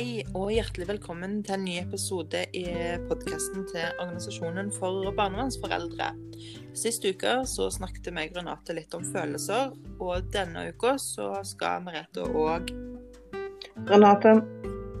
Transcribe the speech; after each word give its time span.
Hei 0.00 0.22
og 0.32 0.46
hjertelig 0.48 0.86
velkommen 0.88 1.42
til 1.44 1.58
en 1.58 1.64
ny 1.66 1.74
episode 1.76 2.40
i 2.56 2.62
podkasten 3.04 3.66
til 3.68 3.98
Organisasjonen 4.00 4.70
for 4.72 5.10
barnevernsforeldre. 5.12 6.06
Sist 6.72 7.04
uke 7.04 7.34
så 7.44 7.66
snakket 7.68 8.08
meg 8.16 8.32
Renate 8.32 8.72
litt 8.78 8.96
om 8.96 9.04
følelser, 9.04 9.74
og 10.00 10.30
denne 10.32 10.70
uka 10.72 10.94
så 10.96 11.44
skal 11.44 11.84
Merete 11.84 12.24
og 12.24 12.72
Renate. 13.92 14.32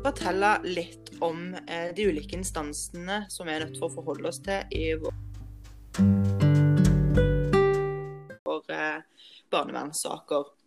fortelle 0.04 0.52
litt 0.68 1.14
om 1.24 1.48
eh, 1.64 1.96
de 1.96 2.10
ulike 2.12 2.36
instansene 2.36 3.22
som 3.32 3.48
vi 3.48 3.56
er 3.56 3.64
nødt 3.64 3.80
til 3.80 3.88
å 3.88 3.92
forholde 3.96 4.28
oss 4.28 4.44
til 4.44 4.68
i 4.68 5.00
vår 5.00 5.16
barnevernssaker. 9.48 10.59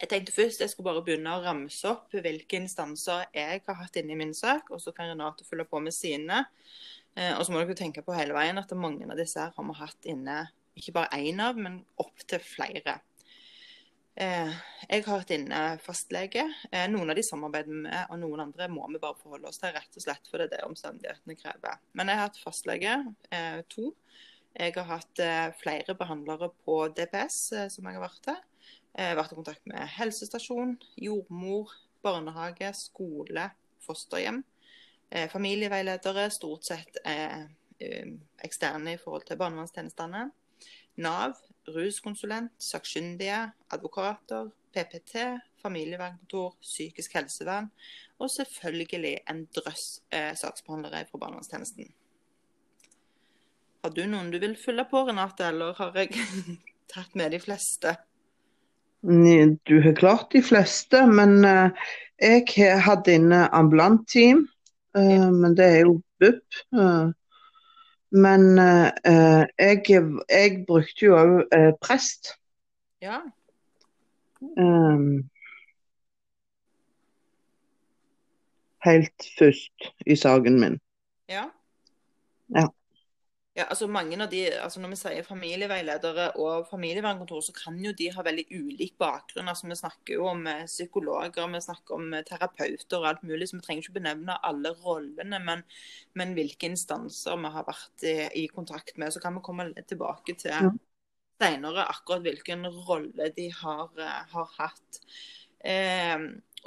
Jeg 0.00 0.08
tenkte 0.08 0.32
først 0.32 0.62
jeg 0.62 0.72
skulle 0.72 0.88
bare 0.88 1.02
begynne 1.04 1.32
å 1.36 1.42
ramse 1.44 1.84
opp 1.90 2.14
hvilke 2.14 2.56
instanser 2.56 3.26
jeg 3.36 3.60
har 3.66 3.76
hatt 3.82 3.98
inne 4.00 4.14
i 4.14 4.16
min 4.22 4.32
sak, 4.36 4.70
og 4.72 4.80
så 4.80 4.94
kan 4.96 5.10
Renate 5.10 5.44
følge 5.44 5.66
på 5.68 5.82
med 5.84 5.92
sine. 5.92 6.46
Eh, 7.18 7.34
og 7.34 7.44
så 7.44 7.52
må 7.52 7.60
dere 7.60 7.76
tenke 7.76 8.04
på 8.06 8.16
hele 8.16 8.32
veien 8.32 8.56
at 8.56 8.72
mange 8.78 9.04
av 9.04 9.20
disse 9.20 9.42
her 9.42 9.52
har 9.52 9.68
vi 9.68 9.76
hatt 9.76 10.08
inne 10.08 10.40
ikke 10.78 10.94
bare 10.96 11.20
én 11.20 11.42
av, 11.44 11.60
men 11.60 11.82
opptil 12.00 12.40
flere. 12.40 12.96
Eh, 14.16 14.56
jeg 14.86 15.04
har 15.04 15.20
hatt 15.20 15.36
inne 15.36 15.62
fastlege. 15.84 16.46
Eh, 16.72 16.88
noen 16.88 17.12
av 17.12 17.20
de 17.20 17.26
samarbeider 17.26 17.68
vi 17.74 17.84
med, 17.84 18.00
og 18.08 18.22
noen 18.24 18.46
andre 18.46 18.72
må 18.72 18.88
vi 18.88 19.02
bare 19.02 19.20
forholde 19.20 19.52
oss 19.52 19.60
til, 19.60 19.76
rett 19.76 20.00
og 20.00 20.06
slett 20.06 20.32
fordi 20.32 20.48
det 20.48 20.62
er 20.62 20.64
det 20.64 20.70
omstendighetene 20.70 21.40
krever. 21.44 21.80
Men 21.92 22.08
jeg 22.08 22.22
har 22.22 22.30
hatt 22.30 22.40
fastlege, 22.40 23.00
to. 23.68 23.92
Jeg 24.56 24.74
har 24.80 24.88
hatt 24.96 25.20
flere 25.60 25.94
behandlere 25.98 26.48
på 26.64 26.86
DPS 26.96 27.42
som 27.74 27.84
jeg 27.84 28.00
har 28.00 28.08
vært 28.08 28.24
til. 28.24 28.46
Har 28.98 29.16
vært 29.16 29.32
i 29.32 29.38
kontakt 29.38 29.66
med 29.70 29.86
helsestasjon, 29.96 30.74
jordmor, 30.98 31.70
barnehage, 32.02 32.72
skole, 32.74 33.50
fosterhjem. 33.86 34.42
Eh, 35.10 35.28
familieveiledere, 35.30 36.28
stort 36.30 36.66
sett 36.66 36.98
eh, 37.04 37.44
eh, 37.78 38.10
eksterne 38.46 38.94
i 38.94 39.00
forhold 39.00 39.26
til 39.28 39.38
barnevernstjenestene. 39.40 40.24
Nav, 41.00 41.38
ruskonsulent, 41.70 42.52
sakkyndige, 42.62 43.44
advokater, 43.70 44.50
PPT, 44.74 45.16
familievernkontor, 45.62 46.54
psykisk 46.62 47.14
helsevern 47.18 47.70
og 48.18 48.30
selvfølgelig 48.30 49.16
en 49.30 49.44
drøss 49.56 50.02
eh, 50.12 50.34
saksbehandlere 50.36 51.06
fra 51.10 51.18
barnevernstjenesten. 51.18 51.90
Har 53.80 53.94
du 53.96 54.02
noen 54.06 54.30
du 54.30 54.38
vil 54.42 54.56
fylle 54.60 54.84
på, 54.90 55.02
Renate, 55.08 55.48
eller 55.48 55.74
har 55.78 55.96
jeg 55.96 56.12
tatt 56.92 57.16
med 57.16 57.32
de 57.32 57.40
fleste? 57.40 57.96
Du 59.02 59.80
har 59.82 59.94
klart 59.96 60.32
de 60.32 60.42
fleste, 60.42 61.06
men 61.08 61.44
eh, 61.44 61.70
jeg 62.20 62.80
hatt 62.84 63.08
inne 63.08 63.46
ambulant 63.56 64.02
team. 64.08 64.46
eh, 64.96 65.30
men 65.32 65.56
det 65.56 65.66
er 65.66 65.80
jo 65.86 66.02
BUP. 66.20 66.60
eh. 66.74 67.08
men 68.10 68.58
jeg, 68.58 69.84
jeg 70.28 70.64
brukte 70.66 71.04
jo 71.06 71.16
òg 71.16 71.76
prest. 71.80 72.34
Ja. 73.00 73.20
eh, 74.40 75.24
helt 78.84 79.26
først 79.38 79.90
i 80.06 80.16
saken 80.16 80.60
min. 80.60 80.78
Ja. 81.28 81.46
Ja. 82.56 82.66
Ja, 83.60 83.64
altså 83.72 83.86
mange 83.90 84.16
av 84.24 84.30
de, 84.32 84.38
altså 84.62 84.80
Når 84.80 84.92
vi 84.94 84.98
sier 85.00 85.26
familieveiledere 85.26 86.26
og 86.40 86.68
familievernkontor, 86.70 87.42
så 87.44 87.52
kan 87.56 87.76
jo 87.84 87.90
de 87.98 88.06
ha 88.14 88.22
veldig 88.24 88.44
ulik 88.56 88.94
bakgrunn. 89.02 89.50
altså 89.52 89.68
Vi 89.68 89.76
snakker 89.80 90.14
jo 90.16 90.28
om 90.30 90.46
eh, 90.48 90.62
psykologer, 90.70 91.50
vi 91.52 91.60
snakker 91.66 91.96
om 91.98 92.14
eh, 92.16 92.24
terapeuter 92.28 93.00
og 93.02 93.08
alt 93.10 93.24
mulig. 93.26 93.50
så 93.50 93.58
Vi 93.58 93.64
trenger 93.66 93.84
ikke 93.84 93.98
benevne 93.98 94.38
alle 94.48 94.72
rollene, 94.84 95.42
men, 95.50 95.64
men 96.16 96.32
hvilke 96.38 96.70
instanser 96.70 97.36
vi 97.42 97.52
har 97.58 97.66
vært 97.68 98.06
i, 98.08 98.16
i 98.44 98.46
kontakt 98.54 98.96
med. 99.02 99.12
Så 99.12 99.20
kan 99.24 99.36
vi 99.36 99.44
komme 99.50 99.68
tilbake 99.82 100.38
til 100.40 100.56
Ja. 100.58 100.70
senere 101.40 101.86
akkurat 101.90 102.24
hvilken 102.26 102.66
rolle 102.88 103.30
de 103.36 103.50
har, 103.62 103.90
eh, 103.98 104.22
har 104.34 104.50
hatt. 104.58 105.00
Eh, 105.64 106.18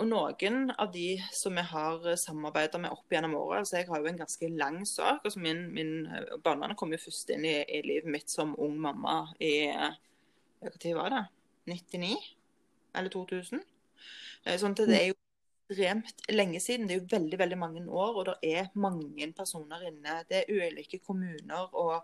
og 0.01 0.07
noen 0.09 0.71
av 0.71 0.91
de 0.93 1.19
som 1.35 1.53
vi 1.53 1.63
har 1.69 2.07
samarbeidet 2.17 2.81
med 2.81 2.93
opp 2.95 3.13
gjennom 3.13 3.35
året 3.37 3.59
altså 3.61 3.77
Jeg 3.77 3.89
har 3.91 4.01
jo 4.01 4.09
en 4.09 4.17
ganske 4.17 4.49
lang 4.49 4.79
sak. 4.89 5.21
altså 5.23 5.39
min, 5.39 5.67
min 5.73 6.07
Barnevernet 6.43 6.77
kom 6.79 6.93
jo 6.95 7.01
først 7.03 7.29
inn 7.35 7.45
i, 7.45 7.59
i 7.61 7.83
livet 7.85 8.09
mitt 8.09 8.33
som 8.33 8.55
ung 8.57 8.79
mamma 8.81 9.19
i 9.39 9.69
Når 9.69 10.95
var 10.97 11.13
det? 11.13 11.25
99? 11.69 12.15
Eller 12.95 13.09
2000? 13.09 13.61
Eh, 14.45 14.57
Sånn 14.59 14.75
at 14.75 14.87
det 14.89 14.97
er 14.97 15.09
jo 15.11 15.19
ekstremt 15.73 16.23
lenge 16.31 16.59
siden. 16.59 16.87
Det 16.87 16.95
er 16.95 17.01
jo 17.01 17.11
veldig 17.17 17.39
veldig 17.39 17.57
mange 17.59 17.83
år, 17.89 18.15
og 18.19 18.25
det 18.29 18.53
er 18.53 18.71
mange 18.75 19.29
personer 19.33 19.87
inne. 19.89 20.21
Det 20.29 20.43
er 20.43 20.51
ulike 20.67 20.99
kommuner 21.05 21.69
og 21.73 21.95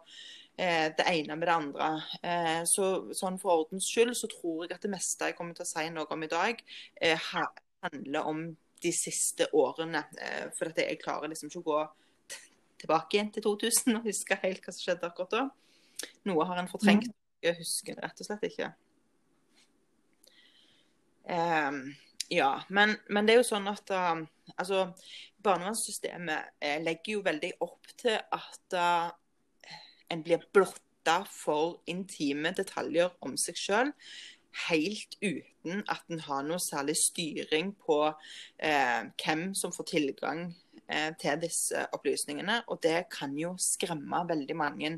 eh, 0.58 0.90
det 0.98 1.06
ene 1.08 1.36
med 1.36 1.48
det 1.48 1.56
andre. 1.56 1.90
Eh, 2.24 2.62
så 2.70 2.90
sånn 3.16 3.40
For 3.42 3.66
ordens 3.66 3.90
skyld 3.90 4.16
så 4.18 4.30
tror 4.32 4.66
jeg 4.66 4.78
at 4.78 4.86
det 4.86 4.94
meste 4.94 5.30
jeg 5.32 5.38
kommer 5.38 5.58
til 5.58 5.68
å 5.68 5.72
si 5.74 5.90
noe 5.94 6.08
om 6.16 6.24
i 6.24 6.32
dag, 6.32 6.64
eh, 7.02 7.30
handler 7.84 8.28
om 8.28 8.44
de 8.84 8.92
siste 8.96 9.48
årene. 9.56 10.04
Eh, 10.22 10.50
for 10.58 10.72
at 10.72 10.82
jeg 10.82 11.00
klarer 11.02 11.32
liksom 11.32 11.52
ikke 11.52 11.64
å 11.64 11.70
gå 11.70 11.80
tilbake 12.80 13.18
igjen 13.18 13.32
til 13.36 13.46
2000 13.46 14.00
og 14.00 14.08
huske 14.08 14.38
helt 14.44 14.64
hva 14.64 14.74
som 14.76 14.86
skjedde 14.86 15.10
akkurat 15.10 15.36
da. 15.36 15.46
Noe 16.30 16.46
har 16.48 16.62
en 16.62 16.72
fortrengt. 16.72 17.10
Jeg 17.44 17.60
husker 17.60 17.96
det 17.96 18.06
rett 18.06 18.22
og 18.22 18.28
slett 18.28 18.46
ikke. 18.50 18.74
Um, 21.30 21.84
ja, 22.32 22.52
men, 22.74 22.96
men 23.08 23.28
det 23.28 23.36
er 23.36 23.42
jo 23.42 23.48
sånn 23.52 23.68
at 23.70 23.92
uh, 23.94 24.22
altså, 24.56 24.90
barnevernssystemet 25.46 26.56
uh, 26.64 26.78
legger 26.84 27.18
jo 27.18 27.26
veldig 27.26 27.52
opp 27.64 27.92
til 28.00 28.18
at 28.18 28.76
uh, 28.76 29.12
en 30.10 30.24
blir 30.26 30.48
blotta 30.56 31.20
for 31.30 31.80
intime 31.92 32.52
detaljer 32.58 33.14
om 33.26 33.38
seg 33.40 33.60
sjøl 33.60 33.94
helt 34.70 35.16
uten 35.22 35.84
at 35.92 36.02
en 36.10 36.22
har 36.26 36.44
noe 36.48 36.60
særlig 36.62 36.96
styring 36.98 37.74
på 37.86 38.02
eh, 38.10 39.06
hvem 39.22 39.50
som 39.58 39.74
får 39.76 39.88
tilgang 39.92 40.48
eh, 40.88 41.12
til 41.22 41.40
disse 41.44 41.86
opplysningene. 41.96 42.62
Og 42.68 42.82
det 42.84 43.06
kan 43.14 43.36
jo 43.38 43.54
skremme 43.62 44.24
veldig 44.30 44.58
mange. 44.58 44.94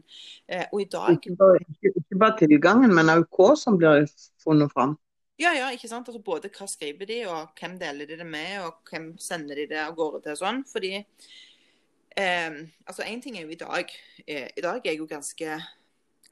Eh, 0.47 0.65
og 0.71 0.81
i 0.81 0.89
dag 0.91 1.17
Ikke 1.17 1.35
bare, 1.39 1.61
ikke, 1.67 1.93
ikke 2.03 2.19
bare 2.23 2.37
tilgangen, 2.43 2.95
men 2.95 3.13
òg 3.13 3.27
hva 3.29 3.53
som 3.59 3.79
blir 3.79 4.07
funnet 4.43 4.71
fram. 4.73 4.97
Ja, 5.41 5.53
ja, 5.57 5.71
ikke 5.73 5.89
sant. 5.89 6.07
Altså 6.07 6.21
både 6.21 6.51
hva 6.53 6.67
skriver 6.69 7.09
de, 7.09 7.21
og 7.31 7.55
hvem 7.57 7.79
deler 7.81 8.09
de 8.09 8.19
det 8.19 8.27
med, 8.27 8.59
og 8.61 8.91
hvem 8.91 9.15
sender 9.21 9.57
de 9.57 9.69
det 9.71 9.79
av 9.81 9.95
gårde 9.97 10.21
til 10.23 10.35
og 10.35 10.41
sånn. 10.43 10.63
Fordi 10.69 10.95
eh, 10.99 12.59
altså 12.85 13.07
én 13.07 13.21
ting 13.23 13.37
er 13.37 13.47
jo 13.47 13.55
i 13.55 13.61
dag. 13.61 13.95
Eh, 14.27 14.47
I 14.53 14.63
dag 14.63 14.79
er 14.79 14.93
jeg 14.93 15.01
jo 15.01 15.09
ganske 15.09 15.61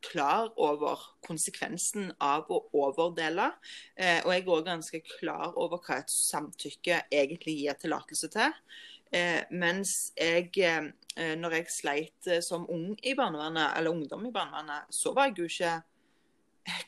klar 0.05 0.51
over 0.61 1.01
konsekvensen 1.25 2.11
av 2.23 2.49
å 2.51 2.61
overdele. 2.77 3.49
Eh, 3.95 4.21
og 4.23 4.33
jeg 4.33 4.43
er 4.45 4.53
òg 4.55 4.67
ganske 4.67 5.01
klar 5.19 5.57
over 5.59 5.81
hva 5.83 5.99
et 6.01 6.13
samtykke 6.13 7.03
egentlig 7.11 7.57
gir 7.61 7.79
tillatelse 7.81 8.31
til. 8.33 8.55
Eh, 9.11 9.41
mens 9.49 10.11
jeg, 10.17 10.51
eh, 10.61 11.35
når 11.35 11.59
jeg 11.59 11.71
sleit 11.73 12.27
eh, 12.29 12.43
som 12.45 12.67
ung 12.69 12.91
i 13.01 13.15
barnevernet, 13.17 13.77
eller 13.77 13.95
ungdom 13.95 14.27
i 14.29 14.33
barnevernet, 14.33 14.91
så 14.93 15.15
var 15.17 15.31
jeg 15.31 15.39
jo 15.39 15.49
ikke 15.49 15.79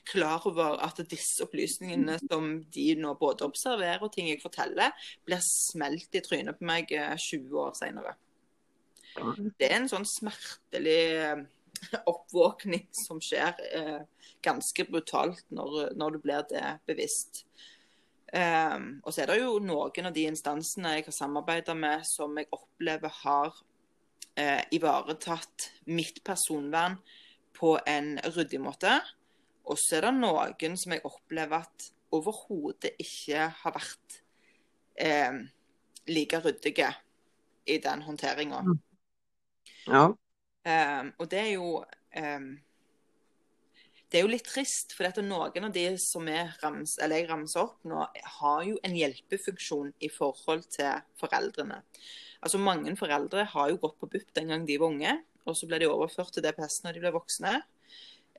klar 0.06 0.48
over 0.48 0.78
at 0.86 1.00
disse 1.10 1.44
opplysningene 1.46 2.20
som 2.28 2.52
de 2.74 2.88
nå 3.00 3.14
både 3.20 3.48
observerer 3.48 4.04
og 4.04 4.12
ting 4.14 4.30
jeg 4.30 4.42
forteller, 4.44 4.94
blir 5.26 5.42
smelt 5.46 6.14
i 6.16 6.24
trynet 6.26 6.60
på 6.60 6.68
meg 6.70 6.92
eh, 6.96 7.16
20 7.18 7.64
år 7.64 7.74
senere. 7.78 8.16
Det 9.60 9.68
er 9.68 9.82
en 9.82 9.90
sånn 9.92 10.08
smertelig 10.08 11.00
eh, 11.20 11.42
oppvåkning 12.12 12.88
som 12.96 13.22
skjer 13.24 13.58
eh, 13.76 14.02
ganske 14.44 14.86
brutalt 14.90 15.46
når, 15.54 15.92
når 15.98 16.16
du 16.16 16.20
blir 16.24 16.46
det 16.52 16.66
bevisst. 16.90 17.46
Um, 18.32 19.02
og 19.04 19.12
så 19.12 19.26
er 19.26 19.34
det 19.34 19.42
jo 19.42 19.58
noen 19.60 20.08
av 20.08 20.14
de 20.16 20.24
instansene 20.30 20.94
jeg 20.96 21.04
har 21.10 21.16
samarbeidet 21.18 21.74
med 21.76 22.06
som 22.08 22.38
jeg 22.40 22.48
opplever 22.56 23.12
har 23.26 23.58
eh, 24.40 24.62
ivaretatt 24.72 25.68
mitt 25.92 26.22
personvern 26.24 26.96
på 27.58 27.76
en 27.86 28.14
ryddig 28.32 28.62
måte. 28.64 28.94
Og 29.68 29.76
så 29.80 30.00
er 30.00 30.08
det 30.08 30.14
noen 30.22 30.78
som 30.80 30.96
jeg 30.96 31.04
opplever 31.08 31.66
at 31.66 31.92
overhodet 32.16 32.94
ikke 33.00 33.50
har 33.62 33.76
vært 33.76 34.22
eh, 34.96 35.44
like 36.08 36.42
ryddige 36.44 36.90
i 37.68 37.78
den 37.84 38.08
håndteringa. 38.08 38.64
Ja. 39.88 40.08
Um, 40.62 41.14
og 41.18 41.30
det 41.32 41.40
er 41.42 41.48
jo 41.56 41.80
um, 41.82 42.52
Det 44.12 44.20
er 44.20 44.26
jo 44.26 44.30
litt 44.30 44.46
trist, 44.46 44.94
for 44.94 45.24
noen 45.26 45.66
av 45.66 45.74
de 45.74 45.86
som 46.04 46.28
rams, 46.62 46.98
jeg 47.00 47.28
ramser 47.30 47.64
opp 47.64 47.80
nå, 47.88 48.04
har 48.38 48.64
jo 48.68 48.76
en 48.84 48.98
hjelpefunksjon 48.98 49.94
i 50.04 50.10
forhold 50.12 50.68
til 50.76 51.00
foreldrene. 51.22 51.80
Altså 52.44 52.60
Mange 52.60 52.94
foreldre 53.00 53.46
har 53.54 53.72
jo 53.72 53.80
gått 53.82 53.98
på 54.02 54.10
BUP 54.12 54.34
den 54.36 54.52
gang 54.52 54.66
de 54.68 54.78
var 54.82 54.92
unge, 54.92 55.16
og 55.48 55.58
så 55.58 55.70
ble 55.70 55.80
de 55.82 55.90
overført 55.90 56.34
til 56.36 56.44
DPS 56.44 56.82
når 56.84 56.98
de 56.98 57.06
ble 57.06 57.14
voksne. 57.16 57.62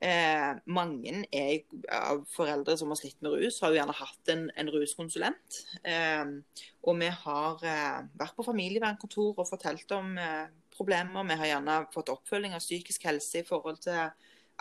Eh, 0.03 0.49
mange 0.67 1.13
er, 1.31 1.61
av 1.95 2.23
foreldre 2.33 2.75
som 2.79 2.91
har 2.91 2.99
slitt 2.99 3.19
med 3.23 3.37
rus, 3.37 3.61
har 3.63 3.71
jo 3.71 3.77
gjerne 3.77 3.95
hatt 3.95 4.31
en, 4.33 4.49
en 4.59 4.71
ruskonsulent. 4.73 5.59
Eh, 5.87 6.33
og 6.83 6.99
vi 6.99 7.11
har 7.23 7.63
eh, 7.63 8.01
vært 8.19 8.35
på 8.37 8.45
familievernkontor 8.47 9.37
og 9.37 9.47
fortalt 9.47 9.95
om 9.95 10.17
eh, 10.19 10.51
problemer. 10.75 11.25
Vi 11.29 11.39
har 11.39 11.51
gjerne 11.51 11.79
fått 11.93 12.11
oppfølging 12.13 12.55
av 12.57 12.63
psykisk 12.63 13.07
helse 13.09 13.41
i 13.41 13.47
forhold 13.47 13.81
til 13.85 14.11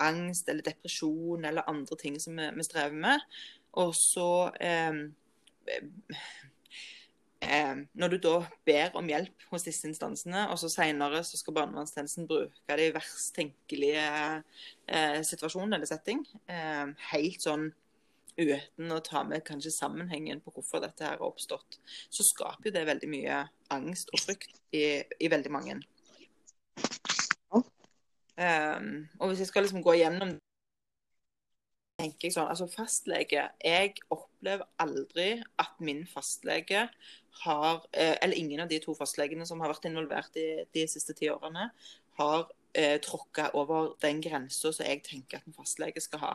angst 0.02 0.48
eller 0.48 0.64
depresjon 0.64 1.44
eller 1.44 1.68
andre 1.70 1.98
ting 2.00 2.18
som 2.20 2.38
vi, 2.38 2.48
vi 2.56 2.66
strever 2.66 2.96
med. 2.96 3.26
Og 3.80 3.94
så 3.96 4.28
eh, 4.60 5.02
eh, 7.40 7.76
Når 7.92 8.14
du 8.14 8.18
da 8.24 8.34
ber 8.68 8.96
om 9.00 9.08
hjelp 9.08 9.46
hos 9.50 9.66
disse 9.66 9.88
instansene, 9.88 10.46
og 10.52 10.58
så 10.60 10.70
senere 10.72 11.22
så 11.24 11.40
skal 11.40 11.56
barnevernstjenesten 11.60 12.28
bruke 12.30 12.78
det 12.78 12.88
i 12.90 12.96
verst 12.96 13.34
tenkelige 13.36 14.08
eh, 14.88 15.20
situasjon 15.26 15.72
eller 15.72 15.88
setting, 15.88 16.24
eh, 16.48 16.92
helt 17.12 17.44
sånn 17.44 17.70
uten 18.36 18.92
å 18.92 19.00
ta 19.04 19.22
med 19.28 19.44
kanskje 19.44 19.74
sammenhengen 19.74 20.40
på 20.40 20.52
hvorfor 20.54 20.80
dette 20.80 21.04
her 21.04 21.18
har 21.18 21.26
oppstått, 21.26 21.78
så 22.08 22.24
skaper 22.24 22.70
jo 22.70 22.74
det 22.76 22.86
veldig 22.88 23.10
mye 23.12 23.42
angst 23.74 24.12
og 24.14 24.22
frykt 24.24 24.56
i, 24.72 25.02
i 25.20 25.28
veldig 25.32 25.52
mange. 25.52 25.80
Um, 28.42 29.08
og 29.20 29.28
hvis 29.28 29.42
jeg 29.42 29.50
skal 29.50 29.62
liksom 29.66 29.82
gå 29.84 29.92
gjennom 30.00 30.32
tenker 32.02 32.28
jeg 32.28 32.34
sånn, 32.34 32.48
altså 32.50 32.68
Fastlege 32.70 33.44
Jeg 33.62 33.92
opplever 34.12 34.66
aldri 34.82 35.34
at 35.60 35.82
min 35.84 36.04
fastlege 36.08 36.86
har 37.42 37.84
eh, 37.92 38.16
Eller 38.20 38.38
ingen 38.38 38.64
av 38.64 38.70
de 38.72 38.80
to 38.82 38.94
fastlegene 38.98 39.46
som 39.48 39.62
har 39.62 39.72
vært 39.72 39.86
involvert 39.90 40.40
i 40.40 40.64
de 40.74 40.86
siste 40.90 41.14
ti 41.18 41.30
årene, 41.32 41.68
har 42.18 42.48
eh, 42.76 42.98
tråkka 43.04 43.50
over 43.58 43.94
den 44.02 44.20
grensa 44.24 44.72
som 44.72 44.88
jeg 44.88 45.04
tenker 45.06 45.40
at 45.40 45.48
en 45.48 45.56
fastlege 45.56 46.02
skal 46.04 46.24
ha. 46.24 46.32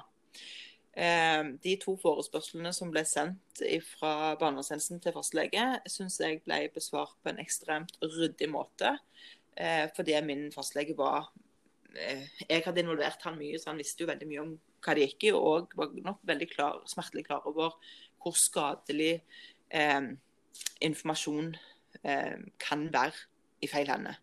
Eh, 0.98 1.44
de 1.62 1.75
to 1.81 1.94
forespørslene 2.01 2.74
som 2.74 2.89
ble 2.94 3.04
sendt 3.06 3.62
fra 3.92 4.34
barnevernstjenesten 4.42 5.04
til 5.04 5.13
fastlege, 5.13 5.68
syns 5.86 6.18
jeg 6.24 6.42
ble 6.45 6.63
besvart 6.74 7.13
på 7.22 7.34
en 7.34 7.44
ekstremt 7.44 7.94
ryddig 8.01 8.50
måte. 8.50 8.95
Eh, 9.57 9.88
fordi 9.95 10.15
min 10.21 10.51
fastlege 10.54 10.94
var 10.98 11.31
eh, 11.95 12.27
Jeg 12.50 12.62
hadde 12.65 12.83
involvert 12.83 13.24
han 13.25 13.39
mye, 13.39 13.57
så 13.59 13.71
han 13.71 13.81
visste 13.81 14.04
jo 14.04 14.12
veldig 14.12 14.27
mye 14.30 14.44
om 14.44 14.54
hva 14.86 14.94
det 14.94 15.07
gikk 15.07 15.30
i, 15.30 15.33
og 15.33 15.74
var 15.77 15.95
nok 16.06 16.21
veldig 16.30 16.50
klar, 16.51 16.83
smertelig 16.89 17.25
klar 17.25 17.48
over 17.50 17.74
hvor 18.21 18.38
skadelig 18.38 19.24
eh, 19.74 20.13
informasjon 20.86 21.56
eh, 22.04 22.38
kan 22.62 22.88
være 22.94 23.27
i 23.65 23.69
feil 23.71 23.89
hender. 23.89 24.19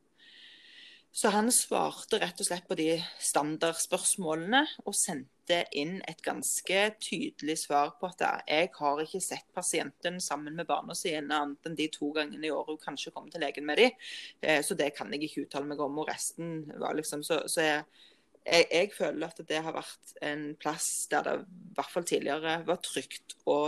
Så 1.14 1.30
han 1.30 1.46
svarte 1.54 2.18
rett 2.18 2.40
og 2.42 2.46
slett 2.48 2.64
på 2.66 2.74
de 2.74 2.96
standardspørsmålene 3.22 4.64
og 4.82 4.96
sendte 4.98 5.60
inn 5.78 6.00
et 6.10 6.18
ganske 6.26 6.80
tydelig 6.98 7.54
svar 7.60 7.92
på 8.00 8.08
at 8.08 8.24
jeg 8.50 8.72
har 8.74 9.02
ikke 9.04 9.20
sett 9.22 9.46
pasienten 9.54 10.18
sammen 10.24 10.58
med 10.58 10.66
barna 10.66 10.96
sine 10.98 11.38
annet 11.38 11.70
enn 11.70 11.78
de 11.78 11.86
to 11.94 12.10
gangene 12.16 12.48
i 12.48 12.50
året 12.50 12.74
hun 12.74 12.82
kanskje 12.82 13.14
kom 13.14 13.30
til 13.30 13.46
legen 13.46 13.70
med 13.70 13.78
dem. 13.78 13.94
Eh, 14.42 14.58
så 14.66 14.74
det 14.74 14.90
kan 14.98 15.14
jeg 15.14 15.28
ikke 15.28 15.46
uttale 15.46 15.70
meg 15.70 15.86
om. 15.86 16.02
Og 16.02 16.10
resten 16.10 16.66
var 16.82 16.98
liksom 16.98 17.22
Så, 17.22 17.44
så 17.46 17.62
jeg, 17.62 17.88
jeg, 18.42 18.66
jeg, 18.72 18.92
føler 18.98 19.30
at 19.30 19.46
det 19.54 19.64
har 19.70 19.78
vært 19.78 20.14
en 20.34 20.46
plass 20.58 20.92
der 21.14 21.30
det 21.30 21.40
i 21.46 21.74
hvert 21.78 21.94
fall 21.94 22.10
tidligere 22.10 22.60
var 22.66 22.82
trygt 22.82 23.38
å 23.46 23.58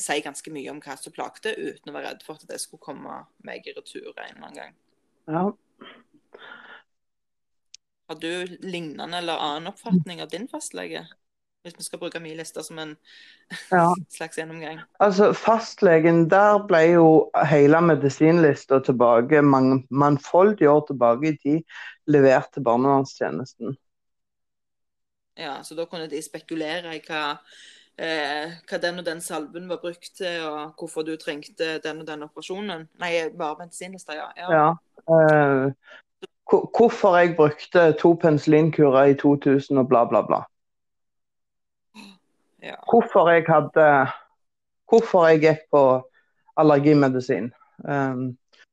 si 0.00 0.22
ganske 0.24 0.48
mye 0.48 0.72
om 0.72 0.80
hva 0.80 0.96
som 0.96 1.12
plagte, 1.12 1.52
uten 1.60 1.92
å 1.92 2.00
være 2.00 2.14
redd 2.14 2.22
for 2.24 2.40
at 2.40 2.48
det 2.48 2.62
skulle 2.62 2.88
komme 2.88 3.26
meg 3.44 3.68
i 3.68 3.76
retur 3.76 4.14
en 4.14 4.30
eller 4.30 4.46
annen 4.46 4.62
gang. 4.64 4.78
Ja, 5.28 5.50
har 8.10 8.20
du 8.20 8.56
lignende 8.60 9.18
eller 9.18 9.38
annen 9.38 9.70
oppfatning 9.70 10.22
av 10.22 10.28
din 10.28 10.48
fastlege? 10.50 11.04
Hvis 11.62 11.76
vi 11.78 11.84
skal 11.84 12.00
bruke 12.00 12.20
min 12.20 12.38
liste 12.38 12.62
som 12.66 12.78
en 12.82 12.96
ja. 13.70 13.84
slags 14.16 14.38
gjennomgang. 14.40 14.80
Altså, 14.98 15.28
Fastlegen, 15.36 16.24
der 16.32 16.62
ble 16.66 16.80
jo 16.94 17.04
hele 17.46 17.82
medisinlista 17.84 18.80
tilbake 18.82 19.44
mange, 19.46 19.82
mangfoldige 19.90 20.72
år 20.72 20.86
tilbake 20.88 21.30
i 21.30 21.36
tid 21.38 21.76
levert 22.10 22.50
til 22.54 22.64
barnevernstjenesten. 22.66 23.76
Ja, 25.38 25.60
så 25.62 25.76
da 25.78 25.86
kunne 25.86 26.10
de 26.10 26.24
spekulere 26.24 26.96
i 26.96 27.04
hva, 27.06 27.36
eh, 28.00 28.54
hva 28.68 28.78
den 28.82 29.02
og 29.02 29.06
den 29.06 29.20
salven 29.24 29.68
var 29.70 29.80
brukt 29.82 30.12
til, 30.18 30.44
og 30.48 30.78
hvorfor 30.80 31.04
du 31.06 31.14
trengte 31.20 31.78
den 31.84 32.02
og 32.02 32.08
den 32.08 32.24
operasjonen? 32.26 32.86
Nei, 33.02 33.12
bare 33.36 33.60
medisinlista, 33.64 34.16
ja. 34.16 34.28
ja. 34.36 34.48
ja. 34.56 34.68
eh, 35.16 35.92
hvorfor 36.50 37.18
jeg 37.20 37.36
brukte 37.36 37.92
to 38.00 38.14
penicillinkurer 38.22 39.12
i 39.12 39.18
2000 39.20 39.78
og 39.78 39.88
bla, 39.88 40.04
bla, 40.08 40.24
bla. 40.26 40.42
Ja. 42.62 42.76
Hvorfor 42.90 43.30
jeg 43.32 43.44
hadde 43.48 43.86
Hvorfor 44.90 45.28
jeg 45.30 45.38
gikk 45.44 45.60
på 45.70 45.80
allergimedisin. 46.58 47.52
Um, 47.86 48.32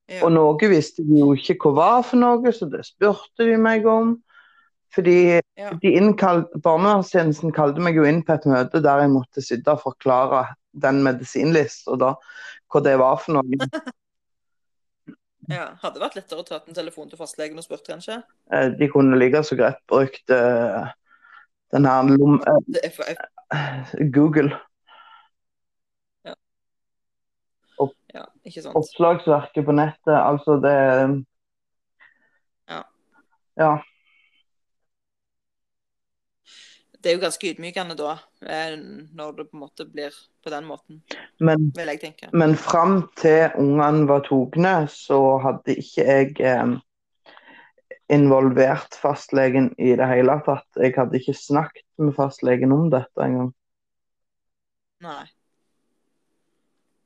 ja. 0.09 0.23
Og 0.25 0.31
noe 0.33 0.69
visste 0.71 1.03
de 1.05 1.19
jo 1.19 1.33
ikke 1.37 1.59
hva 1.61 1.73
var 1.77 2.05
for 2.07 2.17
noe, 2.17 2.53
så 2.55 2.65
det 2.71 2.85
spurte 2.87 3.45
de 3.45 3.57
meg 3.61 3.85
om. 3.85 4.15
Fordi 4.95 5.17
ja. 5.59 5.71
de 5.81 5.91
Barnevernstjenesten 6.63 7.53
kalte 7.55 7.83
meg 7.83 7.97
jo 7.99 8.05
inn 8.07 8.23
på 8.25 8.37
et 8.37 8.47
møte 8.49 8.81
der 8.83 9.03
jeg 9.03 9.13
måtte 9.13 9.43
sitte 9.43 9.75
og 9.75 9.83
forklare 9.83 10.45
den 10.77 11.01
medisinlista, 11.05 11.97
hva 11.97 12.83
det 12.85 12.97
var 13.01 13.19
for 13.23 13.39
noe. 13.39 13.69
Ja, 15.47 15.69
Hadde 15.79 16.01
vært 16.01 16.17
lettere 16.17 16.43
å 16.43 16.45
ta 16.47 16.57
en 16.59 16.75
telefon 16.75 17.07
til 17.07 17.19
fastlegen 17.19 17.59
og 17.59 17.63
spurt, 17.63 17.85
kanskje? 17.87 18.17
Eh, 18.51 18.67
de 18.75 18.89
kunne 18.91 19.15
like 19.15 19.39
så 19.47 19.55
greit 19.55 19.79
brukt 19.87 20.33
uh, 20.35 20.89
den 21.71 21.87
her 21.87 22.09
lom... 22.11 22.41
Uh, 22.43 24.01
Google. 24.11 24.51
Ja. 26.27 26.35
Opp, 27.79 27.95
ja, 28.11 28.25
ikke 28.43 28.65
sant. 28.65 28.75
Oppslagsverket 28.75 29.69
på 29.69 29.77
nettet, 29.77 30.17
altså 30.17 30.59
det 30.65 30.75
Ja. 32.67 32.81
ja. 33.63 33.71
Det 37.03 37.11
er 37.11 37.15
jo 37.17 37.21
ganske 37.21 37.51
ydmykende 37.51 37.93
da, 37.97 38.15
når 38.41 39.35
det 39.37 39.45
på 39.51 39.57
en 39.57 39.61
måte 39.61 39.85
blir 39.85 40.15
på 40.43 40.49
den 40.49 40.65
måten. 40.65 41.01
Men, 41.39 41.69
vil 41.75 41.91
jeg 41.93 42.01
tenke. 42.01 42.29
Men 42.33 42.55
fram 42.57 43.03
til 43.19 43.53
ungene 43.59 44.07
var 44.09 44.25
togne 44.25 44.73
så 44.91 45.19
hadde 45.43 45.77
ikke 45.77 46.05
jeg 46.07 46.33
eh, 46.41 46.73
involvert 48.13 48.97
fastlegen 49.01 49.71
i 49.77 49.93
det 49.99 50.09
hele 50.09 50.39
tatt. 50.45 50.67
Jeg 50.75 50.95
hadde 50.97 51.19
ikke 51.19 51.37
snakket 51.37 51.85
med 52.01 52.15
fastlegen 52.17 52.73
om 52.73 52.89
dette 52.93 53.23
engang. 53.23 53.51
Nei. 55.05 55.25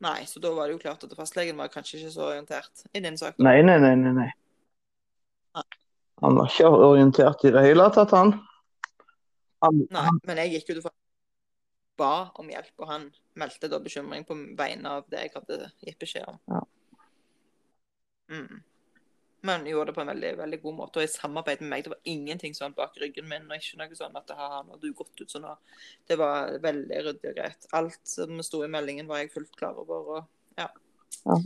Nei, 0.01 0.21
så 0.25 0.39
da 0.41 0.53
var 0.55 0.69
det 0.69 0.79
jo 0.79 0.81
klart 0.81 1.03
at 1.05 1.17
fastlegen 1.17 1.59
var 1.59 1.69
kanskje 1.73 1.99
ikke 1.99 2.13
så 2.15 2.29
orientert 2.31 2.87
i 2.93 3.03
din 3.03 3.19
sak? 3.19 3.35
Nei, 3.37 3.59
nei, 3.61 3.77
nei. 3.81 3.93
nei, 3.99 4.13
nei. 4.17 4.31
Han 6.21 6.37
var 6.37 6.49
ikke 6.49 6.69
orientert 6.69 7.43
i 7.45 7.51
det 7.53 7.61
hele 7.65 7.87
tatt, 7.93 8.13
han. 8.13 8.33
Han 9.61 9.85
Nei, 9.93 10.09
men 10.27 10.41
jeg 10.43 10.53
gikk 10.55 10.71
jo 10.71 10.79
til 10.79 10.91
ba 12.01 12.31
om 12.41 12.49
hjelp, 12.49 12.73
og 12.81 12.89
han 12.89 13.07
meldte 13.37 13.69
da 13.69 13.79
bekymring 13.83 14.25
på 14.27 14.37
vegne 14.57 14.97
av 14.97 15.07
det 15.11 15.25
jeg 15.25 15.33
hadde 15.35 15.57
gitt 15.85 15.99
beskjed 16.01 16.27
om. 16.31 16.39
Ja. 16.49 16.61
Mm. 18.31 18.61
Men 19.41 19.65
gjorde 19.65 19.89
det 19.89 19.95
på 19.97 20.03
en 20.03 20.11
veldig 20.11 20.31
veldig 20.37 20.59
god 20.61 20.75
måte, 20.77 21.01
og 21.01 21.07
i 21.07 21.11
samarbeid 21.11 21.63
med 21.63 21.71
meg. 21.71 21.83
Det 21.85 21.93
var 21.95 22.11
ingenting 22.13 22.53
sånn 22.57 22.75
bak 22.77 22.97
ryggen 23.01 23.25
min, 23.29 23.47
og 23.49 23.57
ikke 23.57 23.79
noe 23.79 23.97
sånn 23.97 24.17
at 24.19 24.27
det 24.29 24.37
har 24.37 24.67
du 24.81 24.91
gått 24.97 25.23
ut 25.23 25.33
sånn. 25.33 25.47
Det 26.07 26.17
var 26.21 26.53
veldig 26.61 26.99
ryddig 27.07 27.31
og 27.31 27.39
greit. 27.39 27.69
Alt 27.77 28.01
som 28.07 28.37
sto 28.45 28.61
i 28.65 28.69
meldingen, 28.69 29.09
var 29.09 29.23
jeg 29.23 29.33
fullt 29.33 29.57
klar 29.57 29.81
over. 29.81 30.13
og 30.19 30.61
ja. 30.61 30.69
ja. 31.25 31.39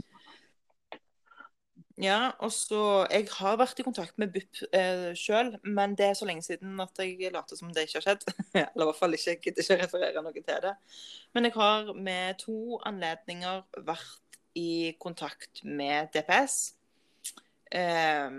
Ja, 1.98 2.32
og 2.44 2.52
så 2.52 3.08
Jeg 3.08 3.30
har 3.38 3.56
vært 3.56 3.80
i 3.80 3.84
kontakt 3.88 4.18
med 4.20 4.34
BUP 4.34 4.60
eh, 4.75 5.14
sjøl, 5.16 5.54
men 5.64 5.94
det 5.96 6.10
er 6.10 6.18
så 6.20 6.25
lenge 6.28 6.44
siden 6.44 6.80
at 6.84 7.00
jeg 7.00 7.32
later 7.32 7.56
som 7.56 7.70
det 7.72 7.86
ikke 7.88 8.02
har 8.02 8.04
skjedd. 8.04 8.25
Eller 8.54 8.84
i 8.84 8.88
hvert 8.90 9.00
fall 9.00 9.16
ikke 9.16 9.30
jeg 9.30 9.40
gidder 9.46 9.64
ikke 9.64 9.78
referere 9.84 10.24
noe 10.24 10.36
til 10.36 10.66
det. 10.66 10.74
Men 11.34 11.48
jeg 11.48 11.56
har 11.56 11.94
med 11.96 12.42
to 12.42 12.82
anledninger 12.84 13.64
vært 13.88 14.40
i 14.60 14.92
kontakt 15.00 15.64
med 15.64 16.12
DPS. 16.12 16.58
Eh, 17.72 18.36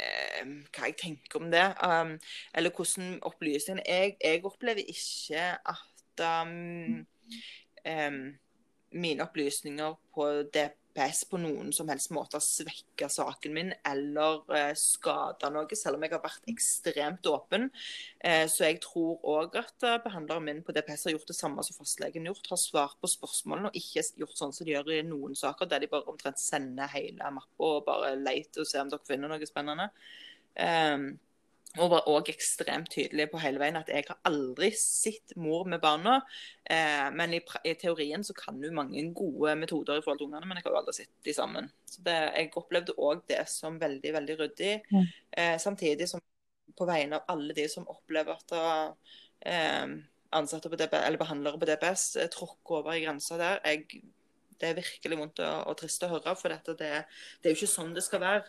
eh, 0.00 0.48
hva 0.72 0.88
jeg 0.88 0.96
tenker 1.02 1.42
om 1.42 1.52
det. 1.52 1.66
Um, 1.84 2.16
eller 2.56 2.72
hvordan 2.72 3.20
opplysningene 3.28 3.84
jeg, 3.84 4.16
jeg, 4.24 4.40
opplever 4.44 4.88
ikke 4.88 5.44
at 5.60 6.24
um, 6.24 7.04
um, 7.84 8.20
mine 8.96 9.28
opplysninger 9.28 10.00
på 10.16 10.32
DPS 10.56 10.85
DPS 10.96 11.24
på 11.30 11.38
noen 11.40 11.72
som 11.76 11.88
helst 11.92 12.10
måte 12.14 12.38
har 12.38 12.44
svekka 12.44 13.08
saken 13.12 13.54
min 13.54 13.72
eller 13.86 14.40
eh, 14.56 14.72
skada 14.78 15.50
noe, 15.52 15.76
selv 15.76 15.98
om 15.98 16.06
jeg 16.06 16.14
har 16.14 16.22
vært 16.24 16.48
ekstremt 16.50 17.28
åpen. 17.28 17.68
Eh, 18.24 18.46
så 18.48 18.66
jeg 18.66 18.80
tror 18.84 19.20
òg 19.36 19.58
at 19.60 19.86
eh, 19.86 19.98
behandleren 20.04 20.46
min 20.48 20.62
på 20.64 20.74
DPS 20.76 21.06
har 21.08 21.16
gjort 21.16 21.28
det 21.28 21.38
samme 21.38 21.64
som 21.66 21.76
fastlegen 21.76 22.28
gjort. 22.30 22.48
Har 22.50 22.60
svart 22.60 22.96
på 23.02 23.10
spørsmålene 23.10 23.70
og 23.70 23.78
ikke 23.78 24.04
gjort 24.22 24.40
sånn 24.40 24.56
som 24.56 24.66
de 24.66 24.76
gjør 24.76 24.94
i 24.96 25.02
noen 25.06 25.36
saker, 25.36 25.68
der 25.68 25.84
de 25.84 25.92
bare 25.92 26.08
omtrent 26.10 26.40
sender 26.40 26.90
hele 26.94 27.30
mappa 27.36 27.70
og 27.76 27.84
bare 27.88 28.16
leter 28.16 28.64
og 28.64 28.70
ser 28.70 28.84
om 28.84 28.92
dere 28.92 29.08
finner 29.08 29.32
noe 29.32 29.48
spennende. 29.48 29.90
Eh, 30.56 30.96
Og 31.76 31.90
var 31.92 32.08
òg 32.10 32.30
ekstremt 32.32 32.88
tydelig 32.92 33.28
på 33.32 33.40
hele 33.42 33.60
veien 33.60 33.78
at 33.78 33.90
jeg 33.92 34.06
har 34.08 34.18
aldri 34.28 34.70
sett 34.78 35.34
mor 35.40 35.66
med 35.68 35.82
barna. 35.82 36.18
Eh, 36.64 37.06
men 37.16 37.36
i, 37.36 37.42
i, 37.68 37.74
teorien 37.78 38.24
så 38.24 38.36
kan 38.36 38.60
du 38.62 38.70
mange 38.74 39.02
gode 39.16 39.54
metoder 39.60 39.98
i 39.98 40.04
forhold 40.04 40.22
til 40.22 40.30
ungene, 40.30 40.48
men 40.48 40.60
jeg 40.60 40.66
har 40.66 40.76
jo 40.76 40.80
aldri 40.80 40.96
sett 41.00 41.12
de 41.26 41.36
sammen. 41.36 41.70
Så 41.90 42.02
det, 42.06 42.16
jeg 42.38 42.52
opplevde 42.56 42.96
òg 42.96 43.26
det 43.30 43.42
som 43.52 43.78
veldig, 43.82 44.14
veldig 44.18 44.38
ryddig. 44.40 44.74
Mm. 44.90 45.06
Eh, 45.36 45.54
samtidig 45.62 46.08
som 46.10 46.24
på 46.76 46.88
vegne 46.88 47.20
av 47.20 47.32
alle 47.32 47.54
de 47.56 47.64
som 47.72 47.86
opplever 47.88 48.36
at 48.36 48.56
eh, 49.46 49.96
ansatte 50.36 50.70
på 50.70 50.76
DBS, 50.76 51.06
eller 51.06 51.20
behandlere 51.20 51.60
på 51.60 51.68
DPS 51.68 52.04
eh, 52.20 52.30
tråkker 52.32 52.80
over 52.80 52.96
i 52.96 53.04
grensa 53.04 53.38
der, 53.40 53.60
jeg, 53.64 54.02
det 54.60 54.70
er 54.70 54.78
virkelig 54.78 55.18
vondt 55.20 55.42
og, 55.44 55.56
og 55.70 55.78
trist 55.80 56.04
å 56.04 56.10
høre. 56.10 56.34
For 56.38 56.52
dette, 56.52 56.76
det, 56.78 56.92
det 57.40 57.50
er 57.50 57.54
jo 57.54 57.60
ikke 57.60 57.74
sånn 57.76 57.94
det 57.96 58.04
skal 58.06 58.22
være. 58.24 58.46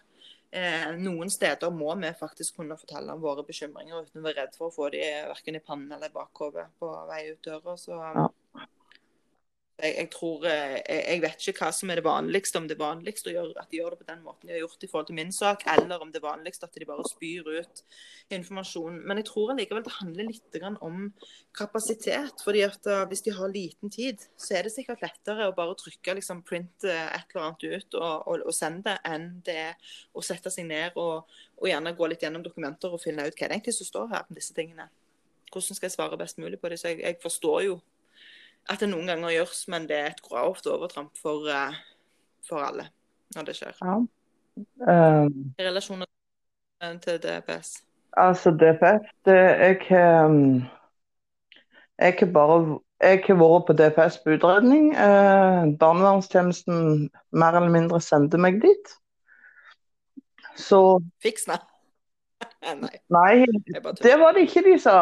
Eh, 0.52 0.92
noen 1.04 1.30
steder 1.32 1.74
må 1.76 1.92
vi 2.00 2.14
faktisk 2.16 2.62
kunne 2.62 2.78
fortelle 2.80 3.14
om 3.14 3.24
våre 3.24 3.44
bekymringer 3.48 4.06
uten 4.06 4.22
å 4.22 4.28
være 4.28 4.46
redd 4.46 4.56
for 4.56 4.70
å 4.70 4.76
få 4.76 4.90
de 4.94 5.04
verken 5.28 5.60
i 5.60 5.64
pannen 5.64 5.92
eller 5.92 6.12
i 6.12 6.16
bakhodet 6.16 6.70
på 6.80 6.92
vei 7.10 7.26
ut 7.34 7.42
døra. 7.44 7.76
Så 7.80 7.98
ja 7.98 8.30
jeg, 9.78 9.94
jeg, 9.94 10.10
tror, 10.10 10.46
eh, 10.50 10.76
jeg, 10.80 11.02
jeg, 11.06 11.22
vet 11.22 11.44
ikke 11.52 11.66
hva 11.66 11.70
som 11.76 11.92
er 11.94 12.00
det 12.00 12.06
vanligste, 12.08 12.58
om 12.58 12.68
det 12.70 12.74
er 12.78 12.82
vanligst 12.82 13.28
å 13.30 13.34
gjøre, 13.34 13.54
at 13.62 13.70
de 13.70 13.78
gjør 13.78 13.94
det 13.94 14.00
på 14.00 14.08
den 14.08 14.24
måten 14.26 14.50
de 14.50 14.56
har 14.56 14.64
gjort 14.64 14.86
i 14.86 14.90
forhold 14.90 15.10
til 15.10 15.18
min 15.20 15.34
sak, 15.36 15.66
eller 15.70 16.02
om 16.02 16.14
det 16.14 16.18
er 16.18 16.26
vanligst 16.26 16.64
at 16.66 16.74
de 16.74 16.88
bare 16.90 17.06
spyr 17.06 17.50
ut 17.60 17.84
informasjon. 18.34 18.98
Men 19.06 19.22
jeg 19.22 19.28
tror 19.30 19.54
allikevel 19.54 19.84
det 19.86 19.94
handler 20.00 20.30
litt 20.32 20.58
om 20.82 21.04
kapasitet. 21.56 22.42
fordi 22.44 22.64
at 22.66 22.90
uh, 22.90 23.06
Hvis 23.08 23.22
de 23.22 23.32
har 23.38 23.54
liten 23.54 23.90
tid, 23.94 24.24
så 24.36 24.58
er 24.58 24.66
det 24.66 24.74
sikkert 24.74 25.04
lettere 25.06 25.48
å 25.48 25.56
bare 25.56 25.78
trykke 25.78 26.18
liksom, 26.18 26.42
print 26.48 26.88
uh, 26.88 27.14
et 27.14 27.30
eller 27.36 27.46
annet 27.46 27.68
ut 27.68 28.00
og, 28.00 28.28
og, 28.28 28.48
og 28.50 28.56
sende 28.56 28.90
det, 28.90 28.98
enn 29.06 29.28
det 29.46 29.76
å 30.14 30.24
sette 30.26 30.50
seg 30.54 30.66
ned 30.72 30.98
og, 30.98 31.30
og, 31.58 31.68
gjerne 31.70 31.94
gå 31.98 32.10
litt 32.10 32.26
gjennom 32.26 32.44
dokumenter 32.46 32.94
og 32.94 33.04
finne 33.04 33.28
ut 33.28 33.38
hva 33.38 33.46
det 33.46 33.60
egentlig 33.60 33.78
som 33.78 33.92
står 33.92 34.10
her 34.16 34.26
om 34.26 34.38
disse 34.38 34.58
tingene. 34.58 34.90
Hvordan 35.54 35.78
skal 35.78 35.88
jeg 35.88 35.96
svare 35.96 36.20
best 36.20 36.42
mulig 36.42 36.60
på 36.60 36.70
det? 36.70 36.82
Så 36.82 36.92
jeg, 36.92 37.04
jeg 37.06 37.22
forstår 37.22 37.62
jo 37.68 37.78
at 38.70 38.80
det 38.84 38.90
noen 38.92 39.08
ganger 39.08 39.36
gjøres, 39.36 39.66
men 39.72 39.88
det 39.90 39.98
er 39.98 40.10
et 40.12 40.24
grovt 40.24 40.68
overtramp 40.68 41.18
for, 41.22 41.48
uh, 41.48 41.76
for 42.48 42.64
alle 42.64 42.90
når 43.36 43.50
det 43.50 43.58
skjer. 43.60 43.78
Ja. 43.82 43.98
Um, 44.88 45.54
I 45.60 45.68
relasjon 45.68 46.04
til 47.04 47.22
DPS? 47.22 47.84
Altså, 48.18 48.52
DPS 48.52 49.06
det, 49.26 49.38
Jeg 49.38 49.78
jeg 52.00 52.14
har 52.20 52.32
bare 52.34 52.80
jeg 53.02 53.24
har 53.28 53.38
vært 53.38 53.66
på 53.68 53.74
DPS 53.78 54.16
på 54.24 54.34
utredning. 54.34 54.88
Eh, 54.98 55.66
barnevernstjenesten 55.80 57.10
mer 57.32 57.58
eller 57.60 57.70
mindre 57.70 58.02
sendte 58.02 58.40
meg 58.42 58.58
dit. 58.64 58.94
Så 60.58 61.00
Fiks, 61.22 61.46
nei. 61.52 61.60
nei. 63.14 63.46
Det 64.02 64.16
var 64.18 64.34
det 64.34 64.48
ikke 64.48 64.66
de 64.66 64.80
sa. 64.82 64.96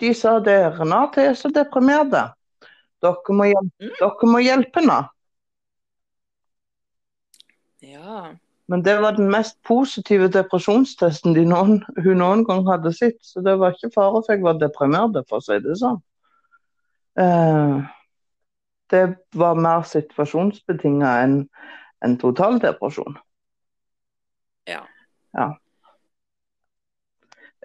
De 0.00 0.12
sa 0.14 0.36
det 0.44 0.58
Renate 0.76 1.30
er 1.30 1.38
så 1.38 1.48
deprimert. 1.48 2.36
Dere 3.00 3.34
må 3.36 3.48
hjelpe, 3.48 3.86
mm. 3.86 3.96
dere 4.00 4.28
må 4.28 4.42
hjelpe 4.44 4.84
nå. 4.84 5.00
Ja. 7.80 8.30
Men 8.70 8.84
det 8.84 9.00
var 9.02 9.16
den 9.16 9.30
mest 9.32 9.56
positive 9.66 10.28
depresjonstesten 10.30 11.34
de 11.34 11.42
noen, 11.48 11.80
hun 12.04 12.20
noen 12.20 12.44
gang 12.46 12.62
hadde 12.68 12.92
sett. 12.94 13.18
Så 13.26 13.42
det 13.42 13.56
var 13.58 13.74
ikke 13.74 13.90
fare 13.96 14.20
for 14.20 14.34
jeg 14.34 14.44
var 14.44 14.60
deprimert, 14.60 15.16
for 15.28 15.40
å 15.40 15.44
si 15.44 15.56
det 15.64 15.74
sånn. 15.80 15.98
Uh, 17.18 17.82
det 18.94 19.02
var 19.34 19.58
mer 19.58 19.82
situasjonsbetinga 19.90 21.16
enn 21.24 21.34
en 22.04 22.16
total 22.20 22.60
depresjon. 22.62 23.18
Ja. 24.70 24.84
ja. 25.34 25.50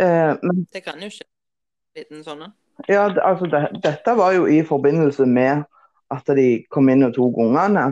Uh, 0.02 0.34
men, 0.42 0.66
det 0.74 0.82
kan 0.84 1.00
jo 1.06 1.12
skje 1.14 1.28
en 1.28 2.02
liten 2.02 2.26
sånn 2.26 2.48
en. 2.48 2.56
Ja, 2.88 3.08
altså 3.24 3.46
det, 3.46 3.62
dette 3.84 4.18
var 4.18 4.34
jo 4.36 4.46
i 4.52 4.64
forbindelse 4.64 5.26
med 5.26 5.64
at 6.12 6.28
de 6.38 6.66
kom 6.70 6.90
inn 6.92 7.08
og 7.08 7.16
tok 7.16 7.38
ungene. 7.46 7.86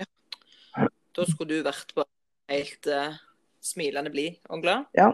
Ja. 0.00 0.88
Da 1.14 1.26
skulle 1.28 1.60
du 1.60 1.66
vært 1.66 1.92
på 1.94 2.06
helt 2.50 2.88
uh, 2.90 3.14
smilende 3.62 4.10
blid 4.10 4.40
og 4.48 4.64
glad? 4.64 4.88
Ja. 4.96 5.12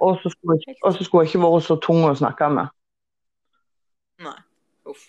Og 0.00 0.18
så 0.22 0.32
skulle, 0.32 0.58
skulle, 1.04 1.24
jeg 1.24 1.30
ikke 1.30 1.44
vært 1.44 1.68
så 1.68 1.76
tung 1.80 2.04
å 2.08 2.14
snakke 2.16 2.48
med. 2.52 2.72
Nei. 4.24 4.38
Uff. 4.88 5.06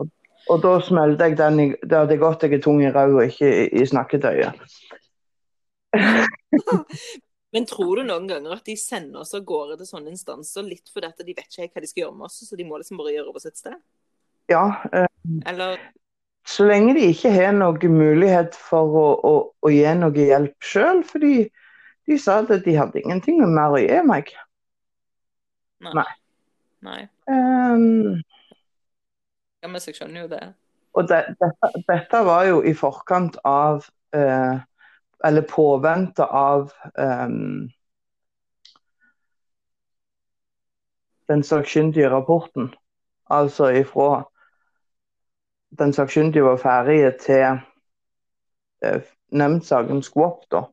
Og, 0.00 0.08
og 0.48 0.62
da 0.64 0.76
smelte 0.84 1.28
jeg 1.28 1.36
den 1.36 1.60
i 1.60 1.66
Det 1.82 1.98
hadde 1.98 2.16
gått 2.20 2.44
jeg 2.46 2.56
er 2.56 2.62
tung 2.64 2.80
i 2.80 2.92
ræva 2.92 3.26
ikke 3.28 3.48
i, 3.48 3.66
i 3.82 3.86
snakketøyet. 3.86 4.56
Men 7.52 7.66
tror 7.66 7.98
du 7.98 8.04
noen 8.06 8.28
ganger 8.30 8.54
at 8.54 8.66
de 8.68 8.76
sender 8.78 9.24
oss 9.24 9.34
av 9.34 9.42
gårde 9.46 9.80
til 9.80 9.88
sånne 9.88 10.12
instanser 10.12 10.66
litt 10.66 10.90
fordi 10.92 11.08
at 11.08 11.24
de 11.26 11.34
vet 11.34 11.48
ikke 11.48 11.72
hva 11.74 11.82
de 11.82 11.90
skal 11.90 12.04
gjøre 12.04 12.18
med 12.18 12.28
oss, 12.28 12.38
så 12.46 12.58
de 12.58 12.66
må 12.66 12.78
liksom 12.78 13.00
bare 13.00 13.14
gjøre 13.16 13.32
over 13.32 13.42
sitt 13.42 13.58
sted? 13.58 13.74
Ja. 14.50 14.64
Eh, 14.92 15.08
Eller 15.50 15.80
Så 16.46 16.64
lenge 16.66 16.94
de 16.96 17.08
ikke 17.10 17.32
har 17.34 17.52
noen 17.54 17.96
mulighet 17.96 18.54
for 18.56 18.94
å, 18.96 19.08
å, 19.26 19.34
å 19.60 19.72
gi 19.72 19.82
noe 19.98 20.28
hjelp 20.30 20.56
sjøl, 20.64 21.02
fordi 21.06 21.34
de 22.08 22.18
sa 22.18 22.40
at 22.40 22.64
de 22.64 22.78
hadde 22.78 23.02
ingenting 23.02 23.42
mer 23.44 23.76
å 23.76 23.82
gi 23.82 24.00
meg. 24.06 24.32
Nei. 25.84 25.92
Nei. 25.98 26.08
Nei. 26.80 27.00
Um, 27.28 28.22
ja, 29.60 29.68
men 29.68 29.82
jeg 29.84 29.98
skjønner 29.98 30.24
jo 30.24 30.30
det. 30.32 30.42
Og 30.96 31.06
det, 31.10 31.20
dette, 31.38 31.70
dette, 31.86 32.22
var 32.26 32.46
jo 32.48 32.62
i 32.66 32.72
forkant 32.74 33.36
av 33.46 33.84
uh, 34.16 34.62
eller 35.24 35.42
påvente 35.42 36.24
av 36.24 36.72
um, 36.94 37.68
den 41.28 41.44
sakkyndige 41.44 42.10
rapporten. 42.10 42.74
Altså 43.30 43.70
ifra 43.70 44.24
den 45.78 45.92
sakkyndige 45.92 46.44
var 46.44 46.56
ferdig 46.56 47.14
til 47.20 47.60
uh, 48.86 49.02
nemndsaken 49.30 50.02
opp, 50.16 50.44
da. 50.50 50.64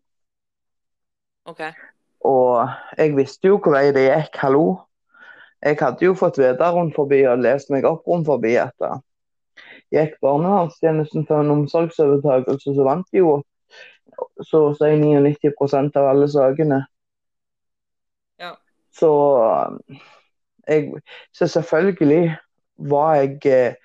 Okay. 1.46 1.72
Og 2.20 2.70
jeg 2.98 3.16
visste 3.16 3.48
jo 3.48 3.60
hvor 3.62 3.76
vei 3.78 3.92
det 3.96 4.08
gikk, 4.08 4.40
hallo. 4.42 4.66
Jeg 5.64 5.78
hadde 5.80 6.06
jo 6.06 6.16
fått 6.18 6.38
vite 6.38 6.72
rundt 6.74 6.96
forbi 6.96 7.22
og 7.28 7.40
lest 7.42 7.70
meg 7.74 7.86
opp 7.88 8.08
rundt 8.08 8.28
forbi 8.28 8.56
at 8.62 8.90
gikk 9.94 10.18
barnevernstjenesten 10.22 11.26
for 11.28 11.42
en 11.42 11.54
omsorgsovertakelse, 11.54 12.74
så 12.76 12.84
vant 12.86 13.08
de 13.12 13.22
jo 13.22 13.38
så 14.46 14.64
å 14.70 14.76
si 14.78 14.92
99 15.00 15.98
av 15.98 16.10
alle 16.10 16.28
sakene. 16.32 16.82
Ja. 18.42 18.54
Så, 18.94 19.12
jeg, 20.68 21.02
så 21.34 21.48
selvfølgelig 21.48 22.36
var 22.90 23.16
jeg 23.16 23.40
eh, 23.52 23.80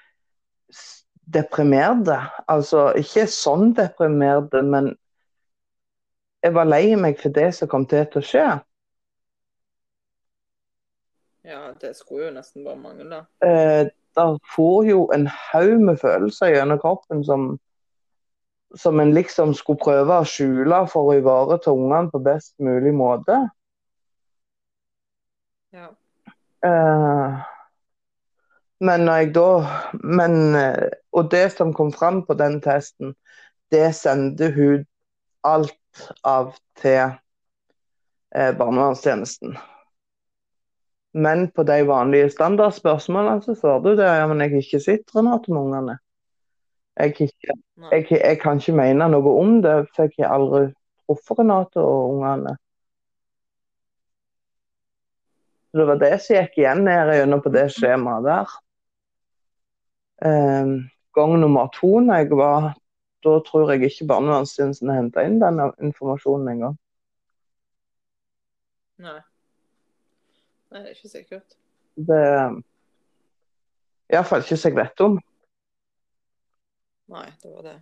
deprimert. 1.33 2.11
Altså 2.49 2.91
ikke 2.99 3.27
sånn 3.31 3.73
deprimert, 3.77 4.53
men 4.65 4.95
jeg 6.43 6.55
var 6.57 6.69
lei 6.69 6.95
meg 6.99 7.21
for 7.23 7.35
det 7.35 7.53
som 7.57 7.71
kom 7.71 7.87
til 7.89 8.05
å 8.05 8.25
skje. 8.27 8.47
Ja, 11.43 11.73
det 11.81 11.97
skulle 11.99 12.29
jo 12.29 12.35
nesten 12.37 12.65
bare 12.67 12.79
mangle. 12.79 13.25
Eh, 13.43 13.91
der 14.15 14.39
får 14.55 14.85
jo 14.87 15.05
en 15.15 15.27
haug 15.27 15.81
med 15.81 15.99
følelser 15.99 16.53
gjennom 16.55 16.79
kroppen 16.83 17.25
som 17.27 17.47
som 18.79 19.01
en 19.01 19.15
liksom 19.15 19.55
skulle 19.55 19.81
prøve 19.83 20.21
å 20.21 20.29
skjule 20.29 20.83
for 20.93 21.11
å 21.11 21.17
ivareta 21.19 21.73
ungene 21.75 22.13
på 22.13 22.21
best 22.25 22.55
mulig 22.63 22.95
måte. 22.97 23.39
Ja. 25.73 25.89
Uh, 26.63 27.43
men 28.83 29.07
når 29.07 29.23
jeg 29.23 29.31
da 29.35 29.49
men, 29.99 30.35
uh, 30.55 30.91
Og 31.13 31.31
det 31.33 31.47
som 31.57 31.73
kom 31.75 31.91
fram 31.93 32.23
på 32.27 32.37
den 32.39 32.61
testen, 32.63 33.15
det 33.73 33.95
sendte 33.97 34.51
hun 34.53 34.85
alt 35.43 36.07
av 36.25 36.55
til 36.81 37.17
eh, 38.35 38.53
barnevernstjenesten. 38.57 39.57
Men 41.13 41.51
på 41.53 41.65
de 41.69 41.83
vanlige 41.89 42.31
standardspørsmålene 42.33 43.45
så 43.45 43.57
svarer 43.59 43.85
du 43.85 43.97
det. 43.97 44.09
Ja, 44.09 44.29
men 44.29 44.41
jeg 44.41 44.55
har 44.55 44.65
ikke 44.65 44.81
sett 44.81 45.17
Renate 45.17 45.53
med 45.53 45.67
ungene. 45.67 45.99
Jeg, 47.01 47.15
jeg, 47.19 48.07
jeg, 48.11 48.39
kan 48.41 48.59
ikke 48.61 48.77
mene 48.77 49.09
noe 49.09 49.33
om 49.41 49.63
det, 49.65 49.77
for 49.97 50.11
jeg 50.13 50.27
har 50.27 50.35
aldri 50.37 50.67
truffet 51.07 51.41
Renate 51.41 51.81
og 51.81 52.17
ungene. 52.17 52.57
Det 55.73 55.87
var 55.89 55.97
det 56.03 56.13
som 56.21 56.37
gikk 56.37 56.59
igjen 56.61 56.85
ned 56.85 57.15
gjennom 57.17 57.41
på 57.41 57.53
det 57.55 57.71
skjemaet 57.73 58.27
der. 58.29 58.53
Um, 60.23 60.75
gang 61.17 61.33
nummer 61.41 61.71
to 61.75 61.99
når 62.01 62.21
jeg 62.21 62.37
var 62.39 62.75
Da 63.25 63.33
tror 63.47 63.71
jeg 63.73 63.83
ikke 63.87 64.07
barnevernstjenesten 64.11 64.91
henta 64.91 65.23
inn 65.23 65.37
den 65.39 65.61
informasjonen 65.79 66.49
engang. 66.51 66.77
Nei. 68.99 69.21
Nei, 70.73 70.81
det 70.81 70.89
er 70.91 70.97
ikke 70.97 71.11
sikkert. 71.13 71.55
Det 71.95 72.23
Iallfall 74.11 74.43
ikke 74.43 74.59
som 74.59 74.73
jeg 74.73 74.81
vet 74.81 75.05
om. 75.07 75.21
Nei, 77.13 77.29
det 77.43 77.53
var 77.53 77.69
det. 77.69 77.77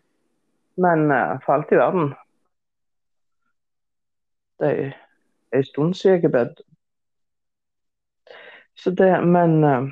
Men 0.81 1.07
uh, 1.11 1.39
for 1.45 1.55
alt 1.55 1.73
i 1.73 1.79
verden. 1.79 2.13
Det 4.61 4.71
er 4.71 4.93
en 5.57 5.65
stund 5.65 5.95
siden 5.95 6.19
jeg 6.19 6.29
har 6.29 6.37
bedt. 6.37 6.63
Så 8.77 8.91
det, 8.97 9.13
men 9.27 9.65
uh, 9.65 9.91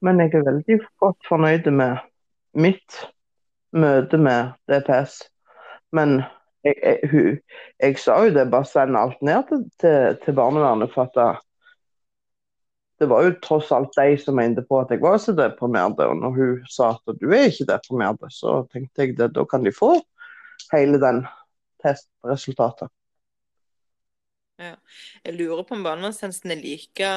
Men 0.00 0.20
jeg 0.20 0.32
er 0.34 0.44
veldig 0.44 0.78
godt 1.00 1.26
fornøyd 1.28 1.66
med 1.76 1.98
mitt 2.56 3.02
møte 3.76 4.16
med 4.16 4.54
DPS. 4.70 5.18
Men 5.92 6.22
jeg, 6.64 6.74
jeg, 6.82 7.10
hun, 7.12 7.36
jeg 7.82 7.98
sa 8.00 8.16
jo 8.24 8.32
det, 8.34 8.46
bare 8.52 8.68
send 8.68 8.96
alt 8.96 9.20
ned 9.22 9.44
til, 9.50 9.66
til, 9.82 10.16
til 10.24 10.36
barnevernet. 10.38 10.92
For 10.94 11.10
at 11.10 11.42
det, 13.00 13.08
var 13.08 13.24
jo 13.24 13.34
tross 13.42 13.72
alt 13.72 13.96
de 13.96 14.14
som 14.20 14.36
mente 14.36 14.64
på 14.68 14.78
at 14.82 14.92
jeg 14.92 15.02
var 15.02 15.18
så 15.22 15.34
deprimert. 15.36 16.00
Og 16.04 16.16
når 16.20 16.36
hun 16.36 16.56
sa 16.70 16.92
at 16.96 17.20
du 17.20 17.28
er 17.32 17.48
ikke 17.48 17.68
deprimert, 17.72 18.22
så 18.34 18.60
tenkte 18.72 19.06
jeg 19.06 19.18
at 19.18 19.36
da 19.36 19.44
kan 19.48 19.64
de 19.64 19.72
få 19.74 19.94
hele 20.74 21.00
den 21.02 21.24
testresultatet. 21.82 22.92
Ja. 24.60 24.74
Jeg 25.24 25.38
lurer 25.38 25.62
på 25.64 25.72
om 25.72 25.84
barnevernstjenesten 25.86 26.52
er 26.52 26.58
like 26.60 27.10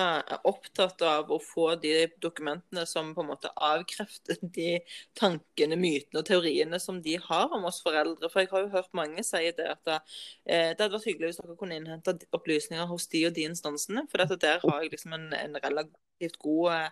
opptatt 0.47 1.01
av 1.03 1.31
å 1.33 1.41
få 1.43 1.73
de 1.83 2.05
dokumentene 2.23 2.85
som 2.87 3.09
på 3.15 3.19
en 3.19 3.29
måte 3.33 3.51
avkrefter 3.67 4.39
de 4.57 4.77
tankene, 5.19 5.75
mytene 5.79 6.21
og 6.21 6.29
teoriene 6.29 6.79
som 6.79 7.01
de 7.03 7.17
har 7.25 7.51
om 7.51 7.67
oss 7.67 7.81
foreldre. 7.83 8.31
For 8.31 8.45
jeg 8.45 8.51
har 8.53 8.63
jo 8.63 8.71
hørt 8.77 8.95
mange 8.95 9.25
si 9.27 9.43
det 9.57 9.67
at 9.73 9.83
det, 9.89 9.99
eh, 10.45 10.69
det 10.71 10.85
hadde 10.85 10.93
vært 10.95 11.09
hyggelig 11.09 11.33
hvis 11.33 11.41
dere 11.41 11.59
kunne 11.59 11.81
innhente 11.81 12.15
opplysninger 12.31 12.87
hos 12.93 13.09
de 13.11 13.25
og 13.27 13.35
de 13.35 13.47
instansene. 13.49 14.05
For 14.07 14.23
der 14.23 14.63
har 14.63 14.79
jeg 14.85 14.95
liksom 14.95 15.19
en, 15.19 15.27
en 15.35 15.59
relativt 15.59 15.99
god 16.41 16.89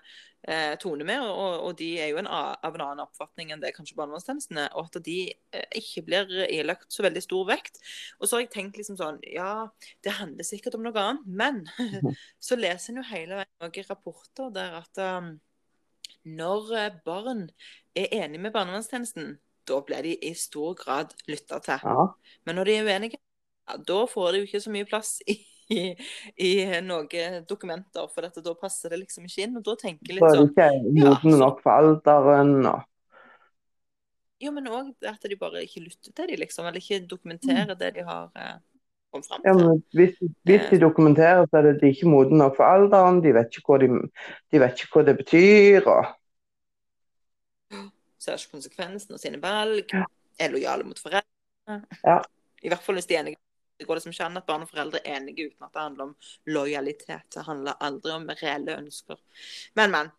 eh, 0.48 0.74
tone 0.82 1.06
med, 1.08 1.22
og, 1.24 1.68
og, 1.68 1.76
de 1.80 1.90
er 2.02 2.12
jo 2.12 2.20
en, 2.22 2.30
av 2.30 2.76
en 2.76 2.84
annen 2.86 3.04
oppfatning 3.04 3.54
enn 3.54 3.62
det 3.64 3.74
kanskje 3.76 3.98
barnevernstjenestene. 4.00 4.68
Og 4.80 4.90
at 4.90 5.00
de 5.06 5.18
eh, 5.30 5.68
ikke 5.82 6.06
blir 6.08 6.34
ilagt 6.48 6.90
så 6.94 7.06
veldig 7.06 7.24
stor 7.24 7.46
vekt. 7.52 7.80
Og 8.20 8.28
så 8.28 8.38
har 8.38 8.46
jeg 8.46 8.54
tenkt 8.56 8.82
liksom 8.82 9.00
sånn 9.00 9.22
Ja, 9.32 9.70
det 10.04 10.18
handler 10.20 10.48
sikkert 10.48 10.78
om 10.78 10.86
noe 10.88 11.06
annet, 11.06 11.28
men 11.28 11.64
så 12.48 12.60
leser 12.60 12.94
en 12.94 13.02
jo 13.02 13.08
hele 13.12 13.42
veien 13.42 13.56
noen 13.64 13.90
rapporter 13.90 14.52
der 14.56 14.82
at 14.82 15.02
um, 15.22 15.34
når 16.28 16.76
eh, 16.78 17.00
barn 17.06 17.48
er 17.98 18.12
enige 18.12 18.42
med 18.42 18.54
barnevernstjenesten, 18.56 19.36
da 19.68 19.82
blir 19.86 20.06
de 20.06 20.16
i 20.26 20.34
stor 20.38 20.76
grad 20.78 21.14
lytta 21.30 21.60
til. 21.64 21.82
Ja. 21.86 22.08
Men 22.46 22.58
når 22.58 22.70
de 22.70 22.76
er 22.76 22.88
uenige, 22.88 23.22
ja, 23.70 23.78
da 23.78 24.04
får 24.10 24.32
de 24.32 24.42
jo 24.42 24.50
ikke 24.50 24.62
så 24.64 24.74
mye 24.74 24.88
plass 24.90 25.20
i 25.30 25.38
i, 25.72 25.82
i 26.44 26.52
noen 26.84 27.44
dokumenter, 27.48 28.08
for 28.12 28.26
dette, 28.26 28.44
da 28.46 28.54
passer 28.58 28.94
det 28.94 29.02
liksom 29.04 29.28
ikke 29.28 29.46
inn. 29.46 29.60
Og 29.60 29.66
da 29.66 29.76
tenker 29.80 30.12
jeg 30.12 30.20
litt 30.20 30.26
sånn 30.26 30.50
Så 30.52 30.66
er 30.66 30.74
de 30.76 30.92
ikke 30.92 31.06
modne 31.06 31.36
ja, 31.36 31.42
nok 31.44 31.62
for 31.64 31.76
alderen 31.76 32.58
og 32.66 32.88
Jo, 34.42 34.50
men 34.56 34.68
òg 34.74 35.06
at 35.06 35.22
de 35.30 35.38
bare 35.38 35.62
ikke 35.68 35.84
lytter 35.86 36.10
til 36.10 36.32
dem, 36.32 36.40
liksom. 36.42 36.66
Eller 36.66 36.82
ikke 36.82 37.04
dokumenterer 37.06 37.76
det 37.78 37.92
de 38.00 38.06
har 38.08 38.32
eh, 38.34 38.56
kommet 39.14 39.28
fram 39.30 39.44
ja, 39.46 39.54
til. 39.54 39.68
men 39.68 39.84
hvis, 39.94 40.16
hvis 40.50 40.66
de 40.72 40.80
dokumenterer, 40.82 41.46
så 41.46 41.60
er 41.60 41.68
det 41.68 41.76
de 41.84 41.92
ikke 41.94 42.10
modne 42.10 42.40
nok 42.42 42.58
for 42.58 42.66
alderen. 42.66 43.22
De 43.22 43.36
vet 43.38 43.54
ikke 43.54 43.76
hva, 43.76 43.78
de, 43.84 44.02
de 44.50 44.64
vet 44.64 44.82
ikke 44.82 44.96
hva 44.96 45.06
det 45.12 45.16
betyr. 45.20 45.92
og 45.94 46.10
Ser 48.22 48.42
ikke 48.42 48.58
konsekvensen 48.58 49.14
av 49.14 49.22
sine 49.22 49.42
valg. 49.44 49.94
Er 50.42 50.54
lojale 50.56 50.90
mot 50.90 50.98
foreldre. 50.98 51.30
Ja. 52.02 52.18
I 52.66 52.70
hvert 52.74 52.82
fall 52.82 52.98
hvis 52.98 53.10
de 53.10 53.18
er 53.18 53.24
enige. 53.28 53.42
Det 53.82 53.88
går 53.90 53.98
liksom 53.98 54.14
ikke 54.14 54.28
an 54.30 54.38
at 54.38 54.46
barn 54.46 54.62
og 54.62 54.70
foreldre 54.70 55.02
er 55.02 55.18
enige 55.18 55.50
uten 55.50 55.66
at 55.66 55.74
det 55.74 55.82
handler 55.82 56.12
om 56.12 56.16
lojalitet. 56.54 57.28
Det 57.34 57.46
handler 57.48 57.80
aldri 57.82 58.14
om 58.14 58.30
reelle 58.30 58.78
ønsker. 58.78 59.18
Men, 59.80 59.92
men. 59.96 60.12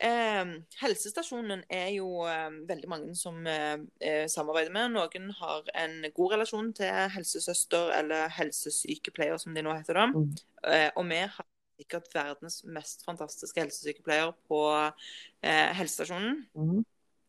Eh, 0.00 0.50
helsestasjonen 0.80 1.62
er 1.70 1.92
jo 1.92 2.24
eh, 2.26 2.48
veldig 2.66 2.88
mange 2.90 3.14
som 3.14 3.46
eh, 3.46 4.26
samarbeider 4.32 4.74
med. 4.74 4.96
Noen 4.96 5.30
har 5.38 5.70
en 5.84 5.94
god 6.16 6.34
relasjon 6.34 6.72
til 6.74 7.14
helsesøster 7.14 7.94
eller 8.00 8.32
helsesykepleier, 8.34 9.38
som 9.38 9.54
de 9.54 9.62
nå 9.62 9.76
heter. 9.76 10.00
da. 10.00 10.08
Mm. 10.10 10.30
Eh, 10.66 10.88
og 10.96 11.06
vi 11.12 11.22
har 11.22 11.46
sikkert 11.78 12.10
verdens 12.14 12.64
mest 12.64 13.06
fantastiske 13.06 13.62
helsesykepleier 13.62 14.34
på 14.50 14.64
eh, 14.82 15.68
helsestasjonen. 15.78 16.42
Mhm. 16.58 16.82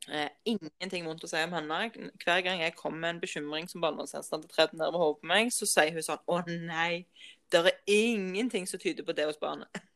Eh, 0.09 0.29
ingenting 0.49 1.05
vondt 1.05 1.23
å 1.25 1.29
si 1.29 1.37
om 1.45 1.53
henne. 1.53 1.81
Hver 2.23 2.41
gang 2.45 2.63
jeg 2.63 2.75
kommer 2.77 3.03
med 3.03 3.15
en 3.15 3.21
bekymring 3.21 3.67
som 3.69 3.83
barnevernstjenesten 3.83 4.39
hadde 4.39 4.49
tredd 4.49 4.73
ned 4.73 4.87
over 4.87 5.03
hodet 5.03 5.21
på 5.21 5.29
meg, 5.29 5.51
så 5.53 5.67
sier 5.69 5.93
hun 5.93 6.05
sånn 6.05 6.23
Å 6.25 6.39
nei, 6.49 7.05
det 7.53 7.61
er 7.67 7.77
ingenting 7.91 8.65
som 8.69 8.81
tyder 8.81 9.05
på 9.05 9.13
det 9.17 9.27
hos 9.29 9.39
barnet. 9.41 9.69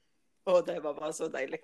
Og 0.51 0.61
det 0.67 0.77
var 0.83 0.93
bare 0.93 1.13
så 1.17 1.25
deilig. 1.33 1.63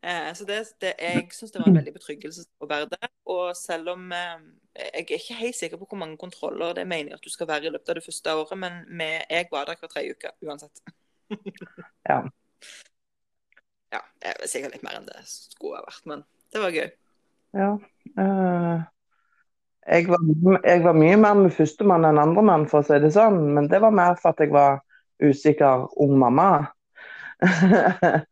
Eh, 0.00 0.30
så 0.34 0.46
det, 0.48 0.62
det, 0.80 0.94
jeg 1.02 1.26
syns 1.36 1.52
det 1.52 1.60
var 1.60 1.68
en 1.68 1.76
veldig 1.76 1.92
betryggelse 1.98 2.46
å 2.64 2.68
være 2.70 2.88
der. 2.94 3.10
Og 3.28 3.50
selv 3.58 3.92
om 3.92 4.06
eh, 4.16 4.46
Jeg 4.78 5.04
er 5.04 5.18
ikke 5.18 5.40
helt 5.42 5.58
sikker 5.58 5.80
på 5.80 5.88
hvor 5.90 6.00
mange 6.00 6.16
kontroller 6.16 6.72
det 6.72 6.86
er 6.86 6.88
meningen 6.88 7.18
at 7.18 7.24
du 7.24 7.28
skal 7.34 7.50
være 7.50 7.68
i 7.68 7.72
løpet 7.74 7.92
av 7.92 7.98
det 7.98 8.04
første 8.06 8.34
året, 8.40 8.58
men 8.62 8.80
med, 8.88 9.26
jeg 9.28 9.50
var 9.52 9.68
der 9.68 9.76
hver 9.80 9.92
tredje 9.92 10.16
uke 10.16 10.32
uansett. 10.46 10.80
Ja. 12.08 12.22
Ja, 13.92 14.00
det 14.20 14.30
er 14.30 14.48
sikkert 14.48 14.76
litt 14.76 14.84
mer 14.84 14.96
enn 14.96 15.08
det 15.08 15.20
skulle 15.28 15.80
ha 15.80 15.84
vært, 15.84 16.06
men 16.08 16.24
det 16.52 16.62
var 16.62 16.72
gøy. 16.72 16.88
Ja. 17.56 17.70
eh, 18.20 18.82
jeg, 19.88 20.08
var, 20.08 20.60
jeg 20.64 20.82
var 20.84 20.96
mye 20.98 21.16
mer 21.20 21.38
med 21.38 21.54
førstemann 21.56 22.04
enn 22.08 22.20
andremann, 22.20 22.66
for 22.68 22.82
å 22.82 22.88
si 22.88 22.98
det 23.00 23.12
sånn. 23.14 23.40
Men 23.56 23.70
det 23.72 23.80
var 23.84 23.94
mer 23.94 24.18
for 24.20 24.34
at 24.34 24.42
jeg 24.44 24.52
var 24.52 24.82
usikker 25.22 25.88
ung 26.04 26.18
mamma. 26.20 26.50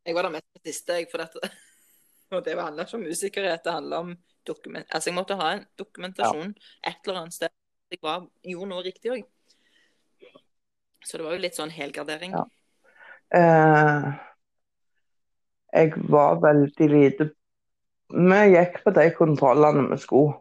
Jeg 0.00 0.14
var 0.16 0.24
der 0.26 0.32
mest 0.32 0.46
på 0.56 0.60
siste, 0.64 0.94
jeg, 0.96 1.06
for 1.12 1.20
dette. 1.20 1.50
Og 2.34 2.40
det 2.42 2.54
handler 2.56 2.86
ikke 2.86 2.96
om 2.96 3.04
usikkerhet, 3.10 3.60
det 3.64 3.74
handler 3.74 4.06
om 4.06 4.14
dokument... 4.48 4.86
Altså, 4.88 5.10
jeg 5.10 5.14
måtte 5.14 5.36
ha 5.38 5.50
en 5.52 5.66
dokumentasjon 5.78 6.54
et 6.88 7.04
eller 7.04 7.20
annet 7.20 7.36
sted. 7.36 7.52
Jeg 7.92 8.00
var, 8.02 8.24
gjorde 8.46 8.70
noe 8.70 8.84
riktig 8.86 9.12
òg. 9.12 9.26
Så 11.04 11.18
det 11.18 11.26
var 11.26 11.36
jo 11.36 11.42
litt 11.44 11.58
sånn 11.58 11.74
helgardering. 11.74 12.32
Ja. 12.32 12.44
Eh, 13.36 14.08
jeg 15.74 16.02
var 16.10 16.40
veldig 16.42 16.88
lite 16.94 17.28
Vi 18.10 18.38
gikk 18.54 18.80
på 18.84 18.90
de 18.96 19.10
kontrollene 19.16 19.88
vi 19.92 19.98
skulle. 20.02 20.38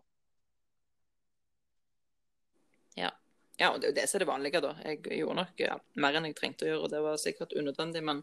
Ja, 3.60 3.74
og 3.74 3.82
det 3.82 3.90
er 3.90 3.92
jo 3.92 3.96
det 3.98 4.06
som 4.08 4.16
er 4.16 4.24
det 4.24 4.30
vanlige, 4.30 4.60
da. 4.64 4.70
Jeg 4.88 5.02
gjorde 5.20 5.42
nok 5.42 5.60
ja, 5.60 5.74
mer 6.00 6.16
enn 6.16 6.30
jeg 6.30 6.36
trengte 6.38 6.64
å 6.64 6.70
gjøre, 6.70 6.86
og 6.86 6.92
det 6.94 7.02
var 7.04 7.18
sikkert 7.20 7.56
unødvendig, 7.60 8.02
men 8.08 8.22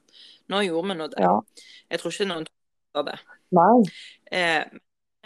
nå 0.48 0.62
gjorde 0.64 0.88
vi 0.88 0.96
nå 0.96 1.08
det. 1.12 1.20
Ja. 1.26 1.34
Jeg 1.92 2.00
tror 2.00 2.14
ikke 2.14 2.28
noen 2.30 2.46
tror 2.48 3.04
det. 3.10 3.16
Nei. 3.58 3.74
Eh, 4.32 4.64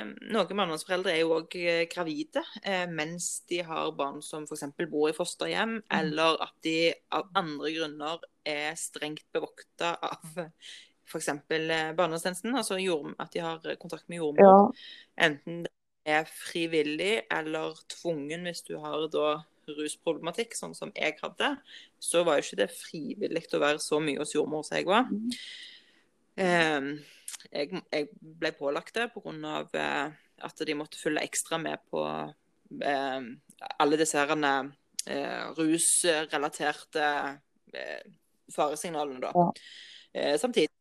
noen 0.02 0.50
barnevernsforeldre 0.50 1.12
er 1.14 1.20
jo 1.22 1.36
òg 1.36 1.54
gravide 1.92 2.42
eh, 2.64 2.88
mens 2.90 3.28
de 3.52 3.60
har 3.68 3.92
barn 3.94 4.18
som 4.26 4.48
f.eks. 4.50 4.66
bor 4.90 5.12
i 5.12 5.14
fosterhjem, 5.14 5.78
Mm. 5.78 5.94
eller 6.00 6.42
at 6.42 6.56
de 6.66 6.74
av 7.14 7.30
andre 7.38 7.70
grunner 7.76 8.26
er 8.50 8.74
strengt 8.80 9.28
bevokta 9.30 9.94
av 10.10 10.42
f.eks. 11.10 11.28
Eh, 11.28 11.92
barnevernstjenesten. 11.98 12.56
Altså 12.56 12.78
jord, 12.80 13.12
at 13.20 13.34
de 13.34 13.44
har 13.44 13.66
kontakt 13.82 14.08
med 14.08 14.22
jordmor. 14.22 14.70
Ja. 14.70 15.28
Enten 15.28 15.64
det 15.66 16.14
er 16.16 16.28
frivillig 16.30 17.14
eller 17.30 17.76
tvungen 17.92 18.48
hvis 18.48 18.64
du 18.66 18.76
har 18.80 19.04
da 19.12 19.40
rusproblematikk, 19.70 20.56
sånn 20.56 20.74
som 20.74 20.90
jeg 20.96 21.14
hadde, 21.20 21.52
så 22.02 22.24
var 22.26 22.38
jo 22.38 22.46
ikke 22.46 22.62
det 22.62 22.70
frivillig 22.72 23.44
å 23.54 23.62
være 23.62 23.82
så 23.82 24.00
mye 24.02 24.18
hos 24.22 24.34
jordmor 24.34 24.64
som 24.66 24.78
jeg 24.80 24.88
var. 24.88 25.10
Eh, 26.40 26.90
jeg, 27.50 27.84
jeg 27.92 28.08
ble 28.40 28.52
pålagt 28.58 28.96
det 28.96 29.10
pga. 29.14 29.60
Eh, 29.76 30.18
at 30.40 30.62
de 30.64 30.72
måtte 30.72 30.96
følge 30.96 31.22
ekstra 31.28 31.58
med 31.60 31.82
på 31.92 32.00
eh, 32.80 33.20
alle 33.76 33.98
disse 34.00 34.16
herrene, 34.16 34.72
eh, 35.04 35.50
rusrelaterte 35.58 37.06
eh, 37.74 38.04
faresignalene, 38.54 39.20
da. 39.20 39.32
Ja. 39.36 39.50
Eh, 40.12 40.36
samtidig 40.40 40.72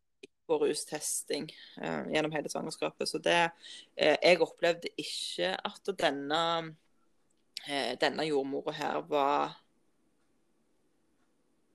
på 0.49 0.59
rustesting 0.63 1.47
eh, 1.81 2.11
gjennom 2.13 2.33
hele 2.35 2.51
svangerskapet. 2.51 3.09
Så 3.09 3.21
det 3.23 3.39
eh, 3.95 4.17
Jeg 4.17 4.41
opplevde 4.43 4.91
ikke 4.97 5.53
at 5.55 5.93
denne 6.01 6.43
eh, 7.67 7.95
denne 8.01 8.27
jordmora 8.27 8.75
her 8.75 9.01
var 9.09 9.57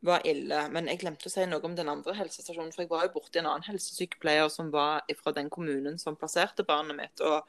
var 0.04 0.26
ille. 0.28 0.58
Men 0.72 0.88
jeg 0.90 1.00
glemte 1.00 1.30
å 1.30 1.32
si 1.32 1.46
noe 1.48 1.64
om 1.64 1.76
den 1.76 1.90
andre 1.90 2.14
helsestasjonen. 2.18 2.72
For 2.74 2.84
jeg 2.84 2.92
var 2.92 3.06
jo 3.06 3.14
borti 3.16 3.40
en 3.40 3.48
annen 3.48 3.66
helsesykepleier 3.66 4.50
som 4.52 4.70
var 4.74 5.04
fra 5.20 5.32
den 5.36 5.50
kommunen 5.52 5.98
som 6.00 6.18
plasserte 6.20 6.66
barnet 6.68 6.98
mitt. 6.98 7.24
og 7.24 7.48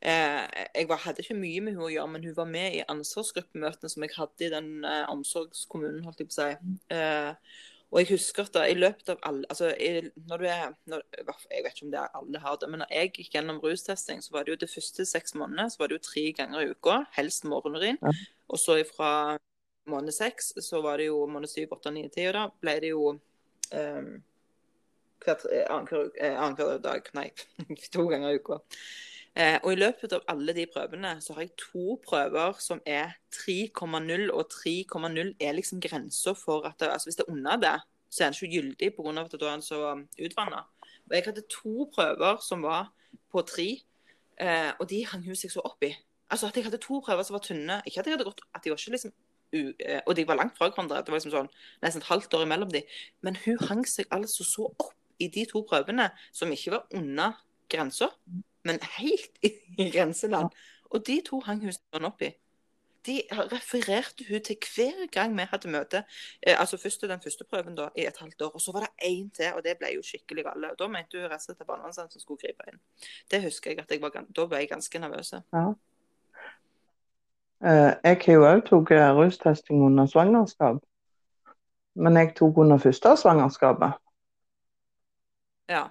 eh, 0.00 0.46
Jeg 0.74 0.88
var, 0.88 1.02
hadde 1.04 1.24
ikke 1.24 1.38
mye 1.38 1.60
med 1.60 1.76
henne 1.76 1.88
å 1.88 1.92
gjøre, 1.92 2.12
men 2.14 2.24
hun 2.28 2.38
var 2.38 2.48
med 2.48 2.78
i 2.78 2.86
ansvarsgruppemøtene 2.94 3.92
som 3.92 4.06
jeg 4.06 4.16
hadde 4.16 4.48
i 4.48 4.52
den 4.54 4.72
eh, 4.88 5.04
omsorgskommunen, 5.12 6.02
holdt 6.06 6.24
jeg 6.24 6.32
på 6.32 6.38
å 6.38 6.40
si. 6.40 6.78
Eh, 6.96 7.60
og 7.92 8.00
jeg 8.00 8.08
husker 8.14 8.46
at 8.46 8.54
da, 8.54 8.64
i 8.64 8.76
løpet 8.76 9.10
av 9.12 9.18
alle 9.28 9.44
altså, 9.52 9.68
i, 9.76 10.08
når 10.28 10.40
du 10.40 10.46
er, 10.48 10.70
når, 10.88 11.02
Jeg 11.12 11.64
vet 11.64 11.74
ikke 11.74 11.86
om 11.86 11.92
det 11.92 12.00
er 12.00 12.16
alle 12.16 12.40
har 12.40 12.56
det, 12.60 12.70
men 12.72 12.80
når 12.80 12.94
jeg 12.96 13.10
gikk 13.18 13.34
gjennom 13.36 13.60
rustesting, 13.60 14.22
så 14.24 14.32
var 14.32 14.46
det 14.46 14.54
jo 14.54 14.60
de 14.62 14.70
første 14.72 15.04
seks 15.08 15.36
månedene 15.36 15.68
så 15.70 15.82
var 15.82 15.92
det 15.92 15.98
jo 15.98 16.06
tre 16.06 16.24
ganger 16.38 16.64
i 16.64 16.70
uka, 16.72 17.02
helst 17.18 17.44
morgenurin. 17.44 18.00
Ja. 18.00 18.14
Og 18.48 18.62
så 18.62 18.78
fra 18.88 19.12
måned 19.92 20.14
seks, 20.16 20.54
så 20.64 20.80
var 20.80 21.02
det 21.02 21.10
jo 21.10 21.20
måned 21.28 21.52
syv, 21.52 21.76
åtte, 21.76 21.92
ni, 21.92 22.06
ti, 22.08 22.24
og 22.30 22.36
da 22.38 22.46
ble 22.64 22.76
det 22.80 22.94
jo 22.94 23.12
um, 23.12 24.12
annenhver 25.28 26.08
annenhver 26.32 26.80
dag, 26.82 27.12
nei, 27.18 27.28
to 27.92 28.06
ganger 28.08 28.32
i 28.32 28.40
uka. 28.40 28.62
Eh, 29.32 29.56
og 29.64 29.72
i 29.72 29.78
løpet 29.80 30.12
av 30.12 30.26
alle 30.28 30.52
de 30.52 30.66
prøvene 30.68 31.14
så 31.24 31.32
har 31.32 31.46
jeg 31.46 31.54
to 31.56 31.96
prøver 32.04 32.58
som 32.60 32.82
er 32.84 33.14
3,0, 33.32 34.28
og 34.28 34.50
3,0 34.52 35.32
er 35.40 35.56
liksom 35.56 35.80
grensa 35.80 36.34
for 36.36 36.68
at 36.68 36.76
det, 36.80 36.90
altså 36.92 37.08
Hvis 37.08 37.16
det 37.16 37.24
er 37.28 37.32
under 37.32 37.56
det, 37.56 37.78
så 38.10 38.24
er 38.24 38.30
den 38.30 38.36
ikke 38.36 38.54
gyldig 38.56 38.90
pga. 38.96 39.24
at 39.24 39.40
da 39.40 39.46
er 39.46 39.50
den 39.56 39.62
så 39.62 39.78
utvanna. 40.20 40.66
Og 41.08 41.16
jeg 41.16 41.24
hadde 41.24 41.48
to 41.48 41.90
prøver 41.94 42.42
som 42.44 42.62
var 42.62 42.92
på 43.32 43.42
tre, 43.42 43.80
eh, 44.40 44.72
og 44.78 44.90
de 44.90 45.06
hang 45.06 45.24
hun 45.24 45.36
seg 45.36 45.50
så 45.50 45.64
opp 45.64 45.82
i. 45.82 45.94
Altså 46.30 46.46
at 46.46 46.56
jeg 46.56 46.64
hadde 46.64 46.78
to 46.78 47.00
prøver 47.00 47.22
som 47.22 47.34
var 47.34 47.40
tynne. 47.40 47.82
Ikke 47.86 48.00
at 48.00 48.06
jeg 48.06 48.14
hadde 48.16 48.28
gått, 48.28 48.40
at 48.54 48.64
de 48.64 48.70
var 48.70 48.76
ikke 48.76 48.90
liksom 48.90 49.12
u, 49.52 49.72
eh, 49.80 50.00
Og 50.06 50.16
de 50.16 50.26
var 50.28 50.36
langt 50.36 50.56
fra 50.56 50.68
hverandre. 50.68 51.00
Det 51.00 51.08
var 51.08 51.20
liksom 51.20 51.32
sånn 51.32 51.50
nesten 51.82 52.02
et 52.02 52.08
halvt 52.08 52.34
år 52.34 52.44
imellom 52.44 52.72
de. 52.72 52.82
Men 53.22 53.36
hun 53.44 53.58
hang 53.68 53.84
seg 53.86 54.06
altså 54.10 54.44
så 54.44 54.68
opp 54.78 54.92
i 55.20 55.28
de 55.28 55.44
to 55.46 55.64
prøvene 55.68 56.10
som 56.32 56.52
ikke 56.52 56.70
var 56.70 56.86
under 56.92 57.32
grensa, 57.68 58.08
men 58.64 58.78
helt 58.98 59.42
i, 59.42 59.52
grenseland. 59.94 60.50
Og 60.90 61.06
de 61.06 61.20
to 61.26 61.40
hang 61.46 61.62
hun 61.64 61.74
sånn 61.74 62.08
opp 62.08 62.22
i. 62.22 62.32
De 63.02 63.16
refererte 63.50 64.24
hun 64.28 64.42
til 64.46 64.56
hver 64.62 65.06
gang 65.10 65.32
vi 65.34 65.46
hadde 65.50 65.70
møte. 65.70 66.04
Eh, 66.42 66.54
altså 66.54 66.78
Først 66.78 67.02
den 67.02 67.22
første 67.22 67.44
prøven 67.50 67.74
da, 67.74 67.88
i 67.98 68.06
et 68.06 68.18
halvt 68.20 68.42
år, 68.46 68.52
og 68.54 68.60
så 68.60 68.72
var 68.72 68.86
det 68.86 69.08
én 69.08 69.30
til, 69.34 69.48
og 69.56 69.64
det 69.64 69.74
ble 69.80 69.94
jo 69.96 70.04
skikkelig 70.06 70.44
gale. 70.44 70.70
Da 70.78 70.86
mente 70.88 71.18
hun 71.18 71.32
resten 71.32 71.56
til 71.56 71.66
barnevernsene 71.66 72.12
som 72.12 72.22
skulle 72.22 72.44
gripe 72.44 72.68
inn. 72.70 72.78
Det 73.30 73.42
husker 73.42 73.72
jeg 73.72 73.82
at 73.82 73.90
jeg 73.90 74.02
var, 74.02 74.14
da 74.36 74.46
ble 74.46 74.62
jeg 74.62 74.70
ganske 74.70 75.02
nervøs. 75.02 75.34
Ja. 75.52 75.64
Eh, 77.64 77.90
jeg 78.04 78.22
har 78.26 78.32
jo 78.34 78.46
òg 78.46 78.64
tatt 78.68 79.16
rustesting 79.18 79.82
under 79.86 80.06
svangerskap. 80.06 80.78
Men 81.94 82.16
jeg 82.16 82.32
tok 82.36 82.58
under 82.58 82.78
første 82.78 83.16
svangerskapet. 83.16 83.98
Ja. 85.68 85.88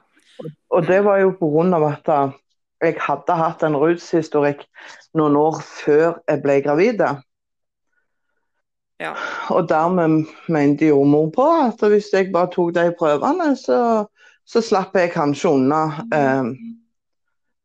Og 0.70 0.88
det 0.88 1.04
var 1.06 1.20
jo 1.22 1.32
pga. 1.40 1.92
at 1.92 2.40
jeg 2.82 2.98
hadde 3.00 3.38
hatt 3.38 3.64
en 3.64 3.78
rushistorikk 3.78 4.66
noen 5.18 5.38
år 5.38 5.60
før 5.66 6.22
jeg 6.28 6.42
ble 6.44 6.58
gravid. 6.66 7.04
Ja. 9.02 9.14
Og 9.54 9.70
dermed 9.70 10.30
mente 10.50 10.92
jordmor 10.92 11.32
på 11.36 11.48
at 11.66 11.82
hvis 11.90 12.12
jeg 12.14 12.32
bare 12.34 12.52
tok 12.54 12.76
de 12.76 12.92
prøvene, 12.98 13.56
så, 13.58 13.80
så 14.46 14.62
slapp 14.62 14.98
jeg 14.98 15.14
kanskje 15.16 15.56
unna 15.58 15.82
eh, 16.14 16.52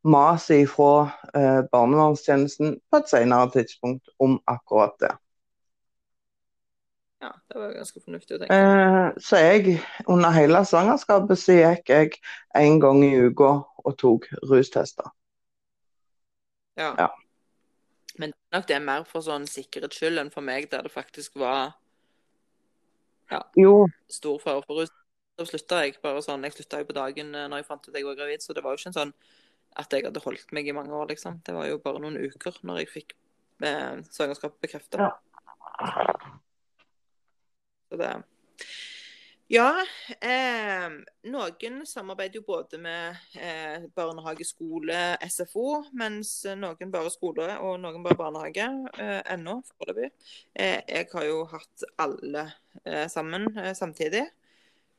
maset 0.07 0.69
fra 0.71 1.09
eh, 1.35 1.61
barnevernstjenesten 1.71 2.77
på 2.89 3.01
et 3.01 3.09
senere 3.09 3.51
tidspunkt 3.53 4.09
om 4.19 4.39
akkurat 4.47 4.97
det. 5.01 5.13
Ja, 7.21 7.31
det 7.49 7.59
var 7.59 7.71
ganske 7.73 8.01
fornuftig 8.01 8.37
å 8.37 8.41
tenke. 8.41 8.57
Eh, 8.57 9.07
så 9.21 9.39
jeg, 9.41 9.79
under 10.05 10.33
hele 10.35 10.61
svangerskapet, 10.65 11.41
så 11.41 11.55
gikk 11.57 11.89
jeg 11.89 12.19
en 12.57 12.77
gang 12.81 13.01
i 13.05 13.15
uka 13.29 13.55
og 13.87 13.95
tok 13.99 14.27
rustester. 14.49 15.09
Ja. 16.77 16.93
Ja. 16.99 17.07
Men 18.21 18.33
nok 18.53 18.67
det 18.69 18.77
er 18.77 18.85
mer 18.85 19.05
for 19.09 19.25
sånn 19.25 19.47
sikkerhets 19.49 19.97
skyld 19.99 20.21
enn 20.21 20.31
for 20.33 20.45
meg, 20.45 20.69
der 20.71 20.85
det 20.85 20.93
faktisk 20.93 21.37
var 21.41 21.75
Jo, 23.59 23.87
stor 24.09 24.39
fare 24.39 24.63
for 24.63 24.81
rus. 24.81 24.93
Så 25.37 25.45
slutta 25.51 25.83
jeg 25.83 25.99
bare 26.01 26.21
sånn. 26.25 26.45
Jeg 26.47 26.55
slutta 26.55 26.79
jo 26.81 26.87
på 26.89 26.95
dagen 26.97 27.35
eh, 27.35 27.45
når 27.51 27.61
jeg 27.61 27.67
fant 27.67 27.83
ut 27.85 27.91
at 27.91 27.97
jeg 27.99 28.07
var 28.07 28.15
gravid, 28.17 28.41
så 28.41 28.55
det 28.57 28.63
var 28.65 28.73
jo 28.73 28.79
ikke 28.79 28.89
en 28.89 28.95
sånn 28.95 29.11
at 29.77 29.93
jeg 29.93 30.05
hadde 30.07 30.23
holdt 30.23 30.53
meg 30.55 30.69
i 30.69 30.73
mange 30.73 30.95
år, 30.97 31.11
liksom. 31.11 31.37
Det 31.45 31.53
var 31.53 31.67
jo 31.69 31.77
bare 31.83 32.01
noen 32.01 32.17
uker 32.17 32.55
når 32.65 32.79
jeg 32.81 32.89
fikk 32.89 33.13
eh, 33.61 33.99
svangerskapet 34.09 34.63
bekrefta. 34.65 34.97
Ja. 35.03 36.31
Så 37.91 37.99
det 38.01 38.09
Ja. 39.47 39.69
Eh, 40.19 40.87
noen 41.31 41.77
samarbeider 41.87 42.41
jo 42.41 42.45
både 42.49 42.79
med 42.83 43.15
eh, 43.39 43.85
barnehage, 43.95 44.43
skole, 44.47 44.97
SFO, 45.23 45.85
mens 45.95 46.31
noen 46.59 46.91
bare 46.91 47.11
skole 47.13 47.53
og 47.63 47.77
noen 47.79 48.03
bare 48.03 48.19
barnehage 48.19 48.67
eh, 48.99 49.21
ennå, 49.37 49.61
foreløpig. 49.71 50.09
Eh, 50.51 50.81
jeg 50.91 51.07
har 51.13 51.29
jo 51.29 51.45
hatt 51.53 51.87
alle 52.03 52.43
eh, 52.83 53.05
sammen 53.11 53.47
eh, 53.55 53.71
samtidig. 53.77 54.25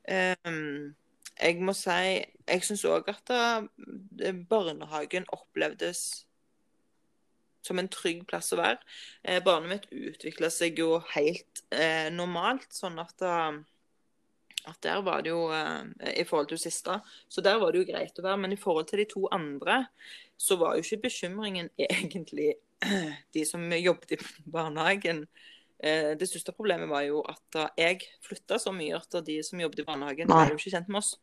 Eh, 0.09 0.57
jeg 1.39 1.61
må 1.63 1.75
si 1.77 1.93
Jeg 2.49 2.65
syns 2.65 2.87
òg 2.89 3.13
at 3.13 3.29
da, 3.29 3.61
barnehagen 4.49 5.29
opplevdes 5.37 6.07
som 7.69 7.79
en 7.79 7.91
trygg 7.93 8.25
plass 8.31 8.55
å 8.57 8.63
være. 8.63 8.81
Eh, 9.29 9.43
barnet 9.45 9.75
mitt 9.75 10.15
utvikla 10.15 10.49
seg 10.49 10.81
jo 10.81 11.03
helt 11.13 11.67
eh, 11.69 12.09
normalt, 12.15 12.71
sånn 12.73 12.97
at, 13.03 13.21
eh, 13.21 13.59
at 14.67 14.79
der 14.83 15.03
var 15.07 15.23
det 15.23 15.31
jo 15.31 15.49
eh, 15.55 16.21
I 16.21 16.25
forhold 16.29 16.49
til 16.51 16.59
siste, 16.59 16.99
så 17.29 17.45
der 17.45 17.59
var 17.61 17.73
det 17.73 17.83
jo 17.83 17.91
greit 17.93 18.19
å 18.19 18.25
være. 18.25 18.41
Men 18.43 18.55
i 18.55 18.61
forhold 18.61 18.89
til 18.91 19.03
de 19.03 19.07
to 19.11 19.27
andre, 19.33 19.85
så 20.37 20.59
var 20.61 20.77
jo 20.77 20.85
ikke 20.85 21.05
bekymringen 21.09 21.71
egentlig 21.79 22.55
de 23.35 23.45
som 23.47 23.63
jobbet 23.73 24.17
i 24.17 24.21
barnehagen. 24.51 25.25
Eh, 25.79 26.15
det 26.19 26.29
største 26.31 26.55
problemet 26.57 26.91
var 26.91 27.07
jo 27.07 27.23
at 27.27 27.61
jeg 27.79 28.03
flytta 28.27 28.59
så 28.63 28.75
mye 28.75 28.99
at 28.99 29.21
de 29.27 29.41
som 29.47 29.61
jobbet 29.63 29.85
i 29.85 29.89
barnehagen, 29.89 30.31
ble 30.31 30.51
jo 30.53 30.59
ikke 30.59 30.75
kjent 30.77 30.91
med 30.91 31.03
oss. 31.03 31.15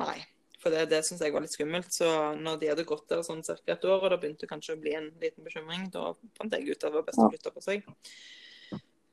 Nei. 0.00 0.20
For 0.62 0.70
det, 0.70 0.84
det 0.92 1.00
syns 1.02 1.24
jeg 1.24 1.34
var 1.34 1.42
litt 1.42 1.54
skummelt. 1.54 1.90
Så 1.90 2.06
når 2.38 2.60
de 2.60 2.70
hadde 2.70 2.86
gått 2.86 3.08
der 3.10 3.24
sånn 3.26 3.42
ca. 3.42 3.56
et 3.74 3.84
år, 3.84 3.98
og 3.98 4.12
det 4.12 4.20
begynte 4.22 4.48
kanskje 4.50 4.76
å 4.76 4.82
bli 4.82 4.94
en 4.94 5.10
liten 5.22 5.42
bekymring, 5.42 5.88
da 5.94 6.12
fant 6.38 6.54
jeg 6.54 6.68
ut 6.70 6.78
at 6.78 6.86
det 6.86 6.94
var 6.94 7.06
best 7.08 7.22
å 7.22 7.28
flytte 7.32 7.54
på 7.54 7.64
seg. 7.64 7.88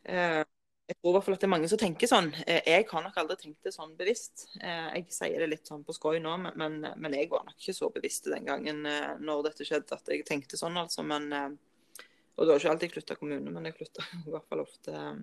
Eh, 0.10 0.44
jeg 0.90 0.98
tror 0.98 1.12
i 1.12 1.14
hvert 1.14 1.26
fall 1.28 1.36
at 1.36 1.44
det 1.44 1.46
er 1.46 1.52
mange 1.54 1.68
som 1.70 1.80
tenker 1.80 2.10
sånn. 2.10 2.28
Eh, 2.50 2.64
jeg 2.66 2.86
har 2.90 3.04
nok 3.06 3.18
aldri 3.22 3.36
tenkt 3.38 3.68
det 3.68 3.74
sånn 3.76 3.92
bevisst. 3.98 4.48
Eh, 4.58 4.88
jeg 4.98 5.14
sier 5.14 5.44
det 5.44 5.50
litt 5.52 5.70
sånn 5.70 5.84
på 5.86 5.94
skoj 5.94 6.18
nå, 6.24 6.32
men, 6.42 6.56
men, 6.58 6.78
men 6.98 7.18
jeg 7.18 7.30
var 7.30 7.44
nok 7.46 7.60
ikke 7.60 7.76
så 7.78 7.92
bevisst 7.94 8.30
den 8.32 8.48
gangen 8.48 8.82
eh, 8.90 9.12
når 9.22 9.44
dette 9.52 9.68
skjedde, 9.68 10.00
at 10.00 10.10
jeg 10.10 10.26
tenkte 10.26 10.58
sånn, 10.58 10.80
altså. 10.82 11.06
Men, 11.06 11.30
eh, 11.30 12.02
og 12.34 12.42
det 12.42 12.56
har 12.56 12.64
ikke 12.64 12.74
alltid 12.74 12.96
flytta 12.96 13.20
kommune, 13.20 13.54
men 13.54 13.70
jeg 13.70 13.78
flytta 13.78 14.08
i 14.24 14.34
hvert 14.34 14.50
fall 14.50 14.66
ofte 14.66 14.98
eh, 14.98 15.22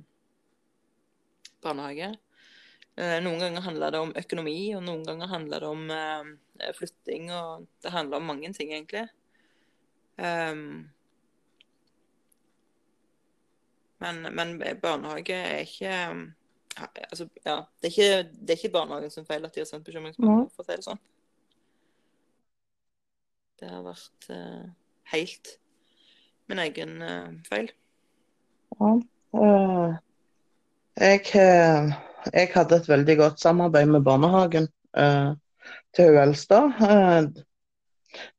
barnehage. 1.66 2.12
Eh, 2.94 3.18
Noen 3.26 3.42
ganger 3.42 3.66
handler 3.66 3.96
det 3.96 4.04
om 4.06 4.16
økonomi, 4.22 4.58
og 4.78 4.86
noen 4.86 5.02
ganger 5.08 5.34
handler 5.34 5.66
det 5.66 5.72
om 5.74 5.86
eh, 5.98 6.74
flytting. 6.78 7.32
og 7.34 7.66
Det 7.82 7.96
handler 7.96 8.22
om 8.22 8.30
mange 8.30 8.54
ting, 8.54 8.70
egentlig. 8.70 9.08
Um, 10.16 10.86
men, 14.02 14.22
men 14.36 14.54
barnehage 14.82 15.36
er 15.36 15.64
ikke 15.64 15.92
altså, 16.76 17.28
ja, 17.46 17.60
det, 17.80 17.88
er 17.88 17.92
ikke, 17.92 18.30
det 18.40 18.54
er 18.54 18.58
ikke 18.60 18.72
barnehagen 18.74 19.12
som 19.12 19.26
feil 19.28 19.44
at 19.46 19.54
de 19.54 19.62
har 19.62 19.68
sendt 19.68 19.86
bekymringsmeldinger, 19.88 20.48
for 20.54 20.64
å 20.64 20.68
si 20.68 20.76
det 20.76 20.86
sånn. 20.86 21.02
Det 23.56 23.70
har 23.72 23.84
vært 23.86 24.28
uh, 24.28 24.64
helt 25.14 25.54
min 26.50 26.60
egen 26.66 26.98
uh, 27.00 27.30
feil. 27.48 27.70
Ja. 28.76 28.90
Uh, 29.36 29.96
Jeg, 30.96 31.20
jeg 32.32 32.48
hadde 32.54 32.76
et 32.80 32.86
veldig 32.88 33.16
godt 33.20 33.42
samarbeid 33.42 33.90
med 33.92 34.04
barnehagen 34.04 34.68
eh, 34.96 35.34
til 35.92 36.08
hun 36.08 36.20
eldste. 36.22 36.60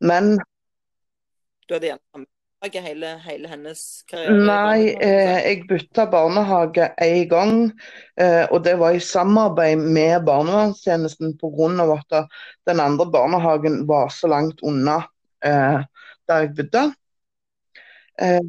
Men 0.02 0.32
Du 1.68 1.76
hadde 1.76 1.92
samme 1.94 2.26
barnehage 2.62 2.82
hele, 2.82 3.18
hele 3.26 3.48
hennes 3.48 4.04
karriere? 4.10 4.34
nei, 4.48 4.96
eh, 5.02 5.38
jeg 5.46 5.68
bytta 5.70 6.06
barnehage 6.12 6.90
én 7.02 7.28
gang. 7.30 7.72
eh, 8.18 8.48
Og 8.52 8.64
det 8.64 8.80
var 8.80 8.92
i 8.92 9.00
samarbeid 9.00 9.78
med 9.78 10.26
barnevernstjenesten 10.26 11.38
pga. 11.38 11.94
at 11.94 12.28
den 12.66 12.80
andre 12.80 13.06
barnehagen 13.12 13.88
var 13.88 14.10
så 14.10 14.28
langt 14.28 14.60
unna 14.64 15.04
eh, 15.44 15.84
der 16.28 16.40
jeg 16.40 16.56
bodde. 16.56 16.94
Eh, 18.20 18.40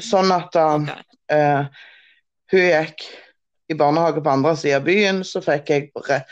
Sånn 0.00 0.32
at 0.32 0.54
eh. 0.54 1.02
Eh, 1.30 1.64
hun 2.52 2.60
gikk 2.60 3.02
i 3.68 3.74
barnehage 3.74 4.22
på 4.22 4.30
andre 4.30 4.56
siden 4.56 4.76
av 4.80 4.84
byen, 4.84 5.24
så 5.24 5.40
fikk 5.42 5.68
jeg 5.70 5.90
bare 5.94 6.24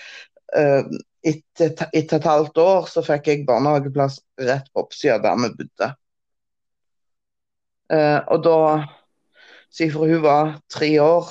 etter, 1.26 1.88
et, 1.92 2.12
et 2.12 2.24
halvt 2.24 2.56
år 2.58 2.86
så 2.88 3.02
fikk 3.02 3.26
jeg 3.26 3.46
barnehageplass 3.46 4.20
rett 4.38 4.70
på 4.72 4.80
oppsida 4.86 5.18
der 5.18 5.36
vi 5.42 5.50
bodde. 5.58 5.90
Eh, 7.90 8.20
og 8.28 8.44
da, 8.44 8.86
siden 9.70 9.92
for 9.92 10.06
hun 10.10 10.22
var 10.22 10.60
tre 10.68 11.02
år 11.02 11.28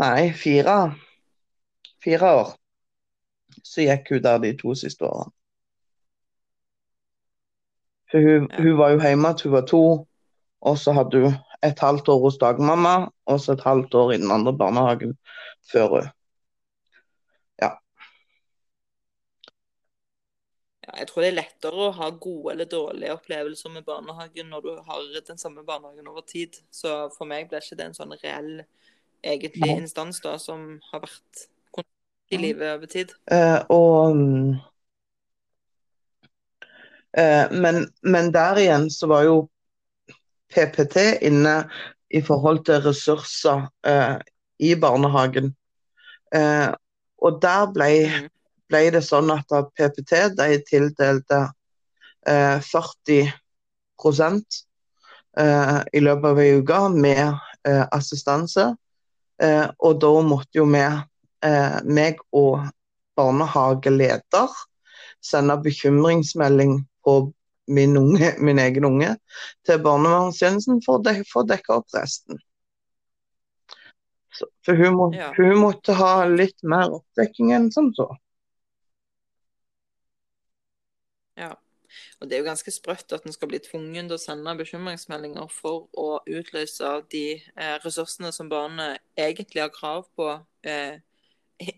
Nei, 0.00 0.30
fire. 0.32 0.94
Fire 2.04 2.28
år. 2.40 2.52
Så 3.66 3.82
gikk 3.82 4.12
hun 4.14 4.22
der 4.22 4.38
de 4.38 4.52
to 4.56 4.74
siste 4.78 5.04
årene. 5.04 5.32
For 8.10 8.22
hun, 8.22 8.46
Ja. 8.50 8.62
hun 8.62 8.78
var 8.78 8.90
jo 8.94 9.00
hjemme 9.02 9.34
til 9.36 9.50
hun 9.50 9.56
var 9.56 9.66
to, 9.66 9.82
og 10.60 10.78
så 10.78 10.92
hadde 10.92 11.20
hun 11.24 11.34
et 11.62 11.78
halvt 11.78 12.08
år 12.08 12.20
hos 12.22 12.38
dagmamma, 12.38 13.10
og 13.26 13.40
så 13.40 13.52
et 13.52 13.66
halvt 13.66 13.94
år 13.94 14.12
i 14.12 14.16
den 14.22 14.30
andre 14.30 14.56
barnehagen 14.58 15.18
før 15.72 15.88
hun. 15.88 16.08
Ja, 20.90 20.96
jeg 20.98 21.10
tror 21.10 21.22
det 21.22 21.30
er 21.30 21.38
lettere 21.38 21.86
å 21.86 21.92
ha 21.94 22.10
gode 22.10 22.54
eller 22.54 22.66
dårlige 22.70 23.14
opplevelser 23.14 23.70
med 23.76 23.86
barnehagen 23.86 24.50
når 24.50 24.66
du 24.66 24.72
har 24.88 25.22
den 25.28 25.38
samme 25.38 25.62
barnehagen 25.66 26.10
over 26.10 26.26
tid. 26.26 26.58
Så 26.74 27.06
for 27.14 27.30
meg 27.30 27.46
ble 27.50 27.62
ikke 27.62 27.78
det 27.78 27.86
en 27.90 27.96
sånn 27.96 28.16
reell 28.18 28.64
egentlig 29.22 29.76
instans 29.76 30.18
da, 30.24 30.34
som 30.40 30.80
har 30.90 31.04
vært 31.04 31.46
i 32.30 32.38
livet 32.40 32.74
over 32.74 32.90
tid. 32.90 33.14
Uh, 33.30 33.62
og 33.70 34.18
Eh, 37.12 37.52
men, 37.52 37.88
men 38.00 38.32
der 38.32 38.58
igjen 38.58 38.90
så 38.90 39.08
var 39.10 39.24
jo 39.26 39.38
PPT 40.54 41.22
inne 41.26 41.64
i 42.10 42.22
forhold 42.26 42.64
til 42.66 42.82
ressurser 42.82 43.68
uh, 43.86 44.16
i 44.58 44.74
barnehagen. 44.74 45.52
Eh, 46.34 46.70
og 47.22 47.38
der 47.42 47.70
ble, 47.74 47.90
Mm. 48.10 48.28
Ble 48.70 48.82
det 48.94 49.02
sånn 49.04 49.30
at 49.34 49.50
PPT 49.50 50.24
de 50.38 50.58
tildelte 50.68 51.40
eh, 52.26 52.58
40 52.62 53.32
eh, 55.38 55.78
i 55.92 56.00
løpet 56.02 56.28
av 56.30 56.40
ei 56.42 56.52
uke 56.60 56.82
med 56.94 57.24
eh, 57.66 57.84
assistanse. 57.92 58.70
Eh, 59.42 59.66
og 59.78 60.00
da 60.02 60.12
måtte 60.24 60.60
jo 60.60 60.66
vi, 60.70 60.84
eh, 61.46 61.78
meg 61.84 62.20
og 62.36 62.68
barnehageleder, 63.18 64.52
sende 65.20 65.56
bekymringsmelding 65.60 66.80
på 67.04 67.32
min, 67.70 67.96
unge, 67.96 68.34
min 68.40 68.58
egen 68.58 68.84
unge 68.88 69.14
til 69.66 69.82
barnevernstjenesten 69.84 70.80
for 70.84 70.98
å 70.98 71.04
dek, 71.04 71.26
dekke 71.48 71.76
opp 71.76 71.92
resten. 71.94 72.40
Så, 74.34 74.46
for 74.64 74.78
hun, 74.78 74.96
må, 74.96 75.10
Ja. 75.14 75.32
hun 75.36 75.58
måtte 75.60 75.94
ha 75.98 76.24
litt 76.24 76.62
mer 76.62 76.90
oppdekking 77.00 77.52
enn 77.52 77.70
som 77.72 77.92
så. 77.94 78.08
Og 82.20 82.28
det 82.28 82.36
er 82.36 82.42
jo 82.42 82.50
ganske 82.50 82.72
sprøtt 82.72 83.14
at 83.16 83.24
en 83.24 83.32
skal 83.32 83.48
bli 83.48 83.58
tvungen 83.64 84.08
til 84.10 84.16
å 84.16 84.20
sende 84.20 84.52
bekymringsmeldinger 84.58 85.46
for 85.54 85.86
å 85.96 86.08
utløse 86.28 86.90
de 87.12 87.24
eh, 87.40 87.76
ressursene 87.80 88.28
som 88.36 88.50
barnet 88.52 89.00
egentlig 89.16 89.62
har 89.64 89.72
krav 89.72 90.04
på 90.18 90.26
eh, 90.68 91.00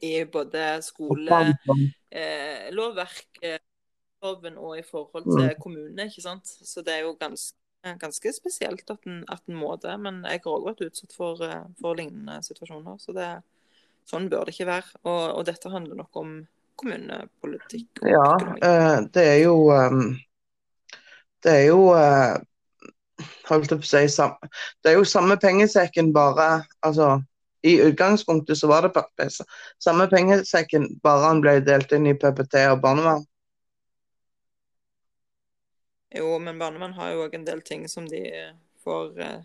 i 0.02 0.24
både 0.24 0.80
skole, 0.82 1.38
eh, 2.10 2.66
eh, 3.42 3.58
loven 4.22 4.58
og 4.58 4.78
i 4.78 4.84
forhold 4.86 5.26
til 5.30 5.54
kommunene, 5.62 6.08
ikke 6.10 6.24
sant. 6.24 6.46
Så 6.46 6.82
det 6.82 6.96
er 6.96 7.06
jo 7.06 7.14
ganske, 7.18 7.56
ganske 8.02 8.34
spesielt 8.34 8.90
at 8.90 9.06
en, 9.06 9.22
at 9.30 9.46
en 9.46 9.58
må 9.58 9.76
det. 9.82 9.94
Men 10.02 10.22
jeg 10.26 10.42
har 10.42 10.56
òg 10.56 10.72
vært 10.72 10.84
utsatt 10.88 11.14
for, 11.14 11.42
eh, 11.46 11.62
for 11.80 11.98
lignende 11.98 12.40
situasjoner, 12.46 12.98
så 13.02 13.14
det, 13.14 13.30
sånn 14.10 14.26
bør 14.30 14.50
det 14.50 14.56
ikke 14.56 14.70
være. 14.72 14.98
Og, 15.04 15.22
og 15.38 15.46
dette 15.46 15.70
handler 15.70 16.02
nok 16.02 16.22
om 16.22 16.34
kommunepolitikk 16.82 18.00
Ja, 18.08 18.28
eh, 18.64 18.98
det 19.14 19.26
er 19.28 19.40
jo 19.44 19.56
Det 21.42 21.52
er 21.52 21.66
jo 21.68 21.90
eh, 21.96 22.38
Holdt 23.48 23.70
jeg 23.70 23.78
på 23.82 23.86
å 23.86 23.90
si 23.90 24.08
sam, 24.10 24.32
Det 24.82 24.92
er 24.92 24.96
jo 24.98 25.04
samme 25.08 25.36
pengesekken, 25.42 26.12
bare 26.14 26.64
Altså, 26.82 27.22
i 27.62 27.76
utgangspunktet 27.84 28.58
så 28.58 28.66
var 28.70 28.82
det 28.82 28.92
pa- 28.94 29.06
samme 29.78 30.08
pengesekken, 30.10 30.88
bare 31.02 31.28
han 31.28 31.40
ble 31.44 31.60
delt 31.62 31.92
inn 31.94 32.08
i 32.10 32.14
PPT 32.18 32.64
og 32.72 32.80
barnevern. 32.82 33.22
Jo, 36.14 36.38
men 36.42 36.58
barnevern 36.58 36.92
har 36.98 37.12
jo 37.14 37.22
òg 37.24 37.34
en 37.38 37.44
del 37.46 37.62
ting 37.64 37.86
som 37.88 38.08
de 38.08 38.24
får 38.84 39.20
eh, 39.20 39.40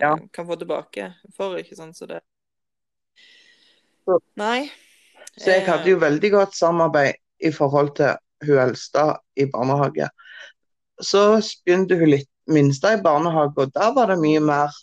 Ja. 0.00 0.12
kan 0.32 0.46
få 0.46 0.56
tilbake 0.56 1.08
for, 1.34 1.58
ikke 1.58 1.76
sant, 1.76 1.96
så 1.98 2.06
det 2.06 2.20
Nei. 4.38 4.70
Så 5.38 5.50
jeg 5.50 5.66
hadde 5.66 5.90
jo 5.90 5.96
Eh, 5.96 6.02
veldig 6.02 6.30
godt 6.32 6.54
samarbeid 6.54 7.14
i 7.40 7.50
forhold 7.52 7.96
til 7.96 8.14
hun 8.46 8.58
eldste 8.58 9.04
i 9.36 9.44
barnehage. 9.50 10.08
Så 11.00 11.24
begynte 11.64 11.98
hun 12.00 12.12
litt 12.14 12.30
minste 12.50 12.94
i 12.96 13.02
barnehage, 13.02 13.56
og 13.56 13.74
der 13.74 13.92
var 13.96 14.10
det 14.10 14.18
mye 14.20 14.40
mer 14.42 14.74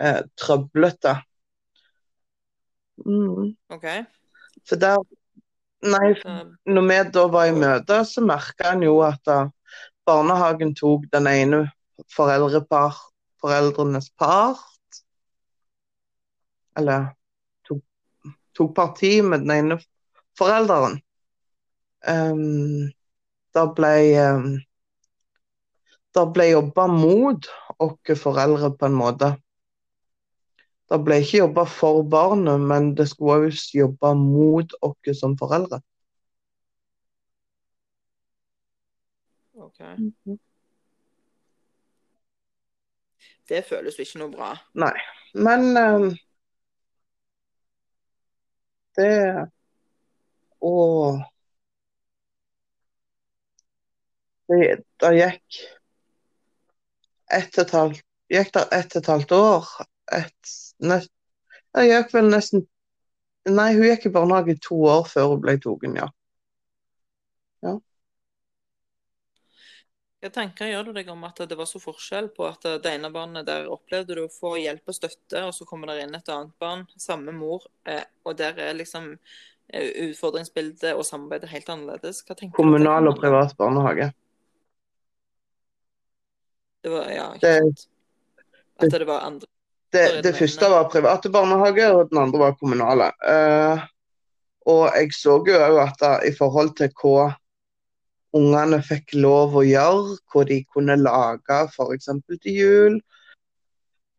eh, 0.00 0.22
trøblete. 0.40 1.16
Mm. 3.04 3.54
OK. 3.74 3.86
For 4.68 4.80
der 4.80 5.02
Nei, 5.78 6.08
når 6.66 6.86
vi 6.88 6.94
da 7.14 7.22
var 7.30 7.46
i 7.46 7.54
møte, 7.54 8.00
så 8.02 8.22
merka 8.26 8.72
en 8.74 8.80
jo 8.82 8.96
at 9.06 9.20
da 9.28 9.36
barnehagen 10.08 10.72
tok 10.74 11.04
den 11.12 11.28
ene 11.30 11.60
foreldrepar, 12.10 12.96
foreldrenes 13.38 14.08
part. 14.18 14.98
Eller 16.78 17.12
tok, 17.68 17.84
tok 18.58 18.74
parti 18.74 19.12
med 19.22 19.46
den 19.46 19.54
ene 19.54 19.78
forelderen. 20.38 20.98
Um, 22.02 22.90
da 23.54 23.68
ble 23.74 23.94
um, 24.24 24.50
Da 26.14 26.24
ble 26.32 26.48
jobba 26.50 26.86
mot 26.90 27.48
oss 27.78 28.22
foreldre 28.22 28.70
på 28.78 28.88
en 28.88 28.96
måte. 28.96 29.32
Det 30.88 30.98
ble 31.04 31.18
ikke 31.20 31.42
jobba 31.42 31.64
for 31.68 32.02
barnet, 32.02 32.60
men 32.70 32.94
det 32.96 33.08
skulle 33.10 33.50
også 33.50 33.78
jobbe 33.78 34.14
mot 34.16 34.72
oss 34.82 35.20
som 35.20 35.36
foreldre. 35.38 35.82
OK. 39.58 39.82
Det 43.48 43.64
føles 43.68 43.96
jo 43.98 44.04
ikke 44.04 44.22
noe 44.22 44.32
bra. 44.32 44.50
Nei. 44.80 44.94
Men 45.36 45.70
um, 45.76 46.10
det 48.96 49.12
Og 50.60 51.20
det, 54.48 54.82
det 55.00 55.10
gikk 55.14 55.58
ett 57.34 57.58
og 57.58 57.64
et 57.64 57.74
halvt 57.76 58.04
Gikk 58.28 58.50
der 58.52 58.66
ett 58.76 58.92
og 58.92 59.00
et 59.00 59.06
halvt 59.08 59.30
år. 59.32 59.68
Et, 60.12 60.50
nest, 60.84 61.08
jeg 61.76 61.88
gikk 61.88 62.12
vel 62.16 62.28
nesten 62.32 62.66
Nei, 63.48 63.70
hun 63.72 63.86
gikk 63.86 64.02
i 64.04 64.10
barnehage 64.12 64.52
i 64.52 64.60
to 64.60 64.76
år 64.84 65.06
før 65.08 65.30
hun 65.30 65.38
ble 65.40 65.54
tatt, 65.56 65.84
ja. 65.96 66.08
Hva 70.18 70.30
tenker 70.34 70.66
gjør 70.66 70.88
du 70.88 70.96
deg 70.96 71.08
om 71.12 71.22
at 71.24 71.40
det 71.46 71.56
var 71.56 71.68
så 71.70 71.78
forskjell 71.80 72.32
på 72.34 72.44
at 72.48 72.66
det 72.82 72.90
ene 72.90 73.08
barnet 73.14 73.46
der 73.46 73.70
opplevde 73.70 74.16
du 74.18 74.24
å 74.24 74.32
få 74.34 74.56
hjelp 74.58 74.90
og 74.90 74.96
støtte, 74.96 75.44
og 75.46 75.52
så 75.54 75.64
kommer 75.64 75.92
det 75.92 76.02
inn 76.02 76.16
et 76.18 76.28
annet 76.34 76.52
barn, 76.60 76.82
samme 76.98 77.32
mor, 77.32 77.64
eh, 77.88 78.02
og 78.26 78.34
der 78.36 78.58
er 78.66 78.74
liksom 78.76 79.12
eh, 79.14 80.10
utfordringsbildet 80.10 80.90
og 80.90 81.06
samarbeidet 81.06 81.52
helt 81.54 81.70
annerledes? 81.72 82.24
Hva 82.26 82.34
tenker 82.34 82.50
du 82.50 82.58
at 82.58 82.58
det 82.58 82.58
Kommunal 82.58 83.12
og 83.12 83.20
privat 83.22 83.54
barnehage. 83.56 84.10
Det 86.88 86.94
var, 86.96 87.10
ja, 87.10 87.34
Det- 87.40 87.86
At 88.80 88.90
det 88.90 89.04
var 89.04 89.20
andre 89.20 89.46
Det, 89.92 90.22
det 90.22 90.36
første 90.36 90.68
var 90.70 90.88
private 90.88 91.30
barnehager, 91.30 91.92
og 91.92 92.10
den 92.10 92.18
andre 92.18 92.38
var 92.38 92.54
kommunale. 92.60 93.12
Uh, 93.24 93.80
og 94.66 94.92
jeg 94.96 95.12
så 95.16 95.36
jo 95.48 95.56
òg 95.56 95.78
at 95.82 95.96
da, 96.00 96.10
i 96.28 96.32
forhold 96.38 96.74
til 96.76 96.90
hva 97.02 97.34
ungene 98.36 98.82
fikk 98.84 99.14
lov 99.14 99.56
å 99.56 99.64
gjøre, 99.64 100.18
hva 100.32 100.44
de 100.44 100.58
kunne 100.64 100.96
lage 101.00 101.60
f.eks. 101.72 102.10
til 102.42 102.52
jul, 102.52 103.00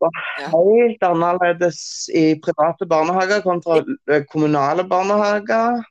var 0.00 0.10
helt 0.50 1.02
annerledes 1.02 2.08
i 2.14 2.34
private 2.42 2.86
barnehager 2.86 3.42
kontra 3.46 3.82
eh, 4.10 4.24
kommunale 4.26 4.84
barnehager. 4.88 5.82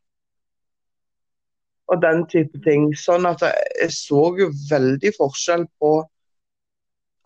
Og 1.88 2.02
den 2.02 2.26
type 2.28 2.60
ting. 2.66 2.92
Sånn 2.96 3.26
at 3.26 3.42
jeg 3.48 3.92
så 3.96 4.24
jo 4.38 4.52
veldig 4.70 5.14
forskjell 5.18 5.68
på 5.80 5.94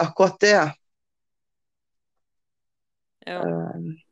akkurat 0.04 0.40
det. 0.42 0.56
ja. 3.26 3.40
Eh, 3.40 4.04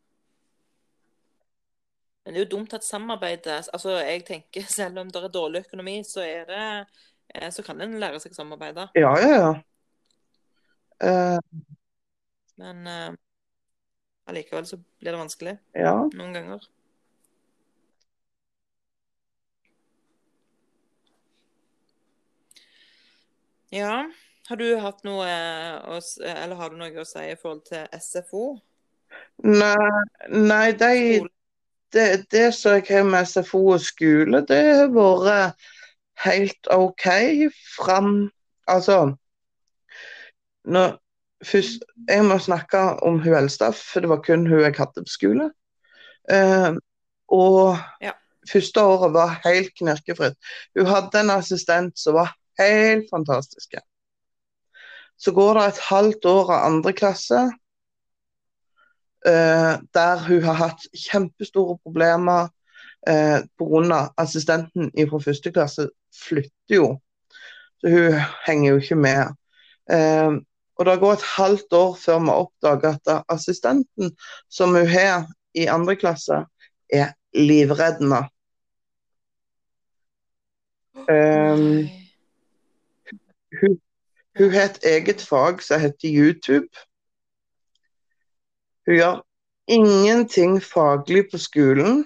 Men 2.24 2.34
det 2.34 2.40
er 2.40 2.46
jo 2.46 2.52
dumt 2.58 2.74
at 2.74 2.86
samarbeidet 2.86 3.70
Altså, 3.74 3.98
jeg 4.00 4.26
tenker 4.28 4.68
selv 4.78 5.02
om 5.02 5.10
det 5.12 5.24
er 5.24 5.34
dårlig 5.34 5.66
økonomi, 5.66 6.02
så 6.08 6.24
er 6.26 6.46
det 6.50 6.66
eh, 7.36 7.50
Så 7.52 7.66
kan 7.66 7.82
en 7.82 8.00
lære 8.00 8.22
seg 8.22 8.36
å 8.36 8.42
samarbeide. 8.42 8.88
ja, 8.96 9.12
ja, 9.20 9.36
ja. 9.36 9.52
Uh, 11.02 11.40
Men 12.62 12.86
uh, 12.86 13.14
allikevel 14.30 14.68
så 14.70 14.78
blir 14.78 15.16
det 15.16 15.18
vanskelig 15.18 15.56
ja. 15.74 15.96
noen 16.14 16.36
ganger. 16.36 16.68
Ja. 23.72 24.04
Har 24.52 24.60
du 24.60 24.68
hatt 24.84 25.06
noe 25.08 25.28
å 25.88 25.98
Eller 26.28 26.58
har 26.60 26.74
du 26.74 26.76
noe 26.76 26.92
å 27.00 27.08
si 27.08 27.22
i 27.24 27.38
forhold 27.40 27.62
til 27.70 27.86
SFO? 27.96 28.46
Nei, 29.48 29.92
nei 30.28 30.74
de, 30.76 31.22
det, 31.96 32.08
det 32.36 32.50
som 32.58 32.74
jeg 32.76 32.84
har 32.90 33.06
med 33.08 33.30
SFO 33.30 33.62
og 33.78 33.86
skole, 33.86 34.42
det 34.50 34.58
har 34.76 34.90
vært 34.92 35.70
helt 36.26 36.68
OK 36.76 37.08
fram 37.78 38.10
Altså 38.68 38.98
når, 40.68 40.98
først, 41.48 41.86
Jeg 42.10 42.26
må 42.28 42.38
snakke 42.44 42.82
om 43.08 43.22
hun 43.24 43.38
eldste, 43.40 43.70
for 43.74 44.04
det 44.04 44.12
var 44.12 44.20
kun 44.26 44.44
hun 44.50 44.60
jeg 44.62 44.76
hadde 44.78 45.06
på 45.06 45.14
skole. 45.14 45.48
Uh, 46.28 46.76
og 47.32 47.80
Ja. 48.04 48.12
første 48.52 48.84
året 48.84 49.16
var 49.16 49.40
helt 49.46 49.72
knirkefritt. 49.80 50.36
Hun 50.76 50.92
hadde 50.92 51.24
en 51.24 51.34
assistent 51.40 51.96
som 52.00 52.20
var 52.20 52.36
helt 52.60 53.08
fantastisk. 53.16 53.80
Så 55.22 55.34
går 55.38 55.58
det 55.58 55.66
et 55.68 55.84
halvt 55.90 56.26
år 56.26 56.50
av 56.56 56.66
andre 56.66 56.94
klasse 56.98 57.42
eh, 59.28 59.74
der 59.94 60.24
hun 60.26 60.44
har 60.44 60.58
hatt 60.58 60.88
kjempestore 60.98 61.78
problemer 61.84 62.50
eh, 63.08 63.44
pga. 63.60 64.02
assistenten 64.18 64.90
fra 65.10 65.20
første 65.22 65.52
klasse 65.54 65.90
flytter 66.24 66.76
jo. 66.76 66.88
Så 67.82 67.94
hun 67.94 68.18
henger 68.48 68.72
jo 68.72 68.82
ikke 68.82 68.98
med. 68.98 69.38
Eh, 69.92 70.32
og 70.82 70.86
det 70.86 71.00
går 71.00 71.14
et 71.14 71.30
halvt 71.38 71.74
år 71.78 71.96
før 72.02 72.20
vi 72.20 72.34
oppdager 72.34 72.98
at 72.98 73.24
assistenten 73.30 74.16
som 74.50 74.74
hun 74.74 74.88
har 74.88 75.28
i 75.54 75.68
andre 75.70 75.96
klasse, 75.96 76.46
er 76.90 77.14
livreddende. 77.36 78.24
Um, 81.10 81.88
hun, 83.62 83.80
hun 84.38 84.54
har 84.54 84.70
et 84.70 84.84
eget 84.88 85.22
fag 85.22 85.62
som 85.64 85.82
heter 85.82 86.08
YouTube. 86.08 86.70
Hun 88.88 88.96
gjør 88.96 89.20
ingenting 89.68 90.62
faglig 90.64 91.26
på 91.32 91.40
skolen. 91.42 92.06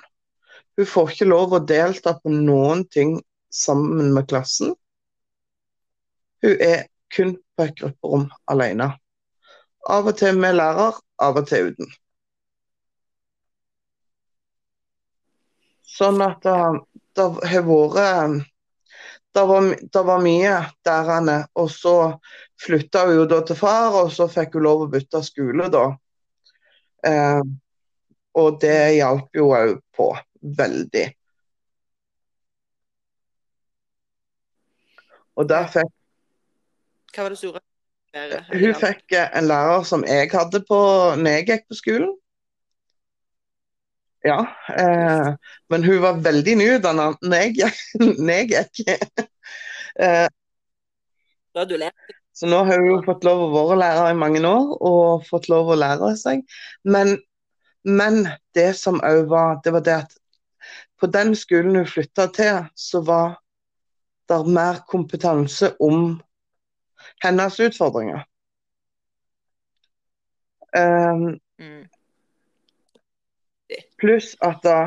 Hun 0.78 0.90
får 0.90 1.12
ikke 1.14 1.30
lov 1.30 1.54
å 1.54 1.62
delta 1.64 2.16
på 2.20 2.34
noen 2.34 2.84
ting 2.92 3.20
sammen 3.54 4.12
med 4.14 4.28
klassen. 4.32 4.74
Hun 6.44 6.58
er 6.62 6.88
kun 7.14 7.38
på 7.56 7.68
et 7.68 7.78
grupperom 7.80 8.28
alene. 8.52 8.90
Av 9.86 10.10
og 10.10 10.18
til 10.18 10.38
med 10.42 10.58
lærer, 10.58 10.98
av 11.22 11.38
og 11.40 11.48
til 11.48 11.70
uten. 11.72 11.94
Sånn 15.96 16.20
at 16.26 16.42
det, 16.44 16.58
det 17.16 17.30
har 17.54 17.64
vært 17.70 18.44
det 19.36 19.44
var, 19.50 19.66
det 19.94 20.02
var, 20.08 20.22
mye 20.24 20.56
der, 20.88 21.48
og 21.60 21.72
så 21.72 21.96
flytta 22.62 23.02
hun 23.10 23.18
jo 23.18 23.26
da 23.28 23.42
til 23.44 23.58
far, 23.60 23.92
og 24.00 24.14
så 24.16 24.30
fikk 24.32 24.56
hun 24.56 24.64
lov 24.64 24.86
å 24.86 24.90
bytte 24.94 25.20
skole 25.28 25.68
da. 25.74 25.84
Eh, 27.06 27.42
og 28.40 28.60
det 28.64 28.80
hjalp 28.96 29.36
jo 29.36 29.52
òg 29.56 29.76
på 29.96 30.10
veldig. 30.62 31.06
Og 35.36 35.50
der 35.52 35.72
fikk 35.72 35.92
Hva 37.16 37.26
var 37.26 37.36
det 37.36 37.40
store? 37.40 37.64
Hun 38.56 38.76
fikk 38.80 39.18
en 39.20 39.48
lærer 39.50 39.84
som 39.88 40.04
jeg 40.08 40.30
hadde 40.32 40.62
på 40.68 40.80
når 41.20 41.42
jeg 41.42 41.48
gikk 41.50 41.66
på 41.68 41.78
skolen. 41.84 42.14
Ja, 44.26 44.40
eh, 44.78 45.36
men 45.70 45.84
hun 45.84 46.02
var 46.02 46.24
veldig 46.26 46.56
nyutdanna 46.58 47.12
når 47.30 47.44
jeg 47.46 48.48
gikk. 48.50 48.82
eh? 50.02 50.28
Så 52.36 52.50
nå 52.50 52.64
har 52.68 52.82
hun 52.82 53.06
fått 53.06 53.24
lov 53.24 53.46
å 53.46 53.52
være 53.54 53.78
lærer 53.80 54.12
i 54.12 54.18
mange 54.18 54.42
år 54.50 54.74
og 54.82 55.28
fått 55.30 55.46
lov 55.54 55.70
å 55.72 55.78
lære 55.80 56.10
seg. 56.20 56.42
Men, 56.84 57.14
men 57.86 58.26
det 58.58 58.72
som 58.82 58.98
òg 59.06 59.30
var, 59.32 59.62
det 59.64 59.76
var 59.78 59.86
det 59.86 59.98
at 60.02 60.18
på 61.00 61.08
den 61.14 61.36
skolen 61.38 61.78
hun 61.78 61.88
flytta 61.88 62.26
til, 62.34 62.66
så 62.76 63.04
var 63.06 63.38
det 64.28 64.42
mer 64.50 64.82
kompetanse 64.90 65.76
om 65.80 66.16
hennes 67.24 67.60
utfordringer. 67.62 68.26
Um, 70.76 71.38
mm. 71.62 71.86
Pluss 74.06 74.36
at 74.46 74.62
da, 74.62 74.78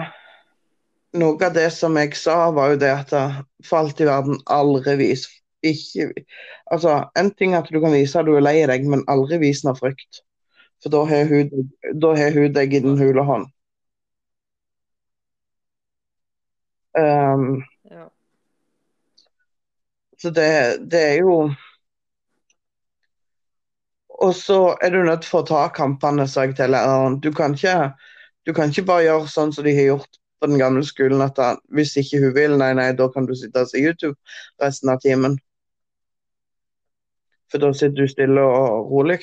noe 1.19 1.43
av 1.43 1.57
det 1.57 1.67
som 1.75 1.97
jeg 1.99 2.15
sa, 2.15 2.37
var 2.55 2.77
jo 2.77 2.81
det 2.85 2.95
at 2.95 3.11
det 3.11 3.25
falt 3.67 3.99
i 3.99 4.07
verden 4.07 4.39
aldri 4.47 4.95
vis 5.01 5.27
ikke, 5.67 6.25
altså, 6.71 7.11
En 7.19 7.35
ting 7.35 7.55
er 7.55 7.63
at 7.63 7.71
du 7.75 7.81
kan 7.83 7.93
vise 7.93 8.19
at 8.19 8.27
du 8.27 8.37
er 8.37 8.45
lei 8.45 8.61
deg, 8.71 8.87
men 8.87 9.03
aldri 9.11 9.41
vis 9.43 9.65
av 9.67 9.81
frykt. 9.83 10.23
For 10.83 10.95
da 10.95 11.03
har 11.11 11.25
hun, 11.27 11.71
da 11.99 12.13
har 12.15 12.31
hun 12.37 12.53
deg 12.55 12.75
i 12.75 12.83
den 12.85 12.99
hule 13.01 13.25
hånd. 13.27 13.49
Um, 16.99 17.65
ja. 17.91 18.09
Så 20.19 20.31
det, 20.31 20.79
det, 20.91 21.03
er 21.03 21.19
jo 21.23 21.35
Og 24.09 24.35
så 24.35 24.77
er 24.83 24.91
du 24.91 25.03
nødt 25.07 25.27
for 25.29 25.45
å 25.45 25.47
ta 25.47 25.67
kampene, 25.75 26.27
sa 26.27 26.47
jeg 26.47 26.57
til 26.59 26.73
læreren. 26.75 27.21
Du 27.23 27.31
kan 27.33 27.55
ikke, 27.55 27.93
du 28.49 28.55
kan 28.57 28.71
ikke 28.73 28.87
bare 28.89 29.05
gjøre 29.05 29.29
sånn 29.29 29.51
som 29.53 29.67
de 29.67 29.75
har 29.77 29.91
gjort 29.91 30.19
på 30.41 30.49
den 30.49 30.61
gamle 30.61 30.81
skolen, 30.87 31.21
at 31.21 31.37
da, 31.37 31.51
hvis 31.75 31.93
ikke 32.01 32.23
hun 32.23 32.33
vil, 32.37 32.55
nei, 32.61 32.71
nei, 32.79 32.87
da 32.97 33.11
kan 33.13 33.27
du 33.29 33.35
sitte 33.37 33.61
og 33.67 33.69
se 33.69 33.83
YouTube 33.83 34.17
resten 34.63 34.89
av 34.89 35.03
timen. 35.05 35.37
For 37.53 37.61
da 37.61 37.73
sitter 37.77 38.07
du 38.07 38.09
stille 38.09 38.45
og 38.45 38.89
rolig. 38.93 39.21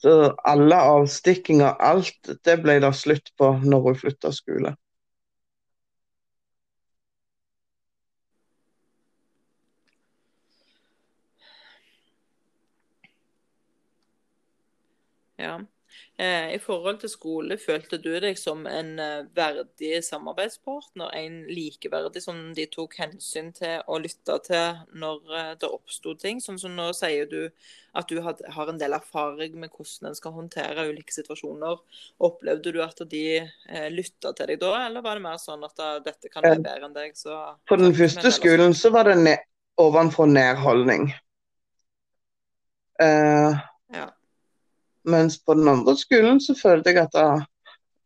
Så 0.00 0.16
alle 0.48 0.80
avstikkinger, 0.94 1.76
alt, 1.82 2.32
det 2.46 2.56
ble 2.64 2.78
det 2.84 2.92
slutt 2.96 3.32
på 3.36 3.52
når 3.64 3.88
hun 3.88 4.00
flytta 4.00 4.32
skole. 4.32 4.76
Ja. 15.46 15.56
Eh, 16.18 16.54
I 16.54 16.58
forhold 16.58 17.02
til 17.02 17.10
skole, 17.12 17.58
følte 17.60 17.98
du 18.00 18.08
deg 18.20 18.38
som 18.40 18.62
en 18.68 18.94
eh, 19.00 19.26
verdig 19.36 19.98
samarbeidspartner? 20.04 21.12
En 21.12 21.42
likeverdig 21.50 22.22
som 22.24 22.38
de 22.56 22.64
tok 22.72 22.96
hensyn 23.02 23.50
til 23.56 23.82
og 23.84 24.00
lytta 24.06 24.38
til 24.46 24.80
når 24.96 25.34
eh, 25.36 25.50
det 25.60 25.68
oppsto 25.68 26.14
ting? 26.20 26.40
Sånn 26.40 26.60
som 26.60 26.72
nå 26.76 26.88
sier 26.96 27.28
du 27.28 27.42
at 27.96 28.08
du 28.08 28.20
har 28.24 28.72
en 28.72 28.80
del 28.80 28.96
erfaring 28.96 29.58
med 29.60 29.72
hvordan 29.72 30.10
en 30.10 30.16
skal 30.16 30.34
håndtere 30.36 30.88
ulike 30.88 31.12
situasjoner. 31.12 31.84
Opplevde 32.28 32.72
du 32.72 32.80
at 32.84 33.00
de 33.08 33.26
lytta 33.92 34.34
til 34.36 34.50
deg 34.52 34.60
da, 34.60 34.72
eller 34.86 35.04
var 35.04 35.16
det 35.16 35.24
mer 35.24 35.38
sånn 35.40 35.64
at 35.64 35.80
dette 36.04 36.32
kan 36.32 36.44
være 36.44 36.64
bedre 36.64 36.90
enn 36.90 36.96
deg? 36.96 37.16
Så, 37.16 37.38
På 37.68 37.80
den 37.80 37.96
første 37.96 38.32
skolen 38.36 38.76
så 38.76 38.92
var 38.92 39.08
det 39.08 39.16
ne 39.22 39.38
ovenfra 39.80 40.28
ned-holdning. 40.28 41.08
Uh, 43.00 43.56
ja. 43.56 43.64
Mens 45.06 45.38
på 45.44 45.54
den 45.54 45.68
andre 45.70 45.94
skolen 45.98 46.40
så 46.42 46.56
følte 46.58 46.90
jeg 46.90 47.04
at 47.04 47.14
da, 47.14 47.26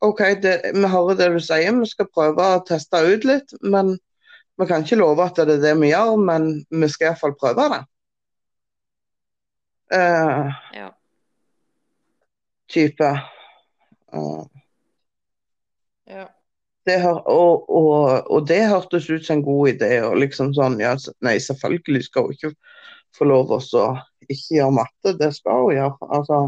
OK, 0.04 0.20
det, 0.42 0.54
vi 0.76 0.88
hører 0.88 1.16
det 1.16 1.28
du 1.34 1.40
sier, 1.44 1.72
vi 1.76 1.88
skal 1.88 2.08
prøve 2.12 2.44
å 2.44 2.62
teste 2.68 3.00
ut 3.04 3.26
litt. 3.28 3.54
Men 3.60 3.94
vi 4.60 4.68
kan 4.68 4.84
ikke 4.84 5.00
love 5.00 5.24
at 5.24 5.40
det 5.40 5.56
er 5.56 5.62
det 5.64 5.74
vi 5.80 5.92
gjør, 5.92 6.16
men 6.20 6.50
vi 6.68 6.88
skal 6.92 7.10
iallfall 7.10 7.36
prøve 7.40 7.68
det. 7.72 7.80
Uh, 9.90 10.52
ja. 10.76 10.90
Type. 12.70 13.08
Uh, 14.14 14.44
ja. 16.06 16.26
Det, 16.86 16.96
og, 17.06 17.70
og, 17.70 18.30
og, 18.30 18.46
det 18.48 18.62
hørtes 18.68 19.10
ut 19.10 19.24
som 19.26 19.38
en 19.38 19.44
god 19.44 19.74
idé. 19.74 19.90
og 20.04 20.16
liksom 20.20 20.54
sånn, 20.56 20.78
ja, 20.80 20.94
Nei, 21.24 21.36
selvfølgelig 21.42 22.06
skal 22.06 22.28
hun 22.28 22.36
ikke 22.36 22.52
få 23.16 23.26
lov 23.28 23.50
å 23.56 23.60
ikke 24.30 24.56
gjøre 24.58 24.76
matte. 24.76 25.14
Det 25.18 25.30
skal 25.34 25.64
hun 25.64 25.74
gjøre. 25.74 26.10
Altså, 26.18 26.38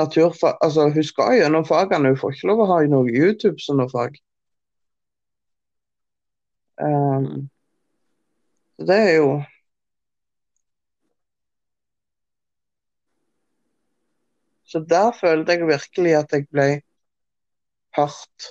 naturfag, 0.00 0.58
altså, 0.64 0.88
hun 0.94 1.06
skal 1.06 1.38
gjennom 1.38 1.66
fagene, 1.68 2.12
hun 2.12 2.20
får 2.20 2.36
ikke 2.36 2.50
lov 2.52 2.64
å 2.64 2.68
ha 2.72 2.82
noe 2.90 3.14
YouTube 3.14 3.62
som 3.62 3.80
noe 3.80 3.90
fag. 3.92 4.18
Um, 6.80 7.50
det 8.80 8.96
er 8.96 9.16
jo 9.20 9.32
Så 14.70 14.78
der 14.78 15.10
følte 15.20 15.52
jeg 15.52 15.66
virkelig 15.66 16.12
at 16.14 16.32
jeg 16.32 16.44
ble 16.54 16.66
hørt. 17.98 18.44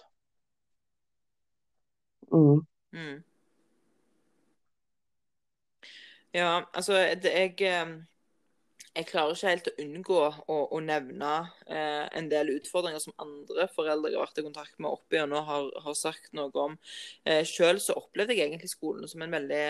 Mm. 2.34 2.60
Mm. 2.92 3.24
Ja, 6.34 6.62
altså 6.74 6.94
det, 7.24 7.32
jeg, 7.34 7.56
jeg 8.98 9.06
klarer 9.10 9.34
ikke 9.34 9.52
helt 9.54 9.68
å 9.70 9.74
unngå 9.82 10.18
å, 10.52 10.58
å 10.76 10.80
nevne 10.84 11.30
eh, 11.72 12.06
en 12.20 12.28
del 12.30 12.52
utfordringer 12.56 13.02
som 13.02 13.16
andre 13.22 13.66
foreldre 13.74 14.12
jeg 14.12 14.20
har 14.20 14.28
vært 14.28 14.42
i 14.42 14.46
kontakt 14.46 14.76
med 14.82 14.92
opp 14.92 15.16
igjennom 15.16 15.46
har, 15.48 15.70
har 15.86 15.98
sagt 15.98 16.34
noe 16.38 16.52
om. 16.66 16.76
Eh, 17.26 17.42
Selv 17.50 17.82
så 17.86 17.96
opplevde 17.98 18.36
jeg 18.38 18.50
egentlig 18.50 18.70
skolen 18.74 19.10
som 19.10 19.24
en 19.26 19.34
veldig 19.38 19.64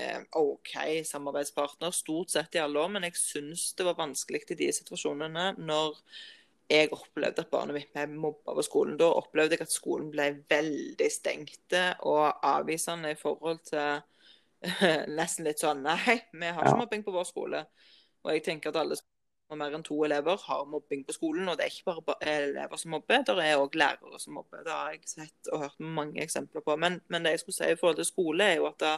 eh, 0.00 0.22
OK 0.40 0.72
samarbeidspartner, 1.10 1.92
stort 1.96 2.32
sett 2.32 2.56
i 2.56 2.62
alle 2.64 2.80
år, 2.84 2.94
men 2.96 3.08
jeg 3.08 3.18
syns 3.20 3.68
det 3.76 3.88
var 3.88 4.00
vanskelig 4.00 4.44
i 4.54 4.60
de 4.62 4.72
situasjonene 4.80 5.50
når 5.58 6.00
jeg 6.70 6.90
opplevde 6.96 7.44
at 7.44 7.50
barnet 7.52 7.76
mitt 7.76 7.92
ble 7.94 8.08
mobba 8.10 8.56
på 8.56 8.64
skolen. 8.66 8.96
Da 9.00 9.12
opplevde 9.20 9.58
jeg 9.58 9.66
at 9.68 9.74
skolen 9.74 10.08
ble 10.14 10.32
veldig 10.50 11.10
stengte 11.12 11.88
og 12.08 12.40
avvisende 12.46 13.12
i 13.12 13.18
forhold 13.20 13.60
til 13.68 14.00
nesten 15.18 15.46
litt 15.46 15.62
sånn 15.62 15.84
Nei, 15.86 16.20
vi 16.32 16.48
har 16.48 16.64
ikke 16.64 16.80
mobbing 16.82 17.04
på 17.06 17.14
vår 17.14 17.28
skole. 17.28 17.66
Og 18.26 18.32
jeg 18.34 18.42
tenker 18.46 18.72
at 18.72 18.80
alle 18.82 18.98
som 18.98 19.06
har 19.54 19.58
mer 19.60 19.74
enn 19.76 19.84
to 19.86 19.96
elever, 20.02 20.40
har 20.42 20.64
mobbing 20.66 21.04
på 21.06 21.14
skolen. 21.14 21.46
Og 21.48 21.58
det 21.58 21.66
er 21.66 21.74
ikke 21.74 21.92
bare 22.02 22.30
elever 22.32 22.80
som 22.80 22.90
mobber, 22.96 23.22
det 23.26 23.34
er 23.44 23.60
òg 23.60 23.76
lærere 23.78 24.18
som 24.18 24.34
mobber. 24.34 24.64
Det 24.66 24.74
har 24.74 24.94
jeg 24.94 25.06
sett 25.06 25.50
og 25.52 25.62
hørt 25.62 25.78
mange 25.78 26.22
eksempler 26.24 26.64
på. 26.66 26.74
Men, 26.82 26.98
men 27.12 27.22
det 27.22 27.36
jeg 27.36 27.44
skulle 27.44 27.58
si 27.58 27.68
i 27.70 27.78
forhold 27.78 28.00
til 28.00 28.08
skole, 28.08 28.44
er 28.44 28.58
jo 28.58 28.66
at 28.66 28.80
da, 28.82 28.96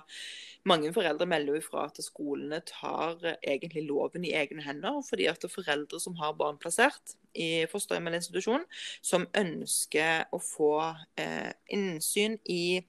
mange 0.69 0.93
foreldre 0.97 1.29
melder 1.29 1.61
ifra 1.61 1.85
at 1.89 2.01
skolene 2.05 2.63
tar 2.67 3.21
egentlig 3.37 3.85
loven 3.91 4.25
i 4.25 4.33
egne 4.41 4.65
hender. 4.65 5.03
Fordi 5.09 5.29
at 5.29 5.43
det 5.43 5.51
er 5.51 5.57
foreldre 5.59 6.01
som 6.01 6.17
har 6.23 6.37
barn 6.41 6.61
plassert 6.61 7.17
i 7.37 7.67
fosterhjem 7.71 8.09
eller 8.09 8.23
institusjon, 8.23 8.65
som 9.05 9.29
ønsker 9.37 10.33
å 10.33 10.41
få 10.43 10.73
eh, 11.21 11.53
innsyn 11.77 12.41
i 12.49 12.81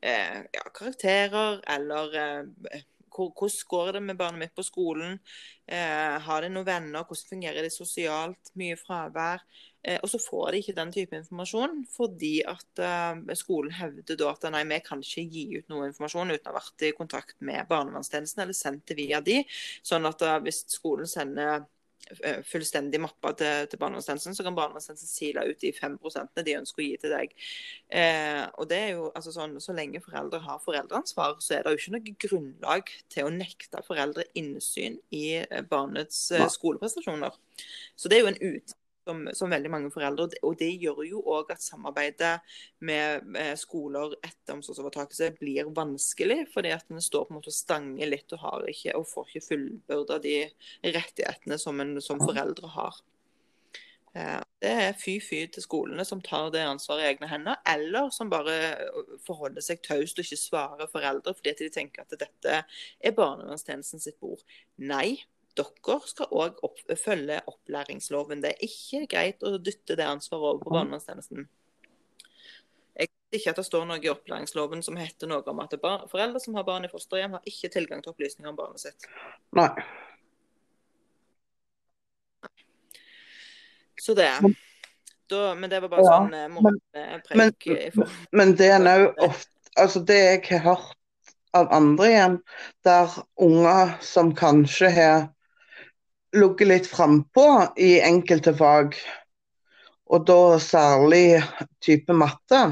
eh, 0.00 0.44
ja, 0.52 0.64
karakterer 0.74 1.60
eller 1.76 2.16
eh, 2.22 2.82
hvordan 3.18 3.68
går 3.68 3.92
det 3.92 4.00
med 4.02 4.16
barnet 4.16 4.38
mitt 4.38 4.54
på 4.54 4.62
skolen? 4.62 5.18
Eh, 5.66 6.18
har 6.22 6.42
de 6.42 6.50
noen 6.52 6.66
venner? 6.66 7.04
Hvordan 7.04 7.30
fungerer 7.30 7.62
det 7.66 7.72
sosialt? 7.74 8.52
Mye 8.58 8.76
fravær? 8.78 9.42
Eh, 9.82 9.98
og 10.02 10.10
så 10.10 10.20
får 10.22 10.52
de 10.52 10.60
ikke 10.62 10.76
den 10.76 10.92
type 10.92 11.16
informasjon 11.16 11.84
fordi 11.94 12.34
at 12.46 12.82
eh, 12.82 13.34
skolen 13.38 13.74
hevder 13.74 14.18
da 14.18 14.32
at 14.32 14.46
nei, 14.52 14.64
vi 14.70 14.80
kan 14.84 15.02
ikke 15.02 15.26
gi 15.30 15.46
ut 15.58 15.68
noe 15.70 15.88
informasjon 15.90 16.34
uten 16.34 16.50
å 16.50 16.54
ha 16.54 16.58
vært 16.58 16.86
i 16.88 16.94
kontakt 16.96 17.38
med 17.40 17.68
barnevernstjenesten 17.70 18.44
eller 18.44 18.58
sendt 18.58 18.86
det 18.90 18.98
via 18.98 19.22
de. 19.24 19.42
Sånn 19.86 20.06
at 20.08 20.22
eh, 20.26 20.38
hvis 20.46 20.64
skolen 20.74 21.10
sender 21.10 21.66
fullstendig 22.48 23.00
mappa 23.02 23.32
til, 23.38 23.68
til 23.70 23.80
barnevernstjenesten, 23.80 24.36
så 24.36 24.44
kan 24.46 24.56
barnevernstjenesten 24.56 25.10
sile 25.10 25.44
ut 25.48 25.60
de 25.62 25.72
5% 25.74 26.42
de 26.46 26.56
ønsker 26.58 26.82
å 26.82 26.86
gi 26.86 26.96
til 27.02 27.14
deg. 27.14 27.34
Eh, 27.88 28.44
og 28.58 28.68
det 28.70 28.80
er 28.80 28.90
jo 28.96 29.10
altså 29.12 29.32
sånn, 29.34 29.56
Så 29.60 29.74
lenge 29.76 30.02
foreldre 30.04 30.40
har 30.44 30.62
foreldreansvar, 30.64 31.38
så 31.44 31.58
er 31.58 31.64
det 31.64 31.74
jo 31.74 31.82
ikke 31.82 31.94
noe 31.96 32.16
grunnlag 32.26 32.92
til 33.12 33.28
å 33.28 33.34
nekte 33.34 33.84
foreldre 33.86 34.26
innsyn 34.38 34.98
i 35.14 35.40
eh, 35.42 35.64
barnets 35.68 36.30
eh, 36.32 36.48
skoleprestasjoner. 36.52 37.36
Så 37.96 38.10
det 38.10 38.18
er 38.18 38.26
jo 38.26 38.32
en 38.34 38.42
ut 38.54 38.76
som, 39.08 39.24
som, 39.36 39.50
veldig 39.52 39.72
mange 39.72 39.90
foreldre. 39.94 40.28
Og 40.46 40.56
det 40.60 40.70
gjør 40.82 41.02
jo 41.08 41.22
òg 41.34 41.52
at 41.54 41.64
samarbeidet 41.64 42.36
med, 42.84 43.26
med 43.26 43.58
skoler 43.60 44.16
etter 44.20 44.58
omsorgsovertakelse 44.58 45.32
blir 45.40 45.72
vanskelig. 45.76 46.44
Fordi 46.54 46.74
at 46.76 46.88
en 46.92 47.04
står 47.04 47.26
på 47.26 47.34
en 47.34 47.40
måte 47.40 47.52
og 47.52 47.58
stanger 47.58 48.12
litt 48.12 48.36
og, 48.36 48.42
har 48.44 48.66
ikke, 48.72 48.96
og 48.98 49.08
får 49.08 49.30
ikke 49.30 49.46
fullbyrda 49.50 50.20
de 50.24 50.40
rettighetene 50.84 51.60
som 51.60 51.80
en 51.84 51.96
som 52.04 52.20
foreldre 52.22 52.74
har. 52.76 53.00
Eh, 54.16 54.40
det 54.62 54.70
er 54.72 54.96
fy-fy 54.98 55.44
til 55.52 55.62
skolene 55.62 56.04
som 56.06 56.22
tar 56.24 56.50
det 56.54 56.64
ansvaret 56.66 57.04
i 57.04 57.08
egne 57.12 57.28
hender, 57.30 57.58
eller 57.68 58.10
som 58.14 58.30
bare 58.32 58.56
forholder 59.26 59.64
seg 59.64 59.82
taust 59.84 60.18
og 60.18 60.24
ikke 60.26 60.40
svarer 60.40 60.90
foreldre 60.90 61.34
fordi 61.36 61.54
de 61.60 61.68
tenker 61.74 62.04
at 62.04 62.16
dette 62.18 62.62
er 62.64 63.16
barnevernstjenesten 63.18 64.02
sitt 64.02 64.18
bord. 64.22 64.42
Nei, 64.80 65.20
dere 65.58 65.98
skal 66.08 66.32
òg 66.32 66.58
opp, 66.66 66.82
følge 66.98 67.38
opplæringsloven. 67.50 68.42
Det 68.44 68.54
er 68.54 68.66
ikke 68.66 69.06
greit 69.10 69.46
å 69.46 69.56
dytte 69.58 69.96
det 69.98 70.06
ansvaret 70.06 70.54
over 70.54 70.62
på 70.64 70.74
barnevernstjenesten. 70.74 71.48
Jeg 72.98 73.10
vet 73.10 73.40
ikke 73.40 73.54
at 73.54 73.60
det 73.60 73.66
står 73.68 73.86
noe 73.88 74.02
i 74.02 74.10
opplæringsloven 74.10 74.82
som 74.86 74.98
heter 74.98 75.30
noe 75.30 75.44
om 75.50 75.62
at 75.64 75.74
foreldre 76.10 76.42
som 76.42 76.56
har 76.58 76.66
barn 76.66 76.88
i 76.88 76.92
fosterhjem, 76.92 77.36
har 77.36 77.50
ikke 77.50 77.72
tilgang 77.74 78.04
til 78.04 78.14
opplysninger 78.14 78.50
om 78.50 78.58
barnet 78.58 78.86
sitt. 78.86 79.10
Nei. 79.58 79.70
Så 83.98 84.14
det. 84.14 84.32
Da, 85.28 85.54
men 85.54 85.70
det 85.70 85.82
var 85.84 85.90
bare 85.92 86.04
ja, 86.06 86.12
sånn 86.16 86.34
eh, 86.38 86.48
måtepreik. 86.54 87.66
Men, 87.98 88.12
men, 88.32 88.54
det 88.56 88.70
er 88.72 88.86
òg 88.88 89.24
ofte 89.28 89.54
Altså, 89.78 90.00
det 90.02 90.16
jeg 90.18 90.40
har 90.48 90.62
hørt 90.64 90.94
av 91.54 91.68
andre 91.70 92.06
igjen, 92.10 92.36
der 92.82 93.12
unger 93.38 93.92
som 94.02 94.32
kanskje 94.34 94.88
har 94.90 95.28
ligget 96.36 96.68
litt 96.68 96.90
frampå 96.90 97.46
i 97.80 97.98
enkelte 98.04 98.54
fag, 98.56 98.96
og 100.08 100.26
da 100.28 100.58
særlig 100.62 101.40
type 101.84 102.16
matte. 102.16 102.62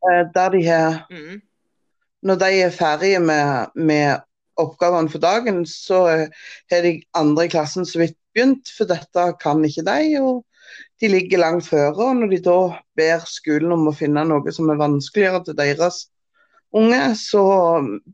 Eh, 0.00 0.24
der 0.34 0.52
de 0.56 0.64
har 0.66 1.06
mm. 1.10 1.40
Når 2.20 2.36
de 2.36 2.48
er 2.60 2.72
ferdige 2.72 3.16
med, 3.24 3.70
med 3.80 4.20
oppgavene 4.60 5.08
for 5.08 5.22
dagen, 5.24 5.62
så 5.64 6.02
har 6.68 6.82
de 6.84 6.98
andre 7.16 7.46
i 7.46 7.48
klassen 7.48 7.86
så 7.88 8.02
vidt 8.02 8.18
begynt, 8.34 8.68
for 8.76 8.84
dette 8.90 9.24
kan 9.40 9.64
ikke 9.64 9.86
de. 9.86 10.20
og 10.20 10.44
de 11.00 11.08
ligger 11.08 11.40
langt 11.40 11.66
føre. 11.66 11.96
og 11.96 12.16
Når 12.16 12.32
de 12.34 12.42
da 12.44 12.58
ber 12.96 13.24
skolen 13.28 13.72
om 13.72 13.88
å 13.88 13.96
finne 13.96 14.24
noe 14.28 14.52
som 14.52 14.68
er 14.70 14.80
vanskeligere 14.80 15.42
til 15.46 15.56
deres 15.58 16.04
unge, 16.76 17.00
så 17.18 17.44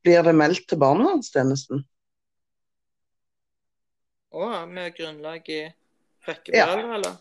blir 0.04 0.22
det 0.26 0.36
meldt 0.38 0.68
til 0.70 0.80
barnevernstjenesten. 0.80 1.82
Å, 4.36 4.66
med 4.68 4.92
grunnlag 4.96 5.46
i 5.48 5.62
rekkefølge, 6.26 6.60
ja. 6.60 6.96
eller? 6.98 7.16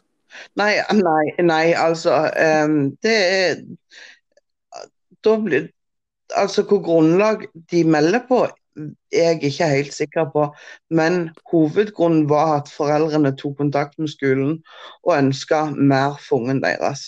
Nei, 0.59 0.73
nei, 0.97 1.23
nei 1.45 1.65
altså 1.77 2.15
um, 2.65 2.73
Det 2.99 3.13
er 3.13 3.59
Da 5.23 5.35
blir 5.39 5.69
Altså 6.35 6.65
hvor 6.65 6.81
grunnlag 6.83 7.45
de 7.71 7.83
melder 7.85 8.23
på, 8.27 8.39
er 9.13 9.27
jeg 9.29 9.43
ikke 9.43 9.67
helt 9.69 9.93
sikker 9.93 10.25
på. 10.33 10.47
Men 10.89 11.29
hovedgrunnen 11.51 12.25
var 12.29 12.55
at 12.55 12.71
foreldrene 12.73 13.35
tok 13.37 13.59
kontakt 13.61 13.99
med 14.01 14.09
skolen 14.09 14.55
og 15.03 15.13
ønska 15.19 15.67
mer 15.69 16.17
for 16.17 16.41
ungen 16.41 16.63
deres. 16.63 17.05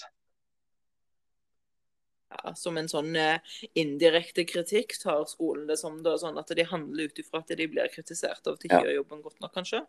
Ja, 2.48 2.54
som 2.56 2.78
en 2.80 2.88
sånn 2.88 3.12
eh, 3.20 3.44
indirekte 3.76 4.46
kritikk 4.48 4.96
tar 5.02 5.26
skolen 5.28 5.68
det 5.68 5.76
som 5.82 6.00
da, 6.06 6.16
sånn 6.22 6.40
at 6.40 6.56
de 6.56 6.64
handler 6.70 7.12
ut 7.12 7.20
ifra 7.20 7.44
at 7.44 7.52
de 7.60 7.68
blir 7.68 7.92
kritisert 7.92 8.48
av 8.48 8.56
at 8.56 8.64
de 8.64 8.70
ikke 8.70 8.80
ja. 8.80 8.88
gjør 8.88 9.02
jobben 9.02 9.24
godt 9.26 9.42
nok, 9.44 9.56
kanskje? 9.58 9.84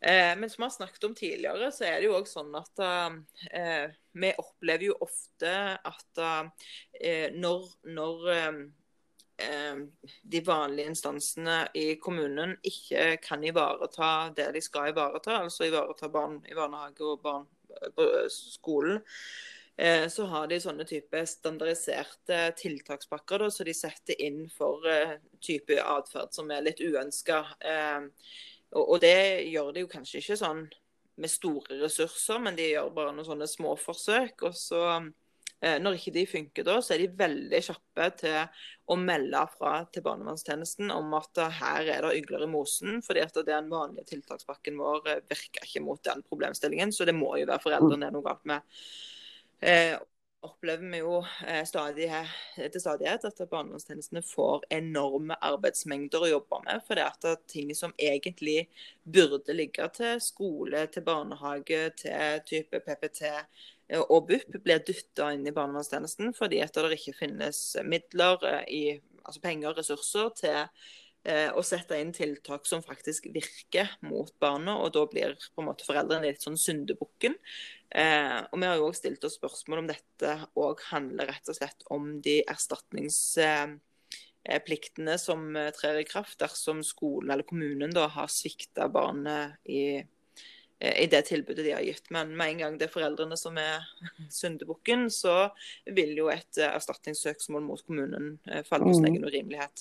Eh, 0.00 0.38
men 0.38 0.50
som 0.50 0.62
vi 0.62 0.64
har 0.64 0.70
snakket 0.70 1.04
om 1.04 1.14
tidligere, 1.14 1.72
så 1.72 1.84
er 1.84 1.96
det 1.98 2.06
jo 2.06 2.18
òg 2.20 2.28
sånn 2.30 2.52
at 2.54 2.82
eh, 3.50 3.88
vi 4.14 4.30
opplever 4.38 4.84
jo 4.92 4.98
ofte 5.02 5.54
at 5.74 6.20
eh, 6.22 7.34
når, 7.34 7.64
når 7.90 8.28
eh, 8.34 8.60
eh, 9.48 9.80
de 10.22 10.42
vanlige 10.46 10.92
instansene 10.92 11.58
i 11.74 11.88
kommunen 11.98 12.54
ikke 12.62 13.16
kan 13.24 13.42
ivareta 13.42 14.30
det 14.38 14.52
de 14.54 14.62
skal 14.62 14.92
ivareta, 14.92 15.40
altså 15.42 15.66
ivareta 15.66 16.12
barn 16.14 16.38
i 16.46 16.54
barnehage 16.54 17.02
og 17.02 17.22
barn 17.24 17.48
på 17.98 18.06
skolen, 18.30 19.02
så 20.10 20.24
har 20.26 20.48
de 20.50 20.56
sånne 20.58 20.82
type 20.88 21.20
standardiserte 21.30 22.38
tiltakspakker 22.58 23.44
da, 23.44 23.46
så 23.54 23.62
de 23.62 23.74
setter 23.78 24.18
inn 24.26 24.40
for 24.50 24.82
type 25.44 25.78
atferd 25.78 26.34
som 26.34 26.50
er 26.50 26.64
litt 26.66 26.82
uønska. 26.82 27.38
Eh, 27.62 28.08
og, 28.76 28.98
det 29.00 29.48
gjør 29.48 29.72
de 29.72 29.86
jo 29.86 29.90
kanskje 29.92 30.20
ikke 30.22 30.38
sånn 30.40 30.66
med 31.18 31.32
store 31.32 31.80
ressurser, 31.80 32.38
men 32.42 32.58
de 32.58 32.72
gjør 32.74 32.92
bare 32.94 33.14
noen 33.14 33.26
sånne 33.26 33.48
småforsøk. 33.50 34.44
Og 34.46 34.54
så, 34.56 34.82
eh, 35.62 35.78
når 35.82 35.98
ikke 35.98 36.14
de 36.14 36.24
funker 36.30 36.66
da, 36.68 36.78
så 36.84 36.94
er 36.94 37.02
de 37.02 37.18
veldig 37.18 37.62
kjappe 37.70 38.08
til 38.20 38.38
å 38.88 38.96
melde 39.00 39.44
fra 39.56 39.74
til 39.92 40.04
barnevernstjenesten 40.06 40.92
om 40.94 41.14
at 41.18 41.42
her 41.58 41.90
er 41.96 42.06
det 42.06 42.16
ygler 42.20 42.46
i 42.46 42.50
mosen, 42.50 43.02
fordi 43.02 43.24
at 43.24 43.40
den 43.46 43.70
vanlige 43.72 44.12
tiltakspakken 44.14 44.78
vår 44.78 45.06
virker 45.30 45.66
ikke 45.66 45.84
mot 45.84 46.02
den 46.04 46.22
problemstillingen. 46.28 46.92
Så 46.94 47.08
det 47.08 47.16
må 47.16 47.34
jo 47.40 47.48
være 47.48 47.64
foreldrene 47.64 48.06
det 48.06 48.12
er 48.12 48.18
noe 48.18 48.28
galt 48.28 48.46
med. 48.48 48.78
Eh, 49.60 49.98
opplever 50.40 50.90
vi 50.90 50.98
jo 50.98 51.24
eh, 51.46 51.64
stadig, 51.66 52.08
til 52.56 52.80
stadighet 52.80 53.24
at 53.26 53.40
barnevernstjenestene 53.50 54.22
får 54.22 54.68
enorme 54.74 55.34
arbeidsmengder 55.44 56.24
å 56.24 56.30
jobbe 56.30 56.60
med. 56.66 56.84
For 56.86 56.98
det 56.98 57.06
er 57.08 57.40
ting 57.50 57.72
som 57.74 57.94
egentlig 57.98 58.68
burde 59.02 59.56
ligge 59.56 59.88
til 59.96 60.22
skole, 60.22 60.84
til 60.94 61.06
barnehage, 61.06 61.82
til 62.04 62.44
type 62.46 62.82
PPT 62.86 63.24
eh, 63.32 64.04
og 64.04 64.30
BUP, 64.30 64.60
blir 64.62 64.84
dytta 64.86 65.32
inn 65.34 65.46
i 65.48 65.54
barnevernstjenesten 65.56 66.32
fordi 66.38 66.62
at 66.62 66.78
det 66.78 67.00
ikke 67.00 67.18
finnes 67.24 67.60
midler, 67.88 68.38
eh, 68.46 68.64
i, 68.70 68.82
altså 69.24 69.42
penger 69.42 69.72
og 69.72 69.82
ressurser 69.82 70.32
til 70.38 70.64
å 71.28 71.60
sette 71.66 71.96
inn 72.00 72.12
tiltak 72.14 72.64
som 72.64 72.80
faktisk 72.80 73.26
virker 73.34 73.90
mot 74.06 74.30
barna. 74.40 74.78
Og 74.80 74.94
da 74.94 75.02
blir 75.10 75.34
på 75.36 75.60
en 75.60 75.66
måte 75.66 75.84
foreldrene 75.84 76.30
litt 76.30 76.46
sånn 76.46 76.56
syndebukken. 76.56 77.34
Eh, 77.90 78.40
og 78.52 78.60
Vi 78.60 78.66
har 78.66 78.76
jo 78.76 78.86
også 78.88 78.98
stilt 79.00 79.24
oss 79.24 79.34
spørsmål 79.38 79.78
om 79.82 79.86
dette 79.88 80.34
og 80.60 80.80
handler 80.90 81.26
rett 81.30 81.48
og 81.48 81.56
slett 81.56 81.82
om 81.94 82.20
de 82.24 82.44
erstatningspliktene 82.44 85.12
eh, 85.14 85.22
som 85.22 85.56
eh, 85.56 85.70
trer 85.76 85.96
i 86.02 86.08
kraft 86.08 86.40
dersom 86.42 86.82
skolen 86.84 87.30
eller 87.32 87.46
kommunen 87.48 87.92
da 87.96 88.06
har 88.12 88.28
svikta 88.32 88.88
barnet 88.92 89.56
i, 89.64 90.04
eh, 90.04 90.96
i, 91.00 91.06
det 91.08 91.22
tilbudet 91.30 91.64
de 91.64 91.72
har 91.78 91.84
gitt. 91.86 92.10
Men 92.12 92.36
med 92.36 92.48
en 92.52 92.60
gang 92.64 92.74
det 92.76 92.86
er 92.90 92.92
foreldrene 92.92 93.36
som 93.40 93.56
er 93.62 93.80
syndebukken, 94.40 95.08
så 95.08 95.48
vil 95.88 96.12
jo 96.20 96.26
et 96.32 96.54
erstatningssøksmål 96.68 97.62
mot 97.70 97.82
kommunen 97.86 98.36
falle 98.68 98.84
på 98.84 98.92
sin 98.98 99.04
mm. 99.06 99.12
egen 99.14 99.28
urimelighet. 99.30 99.76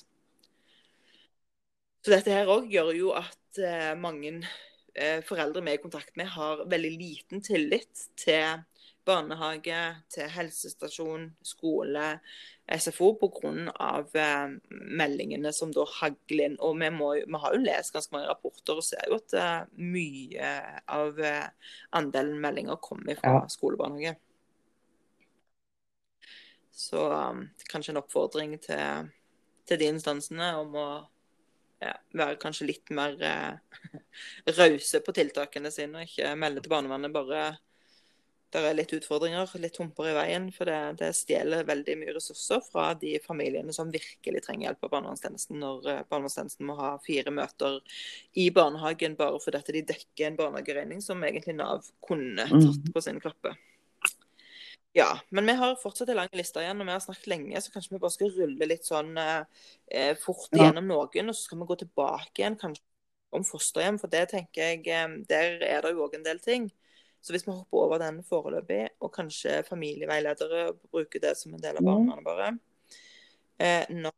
Så 2.06 2.10
dette 2.14 2.32
her 2.32 2.48
òg 2.48 2.72
gjør 2.72 2.96
jo 2.96 3.12
at 3.20 3.36
mange 4.00 4.32
Eh, 4.38 4.46
foreldre 5.28 5.62
vi 5.62 5.74
er 5.74 5.78
i 5.78 5.82
kontakt 5.84 6.16
med, 6.18 6.30
har 6.34 6.66
veldig 6.70 6.92
liten 6.98 7.44
tillit 7.46 8.08
til 8.18 8.64
barnehage, 9.08 9.80
til 10.12 10.30
helsestasjon, 10.32 11.30
skole, 11.46 12.08
SFO 12.68 13.14
pga. 13.22 13.52
Eh, 14.14 14.56
meldingene 15.00 15.54
som 15.56 15.72
da 15.76 15.86
hagler 16.00 16.50
inn. 16.50 16.58
Og 16.64 16.78
vi, 16.82 16.92
må, 16.94 17.12
vi, 17.24 17.42
har 17.44 17.56
jo 17.56 17.64
lest 17.64 17.96
ganske 17.96 18.16
mange 18.16 18.30
rapporter 18.32 18.80
og 18.80 18.86
ser 18.86 19.08
jo 19.08 19.20
at 19.22 19.36
eh, 19.40 19.60
mye 19.96 20.54
av 21.00 21.20
eh, 21.24 21.76
andelen 21.98 22.42
meldinger 22.44 22.80
kommer 22.84 23.20
fra 23.20 23.38
ja. 23.40 23.44
skolebarnehage. 23.52 24.18
Så 26.78 27.08
um, 27.10 27.48
kanskje 27.72 27.96
en 27.96 28.04
oppfordring 28.04 28.52
til, 28.62 29.08
til 29.66 29.80
de 29.82 29.88
instansene 29.90 30.52
om 30.60 30.76
å 30.78 30.90
ja, 31.84 31.94
være 32.18 32.40
kanskje 32.42 32.70
litt 32.72 32.92
mer 32.96 33.16
eh, 33.22 33.80
rause 34.60 35.02
på 35.06 35.16
tiltakene 35.16 35.72
sine. 35.74 36.02
og 36.02 36.10
Ikke 36.10 36.36
melde 36.40 36.64
til 36.64 36.74
barnevernet 36.74 37.16
bare 37.16 37.48
det 38.48 38.62
er 38.64 38.76
litt 38.78 38.94
utfordringer, 38.96 39.50
litt 39.60 39.78
humper 39.82 40.08
i 40.08 40.16
veien. 40.16 40.46
For 40.56 40.70
det, 40.70 40.78
det, 41.02 41.10
stjeler 41.18 41.68
veldig 41.68 41.98
mye 42.00 42.16
ressurser 42.16 42.62
fra 42.64 42.90
de 43.00 43.18
familiene 43.24 43.76
som 43.76 43.92
virkelig 43.92 44.44
trenger 44.46 44.70
hjelp 44.70 44.88
av 44.88 44.94
barnevernstjenesten, 44.96 45.60
når 45.60 45.90
uh, 45.90 46.04
barnevernstjenesten 46.08 46.70
må 46.70 46.78
ha 46.80 46.94
fire 47.04 47.34
møter 47.36 47.82
i 48.40 48.48
barnehagen 48.56 49.18
bare 49.20 49.42
fordi 49.44 49.82
de 49.82 49.84
dekker 49.92 50.30
en 50.30 50.40
barnehageregning 50.40 51.04
som 51.04 51.24
egentlig 51.28 51.58
Nav 51.60 51.92
kunne 52.04 52.48
Mm. 52.48 52.62
tatt 52.64 52.94
på 52.94 53.02
sin 53.04 53.20
kappe. 53.20 53.52
Ja, 54.98 55.12
men 55.30 55.46
vi 55.46 55.54
har 55.60 55.76
fortsatt 55.78 56.10
en 56.10 56.18
lang 56.18 56.32
liste 56.34 56.62
igjen, 56.64 56.80
og 56.82 56.88
vi 56.90 56.94
har 56.96 57.02
snakket 57.04 57.28
lenge, 57.30 57.62
så 57.62 57.74
kanskje 57.74 57.94
vi 57.94 58.00
bare 58.02 58.16
skal 58.16 58.32
rulle 58.34 58.68
litt 58.70 58.88
sånn 58.88 59.12
eh, 59.22 59.44
eh, 59.94 60.14
fort 60.18 60.50
Ja. 60.58 60.64
gjennom 60.66 60.88
noen, 60.90 61.30
og 61.30 61.36
så 61.38 61.44
skal 61.46 61.60
vi 61.62 61.68
gå 61.70 61.78
tilbake 61.84 62.42
igjen 62.42 62.58
kanskje 62.58 62.84
om 63.38 63.44
fosterhjem, 63.46 64.00
for 64.02 64.10
det 64.10 64.24
tenker 64.32 64.64
jeg 64.72 64.88
eh, 64.90 65.18
Der 65.30 65.62
er 65.68 65.86
det 65.86 65.94
jo 65.94 66.06
òg 66.08 66.16
en 66.18 66.26
del 66.26 66.40
ting. 66.42 66.70
Så 67.22 67.34
hvis 67.36 67.46
vi 67.48 67.54
hopper 67.54 67.84
over 67.84 68.02
den 68.02 68.24
foreløpig, 68.26 68.88
og 69.04 69.14
kanskje 69.14 69.60
familieveiledere 69.70 70.72
bruker 70.92 71.22
det 71.22 71.36
som 71.38 71.54
en 71.54 71.62
del 71.62 71.78
av 71.78 71.86
barnevernet 71.86 72.26
bare 72.26 72.50
eh, 73.60 73.86
når, 73.94 74.14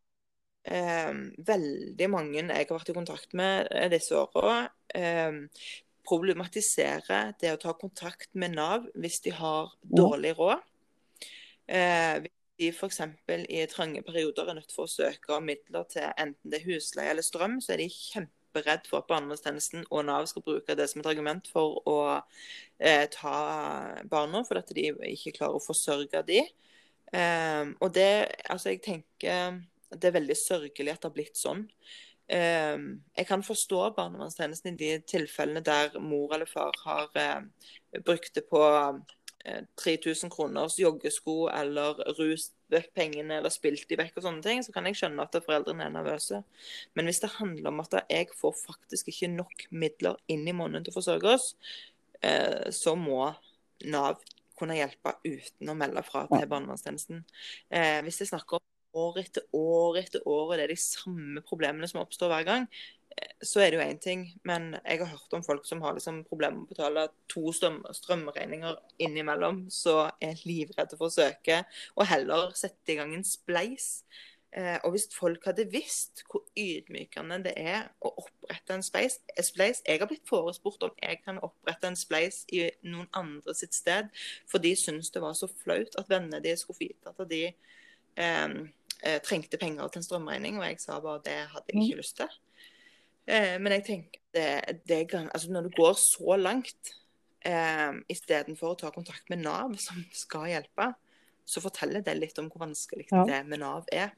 eh, 0.65 1.13
Veldig 1.51 2.09
mange 2.11 2.41
jeg 2.43 2.67
har 2.69 2.73
vært 2.77 2.91
i 2.93 2.97
kontakt 2.97 3.33
med 3.37 3.67
eh, 3.71 3.89
disse 3.91 4.15
åra, 4.15 4.69
eh, 4.95 5.31
problematiserer 6.09 7.35
det 7.41 7.53
å 7.53 7.61
ta 7.61 7.73
kontakt 7.77 8.29
med 8.33 8.55
Nav 8.57 8.87
hvis 8.95 9.19
de 9.25 9.33
har 9.37 9.73
dårlig 9.83 10.35
råd. 10.39 10.63
Eh, 11.69 12.25
de 12.59 12.71
f.eks. 12.73 12.99
i 13.47 13.61
trange 13.71 14.01
perioder 14.03 14.49
er 14.49 14.57
nødt 14.57 14.73
for 14.75 14.87
å 14.87 14.91
søke 14.91 15.31
om 15.35 15.45
midler 15.47 15.85
til 15.91 16.09
enten 16.09 16.51
det 16.51 16.59
er 16.59 16.67
husleie 16.67 17.13
eller 17.13 17.23
strøm, 17.23 17.59
så 17.63 17.75
er 17.75 17.83
de 17.83 17.87
kjemperedd 17.93 18.89
for 18.89 18.99
at 18.99 19.07
barnevernstjenesten 19.11 19.85
og 19.87 20.03
Nav 20.09 20.27
skal 20.27 20.43
bruke 20.43 20.75
det 20.75 20.89
som 20.91 20.99
et 21.03 21.11
argument 21.11 21.47
for 21.53 21.79
å 21.87 21.99
eh, 22.17 23.05
ta 23.13 23.37
barna, 24.11 24.43
fordi 24.47 24.65
at 24.65 24.75
de 24.75 25.13
ikke 25.13 25.37
klarer 25.39 25.59
å 25.59 25.63
forsørge 25.63 26.25
de. 26.27 26.43
Eh, 27.13 27.65
og 27.79 27.93
det, 27.95 28.11
altså 28.49 28.73
jeg 28.73 28.83
tenker 28.85 29.61
det 29.89 30.09
er 30.09 30.19
veldig 30.19 30.37
sørgelig 30.37 30.93
at 30.93 31.01
det 31.01 31.09
har 31.09 31.15
blitt 31.15 31.39
sånn. 31.39 31.63
Eh, 32.29 32.77
jeg 33.17 33.25
kan 33.29 33.45
forstå 33.45 33.85
barnevernstjenesten 33.97 34.75
i 34.75 34.79
de 34.81 34.91
tilfellene 35.09 35.63
der 35.65 35.95
mor 36.03 36.35
eller 36.35 36.49
far 36.49 36.75
har 36.83 37.15
eh, 37.17 38.01
brukt 38.05 38.35
det 38.35 38.45
på 38.51 38.61
3000 39.79 40.31
kroners 40.33 40.75
joggesko 40.79 41.47
eller 41.53 41.99
rust 42.17 42.55
vekk 42.69 42.89
pengene 42.97 43.39
eller 43.39 43.53
spilt 43.53 43.87
de 43.89 43.97
vekk 43.99 44.19
og 44.19 44.25
sånne 44.25 44.43
ting, 44.45 44.63
så 44.65 44.73
kan 44.75 44.87
jeg 44.89 44.97
skjønne 44.99 45.25
at 45.25 45.37
foreldrene 45.45 45.87
er 45.87 45.93
nervøse. 45.93 46.41
Men 46.97 47.09
hvis 47.09 47.21
det 47.23 47.31
handler 47.37 47.71
om 47.71 47.79
at 47.83 47.95
jeg 48.01 48.29
får 48.37 48.57
faktisk 48.59 49.09
ikke 49.11 49.31
nok 49.33 49.65
midler 49.71 50.19
inn 50.29 50.45
i 50.47 50.55
måneden 50.55 50.85
til 50.85 50.93
å 50.93 50.99
forsørge 50.99 51.33
oss, 51.37 51.53
eh, 52.21 52.69
så 52.75 52.95
må 52.99 53.31
Nav 53.87 54.19
kunne 54.59 54.75
hjelpe 54.75 55.15
uten 55.23 55.71
å 55.71 55.77
melde 55.77 56.03
fra 56.03 56.25
til 56.27 56.49
barnevernstjenesten. 56.51 57.23
Eh, 57.71 58.01
hvis 58.03 58.19
jeg 58.19 58.33
snakker 58.33 58.59
om 58.59 58.99
år 58.99 59.21
etter 59.21 59.45
år 59.55 59.99
etter 60.01 60.25
år, 60.27 60.49
og 60.49 60.55
det 60.57 60.65
er 60.65 60.73
de 60.73 60.81
samme 60.81 61.43
problemene 61.47 61.87
som 61.87 62.01
oppstår 62.01 62.31
hver 62.33 62.47
gang, 62.47 62.67
eh, 62.67 62.98
så 63.43 63.61
er 63.63 63.71
det 63.71 63.79
jo 63.79 63.85
én 63.85 63.99
ting. 64.01 64.25
Men 64.47 64.73
jeg 64.83 65.01
har 65.01 65.11
hørt 65.11 65.35
om 65.35 65.43
folk 65.43 65.67
som 65.67 65.81
har 65.81 65.95
liksom 65.97 66.23
problemer 66.29 66.61
med 66.61 66.67
å 66.67 66.73
betale 66.73 67.05
to 67.31 67.53
strøm 67.55 67.81
strømregninger 67.95 68.79
innimellom, 69.05 69.65
så 69.73 70.09
er 70.21 70.41
livredde 70.47 70.99
for 70.99 71.09
å 71.09 71.15
søke, 71.19 71.63
og 71.95 72.09
heller 72.09 72.51
sette 72.57 72.93
i 72.93 72.99
gang 72.99 73.13
en 73.15 73.27
spleis. 73.27 74.03
Eh, 74.57 74.77
og 74.83 74.95
hvis 74.95 75.05
folk 75.13 75.43
hadde 75.45 75.67
visst 75.69 76.23
hvor 76.25 76.41
ydmykende 76.57 77.37
det 77.45 77.51
er 77.61 77.91
å 78.01 78.09
opprette 78.17 78.73
en 78.73 78.81
spleis 78.81 79.19
spleis 79.45 79.83
Jeg 79.85 80.01
har 80.01 80.09
blitt 80.09 80.25
forespurt 80.25 80.87
om 80.87 80.95
jeg 80.97 81.19
kan 81.21 81.37
opprette 81.45 81.85
en 81.85 81.97
spleis 81.99 82.39
i 82.49 82.63
noen 82.81 83.05
andre 83.13 83.53
sitt 83.53 83.77
sted, 83.77 84.09
for 84.49 84.57
de 84.63 84.73
syntes 84.73 85.13
det 85.13 85.21
var 85.21 85.37
så 85.37 85.51
flaut 85.61 85.93
at 86.01 86.09
vennene 86.09 86.41
de 86.41 86.55
skulle 86.57 86.79
få 86.79 86.87
vite 86.87 87.13
at 87.13 87.21
de 87.29 87.43
eh, 87.45 88.57
eh, 89.03 89.21
trengte 89.21 89.61
penger 89.61 89.87
til 89.87 90.01
en 90.01 90.09
strømregning, 90.09 90.57
og 90.57 90.65
jeg 90.65 90.81
sa 90.81 90.97
bare 91.03 91.21
det 91.29 91.39
hadde 91.53 91.69
jeg 91.69 91.85
ikke 91.85 92.01
lyst 92.01 92.17
til. 92.17 92.39
Eh, 93.29 93.55
men 93.61 93.75
jeg 93.77 93.85
tenker 93.85 94.21
det, 94.33 94.81
det 94.89 94.97
altså 95.13 95.51
Når 95.53 95.67
du 95.67 95.69
går 95.77 95.93
så 95.97 96.35
langt 96.37 96.93
eh, 97.45 97.93
istedenfor 98.09 98.73
å 98.73 98.79
ta 98.79 98.91
kontakt 98.93 99.29
med 99.29 99.43
Nav, 99.45 99.75
som 99.81 100.01
skal 100.15 100.49
hjelpe, 100.51 100.91
så 101.49 101.61
forteller 101.63 102.03
det 102.05 102.17
litt 102.17 102.39
om 102.41 102.49
hvor 102.49 102.65
vanskelig 102.67 103.07
Ja. 103.11 103.23
det 103.25 103.43
med 103.49 103.61
Nav 103.61 103.85
er. 103.93 104.13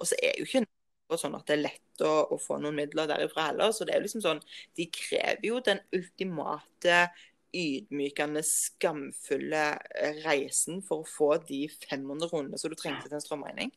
Og 0.00 0.08
så 0.08 0.16
er 0.22 0.38
jo 0.38 0.46
ikke 0.48 0.64
Nav 0.64 1.20
sånn 1.20 1.36
at 1.38 1.46
det 1.48 1.56
er 1.56 1.64
lett 1.66 2.04
å, 2.04 2.12
å 2.32 2.38
få 2.40 2.58
noen 2.60 2.76
midler 2.80 3.08
derifra 3.08 3.50
heller. 3.50 3.72
Så 3.72 3.84
det 3.84 3.94
er 3.94 4.00
jo 4.00 4.06
liksom 4.08 4.24
sånn 4.24 4.42
De 4.76 4.88
krever 4.92 5.44
jo 5.48 5.60
den 5.64 5.80
ultimate 5.96 7.08
ydmykende, 7.56 8.42
skamfulle 8.44 9.64
eh, 9.96 10.18
reisen 10.26 10.82
for 10.84 11.04
å 11.04 11.08
få 11.08 11.28
de 11.48 11.62
500 11.70 12.28
rundene 12.32 12.58
som 12.60 12.72
du 12.72 12.76
trengte 12.76 13.08
til 13.08 13.16
en 13.16 13.24
strømregning. 13.24 13.70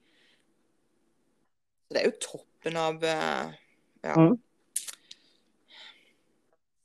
Så 1.88 1.96
det 1.96 2.02
er 2.02 2.10
jo 2.10 2.18
toppen 2.22 2.80
av 2.80 3.04
eh, 3.08 3.58
ja, 4.04 4.16
Mm. 4.16 4.38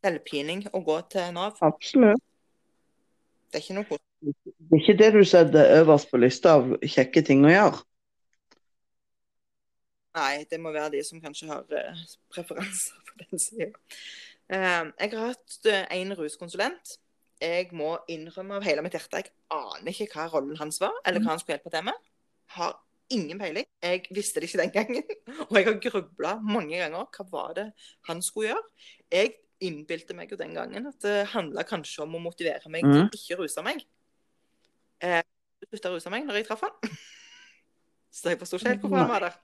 Selvpining 0.05 0.67
å 0.77 0.83
gå 0.85 0.99
til 1.13 1.33
Nav. 1.37 1.57
Absolutt. 1.65 2.21
Det 3.51 3.61
er 3.61 3.65
ikke 3.65 3.77
noe 3.79 3.89
kos- 3.89 4.03
Det 4.25 4.73
er 4.73 4.81
ikke 4.83 4.99
det 4.99 5.11
du 5.15 5.25
setter 5.29 5.75
øverst 5.81 6.11
på 6.11 6.21
lista 6.21 6.55
av 6.59 6.71
kjekke 6.83 7.23
ting 7.27 7.45
å 7.47 7.53
gjøre. 7.53 7.83
Nei, 10.15 10.45
det 10.51 10.61
må 10.63 10.71
være 10.75 10.93
de 10.95 11.01
som 11.07 11.21
kanskje 11.23 11.49
har 11.51 11.65
eh, 11.75 12.03
preferanser 12.33 13.01
på 13.09 13.17
den 13.25 13.41
sida. 13.43 13.71
Eh, 14.53 14.85
jeg 15.01 15.11
har 15.17 15.33
hatt 15.33 15.69
én 15.97 16.15
ruskonsulent. 16.19 16.97
Jeg 17.43 17.73
må 17.77 17.97
innrømme 18.09 18.61
av 18.61 18.65
hele 18.67 18.83
mitt 18.87 18.95
hjerte 18.95 19.19
jeg 19.21 19.33
aner 19.53 19.91
ikke 19.91 20.07
hva 20.15 20.29
rollen 20.33 20.57
hans 20.61 20.79
var, 20.81 20.95
eller 21.05 21.21
hva 21.21 21.35
han 21.35 21.43
skulle 21.43 21.57
hjelpe 21.59 21.73
til 21.75 21.87
med. 21.89 21.99
Har 22.55 22.77
ingen 23.13 23.41
peiling. 23.43 23.67
Jeg 23.83 24.05
visste 24.15 24.41
det 24.41 24.49
ikke 24.49 24.63
den 24.63 24.75
gangen. 24.77 25.09
Og 25.51 25.59
jeg 25.59 25.67
har 25.67 25.81
grubla 25.83 26.37
mange 26.47 26.79
ganger. 26.79 27.11
Hva 27.19 27.27
var 27.35 27.57
det 27.59 27.67
han 28.09 28.23
skulle 28.23 28.53
gjøre? 28.55 28.65
Jeg 29.19 29.35
innbilte 29.65 30.15
meg 30.17 30.31
jo 30.33 30.39
den 30.41 30.55
gangen 30.57 30.87
at 30.91 30.99
det 31.05 31.17
handla 31.33 31.65
kanskje 31.69 32.05
om 32.05 32.15
å 32.19 32.23
motivere 32.23 32.71
meg 32.73 32.83
til 32.87 32.91
Mhm. 33.03 33.09
å 33.11 33.19
ikke 33.19 33.39
ruse 33.41 33.63
meg. 33.67 33.85
Eh, 35.01 35.23
slutta 35.71 35.91
å 35.91 35.97
ruse 35.97 36.11
meg 36.13 36.25
når 36.29 36.41
jeg 36.43 36.47
traff 36.49 36.61
han. 36.67 36.77
Så 38.15 38.31
jeg 38.31 38.39
forsto 38.39 38.57
ikke 38.61 38.69
helt 38.75 38.81
hvorfor 38.85 38.99
han 39.03 39.09
var 39.11 39.21
der. 39.29 39.37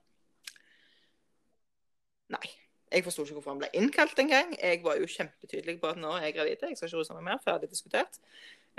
Nei. 2.31 2.49
Jeg 2.91 3.05
forsto 3.07 3.23
ikke 3.23 3.37
hvorfor 3.39 3.53
han 3.55 3.61
ble 3.63 3.69
innkalt 3.79 4.19
engang. 4.19 4.57
Jeg 4.59 4.81
var 4.83 4.97
jo 4.99 5.07
kjempetydelig 5.07 5.77
på 5.83 5.93
at 5.93 5.99
nå 6.03 6.11
er 6.17 6.25
jeg 6.27 6.35
gravid, 6.35 6.65
jeg 6.67 6.79
skal 6.79 6.89
ikke 6.91 6.99
ruse 6.99 7.15
meg 7.15 7.27
mer. 7.29 7.39
Ferdig 7.45 7.69
diskutert. 7.71 8.19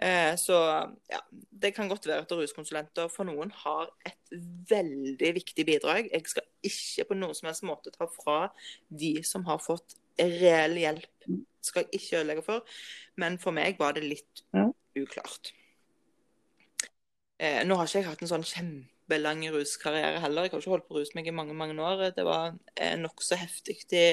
Eh, 0.02 0.34
så 0.40 0.58
ja, 1.12 1.20
det 1.32 1.72
kan 1.76 1.88
godt 1.92 2.08
være 2.10 2.26
at 2.26 2.34
ruskonsulenter 2.36 3.08
for 3.12 3.28
noen 3.28 3.52
har 3.64 3.88
et 4.08 4.36
veldig 4.72 5.32
viktig 5.40 5.66
bidrag. 5.68 6.10
Jeg 6.12 6.28
skal 6.28 6.44
ikke 6.68 7.08
på 7.12 7.18
noen 7.22 7.36
som 7.38 7.48
helst 7.48 7.64
måte 7.68 7.92
ta 7.96 8.08
fra 8.12 8.50
de 8.92 9.14
som 9.28 9.48
har 9.48 9.60
fått 9.64 9.96
reell 10.28 10.78
hjelp. 10.82 11.08
Skal 11.62 11.84
jeg 11.86 12.00
ikke 12.02 12.20
ødelegge 12.22 12.44
for. 12.46 12.64
Men 13.22 13.38
for 13.42 13.52
meg 13.54 13.78
var 13.80 13.94
det 13.94 14.04
litt 14.04 14.42
Ja. 14.54 14.68
uklart. 14.98 15.52
Eh, 17.42 17.64
nå 17.66 17.76
har 17.78 17.88
ikke 17.90 18.02
jeg 18.02 18.08
hatt 18.10 18.22
en 18.22 18.30
sånn 18.30 18.46
kjempelang 18.46 19.42
ruskarriere 19.54 20.20
heller. 20.22 20.46
Jeg 20.46 20.52
har 20.54 20.62
ikke 20.62 20.74
holdt 20.74 20.88
på 20.88 20.96
å 20.96 21.00
ruse 21.02 21.16
meg 21.18 21.28
i 21.28 21.34
mange 21.36 21.56
mange 21.58 21.78
år. 21.82 22.12
Det 22.16 22.26
var 22.26 22.54
eh, 22.76 22.96
nokså 23.02 23.38
heftig 23.42 23.80
i 23.94 24.04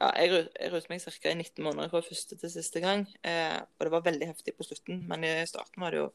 ja, 0.00 0.10
Jeg, 0.18 0.48
jeg 0.60 0.72
ruset 0.72 0.90
meg 0.90 1.00
ca. 1.04 1.30
i 1.30 1.34
19 1.38 1.62
måneder 1.64 1.88
fra 1.92 2.02
første 2.04 2.36
til 2.36 2.50
siste 2.50 2.80
gang. 2.84 3.06
Eh, 3.24 3.60
og 3.62 3.86
det 3.86 3.92
var 3.94 4.04
veldig 4.04 4.26
heftig 4.26 4.56
på 4.58 4.66
slutten, 4.66 5.04
men 5.08 5.24
i 5.24 5.32
starten 5.46 5.80
var 5.80 5.94
det 5.94 6.02
jo 6.02 6.08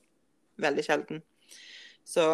veldig 0.60 0.84
sjelden. 0.86 1.24
Så 2.06 2.26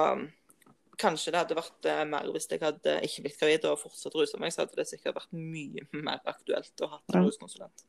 kanskje 1.02 1.34
det 1.34 1.42
hadde 1.42 1.58
vært 1.58 1.90
eh, 1.90 2.04
mer 2.10 2.30
hvis 2.34 2.48
jeg 2.52 2.62
hadde 2.64 3.00
ikke 3.08 3.26
blitt 3.26 3.42
gravid 3.42 3.68
og 3.70 3.82
fortsatt 3.82 4.16
rusa 4.16 4.40
meg, 4.42 4.54
så 4.54 4.64
hadde 4.64 4.80
det 4.80 4.88
sikkert 4.90 5.20
vært 5.20 5.36
mye 5.36 5.86
mer 5.96 6.24
aktuelt 6.32 6.86
å 6.86 6.92
ha 6.94 7.02
en 7.14 7.28
ruskonsulent. 7.28 7.86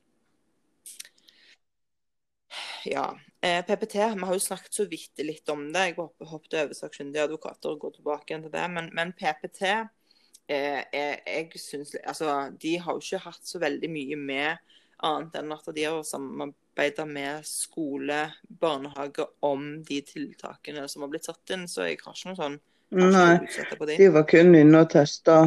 Ja. 2.87 3.19
Eh, 3.41 3.65
PPT, 3.67 3.95
vi 3.95 4.27
har 4.29 4.35
jo 4.35 4.41
snakket 4.41 4.75
så 4.75 4.87
vidt 4.91 5.19
litt 5.25 5.49
om 5.53 5.67
det. 5.73 5.91
Jeg 5.91 5.97
håper 5.99 6.31
hoppet 6.31 6.59
over 6.63 6.79
sakkyndige 6.79 7.27
advokater 7.27 7.73
og 7.73 7.83
går 7.83 7.97
tilbake 7.99 8.33
igjen 8.33 8.47
til 8.47 8.55
det. 8.55 8.67
Men, 8.73 8.91
men 8.97 9.13
PPT 9.19 9.63
eh, 9.67 10.83
jeg 10.93 11.61
synes, 11.61 11.97
altså, 12.05 12.53
De 12.55 12.77
har 12.79 12.97
jo 12.97 13.03
ikke 13.03 13.25
hatt 13.27 13.47
så 13.47 13.61
veldig 13.63 13.91
mye 13.93 14.19
med 14.21 14.73
annet 15.05 15.35
enn 15.37 15.53
at 15.53 15.67
de 15.77 15.85
har 15.85 16.07
samarbeida 16.09 17.05
med 17.09 17.45
skole, 17.49 18.23
barnehage 18.49 19.27
om 19.45 19.69
de 19.85 20.01
tiltakene 20.07 20.87
som 20.89 21.05
har 21.05 21.13
blitt 21.13 21.29
satt 21.29 21.53
inn. 21.53 21.67
Så 21.69 21.89
jeg 21.91 22.01
har 22.05 22.17
ikke 22.17 22.33
noe 22.33 22.41
sånn 22.41 22.59
Nei, 22.91 23.39
de. 23.87 23.97
de 23.97 24.09
var 24.14 24.26
kun 24.30 24.55
inne 24.55 24.84
og 24.84 24.91
testa. 24.91 25.43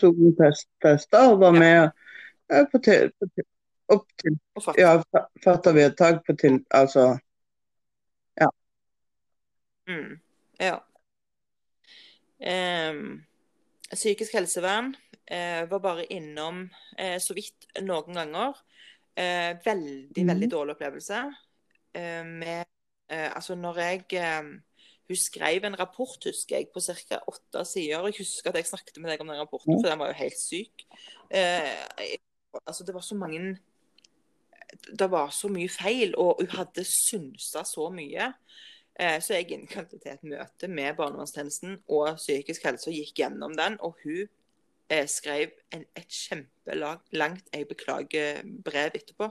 Tok 0.00 0.16
en 0.16 0.36
test, 0.38 0.68
testa 0.82 1.28
og 1.32 1.40
var 1.40 1.54
Ja. 1.54 1.58
med 1.58 2.68
på 2.72 2.78
til, 2.80 3.10
på 3.20 3.26
til, 3.34 3.44
opp 3.88 4.06
til 4.16 4.38
Og 4.56 4.62
fatt. 4.62 4.78
Ja, 4.78 4.96
fa- 5.12 5.26
fatta 5.44 5.72
vedtak 5.72 6.24
på 6.26 6.36
til 6.36 6.64
Altså 6.70 7.18
Mm, 9.88 10.18
ja. 10.60 10.76
Um, 12.90 13.24
psykisk 13.94 14.34
helsevern 14.36 14.94
uh, 15.32 15.70
var 15.70 15.78
bare 15.78 16.04
innom 16.12 16.66
uh, 17.00 17.16
så 17.20 17.34
vidt 17.34 17.68
noen 17.80 18.18
ganger. 18.20 18.58
Uh, 19.16 19.56
veldig, 19.64 20.12
mm. 20.24 20.28
veldig 20.28 20.50
dårlig 20.52 20.76
opplevelse. 20.76 21.22
med 22.24 22.64
Altså, 23.08 23.54
når 23.54 23.78
jeg 23.80 24.02
Hun 25.08 25.16
skrev 25.16 25.64
en 25.64 25.78
rapport, 25.80 26.18
husker 26.24 26.58
jeg, 26.58 26.68
på 26.74 26.80
ca. 26.84 27.20
åtte 27.30 27.64
sider. 27.64 28.04
Jeg 28.10 28.20
husker 28.20 28.50
at 28.50 28.60
jeg 28.60 28.68
snakket 28.68 29.00
med 29.00 29.10
deg 29.12 29.22
om 29.24 29.30
den 29.32 29.40
rapporten, 29.40 29.78
for 29.78 29.88
den 29.88 30.00
var 30.02 30.12
jo 30.12 30.18
helt 30.20 30.40
syk. 30.40 30.84
Eh, 31.30 31.86
altså, 32.66 32.84
det 32.84 32.94
var 32.94 33.04
så 33.04 33.14
mange 33.14 33.58
Det 34.98 35.10
var 35.10 35.30
så 35.32 35.48
mye 35.48 35.68
feil, 35.68 36.12
og 36.16 36.42
hun 36.42 36.50
hadde 36.52 36.84
synsa 36.84 37.62
så 37.64 37.88
mye. 37.90 38.32
Eh, 39.00 39.16
så 39.22 39.38
jeg 39.38 39.54
innkalte 39.54 39.96
til 39.98 40.12
et 40.12 40.26
møte 40.26 40.68
med 40.68 40.96
barnevernstjenesten 40.98 41.78
og 41.88 42.18
psykisk 42.18 42.66
helse 42.66 42.90
og 42.90 42.98
gikk 42.98 43.22
gjennom 43.22 43.54
den. 43.56 43.78
Og 43.80 43.96
hun 44.02 44.26
eh, 44.90 45.06
skrev 45.08 45.54
en, 45.72 45.86
et 45.96 46.12
kjempelangt 46.12 47.48
jeg 47.54 47.68
beklager 47.70 48.42
brev 48.44 48.98
etterpå. 48.98 49.30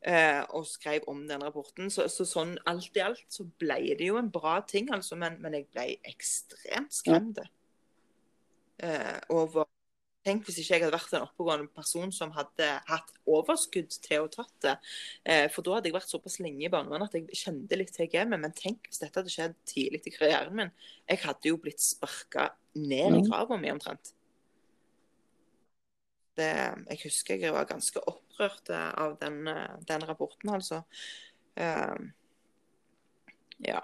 Eh, 0.00 0.40
og 0.56 0.64
skrev 0.64 1.04
om 1.12 1.26
den 1.28 1.42
rapporten. 1.44 1.90
Så, 1.92 2.06
så, 2.08 2.24
sånn 2.28 2.54
alt 2.70 2.96
i 2.96 3.02
alt 3.04 3.26
så 3.28 3.44
ble 3.60 3.96
det 3.98 4.08
jo 4.08 4.16
en 4.20 4.30
bra 4.32 4.60
ting, 4.68 4.88
altså. 4.94 5.18
Men, 5.20 5.36
men 5.44 5.58
jeg 5.58 5.68
ble 5.74 5.90
ekstremt 6.08 6.94
skremt. 7.00 7.42
Eh, 8.80 9.18
over 9.34 9.68
Tenk 10.20 10.44
hvis 10.44 10.58
ikke 10.60 10.74
jeg 10.74 10.82
hadde 10.82 10.92
vært 10.92 11.14
en 11.16 11.22
oppegående 11.24 11.70
person 11.72 12.10
som 12.12 12.32
hadde 12.36 12.66
hatt 12.90 13.12
overskudd 13.24 13.94
til 14.04 14.26
å 14.26 14.28
tatt 14.28 14.52
det. 14.66 14.74
Eh, 15.24 15.46
for 15.48 15.64
da 15.64 15.78
hadde 15.78 15.88
jeg 15.88 15.96
vært 15.96 16.12
såpass 16.12 16.36
lenge 16.44 16.66
i 16.66 16.68
barnevernet 16.72 17.08
at 17.08 17.16
jeg 17.16 17.40
kjente 17.40 17.78
litt 17.80 17.94
til 17.94 18.10
gamet. 18.12 18.42
Men 18.42 18.52
tenk 18.52 18.84
hvis 18.84 19.00
dette 19.00 19.16
hadde 19.16 19.32
skjedd 19.32 19.56
tidlig 19.68 20.02
i 20.04 20.12
karrieren 20.12 20.58
min. 20.58 20.74
Jeg 21.08 21.22
hadde 21.24 21.48
jo 21.48 21.60
blitt 21.62 21.80
sparka 21.80 22.50
ned 22.76 23.16
i 23.16 23.22
grava 23.30 23.56
mi 23.60 23.72
omtrent. 23.72 24.12
Det, 26.38 26.52
jeg 26.92 27.00
husker 27.04 27.42
jeg 27.42 27.52
var 27.52 27.68
ganske 27.68 28.00
opprørt 28.06 28.70
av 28.70 29.16
den, 29.20 29.42
den 29.88 30.04
rapporten, 30.08 30.52
altså. 30.54 30.82
Uh, 31.58 32.10
ja. 33.66 33.82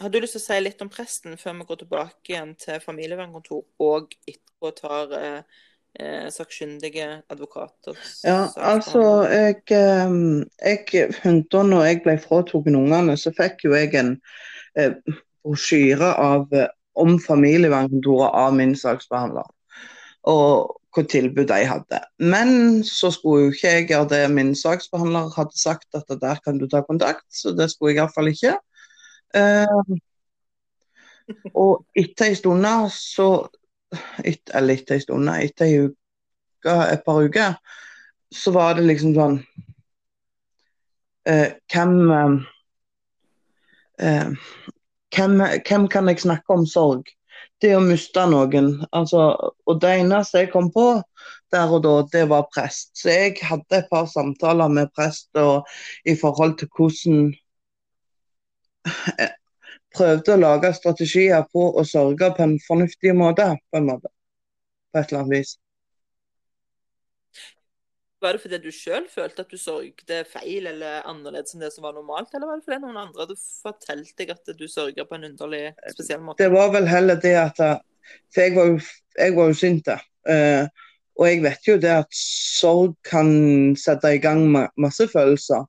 Har 0.00 0.10
du 0.10 0.18
lyst 0.18 0.34
til 0.34 0.42
å 0.42 0.46
si 0.46 0.56
litt 0.62 0.82
om 0.82 0.90
presten 0.90 1.36
før 1.38 1.58
vi 1.60 1.68
går 1.68 1.82
tilbake 1.84 2.32
igjen 2.32 2.54
til 2.58 2.82
familievernkontor 2.82 3.62
og 3.84 4.14
etterpå 4.26 4.72
tar 4.78 5.12
uh, 5.14 5.60
eh, 6.00 6.26
sakkyndige 6.34 7.08
advokater? 7.30 7.98
Ja, 8.26 8.48
altså 8.56 9.04
jeg, 9.30 9.62
jeg 9.70 11.44
Da 11.52 11.62
når 11.62 11.84
jeg 11.88 12.00
ble 12.06 12.16
fratatt 12.22 12.70
ungene, 12.72 13.18
så 13.20 13.34
fikk 13.36 13.68
jo 13.68 13.76
jeg 13.76 13.94
en 14.00 14.16
eh, 14.78 14.96
brosjyre 15.44 16.10
om 16.98 17.18
familievernkontoret 17.22 18.34
av 18.34 18.56
min 18.56 18.74
saksbehandler. 18.78 19.46
Og 20.30 20.80
hva 20.94 21.04
tilbud 21.10 21.48
de 21.50 21.64
hadde. 21.66 22.00
Men 22.22 22.82
så 22.86 23.10
skulle 23.14 23.46
jo 23.46 23.54
ikke 23.54 23.72
jeg 23.72 23.88
gjøre 23.90 24.10
det 24.12 24.22
min 24.34 24.54
saksbehandler 24.58 25.32
hadde 25.34 25.58
sagt, 25.58 25.88
at 25.94 26.10
der 26.20 26.40
kan 26.44 26.58
du 26.58 26.68
ta 26.70 26.82
kontakt. 26.86 27.26
Så 27.30 27.54
det 27.58 27.70
skulle 27.70 27.94
jeg 27.94 28.02
iallfall 28.02 28.30
ikke. 28.30 28.54
Uh, 29.34 29.98
og 31.54 31.84
etter 31.98 32.30
en 32.30 32.36
stund 32.38 32.66
så 32.94 33.28
et, 34.24 34.50
Eller 34.54 34.74
etter 34.74 34.94
en 34.94 35.00
stund, 35.00 35.28
etter 35.30 35.66
en 35.66 35.88
uke, 35.88 36.74
et 36.92 37.02
par 37.06 37.22
uker, 37.22 37.54
så 38.34 38.50
var 38.54 38.74
det 38.74 38.86
liksom 38.86 39.14
sånn 39.14 39.38
uh, 41.30 41.50
hvem, 41.72 41.94
uh, 44.02 44.54
hvem, 45.14 45.42
hvem 45.68 45.88
kan 45.88 46.10
jeg 46.10 46.24
snakke 46.24 46.56
om 46.56 46.66
sorg? 46.66 47.10
Det 47.62 47.70
å 47.76 47.82
miste 47.84 48.24
noen. 48.28 48.72
Altså, 48.92 49.28
og 49.66 49.80
det 49.80 49.92
eneste 50.00 50.42
jeg 50.42 50.52
kom 50.52 50.70
på 50.74 50.88
der 51.54 51.70
og 51.70 51.84
da, 51.84 51.94
det 52.12 52.24
var 52.32 52.48
prest. 52.52 52.90
Så 52.98 53.12
jeg 53.12 53.36
hadde 53.46 53.78
et 53.78 53.90
par 53.90 54.08
samtaler 54.10 54.72
med 54.72 54.90
prest 54.96 55.30
og, 55.40 55.68
i 56.04 56.16
forhold 56.18 56.58
til 56.60 56.70
hvordan 56.76 57.32
prøvde 59.94 60.34
å 60.34 60.40
lage 60.40 60.72
strategier 60.76 61.44
på 61.52 61.68
å 61.78 61.84
sørge 61.88 62.32
på 62.36 62.44
en 62.44 62.56
fornuftig 62.66 63.14
måte, 63.16 63.46
på 63.70 63.80
en 63.80 63.90
måte. 63.92 64.10
På 64.90 65.00
et 65.00 65.12
eller 65.12 65.22
annet 65.22 65.38
vis. 65.38 65.54
Var 68.24 68.36
det 68.36 68.42
fordi 68.42 68.60
du 68.64 68.70
sjøl 68.72 69.06
følte 69.12 69.44
at 69.44 69.52
du 69.52 69.60
sørget 69.60 70.30
feil 70.32 70.68
eller 70.70 71.04
annerledes 71.04 71.52
enn 71.54 71.64
det 71.64 71.72
som 71.74 71.84
var 71.84 71.96
normalt, 71.96 72.32
eller 72.32 72.48
var 72.48 72.60
det 72.60 72.64
fordi 72.64 72.80
noen 72.82 73.00
andre 73.02 73.26
hadde 73.26 73.36
fortalt 73.38 74.14
deg 74.20 74.32
at 74.32 74.54
du 74.56 74.64
sørget 74.70 75.10
på 75.10 75.18
en 75.18 75.28
underlig, 75.28 75.66
spesiell 75.92 76.22
måte? 76.24 76.40
Det 76.40 76.52
var 76.54 76.72
vel 76.72 76.88
heller 76.88 77.20
det 77.20 77.34
at 77.42 77.60
For 78.32 78.40
jeg 78.40 78.56
var 78.56 78.72
jeg 79.18 79.36
var 79.36 79.50
jo 79.50 79.56
sint. 79.56 79.88
Uh, 80.28 80.64
og 81.14 81.28
jeg 81.28 81.42
vet 81.44 81.68
jo 81.68 81.76
det 81.78 81.92
at 81.94 82.16
sorg 82.18 82.96
kan 83.06 83.28
sette 83.78 84.16
i 84.16 84.22
gang 84.22 84.48
masse 84.80 85.06
følelser. 85.12 85.66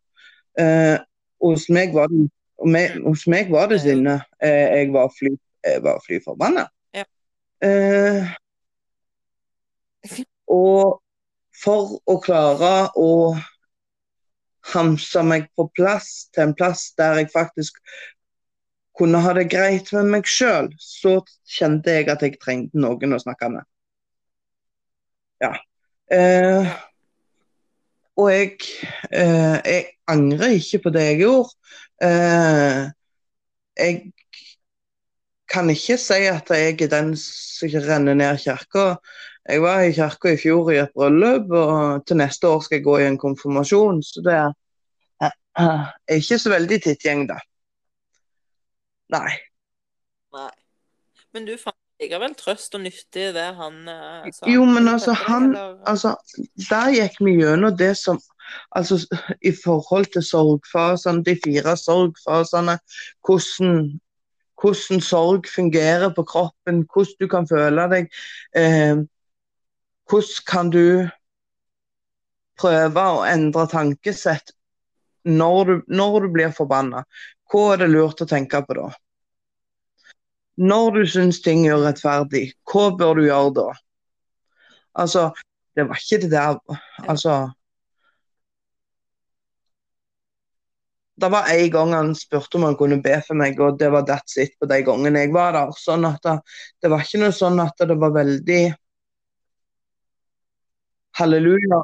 Uh, 0.60 0.97
hos 1.43 1.68
meg 1.70 1.93
var 1.93 2.10
det 2.10 2.26
meg, 2.64 2.95
hos 3.03 3.26
meg 3.30 3.51
var 3.53 3.70
det 3.70 3.82
sinne. 3.84 4.20
Eh, 4.43 4.80
jeg 4.80 4.93
var 4.95 5.12
fly, 5.14 5.34
jeg 5.66 5.84
var 5.84 5.99
fly 6.06 6.20
forbanna. 6.24 6.66
Ja. 6.95 7.06
Eh, 7.66 8.32
og 10.47 11.01
for 11.62 11.97
å 12.10 12.18
klare 12.24 12.89
å 12.99 13.12
hamse 14.74 15.22
meg 15.26 15.47
på 15.58 15.68
plass 15.78 16.28
til 16.34 16.47
en 16.47 16.56
plass 16.58 16.89
der 16.97 17.22
jeg 17.22 17.32
faktisk 17.34 17.78
kunne 18.97 19.20
ha 19.22 19.34
det 19.36 19.49
greit 19.51 19.91
med 19.95 20.12
meg 20.14 20.28
sjøl, 20.30 20.70
så 20.80 21.20
kjente 21.58 21.97
jeg 21.97 22.10
at 22.12 22.24
jeg 22.24 22.39
trengte 22.39 22.80
noen 22.80 23.16
å 23.16 23.22
snakke 23.22 23.51
med. 23.58 23.68
Ja. 25.43 25.51
Eh, 26.16 26.70
og 28.16 28.30
jeg, 28.32 28.53
eh, 29.12 29.58
jeg, 29.66 29.86
angrer 30.08 30.56
ikke 30.56 30.80
på 30.86 30.93
det 30.95 31.03
jeg 31.10 31.22
gjorde. 31.26 31.74
Eh, 32.06 32.82
jeg 33.76 33.97
kan 35.51 35.70
ikke 35.74 35.97
si 35.99 36.22
at 36.32 36.51
jeg 36.53 36.78
er 36.86 36.91
den 36.93 37.16
som 37.20 37.76
renner 37.89 38.16
ned 38.16 38.39
kirka. 38.43 38.95
Jeg 39.46 39.62
var 39.62 39.84
i 39.86 39.93
kirka 39.93 40.34
i 40.34 40.39
fjor 40.41 40.72
i 40.74 40.80
et 40.82 40.93
bryllup, 40.98 41.52
og 41.54 42.06
til 42.08 42.18
neste 42.18 42.50
år 42.50 42.64
skal 42.66 42.80
jeg 42.80 42.86
gå 42.88 42.98
i 42.98 43.08
en 43.08 43.20
konfirmasjon. 43.22 44.02
Så 44.04 44.24
det 44.26 44.34
er, 44.34 44.54
er 45.62 46.18
ikke 46.18 46.39
så 46.41 46.54
veldig 46.56 46.80
tittgjeng, 46.82 47.28
da. 47.30 47.38
Nei. 49.14 49.36
Nei. 50.34 50.52
Men 51.36 51.46
du 51.46 51.54
fant 51.62 51.78
likevel 52.02 52.34
trøst 52.36 52.76
og 52.76 52.84
nyttig 52.84 53.30
i 53.30 53.34
det 53.36 53.50
han 53.60 53.76
uh, 53.88 54.26
sa? 54.34 54.48
Jo, 54.52 54.66
men 54.68 54.89
altså, 54.91 55.14
han 55.16 55.54
altså, 55.88 56.16
Der 56.70 56.91
gikk 56.96 57.22
vi 57.24 57.38
gjennom 57.39 57.76
det 57.78 57.93
som 58.02 58.20
Altså 58.76 59.00
i 59.41 59.52
forhold 59.58 60.06
til 60.14 60.24
sorgfasene, 60.24 61.24
de 61.26 61.34
fire 61.43 61.74
sorgfasene. 61.82 62.76
Hvordan, 63.26 63.80
hvordan 64.62 65.02
sorg 65.02 65.50
fungerer 65.50 66.14
på 66.14 66.24
kroppen, 66.24 66.84
hvordan 66.93 67.18
du 67.20 67.28
kan 67.28 67.48
føle 67.50 67.88
deg. 67.89 68.12
Eh, 68.56 69.02
hvordan 70.10 70.45
kan 70.47 70.70
du 70.74 71.08
prøve 72.60 73.06
å 73.16 73.24
endre 73.28 73.66
tankesett 73.72 74.53
når 75.26 75.66
du, 75.66 75.74
når 75.88 76.20
du 76.22 76.30
blir 76.36 76.53
forbanna? 76.53 77.03
Hva 77.51 77.74
er 77.74 77.84
det 77.84 77.91
lurt 77.93 78.22
å 78.22 78.30
tenke 78.30 78.62
på 78.66 78.78
da? 78.78 78.91
Når 80.56 80.91
du 80.95 81.01
syns 81.12 81.41
ting 81.43 81.66
er 81.68 81.82
urettferdig, 81.82 82.47
hva 82.72 82.88
bør 82.95 83.20
du 83.20 83.26
gjøre 83.28 83.53
da? 83.58 83.68
Altså, 84.95 85.28
det 85.76 85.84
var 85.89 85.99
ikke 85.99 86.22
det 86.24 86.32
der 86.32 86.60
Altså 87.03 87.49
Det 91.20 91.30
var 91.32 91.47
en 91.51 91.70
gang 91.72 91.93
han 91.95 92.16
spurte 92.16 92.58
om 92.58 92.64
han 92.68 92.76
kunne 92.76 92.97
be 93.03 93.14
for 93.24 93.39
meg, 93.39 93.60
og 93.64 93.78
det 93.80 93.88
var 93.91 94.03
that's 94.03 94.36
it 94.41 94.51
på 94.60 94.68
de 94.68 94.82
gangene 94.84 95.22
jeg 95.24 95.32
var 95.32 95.53
der. 95.56 95.70
Sånn 95.80 96.03
at 96.10 96.20
det, 96.28 96.34
det 96.84 96.91
var 96.91 97.06
ikke 97.06 97.22
noe 97.22 97.36
sånn 97.36 97.62
at 97.64 97.86
det 97.88 97.95
var 98.01 98.12
veldig 98.18 98.64
Halleluja. 101.16 101.84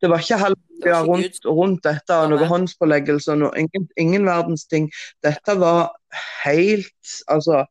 Det 0.00 0.10
var 0.10 0.22
ikke 0.22 0.38
halleluja 0.38 1.02
rundt, 1.06 1.44
rundt 1.46 1.84
dette 1.84 2.16
og 2.16 2.30
noe 2.30 2.46
håndspåleggelse 2.50 3.34
og 3.34 3.58
ingen, 3.58 3.88
ingen 3.98 4.26
verdens 4.26 4.64
ting. 4.70 4.90
Dette 5.24 5.58
var 5.60 5.92
helt 6.44 7.16
Altså 7.30 7.64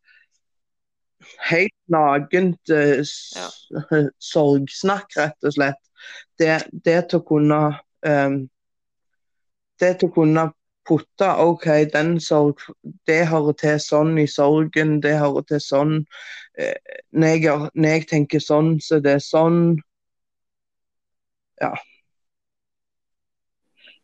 helt 1.49 1.75
nagent 1.87 2.69
uh, 2.69 3.01
ja. 3.35 3.49
sorgsnakk, 4.31 5.13
rett 5.17 5.47
og 5.47 5.55
slett. 5.55 5.81
Det, 6.39 6.55
det 6.85 6.97
til 7.11 7.21
å 7.21 7.27
kunne 7.27 7.61
um, 8.07 8.41
Det 9.81 9.91
til 10.01 10.09
å 10.09 10.13
kunne 10.15 10.47
putte 10.87 11.27
OK, 11.43 11.67
den 11.93 12.15
sorg 12.19 12.63
Det 13.05 13.19
hører 13.29 13.53
til 13.61 13.77
sånn 13.83 14.17
i 14.17 14.25
sorgen, 14.25 14.97
det 15.03 15.19
hører 15.21 15.45
til 15.51 15.61
sånn 15.61 15.93
uh, 16.01 16.97
når, 17.11 17.27
jeg, 17.27 17.69
når, 17.75 17.89
jeg, 17.89 18.07
tenker 18.09 18.41
sånn, 18.43 18.75
så 18.81 18.99
det 19.03 19.19
er 19.19 19.25
sånn. 19.25 19.61
Ja. 21.61 21.75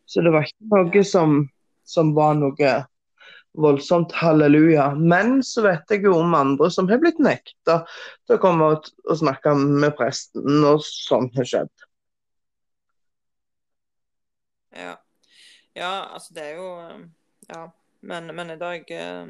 Så 0.08 0.24
det 0.24 0.32
var 0.32 0.46
ikke 0.48 0.70
noe 0.72 1.04
som, 1.04 1.40
som 1.84 2.14
var 2.16 2.38
noe 2.40 2.76
voldsomt 3.58 4.14
halleluja. 4.16 4.92
Men 4.96 5.42
så 5.44 5.66
vet 5.66 5.92
jeg 5.92 6.06
jo 6.06 6.14
om 6.20 6.36
andre 6.38 6.70
som 6.72 6.88
har 6.92 7.02
blitt 7.02 7.20
nekta 7.24 7.82
til 8.28 8.38
å 8.38 8.42
komme 8.42 8.70
og, 8.74 8.88
og 9.10 9.20
snakke 9.20 9.56
med 9.58 9.96
presten 9.98 10.46
når 10.62 10.80
sånt 10.86 11.36
har 11.38 11.50
skjedd. 11.50 11.74
Ja. 14.78 14.94
ja, 15.74 15.92
altså 16.14 16.36
det 16.38 16.44
er 16.52 16.58
jo 16.60 16.72
Ja, 17.48 17.62
men, 18.06 18.28
men 18.36 18.52
i 18.54 18.58
dag 18.62 18.92
eh, 18.94 19.30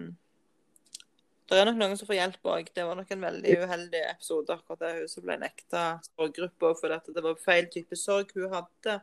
Det 1.48 1.58
er 1.58 1.68
nok 1.70 1.80
noen 1.80 1.98
som 2.00 2.10
får 2.10 2.18
hjelp 2.18 2.50
òg. 2.52 2.70
Det 2.76 2.84
var 2.84 2.98
nok 3.00 3.12
en 3.16 3.28
veldig 3.28 3.58
uheldig 3.64 4.04
episode, 4.12 4.56
akkurat 4.56 4.82
det 4.84 4.94
hun 4.98 5.12
som 5.12 5.26
ble 5.26 5.38
nekta 5.40 5.84
sorggruppe 6.10 6.74
fordi 6.80 7.14
det 7.16 7.24
var 7.24 7.44
feil 7.44 7.70
type 7.72 8.00
sorg 8.00 8.34
hun 8.36 8.52
hadde. 8.52 8.98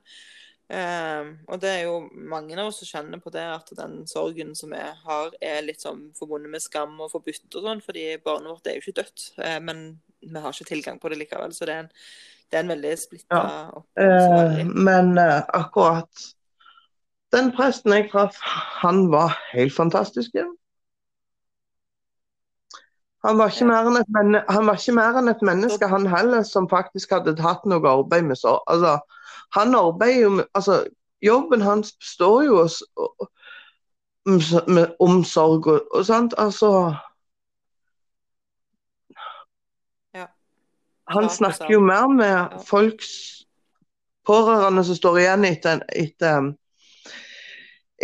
Um, 0.64 1.34
og 1.52 1.60
det 1.60 1.68
er 1.70 1.82
jo 1.84 1.96
mange 2.32 2.56
av 2.56 2.70
oss 2.70 2.78
som 2.80 2.88
kjenner 2.88 3.20
på 3.20 3.32
det, 3.32 3.44
at 3.44 3.68
den 3.76 4.06
sorgen 4.08 4.54
som 4.56 4.72
vi 4.72 4.80
har, 4.80 5.34
er 5.44 5.64
litt 5.64 5.84
sånn 5.84 6.06
forbundet 6.16 6.54
med 6.54 6.64
skam 6.64 6.96
og 7.04 7.12
forbudt 7.12 7.58
og 7.58 7.66
sånn, 7.68 7.82
fordi 7.84 8.06
barnet 8.24 8.52
vårt 8.52 8.70
er 8.70 8.78
jo 8.78 8.84
ikke 8.84 9.02
dødt. 9.02 9.26
Eh, 9.44 9.58
men 9.64 9.84
vi 10.24 10.40
har 10.40 10.56
ikke 10.56 10.70
tilgang 10.70 11.00
på 11.00 11.12
det 11.12 11.20
likevel. 11.20 11.52
Så 11.52 11.68
det 11.68 11.76
er 11.76 11.84
en, 11.84 11.90
det 12.48 12.58
er 12.58 12.64
en 12.64 12.72
veldig 12.72 12.94
splitta 13.00 13.42
ja. 13.44 13.82
eh, 14.00 14.64
Men 14.72 15.12
eh, 15.20 15.40
akkurat 15.56 16.26
den 17.34 17.50
presten 17.56 17.92
jeg 17.96 18.08
traff, 18.12 18.36
han 18.80 19.08
var 19.12 19.36
helt 19.52 19.74
fantastisk. 19.74 20.36
Ja. 20.38 20.46
Han 23.24 23.38
var, 23.38 23.48
han 24.52 24.66
var 24.66 24.76
ikke 24.76 24.92
mer 24.92 25.16
enn 25.16 25.30
et 25.32 25.42
menneske, 25.46 25.88
han 25.88 26.06
heller, 26.12 26.42
som 26.44 26.68
faktisk 26.68 27.14
hadde 27.14 27.38
hatt 27.40 27.64
noe 27.64 27.80
arbeid 27.88 28.26
med 28.28 28.36
så. 28.36 28.58
Altså, 28.68 28.98
han 29.56 29.74
arbeider 29.74 30.20
jo 30.20 30.30
med 30.40 30.44
altså, 30.54 30.84
Jobben 31.24 31.62
hans 31.64 31.94
består 31.96 32.42
jo 32.44 32.68
med 34.68 34.90
omsorg 35.00 35.66
og, 35.66 35.86
og 35.94 36.04
sånt. 36.04 36.34
Altså 36.36 36.92
ja. 40.14 40.26
Han 41.08 41.30
snakker 41.30 41.72
jo 41.72 41.80
mer 41.80 42.12
med 42.12 42.60
folks 42.68 43.08
pårørende 44.28 44.84
som 44.84 45.00
står 45.00 45.22
igjen 45.22 45.48
etter, 45.48 45.80
etter 45.96 46.52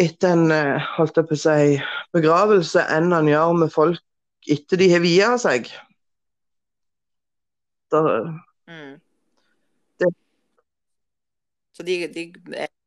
etter 0.01 0.33
en 0.33 0.53
eh, 0.55 0.91
holdt 0.97 1.19
jeg 1.19 1.29
på 1.29 1.37
å 1.37 1.41
si, 1.43 1.77
begravelse 2.17 2.87
enn 2.95 3.13
han 3.13 3.29
gjør 3.29 3.57
med 3.59 3.73
folk 3.75 4.01
etter 4.49 4.81
de 4.81 4.91
har 4.93 5.03
via 5.05 5.31
seg. 5.41 5.69
Da, 7.91 8.01
mm. 8.71 9.01
Så 11.81 11.85
de, 11.87 11.95
de, 12.13 12.27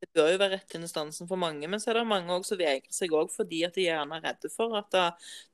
det 0.04 0.10
bør 0.14 0.28
jo 0.30 0.38
være 0.38 0.58
rett 0.60 0.76
instansen 0.78 1.26
for 1.26 1.40
mange, 1.42 1.66
men 1.66 1.82
så 1.82 1.90
er 1.90 1.98
det 1.98 2.04
mange 2.12 2.36
som 2.46 2.60
vegrer 2.60 2.94
seg 2.94 3.16
òg 3.18 3.32
fordi 3.34 3.64
at 3.66 3.74
de 3.74 3.88
gjerne 3.88 4.20
er 4.20 4.26
redde 4.28 4.52
for 4.54 4.76
at 4.78 4.92
da, 4.94 5.06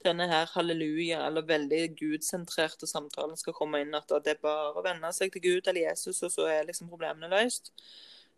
denne 0.04 0.28
her 0.28 0.50
halleluja 0.52 1.22
eller 1.24 1.48
veldig 1.48 1.80
gudsentrerte 2.02 2.90
samtalen 2.90 3.40
skal 3.40 3.56
komme 3.56 3.80
inn. 3.80 3.96
At 3.96 4.12
det 4.26 4.34
er 4.34 4.42
bare 4.44 4.74
å 4.76 4.84
venne 4.84 5.14
seg 5.16 5.32
til 5.32 5.46
Gud 5.46 5.72
eller 5.72 5.86
Jesus, 5.86 6.20
og 6.28 6.34
så 6.36 6.50
er 6.52 6.68
liksom 6.68 6.92
problemene 6.92 7.32
løst. 7.32 7.72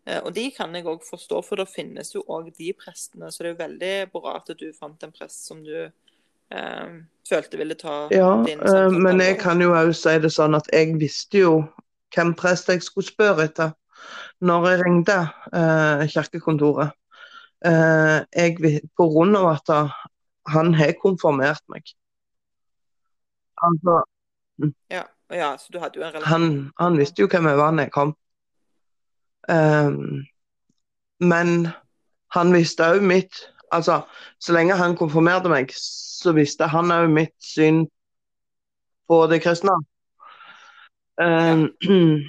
Eh, 0.06 0.20
og 0.20 0.30
de 0.38 0.46
kan 0.54 0.78
jeg 0.78 0.86
òg 0.86 1.02
forstå, 1.08 1.42
for 1.48 1.58
da 1.58 1.66
finnes 1.66 2.14
jo 2.14 2.22
òg 2.30 2.52
de 2.60 2.70
prestene. 2.78 3.32
Så 3.32 3.42
det 3.42 3.50
er 3.50 3.56
jo 3.56 3.62
veldig 3.64 3.92
bra 4.14 4.36
at 4.38 4.54
du 4.54 4.68
fant 4.76 5.02
en 5.02 5.18
prest 5.18 5.48
som 5.50 5.66
du 5.66 5.74
eh, 5.88 5.90
følte 7.28 7.58
ville 7.60 7.76
ta 7.78 8.08
ja, 8.10 8.30
din 8.46 8.60
Ja, 8.60 8.86
eh, 8.86 8.90
men 8.92 9.20
jeg 9.20 9.38
kan 9.40 9.62
jo 9.62 9.72
òg 9.76 9.92
si 9.96 10.16
det 10.22 10.32
sånn 10.34 10.56
at 10.58 10.68
jeg 10.72 10.96
visste 11.00 11.44
jo 11.44 11.54
hvem 12.14 12.34
prest 12.38 12.68
jeg 12.68 12.82
skulle 12.84 13.08
spørre 13.08 13.46
etter 13.48 13.72
når 14.42 14.68
jeg 14.68 14.80
ringte 14.82 15.18
eh, 15.54 16.02
kirkekontoret. 16.10 16.92
Eh, 17.64 18.18
jeg, 18.34 18.80
på 18.98 19.06
grunn 19.14 19.36
av 19.38 19.52
at 19.52 19.70
han 20.50 20.74
har 20.74 20.96
konfirmert 20.98 21.62
meg. 21.70 21.86
Altså, 23.62 24.00
ja, 24.90 25.04
ja, 25.30 25.52
så 25.58 25.70
du 25.70 25.78
hadde 25.78 26.00
jo 26.00 26.02
en 26.02 26.10
relasjon? 26.16 26.32
Han, 26.32 26.72
han 26.82 26.98
visste 26.98 27.22
jo 27.22 27.30
hvem 27.30 27.46
jeg 27.52 27.60
var 27.60 27.76
når 27.76 27.86
jeg 27.86 27.94
kom. 27.94 28.16
Um, 29.50 30.26
men 31.22 31.70
han 32.34 32.52
visste 32.54 32.90
òg 32.94 33.02
mitt 33.06 33.44
Altså, 33.72 34.02
så 34.40 34.52
lenge 34.52 34.76
han 34.76 34.96
konfirmerte 34.96 35.48
meg, 35.48 35.72
så 35.76 36.34
visste 36.36 36.68
han 36.68 36.92
òg 36.92 37.08
mitt 37.10 37.34
syn 37.40 37.86
på 39.08 39.26
det 39.32 39.40
kristne. 39.44 39.74
Um, 41.20 41.68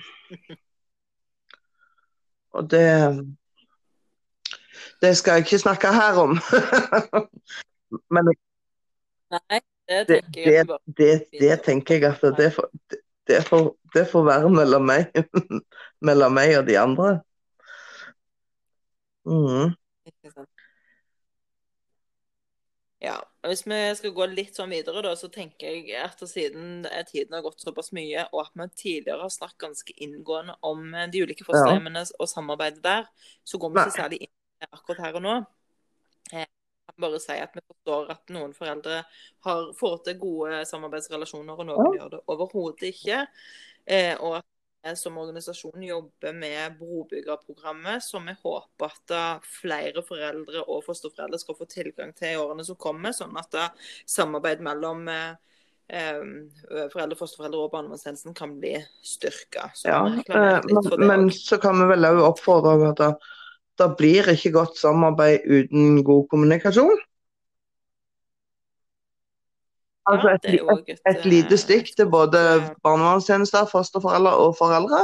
og 2.55 2.71
det 2.71 2.87
Det 5.01 5.17
skal 5.17 5.31
jeg 5.31 5.39
ikke 5.45 5.59
snakke 5.59 5.87
her 5.87 6.19
om. 6.19 6.37
Men 8.13 8.31
Nei, 9.33 9.59
det 9.89 10.07
tenker 10.07 10.51
jeg 10.51 10.67
det, 10.67 10.77
det, 10.97 11.23
det, 11.39 11.55
tenker 11.65 11.95
jeg 11.95 12.05
at 12.05 12.37
det 12.37 12.53
får, 12.53 12.69
får, 13.49 13.65
det 13.95 14.07
får 14.11 14.23
være 14.23 14.49
mellom 14.49 14.85
meg 14.87 15.09
mellom 16.07 16.35
meg 16.37 16.55
og 16.59 16.67
de 16.67 16.77
andre. 16.79 17.09
Mm. 19.25 19.73
Ja. 23.03 23.17
Hvis 23.43 23.65
vi 23.67 23.77
skal 23.99 24.13
gå 24.15 24.25
litt 24.31 24.55
sånn 24.55 24.71
videre, 24.71 25.01
da, 25.03 25.11
så 25.19 25.27
tenker 25.31 25.73
jeg 25.75 25.97
at 25.99 26.21
siden 26.29 26.85
tiden 27.09 27.35
har 27.35 27.43
gått 27.43 27.59
såpass 27.59 27.91
mye, 27.95 28.23
og 28.31 28.45
at 28.45 28.53
vi 28.55 28.67
tidligere 28.79 29.25
har 29.25 29.33
snakket 29.33 29.65
ganske 29.65 29.95
inngående 30.05 30.55
om 30.63 30.85
de 31.11 31.23
ulike 31.25 31.43
fosterhjemmene 31.43 32.05
ja. 32.05 32.13
og 32.15 32.31
samarbeidet 32.31 32.79
der, 32.85 33.09
så 33.43 33.59
går 33.59 33.73
vi 33.73 33.83
ikke 33.83 33.97
særlig 33.97 34.21
inn 34.23 34.69
akkurat 34.69 35.03
her 35.03 35.19
og 35.19 35.25
nå. 35.25 35.35
Jeg 36.31 36.47
kan 36.47 37.03
bare 37.03 37.19
si 37.19 37.35
at 37.43 37.59
vi 37.59 37.65
forstår 37.67 38.15
at 38.15 38.33
noen 38.37 38.55
foreldre 38.55 39.01
har 39.49 39.67
fått 39.75 40.07
til 40.07 40.17
gode 40.23 40.63
samarbeidsrelasjoner, 40.71 41.59
og 41.59 41.69
noen 41.73 41.89
ja. 41.89 41.93
gjør 41.99 42.15
det 42.15 42.23
overhodet 42.31 42.93
ikke. 42.93 43.25
Eh, 43.83 44.15
og 44.15 44.39
at 44.39 44.47
som 44.99 45.17
organisasjon 45.17 45.83
jobber 45.85 46.33
med 46.35 46.77
brobyggerprogrammet, 46.79 48.03
som 48.03 48.25
vi 48.27 48.35
håper 48.43 48.91
at 48.91 49.47
flere 49.61 50.03
foreldre 50.03 50.65
og 50.67 50.83
fosterforeldre 50.85 51.39
skal 51.39 51.57
få 51.57 51.67
tilgang 51.71 52.11
til 52.17 52.33
i 52.33 52.39
årene 52.41 52.65
som 52.67 52.79
kommer, 52.79 53.15
sånn 53.15 53.37
at 53.39 53.55
samarbeid 54.09 54.63
mellom 54.65 55.07
eh, 55.07 55.31
foreldre, 56.91 57.17
fosterforeldre 57.19 57.63
og 57.63 57.71
barnevernstjenesten 57.77 58.35
kan 58.37 58.57
bli 58.59 58.75
styrka. 59.05 59.69
Ja, 59.87 60.03
men, 60.09 60.91
men 60.99 61.31
så 61.31 61.59
kan 61.63 61.79
vi 61.79 61.89
vel 61.93 62.11
òg 62.11 62.21
oppfordre 62.33 62.91
at 62.91 63.01
det, 63.01 63.11
det 63.79 63.89
blir 63.99 64.29
ikke 64.35 64.53
godt 64.59 64.77
samarbeid 64.79 65.47
uten 65.47 66.03
god 66.05 66.27
kommunikasjon. 66.33 66.99
Altså 70.05 70.29
et, 70.29 70.45
et, 70.45 70.89
et, 70.89 70.99
et, 71.07 71.25
lite 71.25 71.57
stikk 71.57 71.93
til 71.95 72.09
både 72.11 72.39
barnevernstjenester, 72.83 73.69
fosterforeldre 73.71 74.33
og 74.35 74.57
foreldre. 74.57 74.99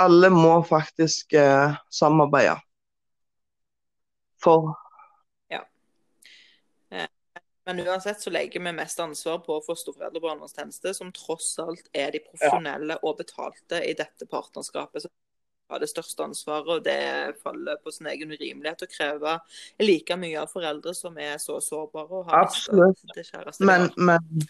Alle 0.00 0.30
må 0.32 0.62
faktisk 0.64 1.34
eh, 1.36 1.76
samarbeide. 1.92 2.56
For 4.42 4.72
Ja. 5.50 5.60
Eh, 6.90 7.08
men 7.66 7.80
uansett 7.84 8.20
så 8.20 8.30
legger 8.30 8.64
vi 8.64 8.72
mest 8.72 9.00
ansvar 9.00 9.42
på 9.44 9.60
fosterforeldre 9.66 10.22
og 10.22 10.28
barnevernstjeneste, 10.28 10.94
som 10.94 11.12
tross 11.12 11.58
alt 11.60 11.90
er 11.92 12.14
de 12.14 12.22
profesjonelle 12.24 13.00
og 13.02 13.18
betalte 13.18 13.82
i 13.84 13.92
dette 13.98 14.30
partnerskapet. 14.30 15.04
Så 15.04 15.12
har 15.68 15.82
det 15.82 15.90
største 15.90 16.24
ansvaret, 16.24 16.68
og 16.78 16.84
det 16.84 17.40
faller 17.44 17.78
på 17.84 17.92
sin 17.92 18.08
egen 18.10 18.32
urimelighet 18.32 18.86
å 18.86 18.90
kreve 18.90 19.36
like 19.84 20.16
mye 20.16 20.42
av 20.42 20.52
foreldre 20.52 20.94
som 20.96 21.18
er 21.20 21.36
så 21.42 21.58
sårbare 21.64 22.22
og 22.22 22.30
har 22.30 22.48
Absolutt. 22.48 23.02
det 23.14 23.26
kjæreste 23.28 23.68
men, 23.68 23.90
men, 23.96 24.46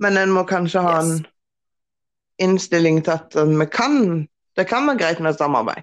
men, 0.00 0.20
en 0.20 0.32
må 0.32 0.46
kanskje 0.48 0.84
ha 0.84 0.94
yes. 0.98 1.10
en 1.10 2.48
innstilling 2.48 3.02
til 3.04 3.18
at 3.18 3.36
vi 3.36 3.68
kan 3.70 4.24
det 4.54 4.68
kan 4.70 4.86
være 4.86 4.98
greit 4.98 5.20
med 5.22 5.34
samarbeid. 5.34 5.82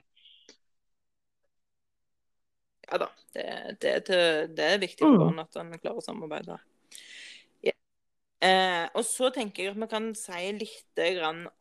Ja 2.91 2.99
da. 3.01 3.07
Det, 3.33 3.43
det, 3.81 3.91
det 4.57 4.65
er 4.65 4.79
viktig 4.79 5.05
for 5.05 5.31
mm. 5.31 5.39
at 5.39 5.57
en 5.61 5.75
klarer 5.79 5.99
å 5.99 6.03
samarbeide. 6.03 6.57
Eh, 8.41 8.87
og 8.97 9.03
så 9.05 9.27
tenker 9.29 9.67
jeg 9.67 9.71
at 9.75 9.77
vi 9.77 9.87
kan 9.91 10.07
si 10.17 10.47
litt 10.57 11.01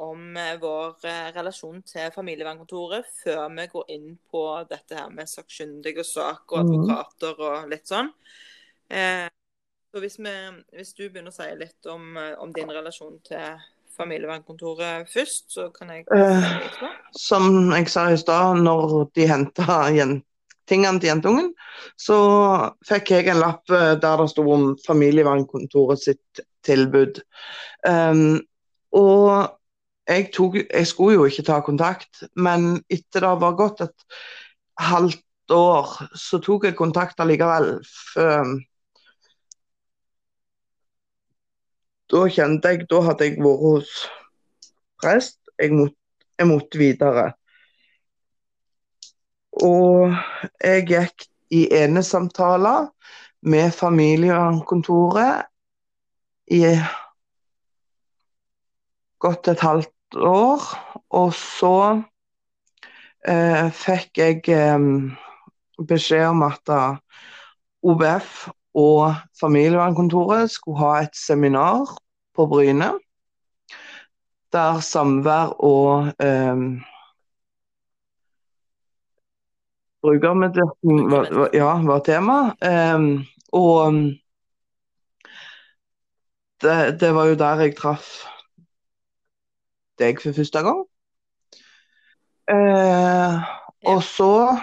om 0.01 0.37
eh, 0.41 0.55
vår 0.63 1.03
eh, 1.05 1.27
relasjon 1.35 1.83
til 1.85 2.09
familievernkontoret 2.15 3.11
før 3.19 3.51
vi 3.53 3.67
går 3.69 3.93
inn 3.93 4.15
på 4.33 4.45
dette 4.71 4.97
her 4.97 5.11
med 5.13 5.29
sakkyndige 5.29 6.01
og 6.01 6.09
sak 6.09 6.55
og 6.57 6.65
mm. 6.65 6.73
advokater 6.79 7.45
og 7.51 7.69
litt 7.69 7.85
sånn. 7.91 8.09
Eh, 8.89 9.29
så 9.93 10.01
hvis, 10.07 10.17
vi, 10.25 10.35
hvis, 10.73 10.95
du 10.97 11.05
begynner 11.11 11.29
å 11.29 11.37
si 11.37 11.51
litt 11.61 11.93
om, 11.93 12.17
eh, 12.17 12.33
om 12.41 12.57
din 12.57 12.73
relasjon 12.73 13.21
til 13.29 13.61
familievernkontoret 14.01 15.13
først, 15.13 15.51
så 15.53 15.69
kan 15.77 15.93
jeg 15.93 16.09
på. 16.09 16.91
Som 17.13 17.75
jeg 17.77 17.93
sa 17.93 18.09
i 18.09 18.17
stad, 18.17 18.65
når 18.65 19.11
de 19.19 19.29
henta 19.29 19.83
tingene 20.71 20.97
til 20.97 21.13
jentungen, 21.13 21.53
så 22.01 22.23
fikk 22.89 23.19
jeg 23.19 23.35
en 23.35 23.45
lapp 23.45 23.69
der 23.69 23.99
det 24.01 24.33
sto 24.33 24.49
om 24.49 24.71
familievernkontoret 24.87 26.09
sitt 26.09 26.49
tilbud. 26.67 27.21
Um, 27.89 28.41
og 28.93 29.57
jeg, 30.09 30.31
tok, 30.35 30.57
jeg, 30.63 30.87
skulle 30.87 31.19
jo 31.19 31.27
ikke 31.29 31.47
ta 31.47 31.61
kontakt, 31.65 32.25
men 32.37 32.81
etter 32.91 33.27
det 33.27 33.35
var 33.43 33.59
gått 33.59 33.85
et 33.87 34.07
halvt 34.81 35.55
år, 35.55 35.93
så 36.19 36.41
tok 36.43 36.67
jeg 36.69 36.79
kontakt 36.79 37.21
allikevel. 37.23 37.77
Um, 38.19 38.59
da 42.11 42.25
kjente 42.27 42.73
jeg 42.73 42.89
Da 42.91 43.05
hadde 43.07 43.29
jeg 43.29 43.39
vært 43.39 43.63
hos 43.63 43.91
prest. 45.01 45.39
Jeg, 45.61 45.75
måtte, 45.77 45.97
jeg 46.39 46.49
måtte 46.51 46.81
videre. 46.81 47.27
Og 49.61 50.15
jeg 50.63 50.87
gikk 50.89 51.27
i 51.55 51.67
enesamtaler 51.75 52.89
med 53.43 53.71
familievernkontoret 53.75 55.47
i 56.51 56.63
godt 59.21 59.49
et 59.49 59.61
halvt 59.61 60.17
år. 60.17 60.69
Og 61.11 61.35
så 61.35 61.75
eh, 63.29 63.67
fikk 63.75 64.23
jeg 64.23 64.43
eh, 64.55 64.87
beskjed 65.89 66.27
om 66.31 66.43
at 66.47 66.73
uh, 66.73 66.97
OBF 67.83 68.49
og 68.77 69.15
familievernkontoret 69.41 70.51
skulle 70.53 70.79
ha 70.79 70.93
et 71.05 71.17
seminar 71.17 71.89
på 72.37 72.47
Bryne. 72.47 72.93
Der 74.53 74.81
samvær 74.83 75.53
og 75.63 76.11
eh, 76.19 76.63
brukermedvirkning 80.03 81.11
var, 81.11 81.29
var, 81.31 81.51
ja, 81.55 81.71
var 81.87 82.03
tema. 82.03 82.39
Eh, 82.59 83.05
og 83.53 84.01
det, 86.63 87.01
det, 87.01 87.15
var 87.15 87.31
jo 87.31 87.39
der 87.41 87.65
jeg 87.65 87.77
traff 87.79 88.09
deg 90.01 90.21
for 90.23 90.37
første 90.37 90.63
gang. 90.65 90.85
Uh, 92.51 93.41
og 93.87 94.03
så 94.03 94.59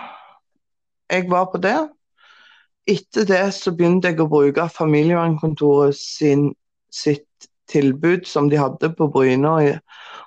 Jeg 1.09 1.29
var 1.31 1.45
på 1.51 1.57
det. 1.63 1.77
Etter 2.87 3.23
det 3.23 3.53
så 3.55 3.71
begynte 3.71 4.09
jeg 4.11 4.19
å 4.19 4.27
bruke 4.27 4.65
familievernkontoret 4.71 5.95
sin, 5.95 6.49
sitt 6.91 7.47
tilbud 7.71 8.27
som 8.27 8.49
de 8.51 8.59
hadde 8.59 8.89
på 8.95 9.07
Bryne 9.11 9.53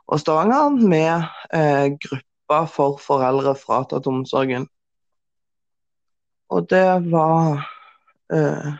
og 0.09 0.21
Stavanger, 0.21 0.77
med 0.89 1.29
eh, 1.53 1.93
grupper 2.01 2.67
for 2.73 2.97
foreldre 3.01 3.53
fratatt 3.61 4.09
omsorgen. 4.09 4.65
Og 6.51 6.67
det 6.71 6.87
var 7.13 7.61
eh, 8.33 8.73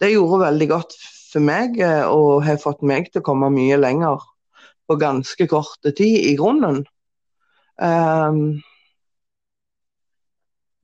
Det 0.00 0.12
gjorde 0.12 0.44
veldig 0.44 0.68
godt 0.68 0.96
for 1.32 1.44
meg, 1.44 1.78
eh, 1.80 2.04
og 2.04 2.44
har 2.46 2.60
fått 2.62 2.84
meg 2.86 3.08
til 3.10 3.22
å 3.22 3.26
komme 3.26 3.50
mye 3.52 3.78
lenger 3.80 4.20
på 4.88 4.98
ganske 5.00 5.46
kort 5.48 5.80
tid, 5.82 6.18
i 6.28 6.34
grunnen. 6.36 6.82
Um, 7.82 8.60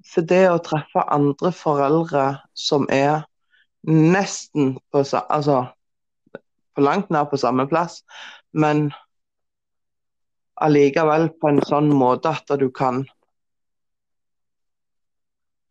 for 0.09 0.24
det 0.24 0.44
å 0.49 0.61
treffe 0.64 1.05
andre 1.12 1.53
foreldre 1.53 2.28
som 2.57 2.86
er 2.92 3.26
nesten 3.88 4.78
på, 4.90 5.03
altså, 5.05 5.59
på 6.74 6.84
langt 6.84 7.12
nær 7.12 7.28
på 7.28 7.40
samme 7.40 7.68
plass, 7.68 8.01
men 8.53 8.88
allikevel 10.59 11.28
på 11.38 11.53
en 11.53 11.61
sånn 11.68 11.92
måte 11.94 12.32
at 12.32 12.57
du 12.59 12.68
kan 12.74 13.05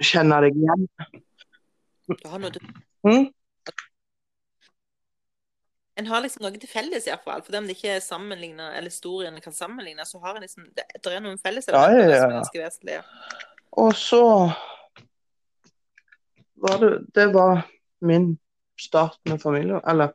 kjenne 0.03 0.39
deg 0.45 0.59
igjen. 0.61 0.86
Mm? 3.07 3.25
En 5.98 6.08
har 6.08 6.22
liksom 6.22 6.45
noe 6.45 6.60
til 6.62 6.70
felles, 6.70 7.08
iallfall. 7.10 7.41
For 7.45 7.58
om 7.58 7.68
det 7.68 7.78
ikke 7.78 7.95
er 7.95 8.04
sammenlignet, 8.06 8.76
eller 8.78 8.91
historiene 8.91 9.41
kan 9.41 9.56
sammenligne, 9.56 10.06
så 10.06 10.22
har 10.22 10.38
en 10.38 10.45
liksom 10.45 10.68
Det, 10.78 10.86
det 11.04 11.14
er 11.14 11.24
noen 11.26 11.39
felles 11.41 11.70
ja, 11.72 11.84
ja, 11.91 12.04
ja. 12.06 12.20
som 12.22 12.30
er 12.30 12.36
ganske 12.38 12.64
vesentlige. 12.64 13.04
Og 13.84 13.95
så 13.98 14.24
var 16.62 16.80
det 16.84 16.91
Det 17.16 17.28
var 17.34 17.66
min 18.02 18.36
start 18.80 19.18
med 19.26 19.41
familie... 19.41 19.82
Eller 19.88 20.14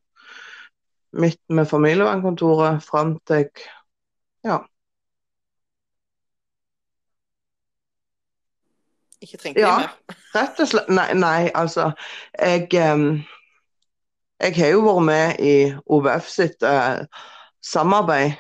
mitt 1.13 1.41
med 1.49 1.67
familievernkontoret 1.69 2.83
fram 2.83 3.19
til 3.29 3.43
jeg 3.43 3.51
Ja. 4.45 4.59
ikke 9.23 9.39
trengte 9.39 9.61
ja, 9.61 9.79
mer. 9.79 9.93
mer? 10.09 10.17
rett 10.35 10.61
og 10.63 10.69
slett. 10.69 10.89
Nei, 10.91 11.09
nei 11.15 11.51
altså 11.55 11.91
jeg, 12.39 12.69
jeg 14.43 14.57
har 14.57 14.73
jo 14.75 14.83
vært 14.87 15.07
med 15.07 15.43
i 15.45 15.57
OVF 15.87 16.31
sitt 16.31 16.65
eh, 16.67 17.05
samarbeid 17.63 18.35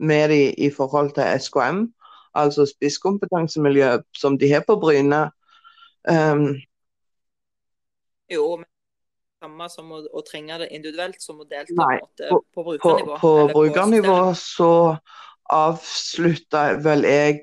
med 0.00 0.32
de 0.32 0.40
i 0.52 0.70
forhold 0.72 1.14
til 1.16 1.40
SKM, 1.40 1.84
altså 2.34 2.66
spisskompetansemiljø 2.68 3.98
som 4.16 4.38
de 4.40 4.50
har 4.52 4.64
på 4.66 4.76
Bryne. 4.80 5.22
Um, 6.08 6.54
jo, 8.32 8.44
men 8.56 8.68
samme 9.40 9.68
som 9.72 9.92
å, 9.92 10.00
å, 10.12 10.22
trenge 10.24 10.58
det 10.62 10.70
individuelt 10.76 11.20
som 11.20 11.40
å 11.42 11.48
delta 11.48 11.76
nei, 11.76 11.98
på, 12.30 12.40
på, 12.54 12.64
brukernivå? 12.64 13.18
På, 13.20 13.20
på 13.20 13.32
brukernivå 13.52 14.18
så 14.38 14.72
avslutta 15.50 16.66
vel 16.84 17.04
jeg 17.08 17.40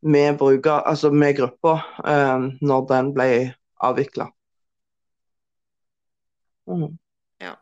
med, 0.00 0.36
bruker, 0.40 0.80
altså 0.88 1.10
med 1.12 1.36
gruppa 1.40 1.80
um, 2.04 2.52
når 2.64 2.86
den 2.92 3.14
ble 3.16 3.30
avvikla. 3.84 4.30
Mm. 6.66 6.98
Ja. 7.40 7.54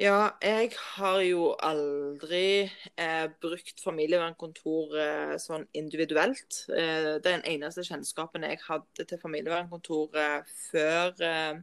Ja, 0.00 0.30
jeg 0.40 0.70
har 0.96 1.18
jo 1.20 1.50
aldri 1.60 2.70
eh, 2.96 3.26
brukt 3.42 3.82
familievernkontor 3.84 4.94
eh, 4.96 5.34
sånn 5.42 5.66
individuelt. 5.76 6.62
Eh, 6.72 7.18
den 7.20 7.44
eneste 7.44 7.84
kjennskapen 7.84 8.46
jeg 8.48 8.62
hadde 8.64 9.04
til 9.04 9.20
familievernkontoret 9.20 10.48
før 10.70 11.12
eh, 11.20 11.60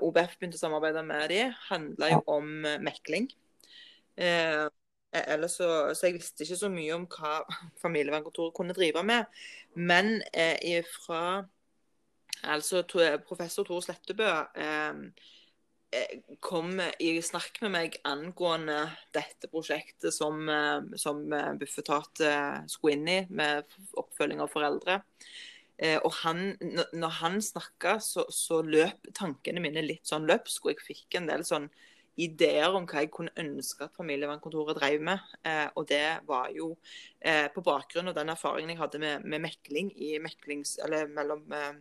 OBF 0.00 0.38
begynte 0.38 0.56
å 0.56 0.62
samarbeide 0.62 1.02
med 1.04 1.28
dem, 1.34 1.52
handla 1.68 2.10
jo 2.14 2.22
om 2.38 2.64
eh, 2.64 2.80
mekling. 2.80 3.28
Eh, 4.16 4.64
så, 5.44 5.68
så, 5.92 6.06
jeg 6.06 6.16
visste 6.16 6.46
ikke 6.46 6.58
så 6.62 6.72
mye 6.72 6.96
om 6.96 7.04
hva 7.12 7.42
familievernkontoret 7.84 8.56
kunne 8.56 8.76
drive 8.76 9.04
med. 9.04 9.28
Men 9.76 10.16
fra 10.96 11.44
altså 12.42 12.82
professor 13.26 13.64
Tor 13.64 13.80
Slettebø 13.84 14.28
eh, 14.58 15.00
eh, 15.96 16.14
kom 16.44 16.80
i 17.00 17.16
snakk 17.24 17.60
med 17.64 17.74
meg 17.74 17.98
angående 18.04 18.82
dette 19.16 19.50
prosjektet 19.52 20.14
som, 20.14 20.48
eh, 20.48 20.96
som 21.00 21.24
Bufetat 21.60 22.24
skulle 22.68 22.96
inn 22.96 23.08
i, 23.08 23.20
med 23.30 23.76
oppfølging 23.96 24.44
av 24.44 24.52
foreldre. 24.52 25.02
Eh, 25.78 25.98
og 26.04 26.12
han, 26.22 26.54
når 26.96 27.18
han 27.20 27.42
snakka, 27.42 27.98
så, 28.00 28.24
så, 28.32 28.62
løp 28.64 29.10
tankene 29.16 29.60
mine 29.60 29.84
litt 29.84 30.08
sånn 30.08 30.24
løpsk, 30.28 30.64
og 30.64 30.72
jeg 30.72 30.86
fikk 30.86 31.18
en 31.18 31.28
del 31.28 31.44
sånn 31.44 31.68
ideer 32.16 32.72
om 32.72 32.86
hva 32.88 33.02
jeg 33.02 33.10
kunne 33.12 33.34
ønske 33.36 33.84
at 33.84 33.96
familievernkontoret 33.98 34.78
drev 34.78 35.04
med. 35.04 35.34
Eh, 35.44 35.66
og 35.76 35.84
det 35.90 36.22
var 36.28 36.48
jo 36.56 36.70
eh, 37.20 37.44
på 37.52 37.64
bakgrunn 37.64 38.08
av 38.08 38.16
den 38.16 38.32
erfaringen 38.32 38.72
jeg 38.72 38.80
hadde 38.80 39.02
med, 39.02 39.26
med 39.28 39.44
mekling 39.44 39.92
meklings, 40.24 40.78
mellom 41.12 41.44
eh, 41.52 41.68
eh, 41.68 41.76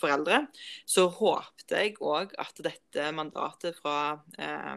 foreldre, 0.00 0.44
så 0.88 1.06
håpte 1.12 1.80
jeg 1.84 1.96
òg 2.00 2.34
at 2.40 2.60
dette 2.64 3.08
mandatet 3.16 3.78
fra 3.78 3.96
eh, 4.38 4.76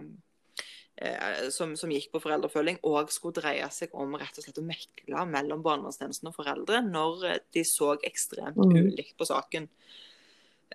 eh, 1.01 1.45
som, 1.53 1.75
som, 1.79 1.91
gikk 1.91 2.11
på 2.13 2.21
foreldreoppfølging, 2.23 2.81
òg 2.87 3.13
skulle 3.13 3.39
dreie 3.39 3.69
seg 3.73 3.93
om 3.97 4.17
rett 4.19 4.39
og 4.39 4.47
slett 4.47 4.61
å 4.61 4.65
mekle 4.65 5.27
mellom 5.31 5.63
barnevernstjenesten 5.65 6.31
og 6.31 6.37
foreldre 6.37 6.83
når 6.85 7.29
de 7.55 7.65
så 7.67 7.95
ekstremt 8.05 8.59
mm. 8.59 8.75
ulikt 8.91 9.17
på 9.19 9.29
saken. 9.29 9.69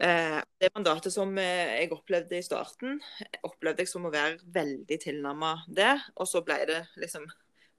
Eh, 0.00 0.38
det 0.58 0.70
mandatet 0.74 1.12
som 1.12 1.34
eh, 1.38 1.76
jeg 1.82 1.92
opplevde 1.92 2.38
i 2.38 2.44
starten, 2.44 3.00
opplevde 3.44 3.84
jeg 3.84 3.90
som 3.90 4.06
å 4.08 4.12
være 4.14 4.38
veldig 4.54 4.98
tilnærma 5.02 5.58
det. 5.68 5.92
Og 6.16 6.28
så 6.30 6.40
ble 6.46 6.56
det 6.70 6.80
liksom 7.00 7.26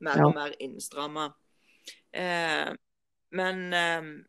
mer 0.05 0.25
og 0.25 0.35
mer 0.35 0.55
innstramma. 0.61 1.31
Eh, 3.31 3.37
men, 3.39 4.25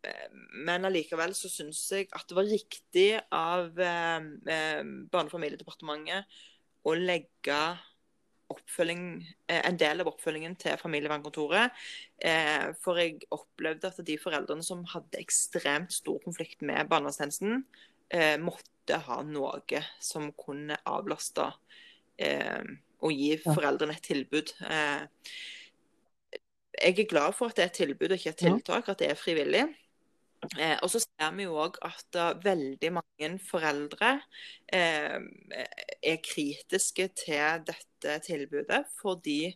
men 0.67 0.89
allikevel 0.89 1.35
så 1.35 1.51
syns 1.51 1.85
jeg 1.91 2.09
at 2.15 2.27
det 2.29 2.39
var 2.39 2.51
riktig 2.51 3.09
av 3.35 3.73
Barne- 3.75 5.27
og 5.27 5.33
familiedepartementet 5.33 6.43
å 6.87 6.95
legge 6.99 7.63
en 8.53 9.77
del 9.81 10.03
av 10.03 10.11
oppfølgingen 10.11 10.59
til 10.61 10.77
familievernkontoret. 10.77 11.73
For 12.85 12.99
jeg 13.01 13.23
opplevde 13.33 13.89
at 13.89 14.01
de 14.05 14.19
foreldrene 14.21 14.67
som 14.67 14.83
hadde 14.91 15.23
ekstremt 15.23 15.95
stor 15.95 16.19
konflikt 16.27 16.61
med 16.61 16.91
barnevernstjenesten, 16.91 17.63
eh, 18.13 18.37
måtte 18.39 19.01
ha 19.07 19.21
noe 19.27 19.83
som 20.03 20.31
kunne 20.37 20.77
avlaste 20.89 21.49
eh, 22.21 22.63
og 23.03 23.17
gi 23.17 23.35
foreldrene 23.43 23.97
et 23.97 24.07
tilbud. 24.07 24.53
Jeg 26.81 26.99
er 26.99 27.09
glad 27.09 27.35
for 27.37 27.51
at 27.51 27.57
det 27.57 27.65
er 27.65 27.71
et 27.71 27.79
tilbud 27.83 28.11
og 28.11 28.19
ikke 28.19 28.33
et 28.33 28.43
tiltak, 28.47 28.89
at 28.89 29.03
det 29.03 29.11
er 29.11 29.19
frivillig. 29.19 29.67
Eh, 30.59 30.75
og 30.83 30.91
så 30.91 30.99
ser 30.99 31.35
vi 31.37 31.45
jo 31.45 31.55
òg 31.63 31.77
at 31.87 32.17
uh, 32.19 32.33
veldig 32.43 32.89
mange 32.97 33.29
foreldre 33.47 34.17
eh, 34.75 35.21
er 36.03 36.19
kritiske 36.19 37.07
til 37.21 37.63
dette 37.69 38.17
tilbudet 38.27 38.81
fordi 38.99 39.53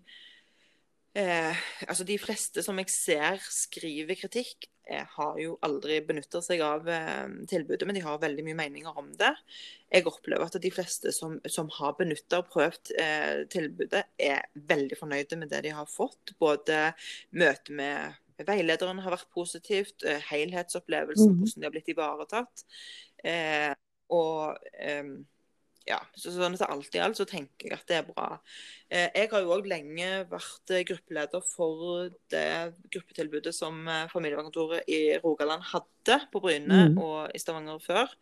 eh, 1.18 1.64
altså 1.88 2.06
De 2.06 2.18
fleste 2.22 2.62
som 2.62 2.78
jeg 2.78 2.92
ser 2.94 3.42
skriver 3.50 4.14
kritikk, 4.14 4.68
har 4.86 5.38
jo 5.42 5.56
aldri 5.66 5.98
benytta 6.06 6.40
seg 6.44 6.60
av 6.64 6.88
eh, 6.88 7.24
tilbudet, 7.50 7.86
men 7.88 7.98
de 7.98 8.04
har 8.04 8.20
veldig 8.22 8.44
mye 8.46 8.58
meninger 8.58 8.98
om 9.00 9.08
det. 9.18 9.32
Jeg 9.92 10.06
opplever 10.06 10.46
at 10.46 10.58
de 10.62 10.70
fleste 10.74 11.12
som, 11.14 11.38
som 11.50 11.70
har 11.78 11.96
benytta 11.98 12.42
og 12.42 12.52
prøvd 12.52 12.92
eh, 13.02 13.42
tilbudet, 13.52 14.04
er 14.18 14.46
veldig 14.54 15.00
fornøyde 15.00 15.40
med 15.40 15.50
det 15.50 15.64
de 15.66 15.74
har 15.74 15.90
fått. 15.90 16.36
Både 16.42 16.92
møte 17.34 17.74
med 17.74 18.46
veilederen 18.46 19.00
har 19.02 19.14
vært 19.16 19.32
positivt, 19.32 20.04
helhetsopplevelsen, 20.04 20.30
helhetsopplevelsen, 20.30 21.32
-hmm. 21.32 21.38
hvordan 21.40 21.62
de 21.62 21.66
har 21.66 21.74
blitt 21.74 21.94
ivaretatt. 21.94 22.66
Eh, 23.24 23.72
og 24.12 24.58
eh, 24.78 25.04
ja, 25.86 26.00
så 26.18 26.32
sånn 26.34 26.56
at 26.56 26.64
alt 26.66 26.96
i 26.98 27.00
alt 27.02 27.18
så 27.18 27.26
tenker 27.28 27.70
jeg 27.70 27.76
at 27.76 27.86
det 27.86 27.98
er 28.00 28.06
bra. 28.08 28.40
Eh, 28.90 29.06
jeg 29.14 29.30
har 29.30 29.44
jo 29.44 29.54
òg 29.54 29.68
lenge 29.70 30.08
vært 30.30 30.72
eh, 30.74 30.84
gruppeleder 30.88 31.44
for 31.46 32.10
det 32.32 32.48
gruppetilbudet 32.90 33.54
som 33.54 33.86
eh, 33.86 34.08
familievernkontoret 34.10 34.90
i 34.90 35.00
Rogaland 35.22 35.62
hadde 35.70 36.20
på 36.32 36.42
Bryne 36.42 36.82
mm. 36.90 37.00
og 37.02 37.30
i 37.30 37.42
Stavanger 37.42 37.82
før. 37.84 38.12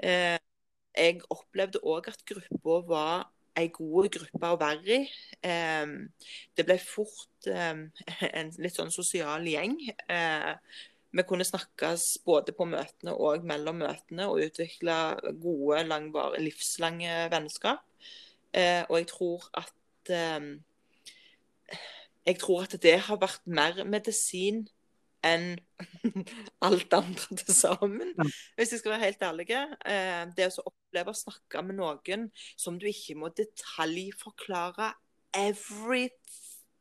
Eh, 0.00 0.38
jeg 0.96 1.20
opplevde 1.32 1.84
òg 1.84 2.08
at 2.14 2.24
gruppa 2.28 2.80
var 2.88 3.26
ei 3.56 3.68
god 3.72 4.10
gruppe 4.12 4.52
å 4.52 4.60
være 4.60 4.96
i. 4.96 5.00
Eh, 5.44 5.96
det 6.56 6.64
ble 6.68 6.80
fort 6.80 7.48
en 7.52 8.52
litt 8.56 8.76
sånn 8.76 8.92
sosial 8.92 9.44
gjeng. 9.48 9.76
Eh, 10.12 10.52
vi 11.16 11.24
kunne 11.28 11.46
snakkes 11.46 12.18
både 12.26 12.52
på 12.56 12.66
møtene 12.68 13.14
og 13.16 13.44
mellom 13.48 13.80
møtene 13.80 14.28
og 14.28 14.42
utvikle 14.44 14.96
gode, 15.40 15.82
langvarige, 15.88 16.44
livslange 16.44 17.26
vennskap. 17.32 17.84
Eh, 18.52 18.82
og 18.88 18.98
jeg 19.00 19.08
tror 19.10 19.50
at 19.58 20.12
eh, 20.14 20.48
Jeg 22.26 22.38
tror 22.42 22.62
at 22.64 22.74
det 22.82 22.98
har 23.06 23.20
vært 23.22 23.44
mer 23.46 23.84
medisin 23.86 24.64
enn 25.26 25.56
alt 26.66 26.94
andre 26.94 27.36
til 27.38 27.54
sammen. 27.54 28.14
Hvis 28.58 28.72
jeg 28.72 28.80
skal 28.80 28.96
være 28.96 29.04
helt 29.04 29.22
ærlig. 29.22 29.46
Eh, 29.50 30.24
det 30.36 30.50
å 30.58 30.66
oppleve 30.66 31.14
å 31.14 31.20
snakke 31.20 31.62
med 31.62 31.78
noen 31.78 32.28
som 32.58 32.80
du 32.80 32.88
ikke 32.90 33.14
må 33.20 33.30
detaljforklare 33.30 34.92
every 35.36 36.08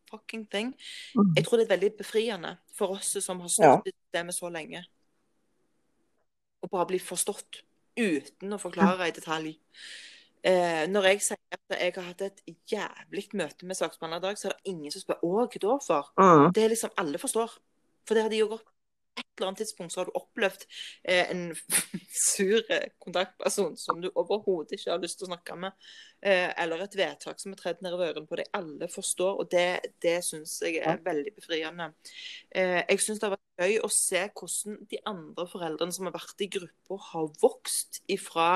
fucking 0.09 0.45
thing. 0.51 0.73
Mhm. 1.15 1.33
Jeg 1.37 1.45
tror 1.45 1.57
det 1.57 1.65
er 1.71 1.75
veldig 1.77 1.97
befriende 1.97 2.57
for 2.73 2.95
oss 2.97 3.17
som 3.23 3.39
har 3.39 3.49
Ja. 3.49 3.77
stått 3.77 3.87
i 3.87 3.91
systemet 3.91 4.35
så 4.35 4.49
lenge. 4.51 4.85
Å 6.63 6.69
bare 6.69 6.85
bli 6.89 6.99
forstått 6.99 7.61
uten 7.97 8.53
å 8.53 8.59
forklare 8.59 9.07
i 9.07 9.11
detalj. 9.11 9.57
Eh, 10.45 10.85
når 10.87 11.03
jeg 11.09 11.21
sier 11.21 11.37
at 11.51 11.79
jeg 11.79 11.93
har 11.95 12.03
hatt 12.03 12.21
et 12.21 12.41
jævlig 12.69 13.29
møte 13.33 13.65
med 13.65 13.75
saksbehandler 13.77 14.17
i 14.17 14.25
dag, 14.27 14.37
så 14.37 14.49
er 14.49 14.53
det 14.53 14.71
ingen 14.73 14.91
som 14.91 15.01
spør 15.01 15.23
å, 15.23 15.31
hva 15.49 15.59
da 15.63 15.77
for? 15.81 16.11
Mm. 16.19 16.51
Det 16.53 16.63
er 16.63 16.69
liksom 16.69 16.91
alle 16.97 17.17
forstår. 17.17 17.55
For 18.05 18.13
det 18.13 18.23
har 18.23 18.29
de 18.29 18.37
jo 18.43 18.47
gått 18.51 18.67
eller 19.39 19.51
annet 19.51 19.63
tidspunkt 19.63 19.93
så 19.93 20.01
har 20.01 20.09
du 20.09 20.17
opplevd 20.19 20.65
eh, 21.03 21.31
en 21.31 21.47
sur 22.29 22.61
kontaktperson 23.03 23.77
som 23.79 24.01
du 24.03 24.09
overhodet 24.13 24.77
ikke 24.77 24.93
har 24.93 25.03
lyst 25.03 25.19
til 25.19 25.29
å 25.29 25.33
snakke 25.33 25.57
med. 25.65 25.87
Eh, 26.25 26.49
eller 26.63 26.81
et 26.81 26.95
vedtak 26.97 27.41
som 27.41 27.53
er 27.53 27.59
tredd 27.59 27.83
ned 27.85 27.93
i 27.93 28.05
ørene 28.07 28.25
på 28.29 28.39
deg. 28.39 28.47
Alle 28.57 28.87
forstår, 28.89 29.41
og 29.43 29.49
det, 29.51 29.95
det 30.01 30.17
syns 30.25 30.57
jeg 30.65 30.79
er 30.81 31.03
veldig 31.05 31.35
befriende. 31.35 31.91
Eh, 32.49 32.81
jeg 32.81 33.03
syns 33.03 33.21
det 33.21 33.27
har 33.29 33.35
vært 33.35 33.65
gøy 33.65 33.75
å 33.85 33.91
se 33.93 34.23
hvordan 34.31 34.79
de 34.89 35.01
andre 35.11 35.45
foreldrene 35.51 35.95
som 35.95 36.09
har 36.09 36.15
vært 36.15 36.41
i 36.41 36.49
grupper, 36.57 37.03
har 37.11 37.29
vokst 37.43 38.01
ifra 38.11 38.49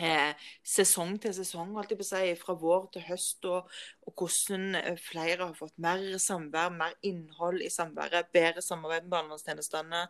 eh, 0.00 0.34
sesong 0.64 1.16
til 1.22 1.34
sesong, 1.36 1.72
holdt 1.76 1.90
jeg 1.94 1.98
på 2.00 2.06
å 2.06 2.08
si, 2.08 2.34
fra 2.40 2.54
vår 2.58 2.88
til 2.94 3.02
høst, 3.08 3.44
og, 3.50 3.68
og 4.06 4.14
hvordan 4.22 4.74
eh, 4.80 4.96
flere 5.02 5.46
har 5.46 5.54
fått 5.58 5.74
mer 5.82 6.04
samvær, 6.22 6.70
mer 6.74 6.94
innhold 7.02 7.62
i 7.64 7.70
samværet, 7.72 8.30
bedre 8.34 8.62
samarbeid 8.64 9.06
med 9.06 9.10
barnevernstjenestene. 9.16 10.04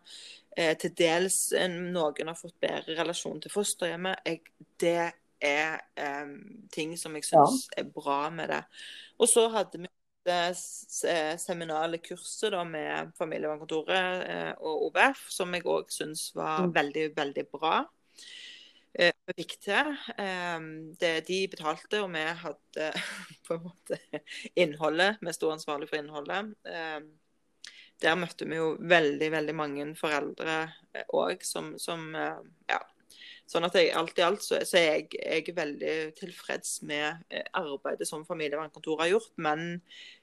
Eh, 0.57 0.73
til 0.81 0.93
dels 0.97 1.39
eh, 1.57 1.67
noen 1.69 2.27
har 2.31 2.37
fått 2.39 2.57
bedre 2.61 2.97
relasjon 2.99 3.41
til 3.41 3.51
fosterhjemmet. 3.53 4.19
Jeg, 4.25 4.41
det 4.81 4.97
er 5.41 5.79
eh, 5.95 6.33
ting 6.75 6.97
som 6.99 7.15
jeg 7.15 7.23
syns 7.29 7.67
er 7.77 7.87
bra 7.95 8.29
med 8.29 8.49
det. 8.51 8.63
Og 9.19 9.27
så 9.31 9.47
hadde 9.53 9.79
vi 9.83 9.87
det 10.27 10.39
eh, 11.07 11.35
seminale 11.39 11.97
kurset 12.03 12.51
da, 12.53 12.63
med 12.67 13.13
familievernkontoret 13.17 14.59
og 14.59 14.89
OBF, 14.89 15.21
som 15.31 15.53
jeg 15.55 15.63
òg 15.65 15.89
syns 15.95 16.29
var 16.35 16.67
Mm. 16.67 16.73
veldig, 16.75 17.05
veldig 17.15 17.45
bra. 17.53 17.79
Eh, 18.99 19.15
og 19.29 19.37
viktig. 19.37 19.79
Eh, 20.19 20.59
det, 20.99 21.13
de 21.29 21.39
betalte, 21.51 22.03
og 22.03 22.11
vi 22.11 22.25
hadde 22.43 22.91
på 23.47 23.55
en 23.55 23.65
måte 23.69 23.99
innholdet. 24.59 25.21
Vi 25.23 25.35
sto 25.35 25.53
ansvarlig 25.53 25.89
for 25.91 26.01
innholdet. 26.01 26.53
Eh, 26.67 26.99
der 27.99 28.15
møtte 28.19 28.47
vi 28.47 28.59
jo 28.59 28.73
veldig, 28.79 29.31
veldig 29.33 29.55
mange 29.55 29.89
foreldre 29.99 30.61
òg 31.15 31.43
som, 31.47 31.75
som 31.81 32.09
eh, 32.15 32.39
Ja. 32.71 32.81
Sånn 33.49 33.65
at 33.65 33.73
jeg, 33.73 33.87
alt 33.97 34.19
i 34.19 34.21
alt 34.21 34.43
så, 34.45 34.59
så 34.61 34.77
er 34.77 34.83
jeg, 34.85 35.05
jeg 35.17 35.47
er 35.49 35.55
veldig 35.57 35.93
tilfreds 36.19 36.75
med 36.85 37.23
eh, 37.33 37.47
arbeidet 37.57 38.05
som 38.05 38.21
familievernkontoret 38.27 39.07
har 39.07 39.09
gjort. 39.15 39.31
Men 39.41 39.63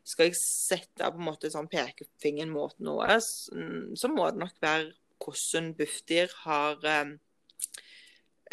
skal 0.06 0.28
jeg 0.28 0.38
sette 0.38 1.08
på 1.10 1.18
en 1.18 1.26
måte 1.26 1.50
sånn 1.50 1.66
pekefingeren 1.72 2.52
mot 2.54 2.76
noe, 2.86 3.18
så 3.18 4.12
må 4.12 4.28
det 4.30 4.44
nok 4.44 4.62
være 4.62 4.92
hvordan 5.24 5.72
Bufdir 5.74 6.30
har 6.44 6.86
eh, 6.86 7.16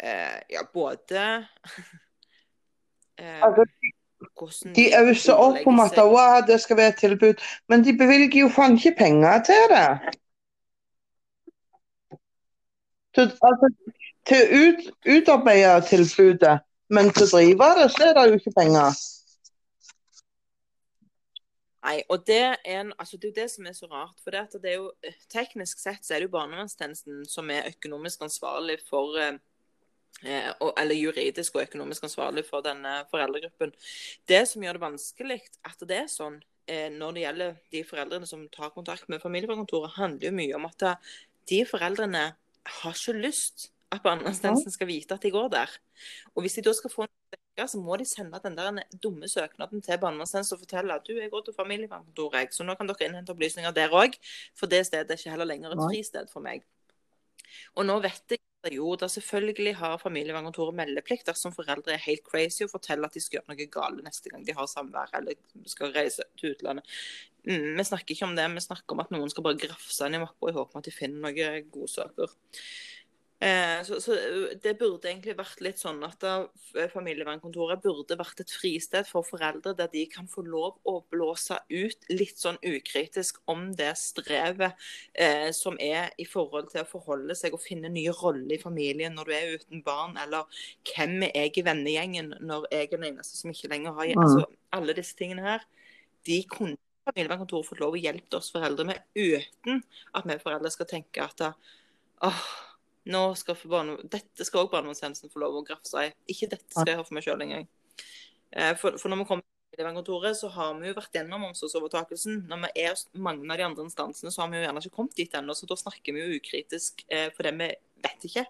eh, 0.00 0.40
Ja, 0.50 0.62
både 0.72 1.46
eh, 3.18 3.42
Altså, 3.42 3.64
hvordan 4.32 4.74
De 4.74 4.84
auser 4.98 5.32
opp 5.34 5.66
om 5.66 5.80
at 5.80 5.98
«Wow, 5.98 6.46
det 6.46 6.60
skal 6.60 6.76
være 6.76 6.88
et 6.88 6.96
tilbud, 6.96 7.34
men 7.68 7.84
de 7.84 7.98
bevilger 7.98 8.40
jo 8.40 8.48
faen 8.48 8.76
ikke 8.78 8.94
penger 8.98 9.42
til 9.42 9.64
det. 9.74 9.88
Til, 13.14 13.30
altså, 13.48 13.70
til 14.26 14.38
å 14.42 14.62
ut, 14.62 14.86
utarbeide 15.16 15.80
tilbudet, 15.90 16.56
men 16.90 17.12
til 17.14 17.26
å 17.26 17.30
drive 17.36 17.68
det, 17.80 17.90
så 17.94 18.08
er 18.08 18.16
det 18.18 18.24
jo 18.30 18.40
ikke 18.40 18.56
penger. 18.56 18.96
Nei, 21.84 21.98
og 22.08 22.22
det 22.26 22.40
er, 22.40 22.54
en, 22.80 22.94
altså 22.98 23.18
det 23.20 23.28
er 23.28 23.32
jo 23.32 23.40
det 23.42 23.50
som 23.52 23.66
er 23.68 23.74
så 23.76 23.86
rart. 23.90 24.20
For 24.24 24.32
det, 24.32 24.46
det 24.62 24.70
er 24.70 24.78
jo, 24.80 24.86
eh, 25.04 25.18
teknisk 25.28 25.82
sett 25.82 26.06
så 26.06 26.14
er 26.14 26.22
det 26.22 26.30
jo 26.30 26.36
barnevernstjenesten 26.38 27.26
som 27.28 27.50
er 27.52 27.68
økonomisk 27.68 28.24
ansvarlig 28.24 28.78
for 28.88 29.18
eh, 29.20 29.36
Eller 30.24 30.96
juridisk 30.96 31.58
og 31.58 31.66
økonomisk 31.66 32.06
ansvarlig 32.08 32.46
for 32.48 32.64
denne 32.64 33.02
foreldregruppen. 33.10 33.74
Det 34.28 34.42
som 34.48 34.64
gjør 34.64 34.78
det 34.78 34.84
vanskelig 34.86 35.40
at 35.68 35.84
det 35.88 36.00
er 36.04 36.10
sånn 36.10 36.40
eh, 36.70 36.88
når 36.92 37.16
det 37.16 37.26
gjelder 37.26 37.60
de 37.74 37.84
foreldrene 37.88 38.28
som 38.30 38.46
tar 38.54 38.72
kontakt 38.74 39.10
med 39.12 39.22
familievernkontoret, 39.22 39.96
handler 39.98 40.30
jo 40.30 40.34
mye 40.38 40.56
om 40.58 40.66
at 40.70 40.88
eh, 40.88 41.14
de 41.50 41.62
foreldrene 41.68 42.26
har 42.80 42.96
ikke 42.96 43.18
lyst 43.20 43.68
at 43.94 44.02
barnevernstjenesten 44.02 44.72
skal 44.74 44.88
vite 44.88 45.14
at 45.14 45.22
de 45.22 45.30
går 45.30 45.50
der. 45.52 45.72
Og 46.34 46.44
hvis 46.44 46.56
de 46.58 46.64
da 46.66 46.72
skal 46.74 46.92
få 46.92 47.04
en 47.04 47.12
dekka, 47.34 47.66
så 47.70 47.80
må 47.80 47.98
de 48.00 48.06
sende 48.08 48.40
den 48.42 48.56
der 48.58 48.80
dumme 49.02 49.28
søknaden 49.30 49.82
til 49.84 50.00
barnevernstjenesten 50.02 50.56
og 50.56 50.62
fortelle 50.64 50.96
at 50.96 51.06
du, 51.06 51.14
jeg 51.18 51.30
går 51.30 51.44
til 51.46 51.56
familievernkontoret, 51.56 52.54
så 52.54 52.66
nå 52.66 52.74
kan 52.78 52.90
dere 52.90 53.08
innhente 53.08 53.34
opplysninger 53.34 53.76
der 53.76 53.94
òg. 53.94 54.16
For 54.58 54.70
det 54.70 54.86
stedet 54.88 55.10
er 55.10 55.20
ikke 55.20 55.36
heller 55.36 55.52
lenger 55.52 55.76
et 55.76 55.84
fristed 55.84 56.32
for 56.32 56.44
meg. 56.44 56.64
Og 57.78 57.86
nå 57.86 58.00
vet 58.02 58.34
jeg 58.34 58.42
jo, 58.72 58.94
da 58.96 59.08
selvfølgelig 59.10 59.74
har 59.76 60.00
familievernkontoret 60.00 60.76
meldeplikt 60.78 61.26
dersom 61.28 61.52
foreldre 61.52 61.92
er 61.94 62.04
helt 62.06 62.24
crazy 62.24 62.64
og 62.64 62.72
forteller 62.72 63.10
at 63.10 63.16
de 63.16 63.20
skal 63.20 63.40
gjøre 63.40 63.52
noe 63.52 63.68
galt 63.76 64.00
neste 64.06 64.32
gang 64.32 64.46
de 64.46 64.56
har 64.56 64.70
samvær 64.70 65.12
eller 65.18 65.36
skal 65.68 65.92
reise 65.92 66.24
til 66.40 66.54
utlandet. 66.54 66.96
Mm, 67.44 67.74
vi 67.76 67.84
snakker 67.84 68.14
ikke 68.14 68.28
om 68.30 68.36
det, 68.38 68.48
vi 68.54 68.64
snakker 68.64 68.96
om 68.96 69.04
at 69.04 69.12
noen 69.12 69.32
skal 69.32 69.44
bare 69.44 69.60
grafse 69.60 70.08
inn 70.08 70.16
i 70.16 70.22
mappa 70.22 70.48
i 70.48 70.56
håp 70.56 70.72
om 70.72 70.80
at 70.80 70.88
de 70.88 70.94
finner 70.96 71.26
noen 71.26 71.68
godsaker. 71.74 72.32
Eh, 73.44 73.82
så, 73.84 73.98
så 74.00 74.14
det 74.62 74.72
burde 74.80 75.10
egentlig 75.10 75.34
vært 75.36 75.60
litt 75.64 75.80
sånn 75.82 75.98
at 76.06 76.22
familievernkontoret 76.94 77.82
burde 77.84 78.16
vært 78.16 78.40
et 78.40 78.52
fristed 78.54 79.04
for 79.08 79.26
foreldre 79.26 79.74
der 79.76 79.90
de 79.92 80.06
kan 80.08 80.28
få 80.30 80.46
lov 80.46 80.78
å 80.88 80.94
blåse 81.12 81.58
ut 81.68 82.08
litt 82.08 82.40
sånn 82.40 82.56
ukritisk 82.64 83.42
om 83.52 83.66
det 83.76 83.90
strevet 84.00 84.78
eh, 85.12 85.50
som 85.52 85.76
er 85.82 86.14
i 86.16 86.24
forhold 86.28 86.72
til 86.72 86.84
å 86.84 86.88
forholde 86.88 87.36
seg 87.36 87.52
og 87.56 87.60
finne 87.60 87.92
nye 87.92 88.14
roller 88.16 88.56
i 88.56 88.62
familien 88.62 89.16
når 89.18 89.28
du 89.28 89.36
er 89.36 89.54
uten 89.58 89.84
barn, 89.84 90.16
eller 90.24 90.48
hvem 90.88 91.28
er 91.28 91.36
jeg 91.44 91.58
i 91.60 91.68
vennegjengen 91.68 92.34
når 92.40 92.68
jeg 92.72 92.88
er 92.88 92.96
den 92.96 93.08
eneste 93.12 93.36
som 93.42 93.52
ikke 93.52 93.72
lenger 93.74 93.98
har 93.98 94.14
Mm. 94.14 94.20
altså, 94.24 94.46
Alle 94.72 94.94
disse 94.96 95.16
tingene 95.16 95.42
her, 95.42 95.62
de 96.26 96.42
kunne 96.48 96.76
familievernkontoret 97.04 97.68
fått 97.68 97.80
lov 97.82 97.96
å 97.96 98.00
hjelpe 98.00 98.38
oss 98.38 98.52
foreldre 98.54 98.86
med 98.88 99.02
uten 99.16 99.82
at 100.14 100.28
vi 100.28 100.36
foreldre 100.40 100.70
skal 100.72 100.88
tenke 100.88 101.24
at 101.24 101.42
åh, 102.24 102.46
nå 103.10 103.22
skal 103.38 103.58
barne... 103.68 103.96
dette 104.10 104.46
skal 104.46 104.64
òg 104.64 104.70
barnevernstjenesten 104.72 105.32
få 105.32 105.42
lov 105.42 105.58
å 105.60 105.64
grafse 105.66 106.06
i. 106.06 106.12
Ikke 106.32 106.48
dette 106.54 106.70
skal 106.72 106.92
jeg 106.92 107.00
ha 107.00 107.04
for 107.06 107.16
meg 107.16 107.26
sjøl 107.26 107.44
engang. 107.44 107.66
Eh, 108.54 108.72
For, 108.80 108.96
for 109.00 109.12
når 109.12 109.22
vi 109.22 109.26
kommer 109.30 109.44
til 109.44 109.74
familievernkontoret, 109.74 110.38
så 110.38 110.50
har 110.54 110.72
vi 110.78 110.88
jo 110.88 110.96
vært 110.96 111.18
gjennom 111.18 111.48
omsorgsovertakelsen. 111.50 112.44
Når 112.50 112.62
vi 112.64 112.84
er 112.86 113.04
mange 113.26 113.50
av 113.50 113.60
de 113.60 113.66
andre 113.68 113.86
instansene, 113.88 114.32
så 114.32 114.44
har 114.44 114.52
vi 114.52 114.60
jo 114.60 114.64
gjerne 114.66 114.84
ikke 114.84 114.96
kommet 114.96 115.18
dit 115.18 115.36
ennå. 115.36 115.56
Så 115.58 115.68
da 115.70 115.78
snakker 115.80 116.16
vi 116.16 116.24
jo 116.24 116.38
ukritisk 116.40 117.04
eh, 117.08 117.28
det 117.28 117.54
vi 117.60 117.70
vet 118.06 118.28
ikke 118.30 118.46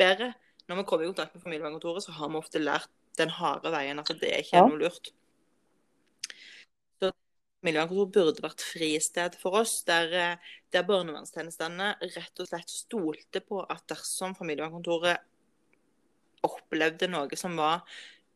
bedre. 0.00 0.32
Når 0.68 0.80
vi 0.80 0.86
kommer 0.88 1.04
i 1.04 1.10
kontakt 1.12 1.34
med 1.36 1.44
familievernkontoret, 1.44 2.04
så 2.04 2.16
har 2.16 2.32
vi 2.32 2.40
ofte 2.40 2.62
lært 2.62 2.92
den 3.18 3.30
harde 3.30 3.70
veien 3.70 4.00
at 4.00 4.10
det 4.20 4.32
ikke 4.40 4.58
er 4.58 4.68
noe 4.68 4.80
lurt. 4.80 5.12
Så 7.64 8.06
burde 8.12 8.44
vært 8.44 8.60
fristed 8.60 9.36
for 9.40 9.56
oss, 9.62 9.78
der, 9.88 10.12
eh, 10.12 10.36
der 10.70 10.84
barnevernstjenestene 10.84 11.94
rett 12.02 12.40
og 12.40 12.48
slett 12.48 12.68
stolte 12.68 13.40
på 13.40 13.62
at 13.64 13.86
dersom 13.88 14.34
familievernkontoret 14.36 15.18
opplevde 16.44 17.08
noe 17.08 17.36
som 17.40 17.56
var 17.56 17.80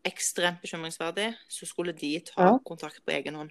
ekstremt 0.09 0.63
bekymringsverdig, 0.63 1.35
så 1.49 1.67
skulle 1.69 1.93
de 1.93 2.15
ta 2.25 2.55
kontakt 2.65 3.05
på 3.05 3.13
egen 3.13 3.37
hånd. 3.37 3.51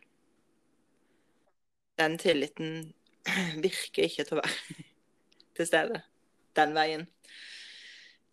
Den 1.98 2.18
tilliten 2.18 2.94
virker 3.66 4.08
ikke 4.08 4.26
til 4.26 4.38
å 4.38 4.42
være 4.42 4.86
til 5.58 5.70
stede 5.70 6.02
den 6.58 6.74
veien. 6.74 7.06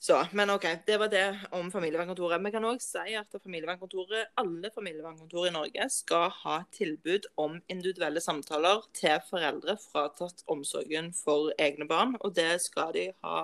Så, 0.04 0.18
men 0.32 0.50
OK, 0.50 0.66
det 0.86 0.98
var 1.00 1.08
det 1.08 1.38
om 1.56 1.70
familievernkontoret. 1.72 2.42
Vi 2.44 2.50
kan 2.52 2.64
òg 2.68 2.82
si 2.84 3.14
at 3.16 3.36
familievernkontoret, 3.40 4.34
alle 4.36 4.68
familievernkontor 4.74 5.46
i 5.48 5.52
Norge 5.54 5.86
skal 5.94 6.26
ha 6.42 6.58
tilbud 6.76 7.24
om 7.40 7.54
individuelle 7.72 8.20
samtaler 8.20 8.82
til 8.92 9.22
foreldre 9.30 9.78
fratatt 9.80 10.42
omsorgen 10.52 11.08
for 11.16 11.54
egne 11.56 11.88
barn. 11.88 12.12
Og 12.20 12.34
det 12.36 12.58
skal 12.66 12.92
de, 12.92 13.06
ha, 13.24 13.38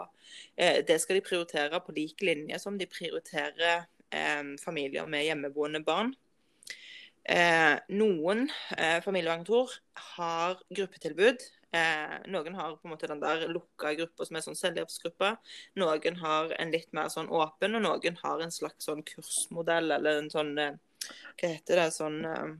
eh, 0.60 0.82
det 0.84 0.98
skal 1.00 1.16
de 1.16 1.24
prioritere 1.30 1.80
på 1.80 1.96
lik 1.96 2.20
linje 2.28 2.60
som 2.60 2.76
de 2.76 2.90
prioriterer 2.92 3.86
eh, 4.12 4.52
familier 4.60 5.08
med 5.08 5.30
hjemmeboende 5.30 5.80
barn. 5.86 6.12
Eh, 7.24 7.78
noen 7.88 8.50
eh, 8.76 9.00
familievernkontor 9.00 9.80
har 10.18 10.60
gruppetilbud 10.68 11.40
Eh, 11.72 12.14
noen 12.26 12.54
har 12.54 12.72
på 12.76 12.88
en 12.88 12.90
måte 12.90 13.06
den 13.06 13.20
der 13.22 13.44
lukka 13.48 13.92
gruppa 13.94 14.26
som 14.26 14.36
er 14.36 14.42
sånn 14.42 14.58
selvhjelpsgruppe. 14.58 15.28
Noen 15.78 16.16
har 16.18 16.54
en 16.58 16.72
litt 16.74 16.90
mer 16.96 17.12
sånn 17.12 17.30
åpen, 17.30 17.78
og 17.78 17.84
noen 17.84 18.18
har 18.24 18.42
en 18.42 18.54
slags 18.54 18.88
sånn 18.88 19.04
kursmodell 19.06 19.94
eller 19.94 20.18
en 20.24 20.32
sånn 20.32 20.56
eh, 20.58 20.74
Hva 21.38 21.52
heter 21.52 21.84
det? 21.84 21.86
Sånn 21.94 22.18
eh, 22.26 22.50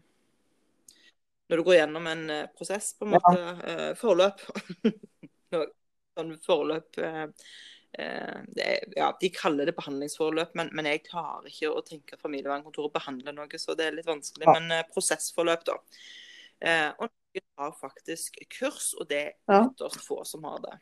Når 1.50 1.58
du 1.58 1.64
går 1.66 1.80
gjennom 1.80 2.06
en 2.06 2.24
eh, 2.30 2.46
prosess, 2.54 2.92
på 2.94 3.08
en 3.08 3.16
måte. 3.16 3.34
Ja. 3.34 3.56
Eh, 3.72 3.90
forløp. 3.98 4.46
sånn 6.20 6.32
forløp 6.46 7.02
eh, 7.02 7.26
er, 7.98 8.84
ja, 8.94 9.10
De 9.18 9.32
kaller 9.34 9.66
det 9.66 9.74
behandlingsforløp, 9.74 10.54
men, 10.54 10.70
men, 10.70 10.86
jeg 10.86 11.08
klarer 11.08 11.50
ikke 11.50 11.74
å 11.74 11.82
tenke 11.82 12.14
at 12.14 12.22
familievernkontoret 12.22 12.94
behandler 12.94 13.34
noe, 13.34 13.58
så 13.58 13.74
det 13.74 13.90
er 13.90 13.98
litt 13.98 14.06
vanskelig. 14.06 14.46
Men 14.46 14.84
prosessforløp, 14.94 15.66
da. 15.66 15.80
og 17.02 17.10
har 17.60 17.72
faktisk 17.80 18.38
kurs, 18.58 18.92
og 18.98 19.08
det 19.10 19.20
er 19.20 19.64
ytterst 19.66 20.06
få 20.06 20.22
som 20.24 20.44
har 20.48 20.58
det. 20.64 20.76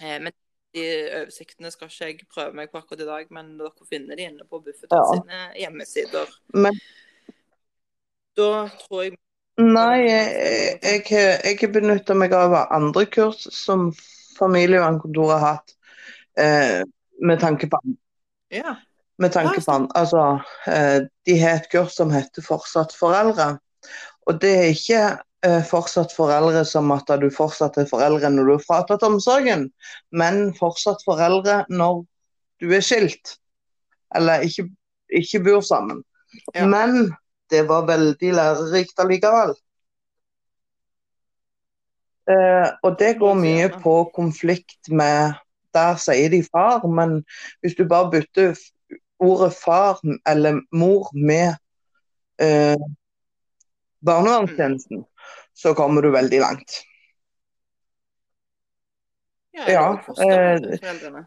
Eh, 0.00 0.18
men 0.22 0.32
de 0.72 0.84
oversiktene 1.20 1.70
skal 1.72 1.90
ikke 1.90 2.06
jeg 2.08 2.28
prøve 2.32 2.56
meg 2.56 2.70
på 2.72 2.80
akkurat 2.80 3.02
i 3.04 3.08
dag, 3.08 3.32
men 3.34 3.56
dere 3.58 3.88
finner 3.90 4.16
de 4.16 4.28
inne 4.30 4.46
på 4.48 4.62
Bufetat 4.64 4.96
ja. 4.96 5.16
sine 5.16 5.42
hjemmesider. 5.60 6.38
Men... 6.54 6.78
Da 8.36 8.68
tror 8.86 9.02
jeg 9.04 9.18
Nei, 9.60 10.06
jeg, 10.08 10.78
jeg, 10.80 11.58
jeg 11.60 11.68
benytter 11.74 12.16
meg 12.16 12.32
av 12.32 12.54
andre 12.72 13.04
kurs 13.12 13.42
som 13.52 13.90
familievernkontoret 14.38 15.34
har 15.36 15.44
hatt, 15.44 15.74
eh, 16.40 16.78
med 17.20 17.42
tanke 17.42 17.68
på 17.68 17.82
ja. 18.52 18.78
Med 19.20 19.32
tanke 19.32 19.60
på 19.60 19.74
Altså, 19.94 20.40
eh, 20.66 21.04
de 21.28 21.36
har 21.40 21.60
et 21.60 21.68
kurs 21.72 21.92
som 21.96 22.10
heter 22.10 22.42
'Fortsatt 22.42 22.96
foreldre'. 22.96 23.58
Og 24.26 24.40
det 24.40 24.52
er 24.56 24.72
ikke 24.72 25.02
fortsatt 25.66 26.12
foreldre 26.14 26.60
som 26.68 26.90
at 26.94 27.08
du 27.18 27.26
fortsatt 27.34 27.78
er 27.80 27.88
foreldre 27.90 28.30
når 28.30 28.46
du 28.46 28.52
har 28.54 28.62
fratatt 28.66 29.02
omsorgen, 29.06 29.64
men 30.14 30.52
fortsatt 30.54 31.02
foreldre 31.06 31.64
når 31.72 32.04
du 32.62 32.70
er 32.76 32.84
skilt, 32.84 33.36
eller 34.14 34.44
ikke, 34.46 34.68
ikke 35.10 35.42
bor 35.48 35.64
sammen. 35.66 36.04
Ja. 36.54 36.66
Men 36.70 37.12
det 37.50 37.66
var 37.68 37.88
veldig 37.90 38.32
lærerikt 38.38 39.02
allikevel. 39.02 39.54
Eh, 42.30 42.68
og 42.82 42.98
det 43.00 43.16
går 43.18 43.34
mye 43.34 43.68
på 43.82 43.96
konflikt 44.14 44.88
med 44.88 45.40
Der 45.72 45.96
sier 45.96 46.28
de 46.28 46.42
far, 46.44 46.82
men 46.84 47.22
hvis 47.64 47.74
du 47.78 47.86
bare 47.88 48.10
bytter 48.12 48.58
ordet 49.24 49.54
far 49.56 50.02
eller 50.28 50.58
mor 50.68 51.08
med 51.16 51.54
eh, 52.36 52.76
barnevernstjenesten, 54.04 55.06
så 55.54 55.74
kommer 55.74 56.02
du 56.02 56.10
veldig 56.10 56.40
langt. 56.40 56.80
Ja, 59.52 59.68
ja 59.68 59.86
eh, 60.24 61.24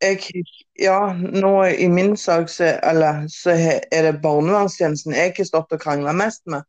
jeg, 0.00 0.44
ja, 0.78 0.98
nå 1.16 1.52
i 1.64 1.88
min 1.88 2.16
sak 2.20 2.50
så, 2.52 2.74
eller, 2.84 3.24
så 3.32 3.54
er 3.56 4.02
det 4.04 4.18
barnevernstjenesten 4.24 5.16
jeg 5.16 5.32
har 5.38 5.48
stått 5.48 5.72
og 5.72 5.80
krangla 5.80 6.12
mest 6.16 6.44
med. 6.52 6.66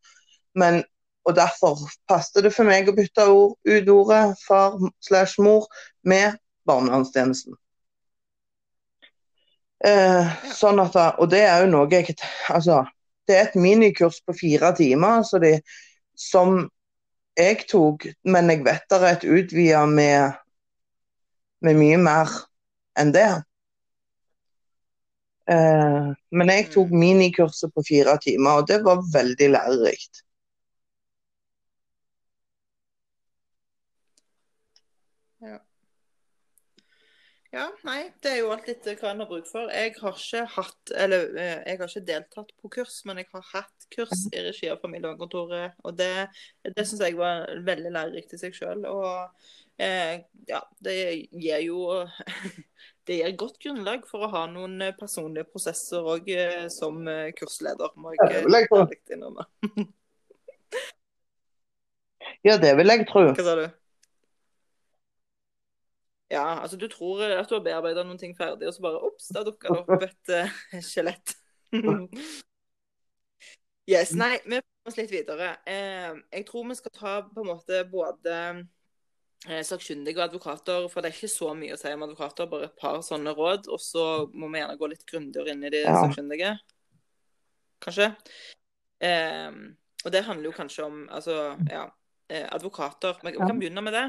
Men, 0.56 0.82
og 1.28 1.36
Derfor 1.36 1.84
passet 2.08 2.44
det 2.44 2.54
for 2.56 2.68
meg 2.68 2.88
å 2.88 2.96
bytte 2.96 3.28
ord, 3.28 3.56
ut 3.68 3.90
ordet 3.92 4.22
far 4.46 4.78
slash 5.04 5.36
mor 5.44 5.68
med 6.08 6.38
barnevernstjenesten. 6.68 7.56
Eh, 9.86 10.30
sånn 10.56 10.80
at, 10.82 10.96
og 11.20 11.28
det 11.30 11.44
er 11.46 11.62
jo 11.62 11.68
noe 11.70 11.86
jeg 11.92 12.16
altså, 12.50 12.80
Det 13.28 13.36
er 13.36 13.44
et 13.44 13.60
minikurs 13.60 14.18
på 14.26 14.34
fire 14.34 14.72
timer. 14.74 15.22
så 15.22 15.38
det 15.38 15.60
som 16.18 16.64
jeg 17.38 17.64
tok, 17.70 18.08
men 18.26 18.50
jeg 18.50 18.64
vet 18.66 18.86
det 18.90 18.98
er 18.98 19.10
et 19.12 19.26
utvida 19.26 19.84
med, 19.86 20.38
med 21.62 21.78
mye 21.78 21.98
mer 22.02 22.32
enn 22.98 23.12
det. 23.14 23.28
Eh, 25.48 26.08
men 26.34 26.50
jeg 26.52 26.70
tok 26.74 26.90
mm. 26.90 26.98
minikurset 27.04 27.72
på 27.74 27.84
fire 27.86 28.18
timer, 28.24 28.60
og 28.62 28.70
det 28.70 28.82
var 28.84 29.04
veldig 29.14 29.52
lærerikt. 29.54 30.24
Ja, 37.48 37.64
nei, 37.80 38.10
det 38.20 38.28
er 38.34 38.42
jo 38.42 38.50
alt 38.52 38.66
litt 38.68 38.84
hva 39.00 39.08
en 39.14 39.22
har 39.22 39.28
bruk 39.30 39.46
for. 39.48 39.70
Jeg 39.72 39.94
har 40.02 40.16
ikke 40.20 40.42
hatt, 40.52 40.90
eller 40.92 41.30
eh, 41.32 41.62
jeg 41.64 41.78
har 41.80 41.88
ikke 41.88 42.08
deltatt 42.10 42.50
på 42.60 42.70
kurs, 42.74 42.98
men 43.08 43.22
jeg 43.22 43.30
har 43.32 43.46
hatt 43.54 43.77
kurs 43.92 44.26
i 44.32 44.42
regi 44.46 44.70
av 44.72 44.80
familievernkontoret. 44.82 45.78
Og 45.84 45.96
det, 45.98 46.28
det 46.64 46.84
syns 46.86 47.04
jeg 47.04 47.18
var 47.18 47.48
veldig 47.66 47.94
lærerikt 47.94 48.34
i 48.36 48.40
seg 48.40 48.56
sjøl. 48.56 48.84
Og 48.90 49.28
eh, 49.82 50.24
ja, 50.50 50.62
det 50.84 50.98
gir 51.32 51.64
jo 51.68 51.82
Det 53.08 53.16
gir 53.16 53.36
godt 53.40 53.56
grunnlag 53.62 54.02
for 54.04 54.26
å 54.26 54.32
ha 54.34 54.42
noen 54.52 54.82
personlige 54.98 55.48
prosesser 55.48 56.04
òg 56.04 56.26
eh, 56.28 56.66
som 56.72 57.00
eh, 57.08 57.30
kursleder, 57.38 57.94
må 57.96 58.12
jeg 58.12 58.44
innrømme. 59.08 59.48
Ja, 62.46 62.54
det 62.60 62.70
vil 62.78 62.86
jeg 62.92 63.06
tro. 63.08 63.24
Hva 63.34 63.44
sa 63.44 63.54
du? 63.58 63.64
Ja, 66.30 66.60
altså 66.60 66.76
du 66.76 66.86
tror 66.92 67.22
at 67.24 67.48
du 67.48 67.56
har 67.56 67.64
bearbeida 67.64 68.04
noen 68.04 68.20
ting 68.20 68.34
ferdig, 68.36 68.68
og 68.68 68.76
så 68.76 68.84
bare 68.84 69.00
ops, 69.08 69.30
da 69.32 69.42
dukka 69.46 69.72
det 69.72 69.80
opp 69.80 70.04
et 70.04 70.34
uh, 70.36 70.82
skjelett. 70.84 71.34
yes, 73.88 74.14
nei, 74.16 74.36
vi 74.44 74.60
prøver 74.60 74.90
oss 74.90 74.98
litt 74.98 75.12
videre. 75.12 75.52
Eh, 75.68 76.12
jeg 76.38 76.46
tror 76.48 76.68
vi 76.68 76.76
skal 76.78 76.94
ta 76.94 77.14
på 77.26 77.42
en 77.42 77.50
måte 77.50 77.80
både 77.90 78.36
eh, 79.48 79.62
sakkyndige 79.66 80.20
og 80.20 80.26
advokater, 80.28 80.88
for 80.92 81.02
det 81.02 81.10
er 81.10 81.18
ikke 81.18 81.32
så 81.32 81.54
mye 81.58 81.76
å 81.76 81.80
si 81.80 81.92
om 81.94 82.06
advokater, 82.06 82.50
bare 82.50 82.70
et 82.70 82.78
par 82.78 83.00
sånne 83.06 83.34
råd. 83.36 83.70
Og 83.72 83.82
så 83.82 84.06
må 84.34 84.50
vi 84.52 84.62
gjerne 84.62 84.78
gå 84.80 84.92
litt 84.92 85.06
grundigere 85.08 85.54
inn 85.54 85.66
i 85.66 85.72
de 85.74 85.82
ja. 85.86 85.96
sakkyndige, 86.02 86.54
kanskje. 87.84 88.12
Eh, 89.08 89.50
og 90.04 90.14
det 90.14 90.24
handler 90.26 90.50
jo 90.50 90.56
kanskje 90.56 90.86
om 90.86 91.02
altså, 91.10 91.56
ja, 91.70 91.88
eh, 92.30 92.46
advokater. 92.54 93.18
Vi 93.24 93.34
kan 93.38 93.58
begynne 93.58 93.82
med 93.82 93.96
det. 93.96 94.06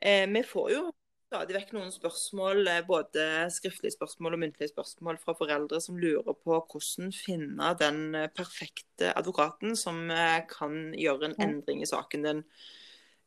Eh, 0.00 0.26
vi 0.30 0.42
får 0.46 0.70
jo 0.72 0.86
stadig 1.30 1.54
vekk 1.54 1.74
noen 1.76 1.92
spørsmål, 1.94 2.64
eh, 2.66 2.80
både 2.86 3.24
skriftlige 3.54 3.94
spørsmål 3.94 4.34
og 4.34 4.40
muntlige 4.42 4.72
spørsmål 4.72 5.18
fra 5.22 5.34
foreldre 5.38 5.78
som 5.82 5.98
lurer 6.00 6.34
på 6.34 6.56
hvordan 6.58 7.12
finne 7.14 7.68
den 7.78 8.16
eh, 8.18 8.30
perfekte 8.34 9.12
advokaten 9.14 9.76
som 9.78 10.10
eh, 10.10 10.40
kan 10.50 10.90
gjøre 10.98 11.30
en 11.30 11.36
endring 11.46 11.84
i 11.84 11.88
saken 11.88 12.26
din. 12.26 12.42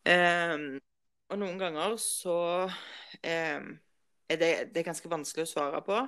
Um, 0.04 0.66
og 1.32 1.40
noen 1.40 1.56
ganger 1.62 1.96
så 2.04 2.36
um, 2.68 3.70
er 4.28 4.40
det, 4.42 4.50
det 4.74 4.82
er 4.82 4.90
ganske 4.90 5.08
vanskelig 5.08 5.46
å 5.48 5.52
svare 5.54 5.80
på. 5.88 6.02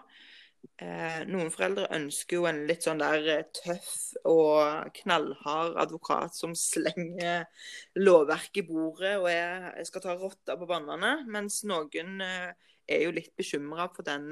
Eh, 0.82 1.22
noen 1.30 1.52
foreldre 1.54 1.88
ønsker 1.96 2.40
jo 2.40 2.48
en 2.50 2.64
litt 2.68 2.86
sånn 2.86 3.00
der 3.00 3.28
eh, 3.32 3.48
tøff 3.56 4.16
og 4.28 4.92
knallhard 4.98 5.78
advokat 5.80 6.36
som 6.36 6.56
slenger 6.58 7.46
lovverket 8.00 8.64
i 8.64 8.68
bordet 8.68 9.16
og 9.22 9.30
er, 9.32 9.70
skal 9.88 10.04
ta 10.04 10.16
rotta 10.20 10.58
på 10.60 10.68
bannene, 10.70 11.18
mens 11.32 11.62
noen 11.70 12.20
eh, 12.26 12.52
er 12.88 13.06
jo 13.06 13.14
litt 13.16 13.34
bekymra 13.38 13.88
for 13.96 14.06
den 14.08 14.30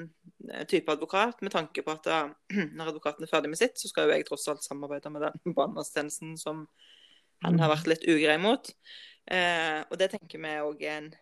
eh, 0.50 0.66
type 0.70 0.92
advokat, 0.92 1.42
med 1.42 1.54
tanke 1.54 1.84
på 1.86 1.96
at 1.96 2.08
da, 2.08 2.20
når 2.78 2.94
advokaten 2.94 3.26
er 3.26 3.32
ferdig 3.32 3.54
med 3.54 3.62
sitt, 3.62 3.80
så 3.80 3.92
skal 3.92 4.10
jo 4.10 4.18
jeg 4.18 4.28
tross 4.28 4.48
alt 4.52 4.66
samarbeide 4.66 5.12
med 5.14 5.26
den 5.28 5.56
barnevernstjenesten 5.58 6.38
som 6.42 6.68
han 7.44 7.60
har 7.60 7.74
vært 7.74 7.90
litt 7.92 8.08
ugrei 8.08 8.38
mot. 8.40 8.72
Eh, 9.32 9.82
og 9.90 10.00
det 10.00 10.14
tenker 10.14 10.42
vi 10.44 10.56
òg 10.64 10.84
er 10.86 11.00
en 11.02 11.14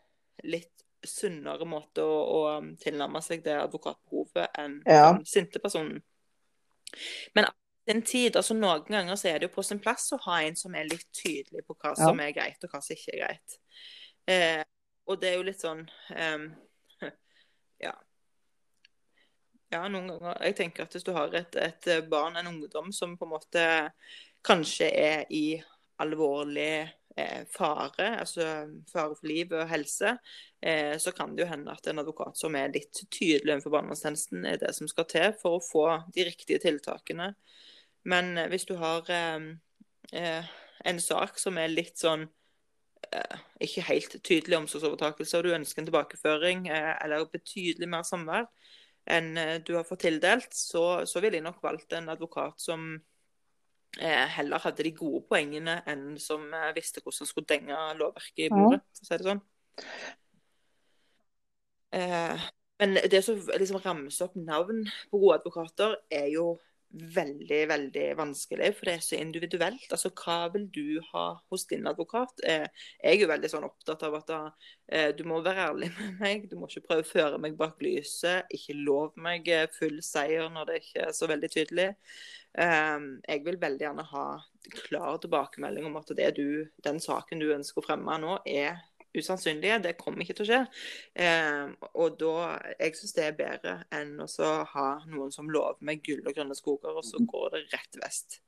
litt 0.49 0.85
sunnere 1.07 1.65
måte 1.65 2.03
å, 2.05 2.17
å 2.21 2.41
um, 2.59 2.73
tilnærme 2.81 3.21
seg 3.25 3.43
det 3.45 3.57
advokatbehovet 3.61 4.59
enn 4.61 4.77
ja. 4.85 5.11
den 5.13 5.25
sinte 5.27 5.61
personen. 5.63 6.01
Men 7.35 7.47
den 7.89 8.03
tid, 8.05 8.35
altså 8.37 8.55
noen 8.57 8.85
ganger 8.87 9.17
så 9.17 9.31
er 9.31 9.39
det 9.39 9.49
jo 9.49 9.55
på 9.55 9.65
sin 9.65 9.81
plass 9.81 10.11
å 10.13 10.19
ha 10.27 10.41
en 10.45 10.57
som 10.59 10.75
er 10.77 10.89
litt 10.89 11.07
tydelig 11.17 11.65
på 11.65 11.75
hva 11.75 11.95
ja. 11.95 12.05
som 12.05 12.21
er 12.21 12.35
greit, 12.35 12.61
og 12.61 12.73
hva 12.73 12.81
som 12.83 12.95
ikke 12.95 13.15
er 13.15 13.23
greit. 13.23 13.57
Eh, 14.29 14.61
og 15.09 15.17
det 15.21 15.31
er 15.31 15.39
jo 15.39 15.47
litt 15.47 15.63
sånn 15.63 15.81
um, 16.13 16.47
Ja. 17.81 17.95
Ja, 19.71 19.85
noen 19.87 20.11
ganger 20.11 20.37
Jeg 20.45 20.55
tenker 20.59 20.85
at 20.85 20.93
hvis 20.93 21.05
du 21.07 21.13
har 21.15 21.33
et, 21.33 21.55
et 21.57 21.89
barn, 22.11 22.37
en 22.37 22.51
ungdom, 22.51 22.91
som 22.93 23.15
på 23.17 23.25
en 23.25 23.33
måte 23.33 23.65
kanskje 24.45 24.89
er 24.91 25.25
i 25.33 25.45
alvorlig 26.01 26.73
eh, 27.15 27.43
fare, 27.51 28.09
altså 28.19 28.47
fare 28.91 29.15
for 29.15 29.27
liv 29.29 29.53
og 29.55 29.69
helse, 29.69 30.15
eh, 30.61 30.97
så 31.01 31.13
kan 31.15 31.35
det 31.35 31.45
jo 31.45 31.51
hende 31.51 31.73
at 31.73 31.87
en 31.87 32.01
advokat 32.03 32.37
som 32.39 32.55
er 32.59 32.73
litt 32.73 33.03
tydelig 33.11 33.55
overfor 33.55 33.77
barnevernstjenesten, 33.77 34.45
er 34.45 34.61
det 34.61 34.73
som 34.77 34.89
skal 34.91 35.07
til 35.11 35.33
for 35.41 35.57
å 35.57 35.65
få 35.65 35.85
de 36.15 36.27
riktige 36.27 36.61
tiltakene. 36.63 37.33
Men 38.03 38.37
eh, 38.37 38.49
hvis 38.51 38.67
du 38.69 38.75
har 38.81 39.09
eh, 39.11 39.39
eh, 40.11 40.53
en 40.85 41.01
sak 41.01 41.39
som 41.39 41.59
er 41.61 41.73
litt 41.73 41.97
sånn 42.01 42.29
ikke 43.59 43.81
helt 43.89 44.13
tydelig 44.23 44.55
omsorgsovertakelse, 44.55 45.39
og 45.39 45.43
du 45.43 45.55
ønsker 45.55 45.81
en 45.81 45.87
tilbakeføring 45.89 46.67
eller 46.69 47.25
betydelig 47.33 47.89
mer 47.89 48.05
samvær 48.07 48.45
enn 49.09 49.33
du 49.65 49.73
har 49.75 49.83
fått 49.83 50.05
tildelt, 50.05 50.53
så, 50.55 51.01
så 51.09 51.19
ville 51.19 51.39
jeg 51.39 51.43
nok 51.43 51.59
valgt 51.65 51.95
en 51.97 52.07
advokat 52.13 52.61
som 52.61 52.85
eh, 52.93 53.01
heller 53.99 54.63
hadde 54.63 54.85
de 54.87 54.93
gode 54.95 55.25
poengene 55.27 55.81
enn 55.89 56.15
som 56.21 56.45
eh, 56.55 56.71
visste 56.77 57.03
hvordan 57.03 57.27
skulle 57.27 57.49
denge 57.49 57.77
lovverket 57.99 58.47
i 58.47 58.49
bordet, 58.53 58.81
for 58.95 59.03
å 59.03 59.09
si 59.09 59.17
det 59.19 59.27
sånn. 59.27 59.41
Eh, 61.91 62.49
men 62.81 62.97
det 63.11 63.21
som 63.25 63.41
liksom 63.51 63.81
ramser 63.83 64.29
opp 64.29 64.37
navn 64.39 64.85
på 65.11 65.19
gode 65.21 65.41
advokater, 65.41 65.97
er 66.09 66.29
jo 66.33 66.55
veldig, 66.91 67.59
veldig 67.69 68.05
vanskelig, 68.19 68.71
for 68.77 68.89
det 68.89 68.93
er 68.97 69.03
så 69.05 69.17
individuelt. 69.19 69.85
Altså, 69.91 70.11
Hva 70.15 70.51
vil 70.53 70.67
du 70.73 70.99
ha 71.11 71.25
hos 71.51 71.65
din 71.69 71.87
advokat? 71.87 72.43
Eh, 72.43 72.67
jeg 72.99 73.15
er 73.15 73.23
jo 73.23 73.29
veldig 73.31 73.51
sånn 73.51 73.67
opptatt 73.67 74.03
av 74.07 74.17
at 74.19 74.33
eh, 74.35 75.09
du 75.15 75.23
må 75.29 75.39
være 75.45 75.69
ærlig 75.69 75.91
med 75.97 76.19
meg. 76.19 76.45
Du 76.51 76.57
må 76.59 76.69
ikke 76.69 76.85
prøve 76.89 77.05
å 77.05 77.11
føre 77.11 77.41
meg 77.41 77.57
bak 77.59 77.81
lyset. 77.83 78.51
Ikke 78.51 78.77
lov 78.77 79.15
meg 79.15 79.47
eh, 79.51 79.69
full 79.77 80.01
seier 80.05 80.51
når 80.51 80.71
det 80.71 80.79
ikke 80.83 81.07
er 81.07 81.17
så 81.17 81.31
veldig 81.31 81.51
tydelig. 81.55 81.89
Ehm, 82.59 83.21
jeg 83.23 83.45
vil 83.45 83.59
veldig 83.61 83.85
gjerne 83.85 84.03
ha 84.11 84.25
klar 84.83 85.19
tilbakemelding 85.23 85.87
om 85.87 85.95
at 86.01 86.11
du, 86.35 86.47
den 86.83 86.99
saken 86.99 87.39
du 87.39 87.53
ønsker 87.55 87.79
å 87.79 87.85
fremme 87.85 88.17
nå, 88.19 88.37
er 88.45 88.81
usannsynlige. 89.17 89.79
Det 89.83 89.97
kommer 89.99 90.23
ikke 90.23 90.37
til 90.39 90.45
å 90.45 90.49
skje. 90.49 90.61
Eh, 91.25 91.73
og 91.93 92.17
da, 92.21 92.35
Jeg 92.79 92.97
syns 92.97 93.15
det 93.17 93.25
er 93.27 93.39
bedre 93.39 93.77
enn 93.93 94.17
å 94.21 94.51
ha 94.73 94.89
noen 95.07 95.33
som 95.33 95.49
lover 95.51 95.81
meg 95.87 96.03
gull 96.05 96.23
og 96.25 96.35
grønne 96.35 96.57
skoger, 96.57 96.95
og 96.95 97.05
så 97.07 97.21
går 97.25 97.55
det 97.55 97.65
rett 97.73 98.01
vest. 98.03 98.41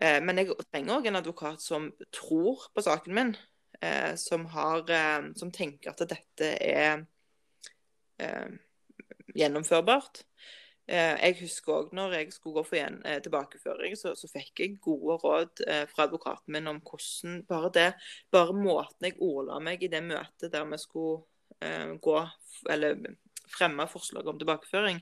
Eh, 0.00 0.20
men 0.22 0.38
jeg 0.40 0.54
trenger 0.70 0.98
òg 0.98 1.10
en 1.10 1.20
advokat 1.20 1.62
som 1.62 1.90
tror 2.14 2.68
på 2.74 2.86
saken 2.86 3.16
min. 3.16 3.34
Eh, 3.80 4.14
som, 4.14 4.46
har, 4.46 4.90
eh, 4.90 5.32
som 5.36 5.52
tenker 5.52 5.94
at 5.94 6.02
dette 6.04 6.48
er 6.60 7.06
eh, 8.20 8.50
gjennomførbart. 9.32 10.24
Eh, 10.90 11.16
jeg 11.22 11.36
husker 11.44 11.76
òg 11.76 11.92
når 11.94 12.16
jeg 12.16 12.32
skulle 12.34 12.58
gå 12.58 12.66
for 12.66 12.76
igjen 12.80 12.96
eh, 13.06 13.20
tilbakeføring, 13.22 13.94
så, 13.98 14.16
så, 14.18 14.26
fikk 14.32 14.62
jeg 14.62 14.78
gode 14.82 15.20
råd 15.22 15.62
eh, 15.62 15.84
fra 15.90 16.08
advokaten 16.08 16.50
min 16.56 16.66
om 16.66 16.80
hvordan 16.82 17.44
bare 17.46 17.70
det, 17.76 17.88
bare 18.34 18.56
måten 18.56 19.06
jeg 19.06 19.18
ordla 19.22 19.60
meg 19.62 19.84
i 19.86 19.90
det 19.92 20.02
møtet 20.02 20.50
der 20.50 20.66
vi 20.66 20.80
skulle 20.82 21.22
gå, 22.00 22.14
eller 22.72 23.02
fremme 23.52 23.84
forslag 23.90 24.28
om 24.30 24.38
tilbakeføring, 24.40 25.00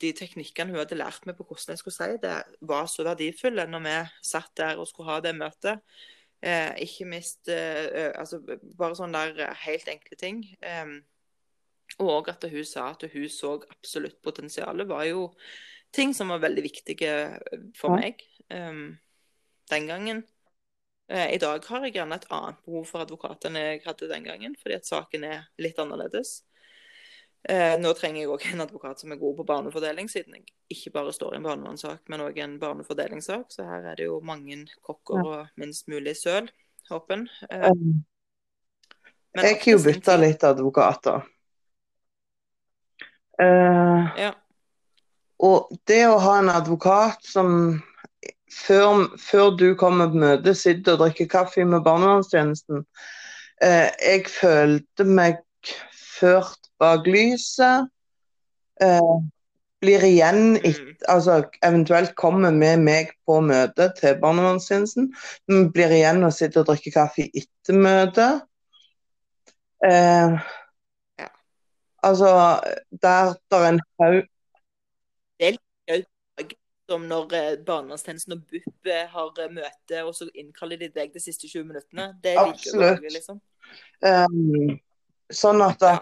de 0.00 0.12
teknikkene 0.16 0.72
hun 0.72 0.78
hadde 0.80 0.96
lært 0.96 1.26
meg 1.28 1.36
på 1.36 1.44
hvordan 1.44 1.74
jeg 1.74 1.82
skulle 1.82 1.96
si 1.96 2.16
det, 2.22 2.36
var 2.64 2.86
så 2.88 3.04
verdifulle 3.04 3.66
når 3.68 3.82
vi 3.84 3.96
satt 4.24 4.54
der 4.56 4.80
og 4.80 4.88
skulle 4.88 5.10
ha 5.10 5.18
det 5.20 5.34
møtet. 5.36 5.82
Ikke 6.86 7.08
minst 7.10 7.50
altså, 7.50 8.40
bare 8.78 8.96
sånne 8.96 9.26
der 9.36 9.60
helt 9.66 9.92
enkle 9.92 10.16
ting. 10.22 10.40
Eh, 10.64 10.96
og 12.02 12.28
at 12.28 12.44
hun 12.52 12.64
sa 12.68 12.90
at 12.92 13.06
hun 13.12 13.28
så 13.32 13.56
absolutt 13.70 14.18
potensialet, 14.24 14.88
var 14.88 15.04
jo 15.08 15.30
ting 15.96 16.14
som 16.14 16.32
var 16.32 16.42
veldig 16.44 16.64
viktige 16.64 17.12
for 17.76 17.96
meg 17.96 18.20
um, 18.52 18.96
den 19.70 19.86
gangen. 19.88 20.24
Uh, 21.12 21.28
I 21.32 21.38
dag 21.40 21.64
har 21.64 21.86
jeg 21.86 21.94
gjerne 21.96 22.18
et 22.18 22.26
annet 22.34 22.58
behov 22.66 22.88
for 22.88 23.04
advokat 23.04 23.46
enn 23.48 23.60
jeg 23.60 23.84
hadde 23.86 24.10
den 24.10 24.26
gangen, 24.26 24.56
fordi 24.60 24.76
at 24.76 24.88
saken 24.88 25.24
er 25.28 25.46
litt 25.62 25.78
annerledes. 25.80 26.40
Uh, 27.46 27.76
nå 27.78 27.92
trenger 27.94 28.24
jeg 28.24 28.32
òg 28.34 28.44
en 28.50 28.64
advokat 28.64 29.00
som 29.00 29.14
er 29.14 29.20
god 29.20 29.36
på 29.38 29.46
barnefordeling, 29.46 30.10
siden 30.10 30.40
jeg 30.40 30.48
ikke 30.74 30.96
bare 30.98 31.14
står 31.14 31.36
i 31.36 31.38
en 31.38 31.46
barnevernssak, 31.46 32.02
men 32.10 32.24
òg 32.26 32.40
en 32.42 32.58
barnefordelingssak. 32.60 33.54
Så 33.54 33.64
her 33.68 33.86
er 33.92 34.00
det 34.00 34.10
jo 34.10 34.18
mange 34.20 34.64
kokker 34.84 35.22
og 35.22 35.54
minst 35.62 35.86
mulig 35.88 36.16
søl, 36.18 36.50
håpen. 36.90 37.28
Uh, 37.46 37.70
um, 37.70 38.04
jeg 39.36 39.60
har 39.62 39.70
jo 39.70 39.80
bytta 39.84 40.16
litt 40.18 40.44
advokater. 40.48 41.24
Uh, 43.42 44.06
ja. 44.16 44.32
Og 45.44 45.68
det 45.88 46.02
å 46.08 46.16
ha 46.22 46.38
en 46.40 46.48
advokat 46.52 47.20
som 47.26 47.50
før, 48.52 49.06
før 49.20 49.52
du 49.60 49.68
kommer 49.78 50.08
på 50.12 50.22
møte, 50.22 50.54
sitter 50.56 50.96
og 50.96 51.04
drikker 51.04 51.28
kaffe 51.30 51.64
med 51.68 51.84
barnevernstjenesten 51.84 52.82
uh, 52.82 53.88
Jeg 54.00 54.24
følte 54.32 55.04
meg 55.04 55.42
ført 55.92 56.70
bak 56.80 57.08
lyset. 57.08 57.90
Uh, 58.80 59.20
blir 59.84 60.04
igjen 60.04 60.56
mm. 60.56 60.64
et, 60.64 61.04
altså 61.08 61.42
Eventuelt 61.64 62.14
kommer 62.16 62.52
med 62.52 62.80
meg 62.84 63.12
på 63.28 63.38
møte 63.44 63.90
til 64.00 64.16
barnevernstjenesten, 64.20 65.10
blir 65.72 65.92
igjen 65.92 66.24
og 66.24 66.34
sitter 66.36 66.64
og 66.64 66.70
drikker 66.72 66.96
kaffe 66.96 67.28
etter 67.28 67.80
møtet. 67.80 68.44
Uh, 69.84 70.40
Altså, 72.02 72.28
der 73.02 73.34
der 73.50 73.56
er 73.56 73.68
en 73.68 73.80
haug 74.00 74.22
Det 75.38 75.46
er 75.46 75.56
litt 75.56 75.62
gøy 75.88 76.04
som 76.88 77.06
når 77.10 77.34
eh, 77.34 77.58
barnevernstjenesten 77.66 78.36
og 78.36 78.42
BUP 78.46 78.90
eh, 78.90 79.06
har 79.10 79.42
eh, 79.42 79.50
møte, 79.52 80.02
og 80.04 80.14
så 80.14 80.28
innkaller 80.34 80.78
de 80.80 80.90
deg 80.94 81.12
de 81.14 81.22
siste 81.22 81.48
20 81.50 81.64
minuttene. 81.66 82.12
Det 82.22 82.34
er 82.34 82.46
like 82.46 82.62
Absolutt. 82.62 83.06
liksom. 83.16 83.40
Um, 84.06 84.76
sånn 85.32 85.62
at 85.66 85.82
ja. 85.82 85.98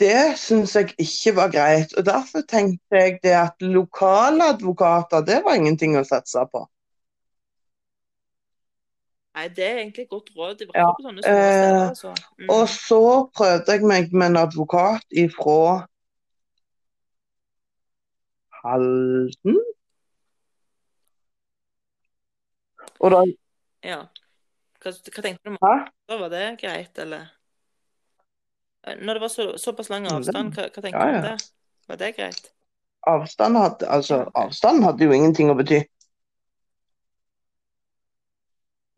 Det 0.00 0.34
syns 0.40 0.72
jeg 0.74 0.94
ikke 0.98 1.34
var 1.36 1.50
greit. 1.52 1.92
og 1.94 2.06
Derfor 2.08 2.42
tenkte 2.50 2.98
jeg 2.98 3.18
det 3.22 3.34
at 3.38 3.62
lokale 3.62 4.48
advokater, 4.56 5.22
det 5.22 5.36
var 5.44 5.54
ingenting 5.54 5.94
å 5.94 6.02
satse 6.08 6.42
på. 6.50 6.64
Nei, 9.34 9.48
det 9.50 9.64
er 9.66 9.78
egentlig 9.82 10.02
et 10.04 10.10
godt 10.10 10.30
råd. 10.36 10.62
Ja. 10.74 10.90
små 11.00 11.12
steder. 11.18 11.74
Eh, 11.74 11.88
altså. 11.88 12.14
Mm. 12.38 12.50
Og 12.54 12.68
så 12.68 13.30
prøvde 13.34 13.72
jeg 13.72 13.86
meg 13.90 14.12
med 14.12 14.26
en 14.26 14.36
advokat 14.36 15.06
ifra 15.10 15.86
Halden. 18.64 19.58
Og 23.00 23.10
da 23.10 23.24
Ja. 23.84 24.04
Hva, 24.80 24.92
hva 24.92 25.22
tenkte 25.22 25.44
du 25.44 25.50
om 25.50 25.58
da 25.60 26.16
Var 26.18 26.28
det 26.28 26.60
greit, 26.60 26.98
eller? 26.98 27.26
Eh, 28.86 28.96
når 29.00 29.12
det 29.14 29.20
var 29.20 29.28
så, 29.28 29.58
såpass 29.58 29.90
lang 29.90 30.06
avstand, 30.06 30.54
hva, 30.54 30.68
hva 30.68 30.82
tenkte 30.82 31.00
du 31.00 31.06
ja, 31.06 31.12
du 31.12 31.16
om 31.16 31.28
det? 31.28 31.50
Var 31.88 31.96
det 31.96 32.16
greit? 32.16 32.52
Avstand 33.06 33.56
hadde, 33.56 33.88
altså, 33.88 34.22
avstand 34.34 34.84
hadde 34.84 35.04
jo 35.04 35.12
ingenting 35.12 35.50
å 35.52 35.58
bety. 35.58 35.82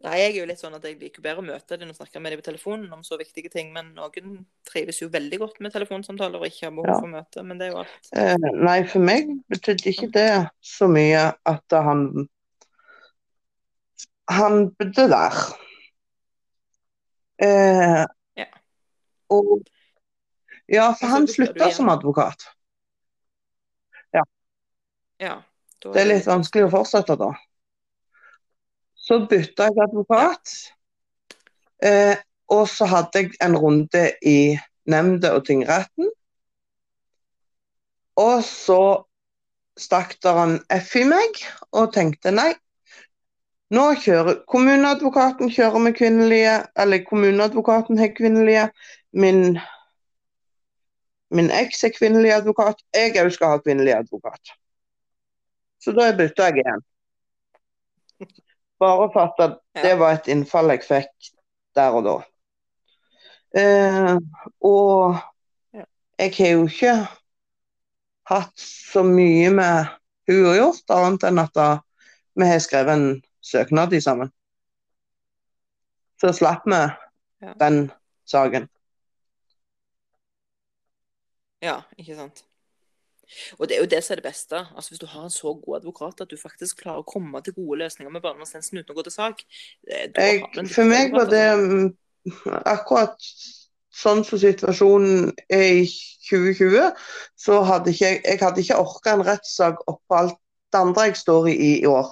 Nei, 0.07 0.21
jeg 0.21 0.27
er 0.29 0.37
jo 0.39 0.47
litt 0.47 0.61
sånn 0.61 0.75
at 0.77 0.85
jeg 0.87 1.01
liker 1.01 1.23
bedre 1.25 1.43
å 1.43 1.47
møte 1.47 1.77
dem 1.81 1.91
og 1.91 1.97
snakke 1.99 2.21
med 2.23 2.31
dem 2.31 2.39
på 2.39 2.47
telefonen 2.47 2.93
om 2.95 3.03
så 3.03 3.17
viktige 3.19 3.51
ting. 3.51 3.73
Men 3.75 3.89
noen 3.97 4.37
trives 4.69 5.01
jo 5.01 5.09
veldig 5.11 5.41
godt 5.43 5.59
med 5.65 5.75
telefonsamtaler 5.75 6.39
og 6.39 6.47
ikke 6.47 6.69
har 6.69 6.75
behov 6.77 7.01
for 7.01 7.11
møte. 7.11 7.43
Men 7.43 7.59
det 7.59 7.67
er 7.67 7.73
jo 7.73 7.81
alt. 7.81 8.11
Eh, 8.15 8.47
nei, 8.55 8.77
for 8.87 9.03
meg 9.03 9.33
betydde 9.51 9.91
ikke 9.91 10.11
det 10.15 10.31
så 10.63 10.91
mye 10.91 11.29
at 11.47 11.79
han 11.89 12.07
Han 14.27 14.73
bodde 14.75 15.05
der. 15.11 15.35
Eh, 17.43 18.05
ja. 18.43 18.47
Og 19.31 19.61
Ja, 20.67 20.89
for 20.99 21.07
han 21.07 21.29
slutta 21.31 21.71
som 21.71 21.89
advokat. 21.89 22.49
Ja. 24.15 24.25
ja 25.23 25.37
det 25.85 26.01
er 26.03 26.11
litt 26.11 26.27
vanskelig 26.27 26.67
å 26.67 26.73
fortsette 26.73 27.15
da. 27.21 27.31
Så 29.07 29.21
bytta 29.31 29.69
jeg 29.71 29.83
advokat. 29.87 30.55
Eh, 31.85 32.17
og 32.51 32.69
så 32.69 32.87
hadde 32.91 33.23
jeg 33.23 33.35
en 33.43 33.57
runde 33.59 34.05
i 34.23 34.57
nemnda 34.87 35.35
og 35.37 35.47
tingretten. 35.47 36.11
Og 38.17 38.43
så 38.45 38.81
stakk 39.79 40.17
der 40.25 40.39
en 40.43 40.57
F 40.73 40.95
i 40.97 41.05
meg 41.05 41.43
og 41.77 41.93
tenkte 41.95 42.33
nei, 42.33 42.55
nå 43.75 43.85
kjører 43.99 44.41
kommuneadvokaten 44.49 45.51
kjører 45.51 45.83
med 45.83 45.97
kvinnelige, 45.99 46.59
eller 46.79 47.03
kommuneadvokaten 47.05 47.99
har 47.99 48.13
kvinnelige. 48.15 48.69
Min, 49.13 49.59
min 51.35 51.51
eks 51.51 51.85
er 51.85 51.95
kvinnelig 51.99 52.33
advokat. 52.41 52.83
Jeg 52.95 53.19
òg 53.23 53.33
skal 53.35 53.57
ha 53.57 53.63
kvinnelig 53.63 53.97
advokat. 53.99 54.55
Så 55.83 55.95
da 55.99 56.13
bytta 56.15 56.51
jeg 56.51 56.63
igjen. 56.63 56.87
Bare 58.79 59.09
for 59.13 59.21
at 59.21 59.59
det 59.83 59.95
var 59.99 60.17
et 60.19 60.29
innfall 60.29 60.73
jeg 60.75 60.85
fikk 60.85 61.31
der 61.77 61.97
og 61.97 62.05
da. 62.05 62.17
Eh, 63.57 64.17
og 64.61 65.17
jeg 66.19 66.33
har 66.39 66.53
jo 66.53 66.67
ikke 66.69 66.95
hatt 68.31 68.61
så 68.61 69.05
mye 69.07 69.51
med 69.55 69.93
hun 70.29 70.49
å 70.51 70.55
gjort, 70.57 70.91
annet 70.93 71.29
enn 71.29 71.41
at 71.41 71.61
vi 72.37 72.49
har 72.49 72.61
skrevet 72.61 72.97
en 72.97 73.09
søknad 73.45 73.95
i 73.97 74.01
sammen. 74.05 74.33
Så 76.21 76.33
slapp 76.37 76.65
vi 76.67 76.81
Ja. 77.43 77.53
den 77.61 77.93
saken. 78.25 78.69
Ja, 81.63 81.83
ikke 81.99 82.17
sant. 82.17 82.45
Og 83.59 83.69
det 83.69 83.77
er 83.77 83.85
jo 83.85 83.91
det 83.91 84.03
som 84.05 84.15
er 84.15 84.21
det 84.21 84.29
beste. 84.29 84.63
Altså 84.77 84.91
Hvis 84.91 85.03
du 85.03 85.07
har 85.11 85.27
en 85.27 85.35
så 85.35 85.55
god 85.55 85.81
advokat 85.81 86.21
at 86.25 86.31
du 86.31 86.37
faktisk 86.41 86.83
klarer 86.85 87.03
å 87.03 87.11
komme 87.11 87.43
til 87.43 87.57
gode 87.59 87.81
løsninger 87.83 88.13
med 88.13 88.25
barnevernstjenesten 88.25 88.81
uten 88.81 88.95
å 88.95 88.99
gå 88.99 89.07
til 89.07 89.17
sak 89.17 89.45
eh, 89.91 90.09
Jeg, 90.15 90.43
for 90.73 90.89
meg 90.89 91.15
var 91.15 91.31
det 91.31 91.45
altså. 91.51 91.67
mm, 91.73 92.59
akkurat 92.65 93.31
sånn 93.97 94.23
som 94.29 94.41
situasjonen 94.41 95.31
er 95.53 95.67
i 95.81 95.87
2020, 96.29 96.91
så 97.39 97.63
hadde 97.65 97.93
ikke 97.95 98.11
jeg, 98.11 98.21
jeg 98.27 98.43
hadde 98.43 98.63
ikke 98.63 98.81
orka 98.83 99.15
en 99.15 99.25
rettssak 99.25 99.83
oppå 99.89 100.19
alt 100.19 100.39
det 100.75 100.83
andre 100.83 101.09
jeg 101.09 101.19
står 101.23 101.49
i 101.53 101.57
i, 101.57 101.73
år. 101.89 102.11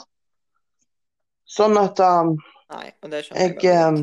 Sånn 1.45 1.77
at 1.79 2.01
um, 2.01 2.37
Nei, 2.73 2.87
jeg 3.13 3.27
jeg, 3.35 3.75
um, 3.85 4.01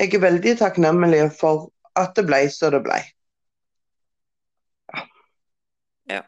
jeg 0.00 0.14
er 0.16 0.22
veldig 0.24 0.56
takknemlig 0.62 1.26
for 1.36 1.68
at 1.98 2.14
det 2.16 2.24
ble 2.30 2.44
som 2.54 2.72
det 2.74 2.80
ble. 2.86 3.02
Eh, 6.10 6.22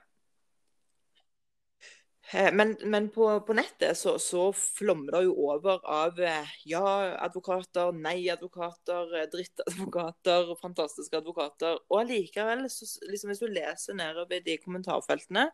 Men, 2.32 2.76
men 2.88 3.08
på, 3.12 3.26
på 3.46 3.54
nettet 3.56 3.98
så, 3.98 4.14
så 4.22 4.46
flommer 4.56 5.12
det 5.16 5.22
jo 5.26 5.34
over 5.52 5.82
av 5.84 6.16
eh, 6.22 6.52
ja-advokater, 6.70 7.92
nei-advokater, 7.92 9.12
eh, 9.20 9.26
drittadvokater, 9.32 10.54
fantastiske 10.62 11.18
advokater. 11.20 11.76
Og 11.92 12.00
allikevel, 12.00 12.64
så, 12.72 12.88
liksom 13.10 13.32
hvis 13.32 13.42
du 13.42 13.48
leser 13.52 13.98
nedover 13.98 14.40
de 14.46 14.56
kommentarfeltene, 14.64 15.48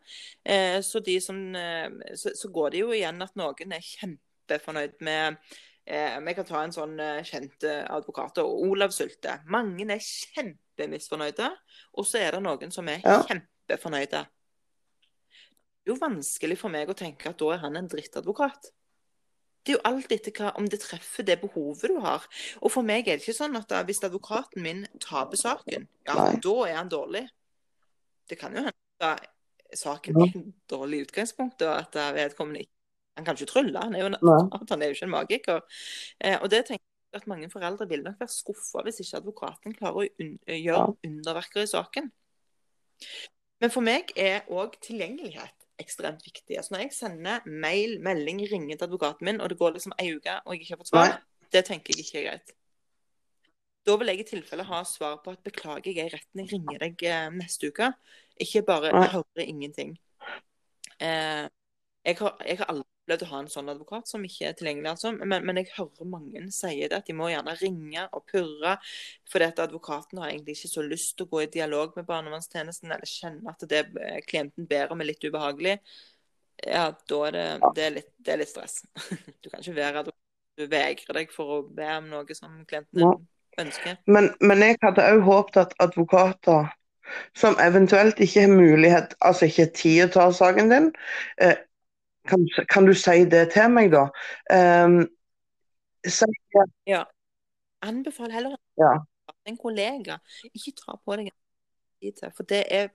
eh, 0.47 0.79
så, 0.85 1.03
de 1.03 1.17
som, 1.23 1.41
eh, 1.55 2.15
så, 2.15 2.31
så 2.39 2.51
går 2.55 2.75
det 2.77 2.83
jo 2.85 2.93
igjen 2.95 3.21
at 3.27 3.35
noen 3.39 3.75
er 3.75 3.83
kjempefornøyd 3.89 4.95
med 5.05 5.37
eh, 5.83 6.15
Vi 6.25 6.37
kan 6.39 6.47
ta 6.47 6.63
en 6.63 6.75
sånn 6.75 6.95
eh, 7.03 7.21
kjent 7.27 7.67
eh, 7.67 7.83
advokat, 7.91 8.39
Olav 8.45 8.95
Sylte. 8.95 9.41
Mange 9.51 9.87
er 9.91 10.03
kjempemisfornøyde, 10.07 11.51
og 11.99 12.07
så 12.07 12.23
er 12.23 12.37
det 12.37 12.43
noen 12.47 12.71
som 12.71 12.87
er 12.87 13.03
Ja. 13.03 13.19
kjempefornøyde. 13.27 14.23
Jo 15.87 15.95
vanskelig 15.99 16.57
for 16.59 16.73
meg 16.73 16.89
å 16.91 16.97
tenke 16.97 17.31
at 17.31 17.39
da 17.39 17.53
er 17.55 17.63
han 17.63 17.77
en 17.79 17.87
drittadvokat. 17.89 18.71
Det 19.65 19.73
er 19.73 19.77
jo 19.77 19.85
alt 19.89 20.11
etter 20.15 20.33
hva, 20.33 20.51
om 20.57 20.67
det 20.71 20.79
treffer 20.81 21.25
det 21.27 21.39
behovet 21.41 21.91
du 21.91 21.99
har. 22.03 22.25
Og 22.63 22.71
for 22.73 22.85
meg 22.85 23.07
er 23.07 23.19
det 23.19 23.25
ikke 23.25 23.37
sånn 23.37 23.57
at 23.59 23.67
da, 23.71 23.81
hvis 23.87 24.01
advokaten 24.07 24.63
min 24.63 24.85
taper 25.03 25.39
saken, 25.39 25.87
ja, 26.07 26.15
Nei. 26.15 26.39
da 26.43 26.55
er 26.67 26.77
han 26.79 26.91
dårlig. 26.91 27.25
Det 28.29 28.37
kan 28.39 28.55
jo 28.55 28.63
hende 28.63 28.75
at 29.03 29.27
saken 29.75 30.15
Ja. 30.17 30.25
er 30.25 30.37
en 30.39 30.53
dårlig 30.69 31.01
utgangspunkt, 31.07 31.61
og 31.61 31.75
at 31.75 31.97
vedkommende 32.15 32.65
ikke 32.65 32.75
Han 33.19 33.25
kan 33.25 33.35
ikke 33.35 33.51
trylle, 33.51 33.79
han 33.83 33.95
er 33.95 33.99
jo 33.99 34.05
en 34.05 34.15
han 34.69 34.81
er 34.81 34.85
jo 34.87 34.93
ikke 34.93 35.03
en 35.03 35.11
magiker. 35.11 35.61
Eh, 36.23 36.37
og 36.41 36.49
det 36.49 36.61
tenker 36.67 36.85
jeg 37.11 37.19
at 37.21 37.27
mange 37.27 37.49
foreldre 37.51 37.89
vil 37.89 38.03
nok 38.03 38.15
være 38.21 38.31
skuffa 38.31 38.83
hvis 38.85 39.01
ikke 39.03 39.17
advokaten 39.17 39.73
klarer 39.75 40.05
å 40.05 40.23
un 40.23 40.37
gjøre 40.47 40.95
underverker 41.03 41.65
i 41.65 41.67
saken. 41.67 42.07
Men 43.59 43.73
for 43.75 43.83
meg 43.83 44.13
er 44.15 44.47
òg 44.47 44.79
tilgjengelighet 44.79 45.58
ekstremt 45.81 46.23
viktig. 46.25 46.57
Altså 46.57 46.75
når 46.75 46.85
jeg 46.85 46.95
sender 46.95 47.45
mail, 47.45 47.97
melding, 48.03 48.41
ringer 48.51 48.77
til 48.77 48.87
advokaten 48.87 49.25
min, 49.25 49.41
og 49.41 49.49
det 49.49 49.59
går 49.59 49.75
liksom 49.75 49.95
ei 49.99 50.13
uke 50.15 50.39
og 50.45 50.53
jeg 50.53 50.61
ikke 50.61 50.73
har 50.75 50.81
fått 50.83 50.91
svar, 50.93 51.19
det 51.53 51.65
tenker 51.67 51.95
jeg 51.95 52.05
ikke 52.05 52.21
er 52.21 52.27
greit. 52.29 52.55
Da 53.87 53.95
vil 53.97 54.11
jeg 54.11 54.21
i 54.21 54.27
tilfelle 54.27 54.67
ha 54.67 54.83
svar 54.85 55.17
på 55.23 55.33
at 55.33 55.43
beklager, 55.45 55.89
jeg 55.89 56.03
er 56.03 56.11
i 56.11 56.17
retten, 56.17 56.43
jeg 56.43 56.51
ringer 56.53 56.83
deg 56.83 57.05
eh, 57.09 57.29
neste 57.33 57.71
uke. 57.71 57.91
Ikke 58.39 58.61
bare 58.67 58.91
jeg 58.91 59.11
hører 59.15 59.45
ingenting. 59.45 59.95
Eh, 60.99 61.45
jeg, 62.05 62.17
har, 62.19 62.35
jeg 62.45 62.59
har 62.59 62.69
aldri 62.69 62.98
å 63.17 63.27
ha 63.31 63.39
en 63.41 63.49
sånn 63.51 63.71
advokat 63.71 64.09
som 64.09 64.23
ikke 64.25 64.49
er 64.49 64.55
tilgjengelig, 64.57 64.91
altså. 64.91 65.11
Men, 65.17 65.45
men 65.47 65.59
jeg 65.61 65.71
hører 65.75 66.09
mange 66.09 66.43
si 66.53 66.73
det, 66.83 66.91
at 66.99 67.09
de 67.09 67.15
må 67.17 67.31
gjerne 67.31 67.55
ringe 67.61 68.05
og 68.13 68.23
purre. 68.29 68.75
Fordi 69.31 69.47
at 69.49 69.63
advokaten 69.65 70.21
har 70.21 70.29
egentlig 70.31 70.57
ikke 70.57 70.71
så 70.73 70.85
lyst 70.85 71.15
til 71.17 71.27
å 71.27 71.31
gå 71.33 71.43
i 71.45 71.51
dialog 71.53 71.97
med 71.97 72.07
barnevernstjenesten, 72.09 72.93
eller 72.93 73.09
kjenne 73.09 73.53
at 73.53 73.67
det 73.71 73.83
eh, 73.99 74.21
klienten 74.29 74.69
ber 74.69 74.93
om 74.93 75.01
er 75.01 75.11
litt 75.11 75.25
ubehagelig. 75.25 75.77
Ja, 76.65 76.89
da 76.91 77.19
er 77.27 77.35
det, 77.37 77.45
det, 77.75 77.83
er 77.85 77.93
litt, 77.97 78.09
det 78.19 78.35
er 78.35 78.41
litt 78.43 78.51
stress. 78.51 78.81
Du 79.41 79.49
kan 79.49 79.61
ikke 79.63 79.77
være 79.77 80.03
advokat. 80.03 80.25
Du 80.59 80.65
vegrer 80.67 81.15
deg 81.15 81.29
for 81.31 81.55
å 81.55 81.61
be 81.63 81.87
om 81.95 82.09
noe 82.11 82.35
som 82.35 82.57
klienten 82.67 83.05
Ja. 83.05 83.13
ønsker. 83.61 83.95
Men, 84.11 84.33
men 84.43 84.65
jeg 84.65 84.75
hadde 84.83 85.05
òg 85.13 85.23
håpet 85.23 85.61
at 85.61 85.77
advokater 85.79 86.67
som 87.37 87.55
eventuelt 87.63 88.19
ikke 88.21 88.43
har 88.43 88.51
mulighet, 88.53 89.15
altså 89.25 89.47
ikke 89.49 89.69
tid 89.75 90.03
å 90.05 90.11
ta 90.13 90.27
saken 90.35 90.69
din, 90.73 90.91
eh, 91.41 91.55
kan, 92.29 92.45
kan 92.69 92.87
du 92.87 92.93
si 92.97 93.23
det 93.29 93.49
til 93.55 93.71
meg, 93.73 93.91
da? 93.93 94.05
Um, 94.53 95.01
si, 96.05 96.27
Anbefal 97.85 98.31
heller 98.33 98.57
Ja. 98.79 98.97
en 99.47 99.57
kollega. 99.57 100.19
Ikke 100.53 100.75
ta 100.77 100.97
på 100.97 101.15
deg 101.19 101.31
tid 102.01 102.13
til. 102.19 102.31
For 102.35 102.43
det 102.43 102.65
er 102.69 102.89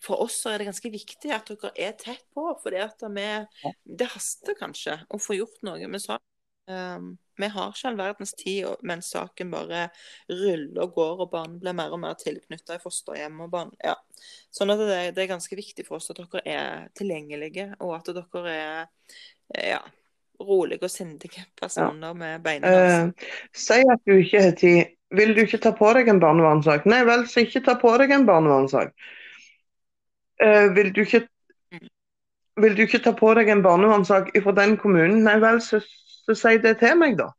For 0.00 0.22
oss 0.22 0.46
er 0.46 0.58
det 0.58 0.68
ganske 0.70 0.90
viktig 0.92 1.32
at 1.34 1.48
dere 1.50 1.72
er 1.76 1.92
tett 1.98 2.22
på. 2.32 2.46
For 2.62 2.70
det, 2.70 3.48
det 3.84 4.06
haster 4.14 4.54
kanskje 4.56 4.94
å 5.10 5.18
få 5.20 5.36
gjort 5.36 5.58
noe 5.66 5.88
med 5.90 6.00
saken. 6.00 6.24
Um, 6.70 7.18
vi 7.40 7.50
har 7.54 7.72
ikke 7.72 7.90
all 7.90 7.98
verdens 8.00 8.34
tid 8.38 8.84
mens 8.86 9.10
saken 9.14 9.52
bare 9.52 9.86
ruller 10.30 10.82
og 10.84 10.94
går, 10.96 11.24
og 11.24 11.30
barn 11.32 11.58
blir 11.62 11.76
mer 11.76 11.94
og 11.94 12.02
mer 12.02 12.18
tilknyttet 12.20 12.76
i 12.76 12.82
fosterhjem. 12.82 13.40
og 13.44 13.52
barn, 13.52 13.72
ja. 13.84 13.96
Sånn 14.54 14.72
at 14.74 14.82
det, 14.82 15.00
det 15.16 15.24
er 15.24 15.32
ganske 15.34 15.56
viktig 15.56 15.86
for 15.86 16.00
oss 16.00 16.12
at 16.12 16.20
dere 16.20 16.44
er 16.44 16.90
tilgjengelige, 16.98 17.72
og 17.80 17.96
at 18.00 18.12
dere 18.14 18.56
er 18.56 19.72
ja, 19.74 19.80
rolige 20.40 20.86
og 20.86 20.90
sindige 20.90 21.44
personer 21.60 22.14
med 22.16 22.42
beina 22.44 22.70
eh, 22.70 23.30
si 23.52 23.80
at 23.80 24.02
du 24.06 24.16
ikke 24.18 24.42
har 24.42 24.56
tid. 24.58 24.96
Vil 25.10 25.34
du 25.34 25.42
ikke 25.42 25.58
ta 25.58 25.72
på 25.74 25.90
deg 25.96 26.08
en 26.08 26.20
barnevernssak? 26.22 26.84
Nei 26.86 27.00
vel, 27.08 27.24
så 27.26 27.42
ikke 27.42 27.64
ta 27.66 27.74
på 27.80 27.90
deg 27.98 28.12
en 28.14 28.26
barnevernssak. 28.28 28.92
Eh, 30.40 30.68
vil, 30.76 30.92
du 30.94 31.00
ikke, 31.02 31.24
vil 32.62 32.76
du 32.78 32.84
ikke 32.86 33.02
ta 33.02 33.12
på 33.18 33.32
deg 33.34 33.50
en 33.50 33.64
barnevernssak 33.64 34.30
fra 34.44 34.54
den 34.60 34.76
kommunen? 34.78 35.24
Nei 35.26 35.34
vel, 35.42 35.58
så, 35.64 35.82
så 36.30 36.38
si 36.38 36.62
det 36.62 36.78
til 36.80 36.96
meg, 36.98 37.18
da. 37.18 37.30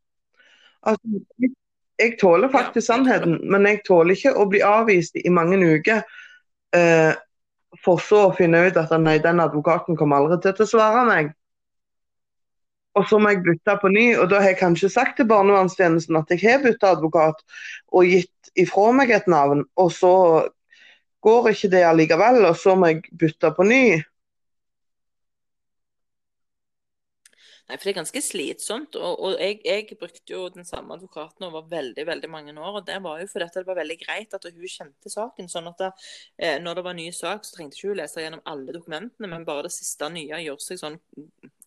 Altså, 0.88 1.22
jeg- 1.40 2.18
tåler 2.22 2.50
faktisk 2.50 2.88
sannheten, 2.88 3.40
men 3.52 3.66
jeg 3.66 3.84
tåler 3.86 4.16
ikke 4.16 4.34
å 4.34 4.48
bli 4.50 4.62
avvist 4.66 5.16
i 5.16 5.30
mange 5.30 5.58
uker. 5.58 6.02
eh, 6.74 7.14
for 7.84 8.00
så 8.00 8.30
å 8.30 8.36
finne 8.36 8.68
ut 8.68 8.78
at 8.78 8.92
nei, 9.00 9.18
den 9.18 9.40
advokaten 9.44 9.98
kommer 10.00 10.22
aldri 10.22 10.40
til 10.42 10.66
å 10.66 10.70
svare 10.70 11.06
meg. 11.06 11.34
Og 12.96 13.08
så 13.08 13.20
må 13.20 13.32
jeg 13.32 13.44
bytte 13.44 13.78
på 13.82 13.92
ny, 13.92 14.06
og 14.20 14.30
da 14.32 14.42
har 14.44 14.52
jeg 14.52 14.60
kanskje 14.60 14.90
sagt 14.92 15.18
til 15.20 15.28
barnevernstjenesten 15.30 16.18
at 16.20 16.32
jeg 16.34 16.44
har 16.44 16.64
bytta 16.64 16.92
advokat 16.98 17.40
og 17.92 18.08
gitt 18.08 18.52
ifra 18.60 18.90
meg 18.96 19.14
et 19.16 19.28
navn, 19.32 19.64
og 19.80 19.92
så 19.96 20.14
går 21.24 21.52
ikke 21.54 21.72
det 21.72 21.86
allikevel, 21.88 22.46
og 22.50 22.58
så 22.60 22.76
må 22.76 22.92
jeg 22.92 23.04
bytte 23.20 23.54
på 23.56 23.68
ny. 23.68 23.84
For 27.78 27.88
det 27.88 27.92
er 27.94 27.98
ganske 28.00 28.22
slitsomt. 28.26 28.98
Og, 29.00 29.24
og 29.26 29.36
jeg, 29.42 29.60
jeg 29.66 29.98
brukte 30.00 30.34
jo 30.34 30.48
den 30.54 30.68
samme 30.68 30.96
advokaten 30.98 31.48
over 31.48 31.68
veldig 31.72 32.06
veldig 32.08 32.30
mange 32.32 32.56
år. 32.56 32.82
Og 32.82 32.88
det 32.88 32.98
var 33.04 33.22
jo 33.22 33.30
fordi 33.32 33.50
det 33.56 33.68
var 33.68 33.80
veldig 33.82 33.98
greit 34.04 34.36
at 34.38 34.48
hun 34.50 34.74
kjente 34.76 35.14
saken. 35.14 35.50
sånn 35.52 35.70
at 35.72 35.84
det, 35.84 35.92
eh, 36.42 36.58
når 36.64 36.80
det 36.80 36.86
var 36.90 36.98
ny 36.98 37.08
sak, 37.16 37.46
så 37.46 37.58
trengte 37.58 37.80
ikke 37.80 37.94
hun 37.94 38.02
lese 38.02 38.26
gjennom 38.26 38.44
alle 38.52 38.76
dokumentene, 38.76 39.32
men 39.32 39.48
bare 39.48 39.68
det 39.68 39.76
siste 39.78 40.10
nye 40.12 40.44
gjør 40.46 40.62
seg 40.64 40.82
sånn 40.82 41.00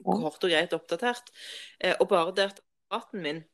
kort 0.04 0.44
og 0.44 0.52
greit 0.52 0.76
oppdatert. 0.76 1.32
Eh, 1.80 1.96
og 1.98 2.08
bare 2.12 2.36
det 2.36 2.50
at 2.52 2.62
advokaten 2.64 3.24
min 3.24 3.44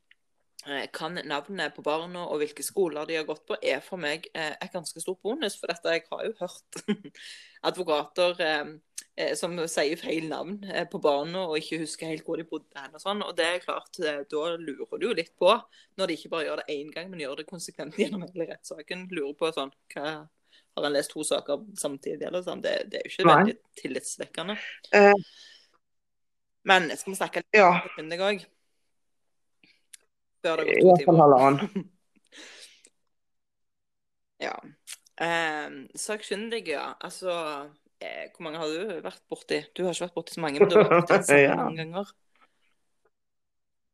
kan 0.92 1.16
navnet 1.24 1.72
på 1.72 1.82
barna 1.82 2.26
og 2.28 2.42
hvilke 2.42 2.64
skoler 2.64 3.06
de 3.08 3.16
har 3.16 3.26
gått 3.28 3.46
på, 3.48 3.56
er 3.62 3.80
for 3.84 4.00
meg 4.00 4.26
eh, 4.34 4.52
et 4.60 4.72
ganske 4.74 5.00
stort 5.00 5.22
bonus. 5.24 5.56
For 5.56 5.72
dette, 5.72 5.94
jeg 5.94 6.04
har 6.10 6.26
jo 6.26 6.34
hørt 6.36 6.80
advokater 7.70 8.42
eh, 8.44 8.72
eh, 9.16 9.32
som 9.40 9.56
sier 9.72 10.00
feil 10.00 10.28
navn 10.28 10.58
eh, 10.68 10.84
på 10.90 11.00
barna 11.02 11.46
og 11.48 11.56
ikke 11.60 11.80
husker 11.86 12.12
helt 12.12 12.28
hvor 12.28 12.40
de 12.40 12.44
bodde 12.48 12.76
hen 12.76 12.98
og 12.98 13.00
sånn. 13.02 13.24
Og 13.24 13.32
det 13.38 13.48
er 13.48 13.64
klart, 13.64 14.02
eh, 14.04 14.20
da 14.28 14.44
lurer 14.60 15.00
du 15.00 15.08
jo 15.08 15.16
litt 15.16 15.32
på, 15.40 15.54
når 15.96 16.10
de 16.12 16.18
ikke 16.20 16.34
bare 16.36 16.50
gjør 16.50 16.62
det 16.62 16.76
én 16.76 16.92
gang, 16.92 17.08
men 17.08 17.24
gjør 17.24 17.40
det 17.40 17.48
konsekvent 17.48 17.96
gjennom 18.02 18.28
hele 18.28 18.50
rettssaken, 18.52 19.08
lurer 19.16 19.34
på 19.40 19.52
sånn 19.56 19.72
hva 19.94 20.12
har 20.76 20.86
han 20.86 20.94
lest 20.94 21.16
to 21.16 21.24
saker 21.26 21.64
samtidig, 21.80 22.22
eller 22.28 22.44
sånn? 22.44 22.60
Det, 22.62 22.76
det 22.92 23.00
er 23.00 23.08
jo 23.08 23.14
ikke 23.14 23.26
Nei. 23.26 23.40
veldig 23.40 23.56
tillitsvekkende. 23.80 24.60
Uh, 24.94 25.34
Men 26.68 26.92
skal 26.94 27.14
vi 27.14 27.18
snakke 27.18 27.42
litt 27.42 27.58
ja, 27.58 27.72
det 27.96 28.20
òg? 28.22 28.44
Det 30.42 30.50
hadde 30.52 30.64
gått 30.68 30.80
to 30.80 30.88
hvert 30.92 31.06
fall 31.10 31.22
halvannen. 31.24 31.88
Ja. 34.40 34.54
Eh, 35.20 35.68
sakkyndige, 36.00 36.72
ja. 36.78 36.94
Altså 37.04 37.28
eh, 38.00 38.30
Hvor 38.32 38.46
mange 38.46 38.58
har 38.62 38.70
du 38.72 39.02
vært 39.04 39.20
borti? 39.28 39.58
Du 39.76 39.82
har 39.84 39.92
ikke 39.92 40.06
vært 40.06 40.14
borti 40.16 40.32
så 40.36 40.40
mange, 40.40 40.62
men 40.62 40.70
du 40.72 40.78
har 40.78 40.86
vært 40.88 41.10
borti 41.10 41.26
så 41.28 41.36
Ja. 41.44 41.56
mange 41.60 41.76
ganger. 41.82 42.12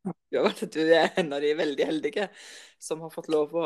Du, 0.07 0.37
har 0.39 0.45
vært, 0.47 0.63
du 0.71 0.79
er 0.95 1.17
en 1.19 1.33
av 1.35 1.43
de 1.43 1.51
veldig 1.59 1.87
heldige 1.89 2.29
som 2.79 3.01
har 3.03 3.11
fått 3.11 3.27
lov 3.33 3.57
å 3.59 3.65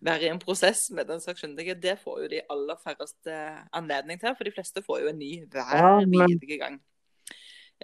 være 0.00 0.24
i 0.24 0.30
en 0.32 0.40
prosess 0.40 0.86
med 0.96 1.10
den 1.10 1.20
sakkyndige. 1.20 1.74
Det 1.76 1.98
får 2.00 2.22
jo 2.24 2.30
de 2.32 2.40
aller 2.54 2.78
færreste 2.80 3.36
anledning 3.76 4.16
til, 4.22 4.32
for 4.38 4.48
de 4.48 4.54
fleste 4.56 4.80
får 4.86 5.02
jo 5.04 5.10
en 5.12 5.20
ny 5.20 5.32
hver 5.44 5.74
Ja, 5.76 5.90
men- 6.08 6.38
gang. 6.56 6.80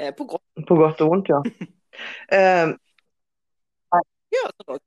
Eh, 0.01 0.15
på 0.17 0.25
godt 0.33 0.65
På 0.67 0.81
godt 0.81 1.05
og 1.05 1.13
vondt, 1.13 1.29
ja. 1.29 1.43
Eh, 2.35 2.73
Ja, 4.35 4.49
noen 4.67 4.81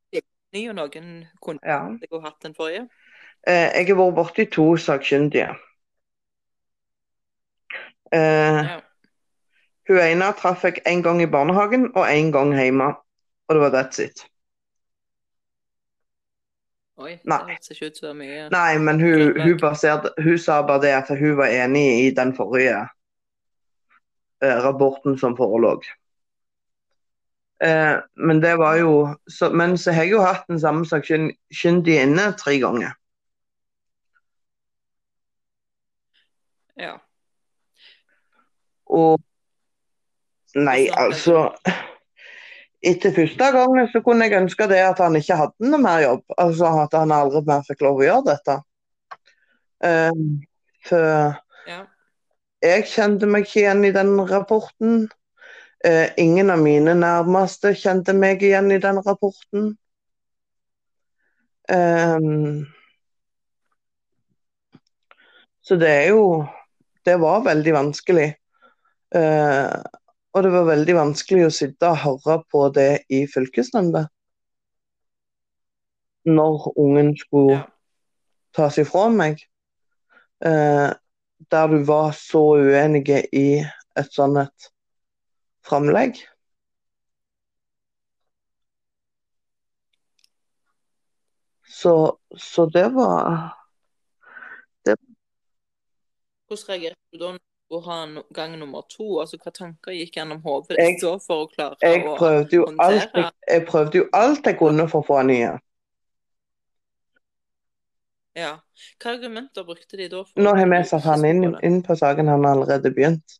ny, 0.53 0.63
og 0.69 0.75
noen 0.77 1.11
kunne 1.43 1.59
Ja. 1.63 1.79
jeg 2.01 2.09
har 2.11 2.25
hatt 2.29 2.41
den 2.43 2.55
forrige. 2.57 2.87
Eh, 3.47 3.71
jeg 3.77 3.87
har 3.87 3.95
vært 3.99 4.15
borti 4.17 4.45
to 4.51 4.75
sakkyndige. 4.77 5.55
Eh, 8.11 8.63
Ja. 8.63 8.79
hun 9.87 9.97
ene 9.99 10.33
traff 10.33 10.63
jeg 10.63 10.81
én 10.85 11.03
gang 11.03 11.21
i 11.21 11.25
barnehagen 11.25 11.91
og 11.95 12.07
én 12.07 12.31
gang 12.31 12.53
hjemme. 12.55 12.95
Og 13.47 13.55
det 13.55 13.61
var 13.61 13.71
that's 13.71 13.99
it. 14.03 14.25
Oi, 16.97 17.19
Nei. 17.23 17.37
det 17.37 17.53
hørtes 17.53 17.69
ikke 17.71 17.85
ut 17.91 17.97
så 17.97 18.13
mye. 18.17 18.49
Nei, 18.49 18.77
men 18.81 18.99
hun, 18.99 19.41
hun, 19.41 19.59
baserte, 19.61 20.09
hun 20.23 20.37
sa 20.41 20.61
bare 20.65 20.81
det 20.81 20.93
at 20.97 21.11
hun 21.19 21.37
var 21.37 21.45
enig 21.53 22.07
i 22.07 22.09
den 22.17 22.33
forrige 22.35 22.87
eh, 24.41 24.57
rapporten 24.65 25.17
som 25.17 25.37
forelå. 25.37 25.75
Eh, 27.63 27.95
men 28.15 28.41
det 28.41 28.53
var 28.57 28.75
jo 28.77 29.15
så, 29.25 29.49
Men 29.49 29.77
så 29.77 29.91
har 29.91 30.05
jeg 30.05 30.11
jo 30.11 30.21
hatt 30.21 30.45
den 30.47 30.59
samme 30.61 30.85
sakkyndige 30.85 32.03
inne 32.05 32.29
tre 32.37 32.59
ganger. 32.61 32.93
Ja. 36.77 36.97
Og 38.85 39.17
Nei, 40.57 40.87
altså 40.89 41.51
Etter 42.87 43.11
første 43.13 43.49
gangen 43.53 43.89
så 43.91 43.99
kunne 44.05 44.25
jeg 44.25 44.37
ønske 44.37 44.67
det 44.69 44.77
at 44.85 45.01
han 45.01 45.17
ikke 45.17 45.35
hadde 45.39 45.69
noe 45.71 45.81
mer 45.81 46.01
jobb. 46.03 46.23
Altså 46.37 46.69
at 46.83 46.93
han 46.93 47.11
aldri 47.11 47.41
mer 47.47 47.65
fikk 47.65 47.81
lov 47.83 48.03
å 48.03 48.05
gjøre 48.05 48.25
dette. 48.29 48.57
Eh, 49.87 50.21
for 50.87 51.07
ja. 51.67 51.79
jeg 52.63 52.85
kjente 52.93 53.29
meg 53.29 53.47
ikke 53.47 53.63
igjen 53.63 53.83
i 53.89 53.93
den 53.97 54.13
rapporten. 54.29 55.07
Eh, 55.85 56.09
ingen 56.17 56.49
av 56.49 56.59
mine 56.59 56.95
nærmeste 56.97 57.75
kjente 57.77 58.13
meg 58.17 58.41
igjen 58.41 58.71
i 58.73 58.79
den 58.81 58.97
rapporten. 59.05 59.75
Um, 61.69 62.63
så 65.61 65.75
det 65.75 65.89
er 65.91 66.05
jo 66.15 66.45
Det 67.05 67.15
var 67.19 67.43
veldig 67.45 67.73
vanskelig. 67.73 68.27
Uh, 69.15 69.79
og 70.35 70.43
det 70.43 70.49
var 70.51 70.65
veldig 70.67 70.95
vanskelig 70.97 71.45
å 71.47 71.53
sitte 71.55 71.87
og 71.87 72.01
høre 72.01 72.35
på 72.51 72.65
det 72.75 73.05
i 73.07 73.21
fylkesnemnda. 73.31 74.01
Når 76.27 76.65
ungen 76.75 77.13
skulle 77.15 77.61
tas 78.51 78.75
ifra 78.83 79.05
meg. 79.13 79.39
Uh, 80.43 80.91
der 81.51 81.71
du 81.71 81.79
var 81.87 82.11
så 82.11 82.43
uenige 82.59 83.21
i 83.31 83.61
et 83.95 84.11
sånt 84.11 84.41
et 84.41 84.71
framlegg. 85.67 86.23
Så, 91.77 92.17
så 92.37 92.65
det 92.65 92.89
var 92.89 93.53
Hvordan 96.47 96.69
reagerte 96.69 96.95
du 97.11 97.19
da 97.19 97.29
å 97.67 97.79
ha 97.83 97.97
gang 98.33 98.55
nummer 98.59 98.85
to? 98.89 99.19
Altså, 99.21 99.37
Hva 99.43 99.51
tanker 99.51 99.93
gikk 99.93 100.15
gjennom 100.17 100.39
hodet 100.45 100.77
ditt 100.79 101.01
da 101.03 101.17
for 101.21 101.43
å 101.43 101.49
klare 101.51 101.75
Jeg 101.83 102.05
å 102.07 102.15
prøvde 102.17 102.55
jo 102.55 102.67
alt 102.81 103.17
jeg, 103.19 103.31
jeg, 103.51 103.65
prøvde 103.67 103.99
jo 103.99 104.05
alt 104.15 104.47
jeg 104.47 104.57
kunne 104.57 104.87
for 104.89 105.03
å 105.03 105.07
få 105.09 105.19
han 105.19 105.33
igjen. 105.33 105.59
Ja. 108.37 108.53
Hva 109.01 109.13
argumenter 109.17 109.65
brukte 109.67 109.99
de 109.99 110.07
da? 110.13 110.23
Nå 110.39 110.55
har 110.55 110.71
vi 110.71 110.81
satt 110.87 111.05
han 111.09 111.25
inn, 111.27 111.43
inn 111.65 111.81
på 111.83 111.97
saken, 111.99 112.31
han 112.31 112.45
har 112.47 112.55
allerede 112.55 112.93
begynt. 112.95 113.37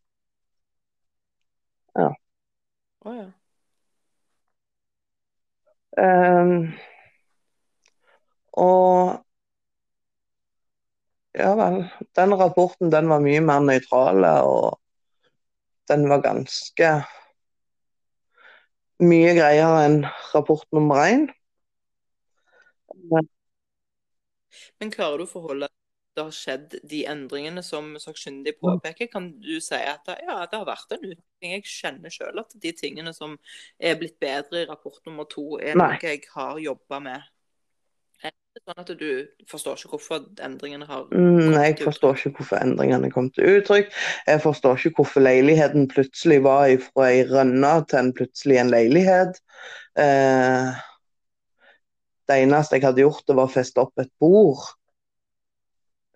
Å 1.98 3.14
ja. 3.16 3.28
Um, 5.98 6.68
og 8.54 9.24
ja 11.38 11.54
vel, 11.58 11.80
den 12.18 12.36
rapporten 12.38 12.92
den 12.94 13.10
var 13.10 13.22
mye 13.24 13.42
mer 13.46 13.64
nøytral, 13.66 14.26
og 14.46 14.78
den 15.90 16.06
var 16.10 16.22
ganske 16.26 16.92
mye 19.02 19.34
greiere 19.38 19.84
enn 19.88 20.00
rapport 20.34 20.66
nummer 20.74 21.04
én. 21.06 21.28
Men 24.82 24.94
klarer 24.94 25.22
du 25.22 25.28
å 25.28 25.30
forholde 25.30 25.70
det 26.18 26.26
har 26.26 26.34
skjedd 26.34 26.76
de 26.90 27.04
endringene 27.10 27.62
som 27.66 27.94
sakkyndig 28.02 28.56
påpeker? 28.58 29.10
Kan 29.12 29.30
du 29.44 29.58
si 29.62 29.78
at 29.78 30.10
ja, 30.10 30.42
det 30.50 30.58
har 30.58 30.68
vært 30.68 30.96
en 30.96 31.04
utvikling? 31.04 31.24
Jeg 31.54 31.66
kjenner 31.70 32.14
selv 32.14 32.42
at 32.42 32.56
de 32.58 32.72
tingene 32.74 33.14
som 33.14 33.36
er 33.78 33.98
blitt 34.00 34.18
bedre 34.22 34.64
i 34.64 34.70
rapport 34.70 34.98
nummer 35.06 35.28
to, 35.30 35.60
er 35.62 35.78
noe 35.78 36.00
jeg 36.02 36.24
har 36.34 36.58
jobba 36.62 37.02
med. 37.06 37.28
Er 38.26 38.34
det 38.58 38.64
sånn 38.66 38.82
at 38.82 38.90
du 38.98 39.12
forstår 39.52 39.78
ikke 39.78 39.92
hvorfor 39.94 40.26
endringene 40.42 40.88
har 40.90 41.06
Mm, 41.14 41.54
Nei, 41.54 41.68
Jeg 41.70 41.84
forstår 41.86 42.18
ikke 42.18 42.42
hvorfor 42.42 42.64
endringene 42.64 43.12
kom 43.14 43.30
til 43.36 43.60
uttrykk. 43.60 43.94
Jeg 44.26 44.42
forstår 44.42 44.82
ikke 44.82 45.04
hvorfor 45.04 45.26
leiligheten 45.28 45.86
plutselig 45.94 46.42
var 46.48 46.74
fra 46.90 47.12
ei 47.12 47.22
rønne 47.30 47.74
til 47.86 48.02
en 48.02 48.12
plutselig 48.18 48.58
en 48.64 48.74
leilighet. 48.74 49.38
Eh, 50.02 50.82
det 52.28 52.42
eneste 52.42 52.76
jeg 52.76 52.88
hadde 52.90 53.06
gjort, 53.06 53.24
det 53.30 53.38
var 53.38 53.48
å 53.48 53.54
feste 53.54 53.86
opp 53.86 54.02
et 54.02 54.12
bord. 54.20 54.66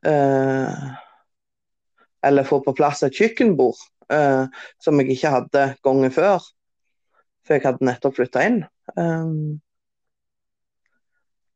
Eh, 0.05 0.73
eller 2.21 2.43
få 2.43 2.59
på 2.65 2.73
plass 2.77 3.03
et 3.03 3.17
kjøkkenbord, 3.17 3.77
eh, 4.13 4.45
som 4.81 5.01
jeg 5.01 5.15
ikke 5.15 5.33
hadde 5.35 5.65
gangen 5.85 6.13
før. 6.13 6.45
For 7.45 7.57
jeg 7.57 7.65
hadde 7.65 7.85
nettopp 7.85 8.17
flytta 8.17 8.45
inn. 8.49 8.63
Eh, 8.97 9.33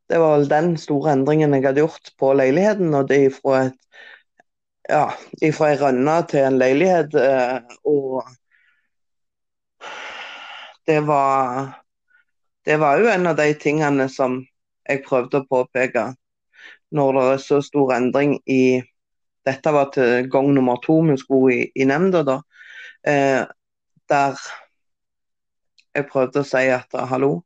det 0.09 0.21
var 0.21 0.35
vel 0.37 0.49
den 0.49 0.75
store 0.77 1.15
endringen 1.17 1.53
jeg 1.57 1.65
hadde 1.65 1.81
gjort 1.81 2.11
på 2.21 2.33
leiligheten. 2.37 2.93
Og 2.93 3.09
det 3.09 3.23
ifra 3.31 3.65
et 3.69 3.79
ja, 4.85 5.05
ifra 5.41 5.71
ei 5.73 5.79
rønne 5.81 6.19
til 6.29 6.45
en 6.45 6.59
leilighet. 6.61 7.15
Og 7.89 8.21
det 10.85 10.99
var 11.07 11.81
Det 12.65 12.77
var 12.81 12.97
jo 12.97 13.05
en 13.05 13.27
av 13.29 13.35
de 13.37 13.53
tingene 13.61 14.07
som 14.09 14.39
jeg 14.89 15.03
prøvde 15.05 15.37
å 15.37 15.45
påpeke 15.45 16.07
når 16.91 17.17
det 17.17 17.23
er 17.31 17.41
så 17.43 17.61
stor 17.65 17.95
endring 17.95 18.37
i 18.45 18.81
Dette 19.45 19.69
var 19.69 19.91
til 19.93 20.25
gang 20.33 20.47
nummer 20.55 20.79
to 20.81 20.95
vi 21.05 21.15
skulle 21.21 21.53
i, 21.53 21.65
i 21.77 21.85
nemnda, 21.85 22.23
da. 22.25 22.39
Eh, 23.05 23.43
der 24.09 24.39
jeg 25.95 26.07
prøvde 26.09 26.41
å 26.41 26.47
si 26.47 26.63
at 26.73 26.97
hallo, 27.11 27.43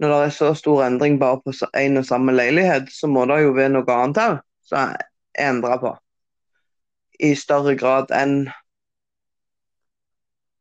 når 0.00 0.12
det 0.14 0.20
er 0.24 0.34
så 0.34 0.48
stor 0.58 0.80
endring 0.86 1.18
bare 1.20 1.42
på 1.44 1.52
én 1.78 2.00
og 2.00 2.06
samme 2.08 2.32
leilighet, 2.34 2.88
så 2.90 3.10
må 3.12 3.26
det 3.28 3.42
jo 3.42 3.52
være 3.54 3.74
noe 3.76 3.98
annet 3.98 4.22
òg 4.22 4.40
som 4.66 4.88
jeg 4.88 5.46
endrer 5.50 5.78
på. 5.82 5.92
I 7.22 7.34
større 7.38 7.76
grad 7.78 8.10
enn 8.16 8.48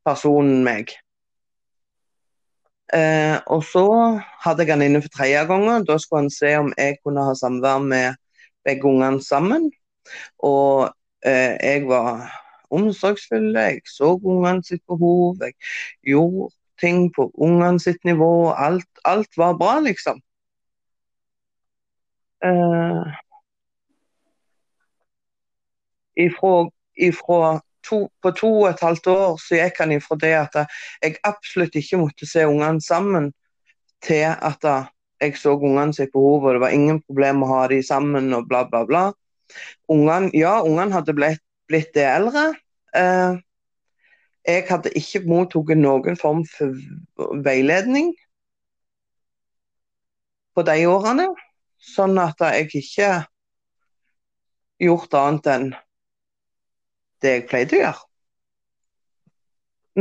personen 0.06 0.62
meg. 0.68 0.94
Eh, 2.94 3.38
og 3.48 3.64
så 3.64 3.86
hadde 4.44 4.66
jeg 4.66 4.74
han 4.74 4.82
inne 4.84 5.02
for 5.02 5.14
tredje 5.16 5.46
gangen. 5.48 5.86
Da 5.88 5.98
skulle 5.98 6.26
han 6.26 6.34
se 6.34 6.56
om 6.60 6.74
jeg 6.78 6.98
kunne 7.04 7.24
ha 7.24 7.36
samvær 7.38 7.80
med 7.84 8.18
begge 8.68 8.88
ungene 8.90 9.24
sammen. 9.24 9.72
Og 10.40 10.92
eh, 11.26 11.56
jeg 11.62 11.88
var 11.88 12.28
omsorgsfull, 12.72 13.56
jeg 13.56 13.82
så 13.86 14.16
ungene 14.24 14.64
sitt 14.64 14.84
behov, 14.88 15.38
jeg 15.42 15.54
gjorde 16.08 16.52
ting 16.82 17.12
på 17.16 17.32
ungene 17.34 17.80
sitt 17.80 18.04
nivå. 18.04 18.52
Alt, 18.52 18.90
alt 19.06 19.38
var 19.38 19.58
bra, 19.58 19.80
liksom. 19.80 20.22
Eh, 22.44 23.18
ifra, 26.26 26.70
ifra 26.98 27.60
to, 27.84 28.06
på 28.22 28.32
to 28.38 28.50
og 28.62 28.70
et 28.70 28.84
halvt 28.84 29.08
år 29.12 29.38
så 29.42 29.60
gikk 29.60 29.82
han 29.84 29.94
ifra 29.96 30.18
det 30.22 30.34
at 30.38 30.58
jeg 31.02 31.20
absolutt 31.28 31.78
ikke 31.80 32.02
måtte 32.02 32.30
se 32.30 32.46
ungene 32.48 32.82
sammen, 32.84 33.32
til 34.02 34.26
at 34.34 34.66
jeg 35.22 35.38
så 35.38 35.54
ungene 35.54 35.94
sitt 35.94 36.12
behov, 36.14 36.46
og 36.46 36.56
det 36.56 36.64
var 36.64 36.74
ingen 36.74 37.02
problem 37.06 37.44
å 37.44 37.52
ha 37.52 37.62
de 37.70 37.82
sammen, 37.86 38.32
og 38.34 38.48
bla, 38.50 38.64
bla, 38.70 38.84
bla. 38.90 39.04
Ungene, 39.92 40.32
ja, 40.38 40.60
ungene 40.66 40.96
hadde 40.96 41.14
blitt, 41.18 41.44
blitt 41.70 41.94
det 41.94 42.08
eldre. 42.10 42.48
Eh, 42.98 43.38
jeg 44.48 44.66
hadde 44.72 44.94
ikke 44.98 45.22
mottatt 45.30 45.76
noen 45.78 46.18
form 46.18 46.42
for 46.50 46.74
veiledning 47.46 48.16
på 50.58 50.66
de 50.68 50.80
årene, 50.90 51.30
sånn 51.94 52.18
at 52.22 52.42
jeg 52.42 52.72
ikke 52.82 53.12
gjort 54.82 55.14
annet 55.18 55.52
enn 55.54 55.70
det 57.22 57.34
jeg 57.36 57.48
pleide 57.50 57.78
å 57.78 57.82
gjøre. 57.82 58.08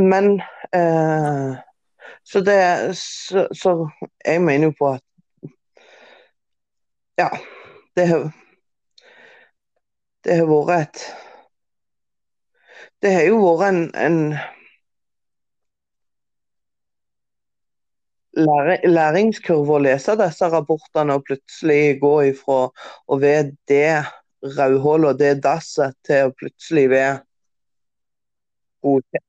Men 0.01 0.29
eh, 0.75 1.59
så 2.23 2.41
det 2.47 2.59
så, 2.97 3.47
så 3.53 3.73
jeg 4.25 4.41
mener 4.41 4.69
jo 4.69 4.75
på 4.79 4.93
at 4.95 5.03
Ja. 7.19 7.29
Det 7.95 8.07
har 8.07 8.31
Det 10.23 10.37
har 10.37 10.47
vært 10.47 10.95
et 10.95 11.01
Det 13.01 13.13
har 13.13 13.23
jo 13.25 13.39
vært 13.41 13.67
en, 13.67 13.79
en 13.97 14.37
læringskurve 18.87 19.75
å 19.75 19.81
lese 19.83 20.15
disse 20.19 20.47
rapportene 20.53 21.17
og 21.17 21.25
plutselig 21.27 21.99
gå 21.99 22.13
ifra 22.29 22.59
å 23.07 23.17
være 23.19 23.51
det 23.67 24.05
rødhålet 24.43 25.09
og 25.13 25.19
det 25.19 25.43
dasset 25.43 25.95
til 26.07 26.27
å 26.29 26.33
plutselig 26.37 26.89
være 26.91 27.19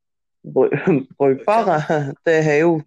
brukbare. 1.19 1.79
Det 2.27 2.39
er 2.41 2.59
jo 2.63 2.81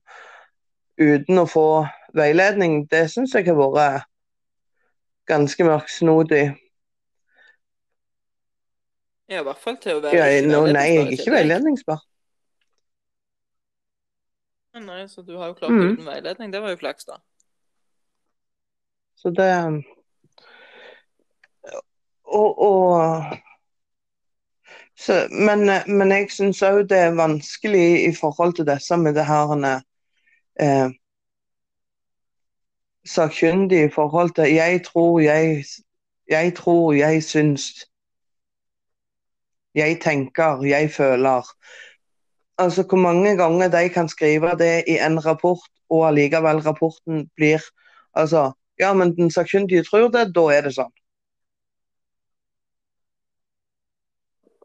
uten 0.98 1.40
å 1.40 1.46
få 1.50 1.68
veiledning. 2.16 2.86
Det 2.92 3.06
syns 3.12 3.36
jeg 3.36 3.48
har 3.50 3.60
vært 3.60 4.08
ganske 5.30 5.64
mørksnodig. 5.66 6.46
Ja, 9.30 9.40
i 9.42 9.46
hvert 9.46 9.62
fall 9.62 9.78
til 9.82 9.98
å 9.98 10.02
være 10.04 10.18
Ja, 10.20 10.42
no, 10.46 10.66
nei, 10.70 10.86
jeg 10.94 11.06
er 11.06 11.16
ikke 11.18 11.34
veiledningsbar. 11.34 12.04
Nei, 14.76 15.06
så 15.08 15.24
du 15.24 15.38
har 15.40 15.48
jo 15.48 15.54
klart 15.56 15.72
Mm. 15.72 15.94
uten 15.96 16.06
veiledning. 16.06 16.52
Det 16.52 16.62
var 16.62 16.70
jo 16.70 16.78
flaks, 16.78 17.06
da. 17.06 17.18
Så 19.16 19.30
det 19.30 19.50
Og, 22.36 22.60
og 22.60 23.38
så, 24.98 25.28
men, 25.32 25.70
men 25.98 26.12
jeg 26.12 26.30
syns 26.32 26.62
òg 26.66 26.86
det 26.90 27.00
er 27.00 27.18
vanskelig 27.18 27.88
i 28.10 28.12
forhold 28.16 28.56
til 28.58 28.68
disse 28.68 28.98
med 28.98 29.16
det 29.16 29.26
her 29.28 29.54
eh, 30.60 30.90
sakkyndig 33.06 33.84
i 33.86 33.92
forhold 33.96 34.36
til 34.36 34.54
Jeg 34.54 34.84
tror, 34.86 35.20
jeg, 35.20 35.64
jeg 36.30 36.56
tror, 36.56 36.94
jeg 36.94 37.24
syns. 37.24 37.86
Jeg 39.76 40.00
tenker, 40.02 40.64
jeg 40.64 40.92
føler. 40.92 41.44
Altså 42.58 42.84
hvor 42.90 42.98
mange 42.98 43.38
ganger 43.38 43.68
de 43.68 43.90
kan 43.90 44.10
skrive 44.10 44.52
det 44.60 44.84
i 44.88 44.98
en 44.98 45.26
rapport, 45.26 45.70
og 45.90 46.08
allikevel 46.08 46.60
rapporten 46.60 47.30
blir 47.36 47.60
Altså, 48.16 48.52
ja, 48.80 48.94
men 48.94 49.16
den 49.16 49.32
sakkyndige 49.32 49.84
tror 49.84 50.08
det, 50.08 50.36
da 50.36 50.44
er 50.56 50.62
det 50.62 50.72
sånn. 50.78 50.92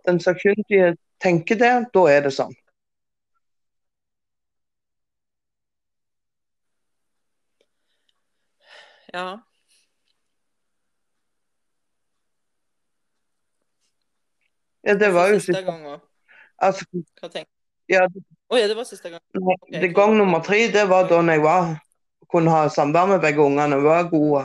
Den 0.07 0.21
sakkyndige 0.21 0.97
tenker 1.21 1.59
det, 1.61 1.73
da 1.95 2.05
er 2.11 2.25
det 2.27 2.33
sånn. 2.35 2.55
Ja. 9.13 9.41
Ja, 14.83 14.95
det 14.95 15.11
var 15.13 15.29
jo 15.29 15.41
siste 15.41 15.53
siste 15.53 15.67
gang 15.67 15.83
òg. 15.87 16.01
Altså, 16.61 16.87
Hva 17.21 17.29
tenker 17.29 17.51
ja, 17.91 18.05
oh, 18.49 18.59
ja, 18.59 18.69
det 18.71 18.77
var 18.79 18.87
siste 18.87 19.11
gang. 19.11 19.21
Okay, 19.35 19.81
det 19.83 19.89
gang 19.95 20.13
nummer 20.15 20.43
tre, 20.47 20.69
det 20.71 20.85
var 20.89 21.09
da 21.11 21.19
jeg 21.27 21.43
var, 21.43 21.73
kunne 22.31 22.53
ha 22.55 22.69
samvær 22.71 23.09
med 23.11 23.21
begge 23.25 23.43
ungene. 23.43 23.81
Var 23.83 24.07
gode. 24.13 24.45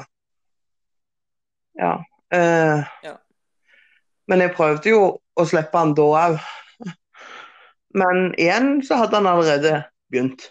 Ja. 1.78 1.92
Eh, 2.34 2.82
Ja. 3.04 3.14
Men 4.28 4.42
jeg 4.42 4.56
prøvde 4.58 4.90
jo 4.90 5.20
å 5.36 5.48
slippe 5.48 5.78
han 5.78 5.96
da 5.98 6.10
òg. 6.26 6.38
Men 7.96 8.34
igjen 8.36 8.82
så 8.84 9.00
hadde 9.00 9.22
han 9.22 9.32
allerede 9.32 9.78
begynt. 10.12 10.50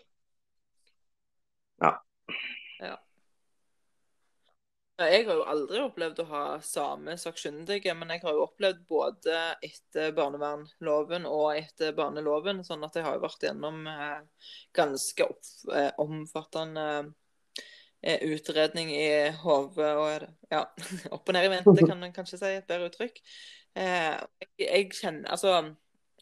Ja, 1.83 1.99
Jeg 4.95 5.25
har 5.27 5.41
jo 5.41 5.47
aldri 5.51 5.81
opplevd 5.83 6.21
å 6.23 6.25
ha 6.29 6.43
samme 6.63 7.17
sakkyndige, 7.19 7.97
men 7.99 8.13
jeg 8.15 8.21
har 8.23 8.37
jo 8.37 8.45
opplevd 8.45 8.85
både 8.87 9.39
etter 9.67 10.13
barnevernloven 10.15 11.27
og 11.27 11.49
etter 11.57 11.97
barneloven, 11.97 12.61
sånn 12.63 12.87
at 12.87 12.95
jeg 12.95 13.03
har 13.03 13.19
vært 13.19 13.43
gjennom 13.43 13.89
eh, 13.91 14.21
ganske 14.79 15.27
eh, 15.75 15.91
omfattende 15.99 16.87
eh, 18.07 18.23
utredning 18.31 18.93
i 18.95 19.09
hodet 19.43 19.91
og 19.99 20.29
ja, 20.55 20.63
opp 21.17 21.27
og 21.27 21.35
ned 21.35 21.49
i 21.49 21.53
vente, 21.57 21.75
kan 21.83 22.07
en 22.07 22.15
kanskje 22.15 22.39
si, 22.39 22.55
et 22.55 22.71
bedre 22.71 22.93
uttrykk. 22.93 23.19
Eh, 23.75 24.19
jeg, 24.41 24.51
jeg 24.59 24.91
kjenner 24.95 25.31
Altså, 25.35 25.55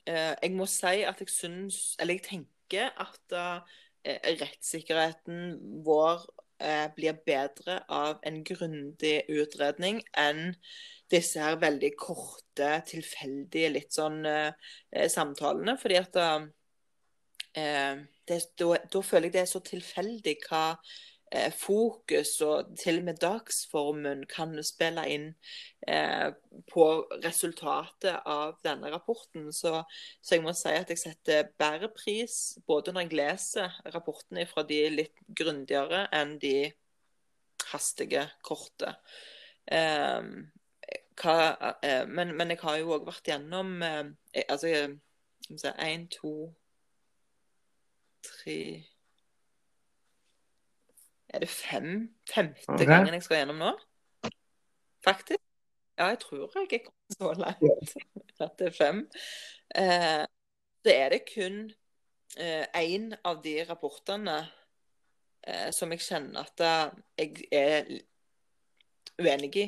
eh, 0.08 0.32
jeg 0.42 0.54
må 0.56 0.66
si 0.70 1.02
at 1.04 1.18
jeg 1.20 1.28
syns 1.28 1.80
Eller 2.00 2.16
jeg 2.16 2.24
tenker 2.30 2.94
at 3.02 3.34
eh, 3.36 4.30
rettssikkerheten 4.40 5.82
vår 5.84 6.24
eh, 6.62 6.88
blir 6.96 7.18
bedre 7.26 7.82
av 7.92 8.22
en 8.24 8.40
grundig 8.46 9.18
utredning 9.28 10.00
enn 10.16 10.54
disse 11.12 11.36
her 11.44 11.58
veldig 11.60 11.90
korte, 12.00 12.70
tilfeldige, 12.88 13.68
litt 13.74 13.92
sånn 13.92 14.22
eh, 14.24 14.54
samtalene. 15.12 15.74
Fordi 15.76 15.98
at 16.00 16.16
det, 17.52 18.38
da, 18.56 18.68
da 18.80 19.02
føler 19.04 19.28
jeg 19.28 19.34
det 19.34 19.42
er 19.42 19.50
så 19.50 19.60
tilfeldig 19.66 20.38
hva 20.46 20.62
fokus 21.56 22.34
og 22.44 22.74
til 22.76 22.98
og 23.00 23.06
med 23.06 23.20
dagsformen 23.22 24.24
kan 24.28 24.52
spille 24.64 25.04
inn 25.08 25.26
eh, 25.88 26.28
på 26.68 26.86
resultatet 27.24 28.18
av 28.28 28.58
denne 28.64 28.90
rapporten. 28.92 29.48
Så, 29.52 29.78
så 30.20 30.36
jeg 30.36 30.44
må 30.44 30.52
si 30.56 30.74
at 30.76 30.92
jeg 30.92 31.00
setter 31.00 31.48
bedre 31.60 31.88
pris 31.96 32.58
både 32.68 32.92
når 32.92 33.06
jeg 33.06 33.18
leser 33.22 33.78
rapportene 33.94 34.44
fra 34.50 34.66
de 34.68 34.82
litt 34.92 35.24
grundigere 35.28 36.04
enn 36.12 36.36
de 36.42 36.56
hastige, 37.72 38.26
korte. 38.44 38.92
Eh, 39.64 40.20
hva, 41.22 41.36
eh, 41.86 42.04
men, 42.08 42.34
men 42.36 42.52
jeg 42.52 42.60
har 42.64 42.80
jo 42.80 42.92
òg 42.96 43.06
vært 43.08 43.28
gjennom 43.32 43.76
eh, 43.86 44.04
jeg- 44.34 44.48
altså, 44.52 44.92
én, 45.80 46.08
to, 46.12 46.52
tre 48.22 48.58
Er 51.32 51.44
det 51.44 51.48
fem? 51.48 52.14
Femte 52.28 52.68
okay. 52.68 52.86
gangen 52.86 53.14
jeg 53.16 53.24
skal 53.24 53.42
gjennom 53.42 53.60
nå? 53.62 53.72
Faktisk. 55.04 55.40
Ja, 55.98 56.06
jeg 56.12 56.18
tror 56.22 56.50
jeg 56.56 56.80
er 56.80 56.84
kommet 56.86 57.16
så 57.18 57.32
langt 57.36 57.94
at 58.44 58.58
det 58.58 58.66
er 58.66 58.76
fem. 58.76 59.04
Eh, 59.76 60.24
det 60.84 60.96
er 60.96 61.08
det 61.14 61.22
kun 61.28 61.64
én 62.32 63.12
av 63.28 63.42
de 63.44 63.58
rapportene 63.68 64.38
eh, 65.46 65.68
som 65.74 65.92
jeg 65.92 66.00
kjenner 66.00 66.46
at 66.46 66.62
eh, 66.64 66.92
jeg 67.18 67.48
er 67.52 67.90
uenig 69.20 69.56
i. 69.60 69.66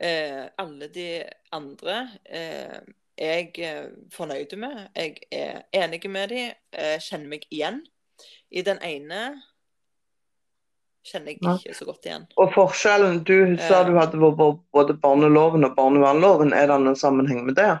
Eh, 0.00 0.44
alle 0.58 0.88
de 0.92 1.08
andre 1.56 1.96
eh, 2.24 2.80
er 3.20 3.32
jeg 3.40 3.64
eh, 3.64 3.88
fornøyd 4.12 4.56
med. 4.60 4.86
Jeg 4.96 5.16
er 5.32 5.62
enig 5.72 6.10
med 6.10 6.28
de, 6.28 6.44
eh, 6.72 6.98
kjenner 7.00 7.32
meg 7.34 7.46
igjen. 7.50 7.82
I 8.50 8.62
den 8.62 8.80
ene 8.84 9.42
kjenner 11.06 11.32
jeg 11.32 11.40
ikke 11.40 11.76
så 11.76 11.86
godt 11.88 12.08
igjen. 12.08 12.26
Og 12.36 12.52
forskjellen 12.54 13.22
Du 13.24 13.56
sa 13.56 13.80
Eh. 13.80 13.86
du 13.88 13.94
hadde 13.98 14.18
vært 14.18 14.60
både 14.72 14.96
barneloven 15.00 15.64
og 15.64 15.76
barnevernloven. 15.76 16.52
Er 16.52 16.66
det 16.66 16.80
noen 16.80 16.96
sammenheng 16.96 17.44
med 17.46 17.56
det? 17.56 17.80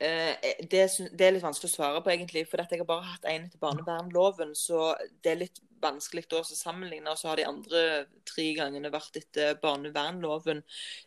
Eh, 0.00 0.34
det, 0.70 0.84
det 1.18 1.26
er 1.26 1.32
litt 1.34 1.42
vanskelig 1.42 1.72
å 1.72 1.74
svare 1.74 2.02
på, 2.02 2.12
egentlig. 2.12 2.44
For 2.46 2.62
jeg 2.62 2.78
har 2.80 2.86
bare 2.86 3.08
hatt 3.16 3.26
én 3.26 3.48
etter 3.48 3.58
barnevernloven, 3.58 4.54
så 4.54 4.92
det 5.24 5.32
er 5.32 5.40
litt 5.42 5.60
vanskelig 5.82 6.28
å 6.38 6.44
sammenligne. 6.46 7.10
Og 7.10 7.18
så 7.18 7.32
har 7.32 7.40
de 7.40 7.48
andre 7.48 7.82
tre 8.28 8.52
gangene 8.54 8.92
vært 8.94 9.18
etter 9.20 9.58
barnevernloven. 9.62 10.62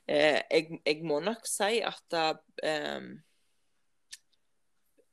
Eh, 0.07 0.41
jeg, 0.51 0.81
jeg 0.85 1.03
må 1.07 1.21
nok 1.23 1.47
si 1.47 1.79
at 1.87 2.19
eh, 2.19 2.99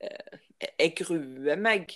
eh, 0.03 0.39
jeg 0.75 0.95
gruer 0.99 1.63
meg 1.63 1.95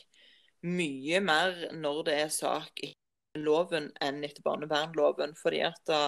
mye 0.62 1.20
mer 1.24 1.68
når 1.74 2.02
det 2.08 2.18
er 2.24 2.32
sak 2.32 2.82
i 2.84 2.92
loven 3.40 3.88
enn 4.04 4.22
etter 4.26 4.44
barnevernloven. 4.44 5.34
Fordi 5.38 5.62
at 5.66 5.80
da, 5.88 6.02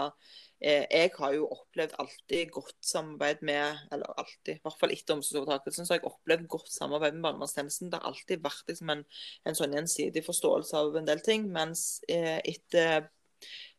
jeg 0.60 1.10
har 1.16 1.34
jo 1.36 1.48
opplevd 1.52 1.96
alltid 2.00 2.52
godt 2.54 2.76
samarbeid 2.84 3.42
med 3.44 3.82
Eller 3.92 4.14
alltid, 4.20 4.54
i 4.56 4.62
hvert 4.64 4.78
fall 4.80 4.94
etter 4.94 5.16
omsorgsovertakelsen, 5.16 5.86
så 5.86 5.94
har 5.94 6.00
jeg 6.00 6.12
opplevd 6.12 6.46
godt 6.56 6.72
samarbeid 6.72 7.18
med 7.18 7.26
barnevernstjenesten. 7.28 7.90
Det 7.92 8.00
har 8.00 8.12
alltid 8.12 8.44
vært 8.44 8.70
liksom 8.70 8.94
en, 8.94 9.04
en 9.44 9.58
sånn 9.58 9.76
gjensidig 9.76 10.24
forståelse 10.26 10.80
av 10.80 10.96
en 11.00 11.10
del 11.10 11.22
ting. 11.24 11.50
Mens 11.52 12.00
eh, 12.08 12.38
etter 12.44 13.10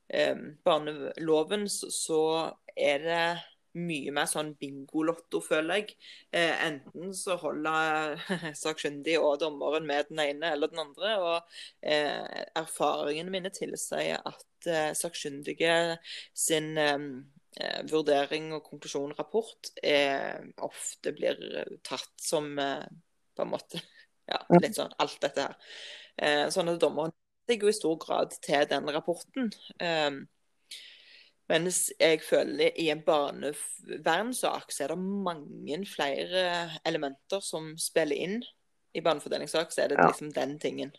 eh, 0.10 0.38
barneloven 0.66 1.70
så, 1.72 1.92
så 1.94 2.24
er 2.76 3.06
det 3.06 3.26
mye 3.76 4.14
mer 4.16 4.28
sånn 4.30 4.54
bingolotto, 4.60 5.42
føler 5.44 5.82
jeg. 5.82 5.96
Eh, 6.36 6.54
enten 6.68 7.14
så 7.18 7.38
holder 7.42 8.16
sakkyndig 8.64 9.18
og 9.20 9.40
dommeren 9.44 9.88
med 9.88 10.12
den 10.12 10.22
ene 10.24 10.54
eller 10.56 10.72
den 10.72 10.84
andre. 10.86 11.14
Og 11.22 11.58
eh, 11.82 12.44
erfaringene 12.56 13.34
mine 13.34 13.52
tilsier 13.56 14.22
at 14.24 14.70
eh, 14.70 14.92
sakkyndige 14.98 15.76
sin 16.34 16.74
eh, 16.82 17.10
eh, 17.60 17.82
vurdering 17.92 18.54
og 18.56 18.64
konklusjon 18.70 19.16
rapport 19.20 19.74
eh, 19.84 20.40
ofte 20.66 21.16
blir 21.16 21.42
tatt 21.86 22.14
som 22.22 22.54
på 22.56 23.44
en 23.44 23.52
måte 23.52 23.82
ja, 24.32 24.40
litt 24.62 24.78
sånn 24.78 24.96
alt 25.02 25.20
dette 25.24 25.50
her. 25.50 25.60
Eh, 26.16 26.48
sånn 26.54 26.72
at 26.72 26.82
dommeren 26.82 27.14
ligger 27.50 27.70
jo 27.70 27.74
i 27.76 27.78
stor 27.78 28.00
grad 28.02 28.34
til 28.46 28.66
den 28.70 28.90
rapporten. 28.96 29.52
Eh, 29.80 30.24
mens 31.50 31.92
jeg 32.00 32.22
føler 32.26 32.72
i 32.82 32.90
en 32.90 33.02
barnevernssak 33.06 34.72
så 34.74 34.84
er 34.86 34.94
det 34.94 35.00
mange 35.00 35.82
flere 35.86 36.46
elementer 36.86 37.44
som 37.46 37.74
spiller 37.78 38.16
inn 38.28 38.40
i 38.96 39.04
barnefordelingssak, 39.06 39.72
så 39.76 39.84
er 39.84 39.88
det 39.92 40.00
Ja. 40.00 40.08
liksom 40.08 40.32
den 40.34 40.58
tingen. 40.60 40.92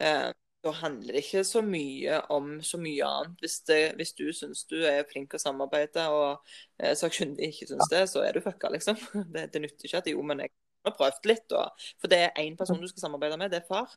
Eh, 0.00 0.32
da 0.64 0.70
handler 0.72 1.12
det 1.12 1.24
ikke 1.24 1.44
så 1.44 1.60
mye 1.62 2.22
om 2.32 2.56
så 2.64 2.78
mye 2.80 3.04
annet. 3.04 3.36
Hvis, 3.40 3.58
det, 3.68 3.94
hvis 3.98 4.14
du 4.16 4.32
syns 4.32 4.64
du 4.70 4.78
er 4.88 5.04
flink 5.10 5.34
å 5.36 5.38
samarbeide, 5.42 6.06
og 6.08 6.40
eh, 6.80 6.94
sakkyndig 6.96 7.50
ikke 7.52 7.68
syns 7.68 7.90
det, 7.92 8.08
så 8.08 8.24
er 8.24 8.32
du 8.32 8.40
fucka, 8.40 8.70
liksom. 8.72 8.96
Det, 9.34 9.50
det 9.52 9.60
nytter 9.62 9.84
ikke 9.90 10.00
at 10.00 10.08
jo, 10.10 10.22
men 10.24 10.40
jeg 10.46 10.54
har 10.86 10.96
prøvd 10.96 11.28
litt. 11.28 11.52
Og, 11.52 11.86
for 12.00 12.08
det 12.12 12.22
er 12.24 12.40
én 12.42 12.56
person 12.56 12.80
du 12.80 12.88
skal 12.88 13.04
samarbeide 13.06 13.36
med, 13.40 13.52
det 13.52 13.60
er 13.62 13.68
far. 13.68 13.92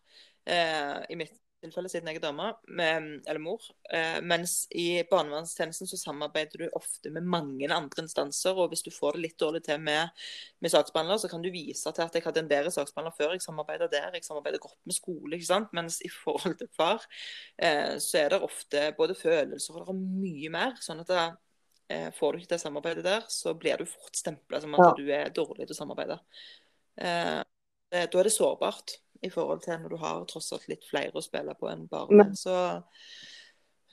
Eh, 0.46 1.06
I 1.10 1.16
mitt 1.24 1.34
tilfelle, 1.68 1.90
siden 1.92 2.10
jeg 2.10 2.20
er 2.20 2.24
dame, 2.24 2.48
eller 3.28 3.40
mor. 3.42 3.64
Eh, 3.94 4.18
mens 4.26 4.66
i 4.76 5.04
barnevernstjenesten 5.10 5.90
så 5.90 6.00
samarbeider 6.00 6.64
du 6.64 6.78
ofte 6.78 7.12
med 7.14 7.28
mange 7.28 7.70
andre 7.74 8.04
instanser. 8.04 8.58
Og 8.58 8.72
hvis 8.72 8.84
du 8.86 8.92
får 8.94 9.18
det 9.18 9.24
litt 9.26 9.40
dårlig 9.42 9.64
til 9.68 9.82
med, 9.84 10.14
med 10.64 10.74
saksbehandler, 10.74 11.20
så 11.22 11.30
kan 11.32 11.44
du 11.44 11.52
vise 11.54 11.92
til 11.92 12.06
at 12.06 12.16
jeg 12.16 12.26
hadde 12.26 12.44
en 12.44 12.52
bedre 12.52 12.74
saksbehandler 12.74 13.16
før 13.18 13.36
jeg 13.36 13.46
samarbeider 13.46 13.92
der. 13.92 14.10
Jeg 14.16 14.26
samarbeider 14.28 14.64
godt 14.64 14.80
med 14.88 14.98
skole, 14.98 15.34
ikke 15.36 15.50
sant. 15.50 15.74
Mens 15.78 16.00
i 16.06 16.12
forhold 16.14 16.58
til 16.62 16.72
far, 16.78 17.04
eh, 17.58 17.98
så 18.04 18.24
er 18.24 18.34
det 18.34 18.42
ofte 18.48 18.88
både 18.98 19.18
følelser 19.18 19.78
og 19.78 19.84
det 19.84 19.96
er 19.96 20.02
mye 20.24 20.54
mer. 20.54 20.78
sånn 20.82 21.04
at 21.04 21.12
det, 21.12 21.26
eh, 21.94 22.10
Får 22.18 22.34
du 22.34 22.40
ikke 22.40 22.56
det 22.56 22.62
samarbeidet 22.64 23.04
der, 23.06 23.28
så 23.30 23.54
blir 23.54 23.78
du 23.78 23.86
fort 23.86 24.16
stempla 24.16 24.62
som 24.62 24.76
at 24.76 24.98
du 24.98 25.08
er 25.12 25.30
dårlig 25.30 25.68
til 25.68 25.76
å 25.76 25.82
samarbeide. 25.84 26.20
Da 26.98 28.20
er 28.20 28.26
det 28.26 28.34
sårbart 28.34 28.98
i 29.26 29.32
forhold 29.34 29.64
til 29.66 29.80
når 29.82 29.94
du 29.94 29.98
har 30.02 30.26
tross 30.30 30.52
alt 30.56 30.68
litt 30.72 30.86
flere 30.88 31.16
å 31.18 31.24
spille 31.26 31.56
på 31.58 31.70
enn 31.72 31.88
bare 31.92 32.20
Men- 32.20 32.36
Så 32.38 32.54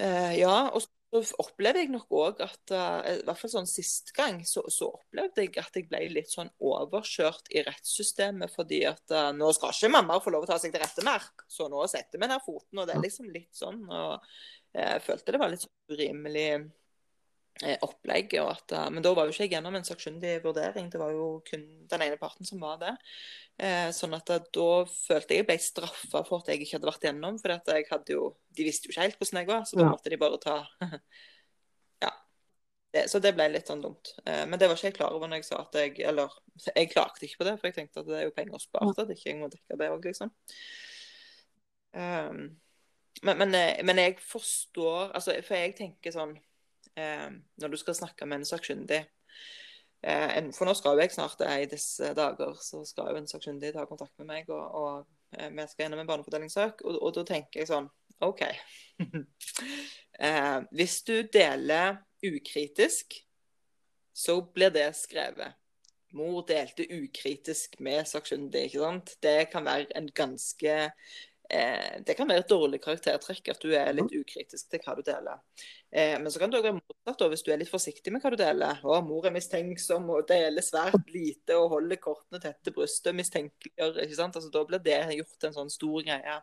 eh, 0.00 0.34
ja. 0.40 0.70
Og 0.74 0.82
så 0.82 0.90
opplever 1.38 1.84
jeg 1.84 1.92
nok 1.92 2.10
òg 2.10 2.40
at 2.42 2.72
eh, 2.74 3.20
i 3.20 3.26
hvert 3.26 3.38
fall 3.38 3.52
sånn 3.52 3.68
sist 3.70 4.10
gang, 4.16 4.40
så, 4.48 4.64
så 4.72 4.88
opplevde 4.96 5.44
jeg 5.44 5.52
at 5.62 5.76
jeg 5.78 5.86
ble 5.86 6.00
litt 6.10 6.32
sånn 6.32 6.50
overkjørt 6.58 7.52
i 7.54 7.62
rettssystemet 7.62 8.50
fordi 8.50 8.80
at 8.90 9.14
uh, 9.14 9.28
nå 9.36 9.52
skal 9.54 9.70
ikke 9.70 9.92
mamma 9.94 10.18
få 10.22 10.32
lov 10.34 10.48
å 10.48 10.50
ta 10.50 10.58
seg 10.58 10.74
til 10.74 10.82
rette 10.82 11.04
mer, 11.06 11.22
så 11.46 11.68
nå 11.70 11.84
setter 11.90 12.18
vi 12.18 12.30
ned 12.30 12.42
foten. 12.42 12.80
Og 12.80 12.88
det 12.88 12.96
er 12.96 13.04
liksom 13.04 13.30
litt 13.30 13.54
sånn. 13.54 13.84
Og 13.86 14.26
jeg 14.74 15.04
følte 15.06 15.36
det 15.36 15.42
var 15.44 15.54
litt 15.54 15.62
sånn 15.62 15.94
urimelig 15.94 16.48
eh, 16.56 16.66
opplegg. 17.62 18.34
Og 18.42 18.50
at, 18.50 18.72
eh, 18.72 18.90
men 18.90 19.04
da 19.04 19.12
var 19.14 19.26
jo 19.26 19.34
ikke 19.34 19.46
jeg 19.46 19.54
gjennom 19.56 19.76
en 19.78 19.86
sakkyndig 19.86 20.36
vurdering, 20.44 20.90
det 20.90 21.00
var 21.00 21.12
jo 21.14 21.28
kun 21.46 21.64
den 21.90 22.06
ene 22.06 22.18
parten 22.20 22.48
som 22.48 22.62
var 22.62 22.80
det. 22.82 22.94
Eh, 23.62 23.90
sånn 23.94 24.16
at 24.16 24.32
eh, 24.34 24.48
da 24.54 24.70
følte 24.90 25.36
jeg 25.36 25.44
jeg 25.44 25.46
ble 25.46 25.58
straffa 25.62 26.24
for 26.26 26.42
at 26.42 26.50
jeg 26.50 26.64
ikke 26.64 26.80
hadde 26.80 26.90
vært 26.90 27.06
gjennom. 27.06 27.38
For 27.42 27.54
at 27.54 27.70
jeg 27.70 27.86
hadde 27.90 28.16
jo, 28.16 28.32
de 28.56 28.66
visste 28.66 28.88
jo 28.88 28.94
ikke 28.94 29.06
helt 29.06 29.20
hvordan 29.20 29.40
jeg 29.42 29.50
var, 29.52 29.68
så 29.68 29.78
da 29.78 29.92
måtte 29.92 30.12
de 30.12 30.20
bare 30.20 30.40
ta 30.42 30.56
Ja. 32.04 32.10
Det, 32.94 33.06
så 33.10 33.20
det 33.22 33.34
ble 33.36 33.46
litt 33.52 33.70
sånn 33.70 33.84
dumt. 33.84 34.16
Eh, 34.24 34.42
men 34.48 34.58
det 34.58 34.70
var 34.70 34.78
ikke 34.78 34.90
jeg 34.90 34.98
klar 34.98 35.14
over 35.14 35.30
når 35.30 35.42
jeg 35.42 35.48
sa 35.52 35.62
at 35.62 35.78
jeg 35.78 36.02
Eller 36.10 36.34
jeg 36.74 36.90
klagde 36.90 37.26
ikke 37.26 37.42
på 37.42 37.48
det, 37.48 37.54
for 37.60 37.70
jeg 37.70 37.78
tenkte 37.78 38.02
at 38.02 38.10
det 38.10 38.18
er 38.18 38.26
jo 38.28 38.34
penger 38.34 38.62
spart, 38.62 38.98
at 38.98 39.14
ikke 39.14 39.30
jeg 39.30 39.38
må 39.38 39.52
dekke 39.52 39.78
det 39.78 39.90
òg, 39.94 40.10
liksom. 40.10 40.34
Um, 41.94 42.48
men, 43.22 43.38
men, 43.38 43.54
eh, 43.54 43.84
men 43.86 44.00
jeg 44.02 44.16
forstår 44.18 45.12
altså, 45.14 45.36
For 45.46 45.54
jeg 45.54 45.76
tenker 45.78 46.10
sånn 46.10 46.34
eh, 46.34 46.42
Når 46.96 47.72
du 47.72 47.76
skal 47.80 47.96
snakke 47.98 48.26
med 48.26 48.42
en 48.42 48.46
sakkyndig 48.46 49.00
eh, 50.04 50.36
For 50.54 50.68
nå 50.68 50.74
skal 50.78 50.94
jo 50.94 51.02
jeg 51.04 51.14
snart 51.14 51.42
eh, 51.42 51.64
i 51.64 51.70
disse 51.70 52.12
dager 52.16 52.54
så 52.62 52.84
skal 52.86 53.12
jo 53.12 53.22
en 53.22 53.30
sakkyndig 53.30 53.72
ta 53.74 53.86
kontakt 53.88 54.14
med 54.20 54.30
meg, 54.30 54.50
og, 54.52 54.64
og 54.78 55.38
eh, 55.38 55.50
vi 55.50 55.66
skal 55.68 55.86
gjennom 55.86 56.04
en 56.04 56.10
barnefordelingssak. 56.10 56.84
Og, 56.84 57.00
og 57.00 57.14
da 57.18 57.26
tenker 57.34 57.62
jeg 57.62 57.72
sånn 57.72 57.90
OK. 58.24 58.44
eh, 60.28 60.58
hvis 60.70 61.00
du 61.08 61.16
deler 61.32 61.98
ukritisk, 62.24 63.18
så 64.14 64.38
blir 64.54 64.72
det 64.74 64.88
skrevet. 64.96 65.58
Mor 66.14 66.44
delte 66.46 66.86
ukritisk 66.94 67.80
med 67.82 68.06
sakkyndig, 68.06 68.68
ikke 68.68 68.82
sant. 68.84 69.16
Det 69.22 69.38
kan 69.50 69.66
være 69.66 69.90
en 69.98 70.06
ganske 70.14 70.76
eh, 71.50 72.00
Det 72.06 72.16
kan 72.16 72.28
være 72.28 72.44
et 72.44 72.50
dårlig 72.50 72.80
karaktertrekk 72.84 73.50
at 73.52 73.62
du 73.62 73.74
er 73.76 73.92
litt 73.96 74.14
ukritisk 74.14 74.70
til 74.70 74.82
hva 74.84 74.94
du 74.96 75.02
deler. 75.06 75.42
Eh, 75.90 76.16
men 76.20 76.30
så 76.32 76.40
kan 76.42 76.52
det 76.52 76.60
òg 76.60 76.68
være 76.68 76.78
motsatt, 76.78 77.18
da, 77.20 77.28
hvis 77.32 77.44
du 77.46 77.52
er 77.52 77.60
litt 77.62 77.72
forsiktig 77.72 78.14
med 78.14 78.24
hva 78.24 78.32
du 78.34 78.38
deler. 78.40 78.80
Å, 78.82 78.98
mor 79.06 79.28
er 79.28 79.36
mistenksom 79.36 80.08
og 80.14 80.26
deler 80.30 80.64
svært 80.64 81.12
lite 81.14 81.58
og 81.60 81.70
holder 81.76 82.02
kortene 82.02 82.42
tett 82.42 82.58
til 82.64 82.76
brystet. 82.76 83.14
Mistenkeliggjør, 83.18 84.02
ikke 84.06 84.18
sant. 84.18 84.40
Altså, 84.40 84.50
da 84.54 84.64
blir 84.68 84.82
det 84.84 84.98
gjort 85.20 85.48
en 85.48 85.56
sånn 85.60 85.72
stor 85.72 86.02
greie. 86.08 86.40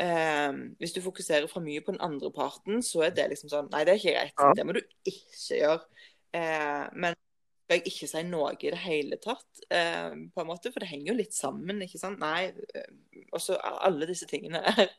Eh, 0.00 0.52
hvis 0.80 0.94
du 0.96 1.02
fokuserer 1.04 1.50
for 1.50 1.64
mye 1.64 1.82
på 1.84 1.92
den 1.94 2.04
andre 2.04 2.32
parten, 2.32 2.80
så 2.86 3.06
er 3.08 3.16
det 3.16 3.28
liksom 3.34 3.50
sånn 3.52 3.68
Nei, 3.72 3.84
det 3.84 3.96
er 3.96 4.00
ikke 4.00 4.16
greit. 4.16 4.56
Det 4.56 4.68
må 4.68 4.76
du 4.78 4.82
ikke 5.10 5.60
gjøre. 5.60 6.08
Eh, 6.32 6.86
men 6.96 7.18
skal 7.62 7.78
jeg 7.78 7.92
ikke 7.92 8.08
si 8.10 8.22
noe 8.26 8.52
i 8.58 8.72
det 8.74 8.80
hele 8.82 9.18
tatt, 9.22 9.62
eh, 9.70 10.10
på 10.34 10.42
en 10.42 10.48
måte, 10.48 10.72
for 10.72 10.82
det 10.82 10.90
henger 10.90 11.12
jo 11.12 11.18
litt 11.20 11.36
sammen, 11.36 11.82
ikke 11.84 12.00
sant? 12.00 12.20
Nei, 12.20 12.50
eh, 12.74 12.90
også 13.32 13.56
alle 13.62 14.08
disse 14.10 14.28
tingene 14.28 14.60
er 14.74 14.90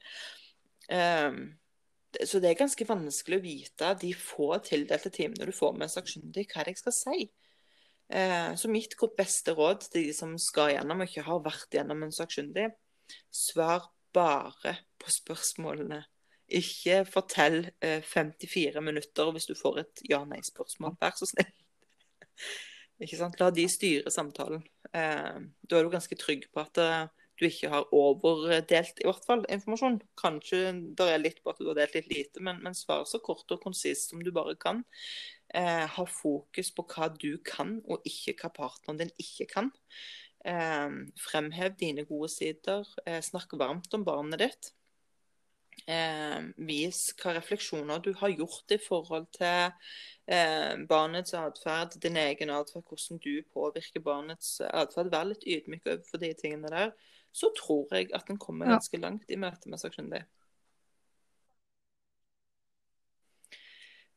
eh, 0.90 1.36
Så 2.24 2.40
det 2.40 2.52
er 2.52 2.60
ganske 2.60 2.86
vanskelig 2.86 3.40
å 3.40 3.44
vite 3.44 3.94
de 4.02 4.12
få 4.14 4.52
tildelte 4.66 5.10
timene 5.14 5.48
du 5.50 5.54
får 5.56 5.74
med 5.74 5.88
en 5.88 5.96
sakkyndig, 5.96 6.46
hva 6.52 6.66
jeg 6.68 6.78
skal 6.78 6.94
si. 6.94 7.28
Eh, 8.14 8.56
så 8.56 8.70
mitt 8.70 8.94
beste 9.18 9.56
råd 9.58 9.88
til 9.90 10.08
de 10.08 10.14
som 10.14 10.36
skal 10.38 10.76
gjennom 10.76 11.02
og 11.02 11.10
ikke 11.10 11.26
har 11.26 11.42
vært 11.46 11.74
gjennom 11.74 12.04
en 12.06 12.14
sakkyndig, 12.14 12.68
svar 13.34 13.90
bare 14.14 14.76
på 15.02 15.10
spørsmålene. 15.10 16.04
Ikke 16.54 17.02
fortell 17.10 17.64
eh, 17.82 18.04
54 18.06 18.82
minutter 18.86 19.32
hvis 19.34 19.50
du 19.50 19.56
får 19.58 19.82
et 19.82 20.06
ja-nei-spørsmål. 20.12 20.98
Vær 21.02 21.18
så 21.18 21.30
snill. 21.30 21.50
Ikke 23.04 23.20
sant? 23.20 23.40
La 23.42 23.50
de 23.54 23.66
styre 23.72 24.12
samtalen. 24.14 24.64
Eh, 24.94 25.38
da 25.68 25.78
er 25.78 25.86
du 25.86 25.92
ganske 25.94 26.18
trygg 26.20 26.48
på 26.54 26.62
at 26.64 26.80
eh, 26.82 27.06
du 27.40 27.48
ikke 27.48 27.72
har 27.72 27.90
overdelt 27.96 29.02
i 29.02 29.08
hvert 29.08 29.26
fall 29.28 29.46
informasjon. 29.52 30.00
Kanskje 30.20 30.62
det 30.98 31.08
er 31.10 31.22
litt 31.22 31.42
på 31.44 31.54
at 31.54 31.62
du 31.62 31.70
har 31.72 31.80
delt 31.80 31.98
litt 31.98 32.12
lite, 32.12 32.44
men, 32.46 32.62
men 32.64 32.78
svar 32.78 33.08
så 33.10 33.20
kort 33.24 33.50
og 33.52 33.64
konsist 33.64 34.12
som 34.12 34.22
du 34.24 34.32
bare 34.36 34.56
kan. 34.60 34.84
Eh, 35.54 35.86
ha 35.96 36.06
fokus 36.10 36.72
på 36.74 36.86
hva 36.94 37.10
du 37.14 37.38
kan, 37.46 37.80
og 37.90 38.06
ikke 38.10 38.38
hva 38.42 38.54
partneren 38.54 39.02
din 39.02 39.16
ikke 39.22 39.50
kan. 39.52 39.74
Eh, 40.46 41.02
fremhev 41.26 41.76
dine 41.82 42.06
gode 42.10 42.32
sider. 42.34 42.88
Eh, 43.08 43.22
snakk 43.26 43.58
varmt 43.60 43.94
om 43.98 44.06
barnet 44.08 44.46
ditt. 44.46 44.74
Eh, 45.88 46.40
vis 46.64 47.00
hva 47.20 47.34
refleksjoner 47.36 48.04
du 48.04 48.14
har 48.20 48.32
gjort 48.32 48.72
i 48.72 48.80
forhold 48.80 49.26
til 49.36 49.74
eh, 50.32 50.76
barnets 50.90 51.36
atferd, 51.36 51.98
din 52.04 52.20
egen 52.22 52.54
atferd, 52.56 52.86
hvordan 52.88 53.20
du 53.24 53.34
påvirker 53.54 54.06
barnets 54.06 54.62
atferd. 54.70 55.12
Vær 55.12 55.28
litt 55.32 55.44
ydmyk 55.44 55.90
overfor 55.90 56.24
de 56.24 56.32
tingene 56.40 56.72
der. 56.72 56.94
Så 57.34 57.50
tror 57.58 57.90
jeg 57.92 58.14
at 58.14 58.30
en 58.30 58.40
kommer 58.40 58.70
ganske 58.70 58.98
langt 59.02 59.30
i 59.34 59.40
møte 59.42 59.70
med 59.70 59.82
sakkyndig. 59.82 60.24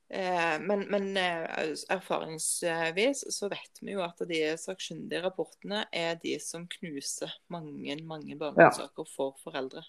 Eh, 0.09 0.61
men, 0.63 0.85
men 0.91 1.17
eh, 1.19 1.73
erfaringsvis 1.91 3.25
så 3.35 3.49
vet 3.51 3.81
vi 3.83 3.97
jo 3.97 4.05
at 4.07 4.21
de 4.31 4.39
sakkyndige 4.61 5.25
rapportene 5.25 5.83
er 5.91 6.15
de 6.23 6.37
som 6.43 6.69
knuser 6.77 7.33
mange, 7.51 7.97
mange 8.07 8.39
barnesaker 8.39 9.09
for 9.17 9.35
foreldre. 9.43 9.83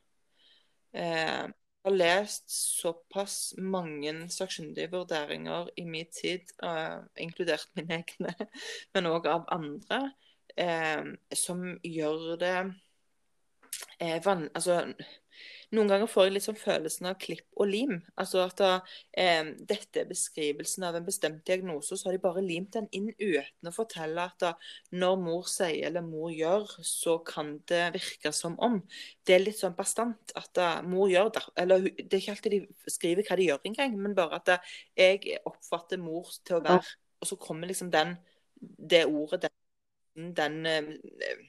Eh, 0.97 1.45
har 1.87 1.95
lest 1.95 2.49
såpass 2.49 3.53
mange 3.57 4.11
sakkyndige 4.33 4.89
vurderinger 4.91 5.69
i 5.79 5.85
min 5.85 6.09
tid, 6.11 6.49
eh, 6.63 6.97
inkludert 7.23 7.69
mine 7.77 8.01
egne, 8.01 8.33
men 8.93 9.07
òg 9.07 9.29
av 9.31 9.45
andre, 9.53 10.01
eh, 10.57 11.05
som 11.35 11.63
gjør 11.83 12.35
det 12.41 12.57
eh, 13.99 14.17
van 14.25 14.49
altså, 14.53 14.81
noen 15.75 15.89
ganger 15.91 16.07
får 16.07 16.27
jeg 16.27 16.33
litt 16.33 16.45
sånn 16.45 16.59
følelsen 16.59 17.09
av 17.09 17.17
klipp 17.19 17.59
og 17.59 17.67
lim. 17.67 17.97
Altså 18.19 18.39
at 18.45 18.55
da, 18.61 18.69
eh, 19.11 19.49
dette 19.67 20.01
er 20.01 20.07
beskrivelsen 20.07 20.85
av 20.87 20.95
en 20.95 21.07
bestemt 21.07 21.41
diagnose, 21.47 21.97
så 21.97 22.07
har 22.07 22.15
de 22.15 22.21
bare 22.23 22.43
limt 22.45 22.71
den 22.77 22.87
inn 22.95 23.09
uten 23.19 23.67
å 23.67 23.73
fortelle 23.75 24.23
at 24.23 24.37
da, 24.39 24.53
når 24.95 25.17
mor 25.25 25.49
sier 25.51 25.89
eller 25.89 26.05
mor 26.05 26.31
gjør, 26.31 26.71
så 26.87 27.17
kan 27.27 27.57
det 27.67 27.83
virke 27.97 28.31
som 28.35 28.55
om. 28.63 28.79
Det 29.27 29.35
er 29.35 29.43
litt 29.43 29.59
sånn 29.59 29.75
bastant 29.75 30.31
at 30.39 30.53
da, 30.55 30.69
mor 30.87 31.11
gjør 31.11 31.33
det. 31.35 31.43
Eller 31.59 31.89
det 31.97 32.07
er 32.07 32.21
ikke 32.21 32.37
alltid 32.37 32.55
de 32.55 32.93
skriver 32.93 33.27
hva 33.27 33.39
de 33.39 33.49
gjør 33.49 33.67
engang, 33.67 33.99
men 33.99 34.15
bare 34.15 34.39
at 34.39 34.47
da, 34.53 34.57
jeg 34.95 35.41
oppfatter 35.43 35.99
mor 35.99 36.31
til 36.43 36.61
å 36.61 36.63
være 36.63 36.95
Og 37.17 37.25
så 37.25 37.35
kommer 37.41 37.65
liksom 37.65 37.89
den, 37.89 38.11
det 38.61 39.07
ordet, 39.09 39.47
den, 40.13 40.33
den 40.37 40.65
eh, 40.69 41.47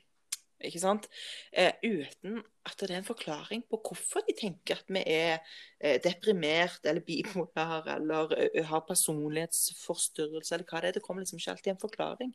ikke 0.65 0.81
sant? 0.83 1.09
Eh, 1.53 1.73
uten 1.85 2.41
at 2.67 2.81
det 2.81 2.91
er 2.91 3.01
en 3.01 3.07
forklaring 3.07 3.63
på 3.71 3.81
hvorfor 3.81 4.25
de 4.27 4.35
tenker 4.39 4.81
at 4.81 4.89
vi 4.93 5.03
er 5.07 5.39
eh, 5.81 5.99
deprimert 6.05 6.85
eller 6.85 7.05
bipolar 7.07 7.87
eller 7.97 8.35
eh, 8.39 8.65
har 8.67 8.87
personlighetsforstyrrelse 8.89 10.55
eller 10.57 10.67
hva 10.71 10.83
det 10.83 10.91
er. 10.91 10.99
Det 10.99 11.05
kommer 11.05 11.23
liksom 11.23 11.39
ikke 11.39 11.55
alltid 11.55 11.73
en 11.75 11.85
forklaring. 11.85 12.35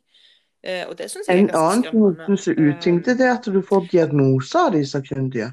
Eh, 0.64 0.86
og 0.88 0.96
det 0.98 1.10
synes 1.10 1.28
jeg 1.28 1.36
er 1.36 1.42
En 1.42 1.52
ganske 1.52 1.66
annen 1.66 1.84
skremmende. 1.84 2.38
som 2.38 2.52
er 2.52 2.72
uting, 2.72 3.04
det 3.04 3.20
er 3.20 3.34
at 3.34 3.44
du 3.44 3.60
får 3.62 3.86
diagnoser 3.92 4.66
av 4.66 4.72
de 4.72 4.86
sakkyndige. 4.88 5.52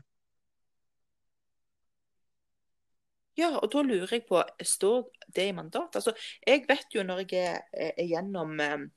Ja, 3.39 3.49
og 3.57 3.69
da 3.73 3.81
lurer 3.81 4.11
jeg 4.11 4.26
på, 4.27 4.41
står 4.64 5.06
det 5.35 5.48
i 5.49 5.53
mandat? 5.56 5.95
Altså, 5.95 6.11
jeg 6.48 6.65
vet 6.68 6.95
jo 6.95 7.03
når 7.03 7.23
jeg 7.31 7.45
er, 7.48 7.91
er 7.98 8.07
gjennom 8.10 8.60
eh, 8.60 8.73
eh, 8.73 8.89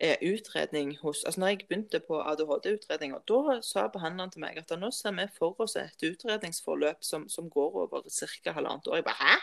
utredning 0.00 0.94
hos 1.02 1.24
Altså 1.24 1.40
når 1.40 1.48
jeg 1.52 1.64
begynte 1.68 2.00
på 2.00 2.20
ADHD-utredning, 2.22 3.14
og 3.14 3.24
da 3.28 3.58
sa 3.64 3.86
behandleren 3.92 4.32
til 4.32 4.40
meg 4.44 4.58
at 4.58 4.72
nå 4.78 4.90
ser 4.96 5.12
vi 5.18 5.26
for 5.36 5.58
oss 5.60 5.76
et 5.76 6.06
utredningsforløp 6.06 7.04
som, 7.04 7.28
som 7.28 7.50
går 7.52 7.80
over 7.84 8.06
ca. 8.08 8.54
halvannet 8.56 8.88
år. 8.88 9.00
Jeg 9.00 9.08
bare 9.08 9.20
hæ? 9.20 9.34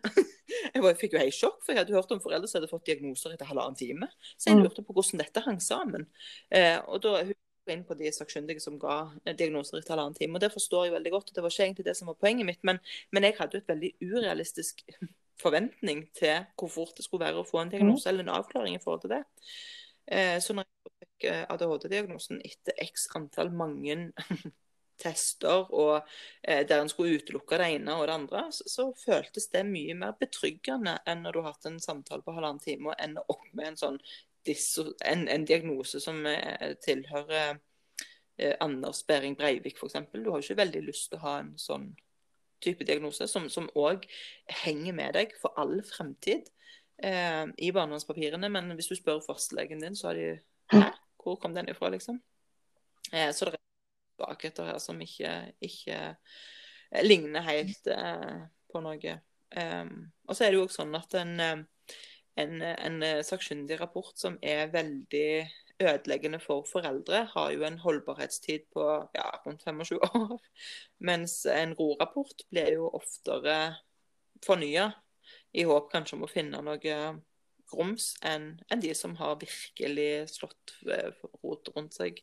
jeg 0.74 0.82
bare 0.82 0.96
fikk 0.98 1.14
jo 1.14 1.22
helt 1.22 1.36
sjokk, 1.36 1.60
for 1.64 1.74
jeg 1.74 1.82
hadde 1.82 1.94
hørt 1.94 2.14
om 2.14 2.22
foreldre 2.22 2.50
som 2.50 2.60
hadde 2.60 2.70
fått 2.70 2.88
diagnoser 2.88 3.34
etter 3.34 3.50
halvannen 3.50 3.78
time. 3.78 4.10
Så 4.36 4.50
jeg 4.50 4.62
lurte 4.62 4.84
på 4.86 4.96
hvordan 4.96 5.22
dette 5.22 5.44
hang 5.46 5.62
sammen. 5.62 6.08
Eh, 6.50 6.78
og 6.86 7.02
da 7.04 7.20
hun 7.22 7.36
inn 7.70 7.84
på 7.86 7.94
de 7.98 8.10
sakkyndige 8.14 8.62
som 8.62 8.78
ga 8.80 8.96
eh, 9.24 9.34
diagnoser 9.36 9.80
etter 9.80 9.94
halvannen 9.94 10.18
time. 10.18 10.36
Og 10.36 10.44
det 10.44 10.52
forstår 10.54 10.88
jeg 10.88 10.96
veldig 10.96 11.14
godt. 11.16 11.30
og 11.30 11.36
Det 11.36 11.44
var 11.44 11.54
ikke 11.54 11.66
egentlig 11.68 11.88
det 11.90 11.96
som 11.98 12.10
var 12.10 12.18
poenget 12.20 12.48
mitt, 12.48 12.62
men, 12.66 12.80
men 13.14 13.26
jeg 13.26 13.36
hadde 13.38 13.58
jo 13.58 13.64
et 13.64 13.72
veldig 13.72 13.92
urealistisk 14.02 14.84
forventning 15.44 16.06
til 16.16 16.46
hvor 16.58 16.72
fort 16.72 16.96
det 16.98 17.06
skulle 17.06 17.24
være 17.24 17.40
å 17.40 17.48
få 17.48 17.62
en 17.62 17.70
diagnose 17.72 18.10
eller 18.10 18.26
en 18.26 18.34
avklaring 18.40 18.76
i 18.76 18.82
forhold 18.82 19.06
til 19.06 19.14
det. 19.14 19.22
Eh, 20.06 20.38
så 20.40 20.54
når 20.56 20.66
jeg 20.66 20.94
fikk 21.04 21.28
eh, 21.30 21.44
ADHD-diagnosen 21.52 22.40
etter 22.46 22.76
x 22.86 23.08
antall 23.18 23.52
mange 23.54 23.96
tester, 25.02 25.68
og 25.70 26.00
eh, 26.42 26.64
der 26.68 26.82
en 26.82 26.90
skulle 26.92 27.20
utelukke 27.20 27.60
det 27.60 27.70
ene 27.76 27.96
og 27.96 28.06
det 28.08 28.16
andre, 28.16 28.44
så, 28.54 28.66
så, 28.68 28.88
føltes 29.04 29.48
det 29.54 29.64
mye 29.68 29.96
mer 29.98 30.16
betryggende 30.20 30.98
enn 31.08 31.24
når 31.24 31.36
du 31.36 31.42
har 31.42 31.54
hatt 31.54 31.70
en 31.70 31.80
samtale 31.82 32.26
på 32.26 32.34
halvannen 32.36 32.62
time 32.64 32.92
og 32.92 33.00
ender 33.00 33.32
opp 33.32 33.46
med 33.52 33.72
en 33.72 33.80
sånn 33.80 34.02
en, 34.48 35.26
en 35.28 35.42
diagnose 35.44 36.00
som 36.00 36.22
tilhører 36.80 37.58
Anders 38.64 39.02
Behring 39.04 39.34
Breivik 39.36 39.76
f.eks. 39.76 39.98
Du 40.14 40.30
har 40.30 40.38
jo 40.40 40.46
ikke 40.46 40.62
veldig 40.62 40.80
lyst 40.86 41.10
til 41.10 41.18
å 41.18 41.24
ha 41.26 41.34
en 41.42 41.50
sånn 41.60 41.90
type 42.64 42.86
diagnose 42.88 43.28
som 43.28 43.68
òg 43.76 44.06
henger 44.62 44.96
med 44.96 45.12
deg 45.18 45.36
for 45.42 45.52
all 45.60 45.76
fremtid 45.84 46.48
eh, 47.02 47.46
i 47.58 47.72
barnevernspapirene. 47.72 48.48
Men 48.52 48.72
hvis 48.78 48.90
du 48.90 48.96
spør 48.98 49.22
fastlegen 49.24 49.82
din, 49.82 49.96
så 49.96 50.10
har 50.10 50.20
de 50.20 50.30
Hæ, 50.70 50.84
hvor 51.22 51.36
kom 51.36 51.54
den 51.54 51.68
ifra, 51.68 51.88
liksom? 51.90 52.20
Eh, 53.12 53.32
så 53.34 53.44
det 53.44 53.54
er 53.54 53.58
svakheter 54.20 54.68
her 54.70 54.78
som 54.78 55.00
ikke, 55.02 55.32
ikke 55.60 55.96
eh, 56.92 57.02
ligner 57.02 57.42
helt 57.42 57.90
eh, 57.90 58.44
på 58.72 58.82
noe. 58.84 59.16
Um, 59.50 60.12
og 60.30 60.36
så 60.36 60.44
er 60.46 60.52
det 60.52 60.60
jo 60.60 60.66
også 60.68 60.84
sånn 60.84 60.94
at 60.94 61.14
en, 61.18 61.64
en, 62.38 62.52
en 62.62 63.00
sakkyndig 63.26 63.80
rapport 63.80 64.14
som 64.14 64.36
er 64.46 64.70
veldig 64.70 65.48
ødeleggende 65.80 66.38
for 66.38 66.66
foreldre, 66.70 67.24
har 67.32 67.50
jo 67.50 67.64
en 67.66 67.78
holdbarhetstid 67.82 68.68
på 68.74 68.84
ja, 69.16 69.26
rundt 69.46 69.64
25 69.66 69.98
år. 70.06 70.36
Mens 71.10 71.40
en 71.50 71.74
RO-rapport 71.74 72.44
blir 72.52 72.76
jo 72.76 72.92
oftere 72.94 73.56
fornya, 74.46 74.90
i 75.52 75.66
håp 75.66 75.90
kanskje 75.92 76.16
om 76.16 76.24
å 76.26 76.30
finne 76.30 76.62
noe 76.62 76.78
grums 77.70 78.14
enn 78.26 78.52
en 78.70 78.82
de 78.82 78.94
som 78.94 79.14
har 79.18 79.38
virkelig 79.40 80.30
slått 80.34 80.74
rot 81.42 81.70
rundt 81.76 81.96
seg. 81.96 82.20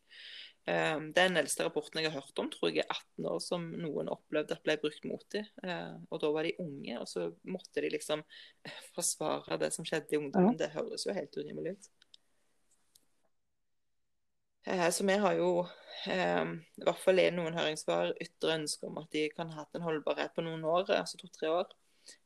Ehm, 0.68 1.12
den 1.16 1.40
eldste 1.40 1.64
rapporten 1.64 2.02
jeg 2.02 2.12
har 2.12 2.20
hørt 2.20 2.40
om, 2.42 2.50
tror 2.52 2.72
jeg 2.74 2.84
er 2.84 2.92
18 2.92 3.30
år, 3.32 3.38
som 3.44 3.68
noen 3.80 4.12
opplevde 4.12 4.58
at 4.58 4.66
ble 4.66 4.76
brukt 4.82 5.06
mot 5.08 5.24
dem. 5.32 5.48
Og 6.12 6.20
da 6.24 6.32
var 6.36 6.48
de 6.48 6.58
unge, 6.64 6.98
og 7.00 7.08
så 7.08 7.30
måtte 7.48 7.84
de 7.84 7.92
liksom 7.94 8.24
forsvare 8.98 9.60
det 9.62 9.72
som 9.76 9.88
skjedde 9.88 10.18
i 10.18 10.20
ungdommen. 10.20 10.58
Det 10.60 10.74
høres 10.76 11.08
jo 11.08 11.16
helt 11.16 11.40
urimelig 11.40 11.78
ut. 11.78 11.90
Så 14.92 15.06
vi 15.08 15.16
har 15.16 15.38
jo, 15.40 15.52
i 16.12 16.84
hvert 16.84 17.00
fall 17.00 17.22
i 17.24 17.30
noen 17.32 17.56
høringssvar, 17.56 18.12
ytre 18.20 18.58
ønske 18.58 18.90
om 18.90 18.98
at 19.00 19.08
de 19.16 19.30
kan 19.32 19.54
ha 19.54 19.64
hatt 19.64 19.78
en 19.80 19.86
holdbarhet 19.86 20.36
på 20.36 20.44
noen 20.44 20.66
år, 20.68 20.92
altså 20.98 21.16
to-tre 21.22 21.54
år. 21.62 21.72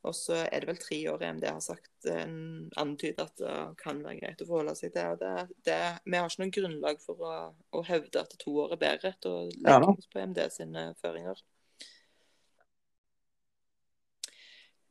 Og 0.02 0.14
så 0.16 0.40
er 0.42 0.62
det 0.62 0.68
vel 0.68 0.80
tre 0.82 0.98
år 1.12 1.22
EMD 1.28 1.46
har 1.48 1.62
sagt 1.64 2.08
en 2.10 2.36
antyder 2.80 3.28
at 3.28 3.36
det 3.38 3.54
kan 3.80 4.02
være 4.02 4.18
greit 4.20 4.42
å 4.42 4.48
forholde 4.48 4.74
seg 4.78 4.94
til. 4.94 5.16
Det, 5.20 5.32
det, 5.68 5.78
vi 6.04 6.18
har 6.18 6.28
ikke 6.28 6.42
noe 6.42 6.54
grunnlag 6.58 7.02
for 7.04 7.24
å, 7.26 7.34
å 7.78 7.82
hevde 7.86 8.22
at 8.22 8.36
to 8.42 8.54
år 8.64 8.76
er 8.76 8.82
bedre 8.82 9.14
til 9.22 9.36
å 9.36 9.42
legge 9.48 9.94
oss 9.94 10.10
på 10.12 10.22
EMD 10.22 10.42
sine 10.54 10.86
føringer. 11.02 11.42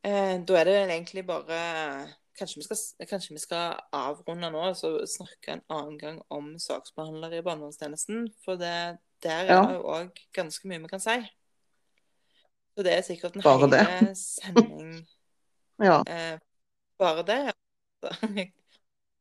Eh, 0.02 0.40
da 0.48 0.58
er 0.58 0.66
det 0.66 0.80
egentlig 0.88 1.28
bare 1.28 1.62
Kanskje 2.40 2.62
vi, 2.62 2.64
skal, 2.64 3.08
kanskje 3.10 3.36
vi 3.36 3.42
skal 3.44 3.74
avrunde 3.94 4.48
nå 4.50 4.62
og 4.72 5.02
snakke 5.12 5.52
en 5.52 5.66
annen 5.70 5.98
gang 6.00 6.22
om 6.32 6.54
saksbehandlere 6.58 7.42
i 7.42 7.44
barnevernstjenesten. 7.46 8.30
For 8.42 8.58
det, 8.58 9.02
der 9.22 9.52
er 9.52 9.60
det 9.68 9.76
jo 9.76 9.84
òg 9.92 10.22
ganske 10.34 10.72
mye 10.72 10.80
vi 10.82 10.90
kan 10.90 11.04
si. 11.04 11.18
Så 12.76 12.86
det 12.86 12.94
er 12.96 13.04
sikkert 13.06 13.36
en 13.36 13.44
bare 13.46 13.68
hele 13.68 13.78
det. 13.78 14.18
sending 14.18 14.92
ja. 15.90 15.98
eh, 16.08 16.40
bare 17.00 17.26
det. 17.28 17.40
Jeg, 18.02 18.52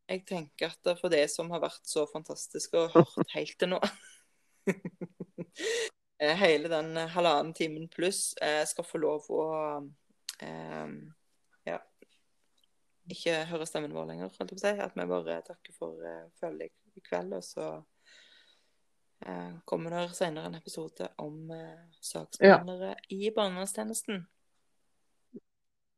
jeg, 0.08 0.24
tenker 0.28 0.72
at 0.72 0.92
for 1.00 1.12
det 1.12 1.26
som 1.32 1.50
har 1.52 1.62
vært 1.62 1.84
så 1.88 2.06
fantastisk 2.10 2.78
og 2.78 2.94
hørt 2.94 3.34
helt 3.34 3.58
til 3.60 3.68
nå 3.74 3.80
eh, 6.22 6.32
Hele 6.40 6.70
den 6.72 6.96
halvannen 7.12 7.52
timen 7.56 7.90
pluss 7.92 8.32
eh, 8.40 8.62
skal 8.68 8.86
få 8.86 9.02
lov 9.02 9.28
å 9.28 9.44
eh, 10.40 10.94
ja, 11.68 11.78
ikke 13.12 13.36
høre 13.52 13.68
stemmen 13.68 13.94
vår 13.96 14.12
lenger, 14.12 14.30
holdt 14.30 14.40
jeg 14.40 14.52
på 14.54 14.60
å 14.60 14.64
si. 14.64 14.74
At 14.86 14.96
vi 14.96 15.08
bare 15.12 15.40
takker 15.46 15.76
for 15.76 16.10
følget 16.40 16.72
i 16.96 17.04
kveld. 17.04 17.36
Og 17.36 17.44
så 17.44 17.72
Eh, 17.74 17.82
kommer 19.64 19.90
det 19.90 20.14
senere 20.16 20.46
en 20.46 20.54
episode 20.54 21.08
om 21.16 21.50
eh, 21.50 21.80
saksbehandlere 22.00 22.94
ja. 22.94 23.16
i 23.16 23.32
barnevernstjenesten. 23.36 24.26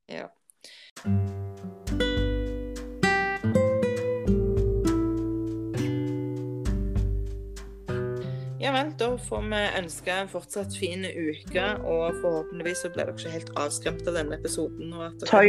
Ja. 0.07 0.29
Ja 8.63 8.73
vel, 8.73 8.93
da 8.99 9.09
får 9.19 9.43
vi 9.51 9.63
ønske 9.79 10.15
en 10.15 10.29
fortsatt 10.31 10.77
fin 10.79 11.03
uke, 11.07 11.65
og 11.83 12.21
forhåpentligvis 12.23 12.85
så 12.85 12.93
blir 12.95 13.09
dere 13.09 13.19
ikke 13.19 13.33
helt 13.35 13.51
avskremt 13.59 14.07
av 14.07 14.19
denne 14.19 14.39
episoden. 14.39 14.95
ta, 15.27 15.43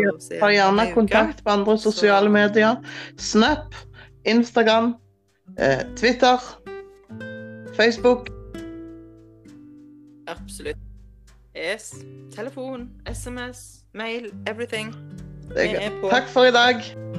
gjerne 0.50 0.90
kontakt 0.96 1.44
på 1.46 1.54
andre 1.54 1.78
sosiale 1.78 2.30
medier. 2.34 2.82
Snap, 3.22 3.78
Instagram, 4.26 4.96
eh, 5.58 5.86
Twitter. 5.98 6.42
Facebook. 7.74 8.30
Absolutt. 10.28 10.78
Yes. 11.56 12.04
Telefon, 12.36 12.90
SMS, 13.06 13.86
mail, 13.94 14.32
everything. 14.46 14.96
Takk 16.10 16.28
for 16.28 16.46
i 16.46 16.52
dag. 16.52 17.13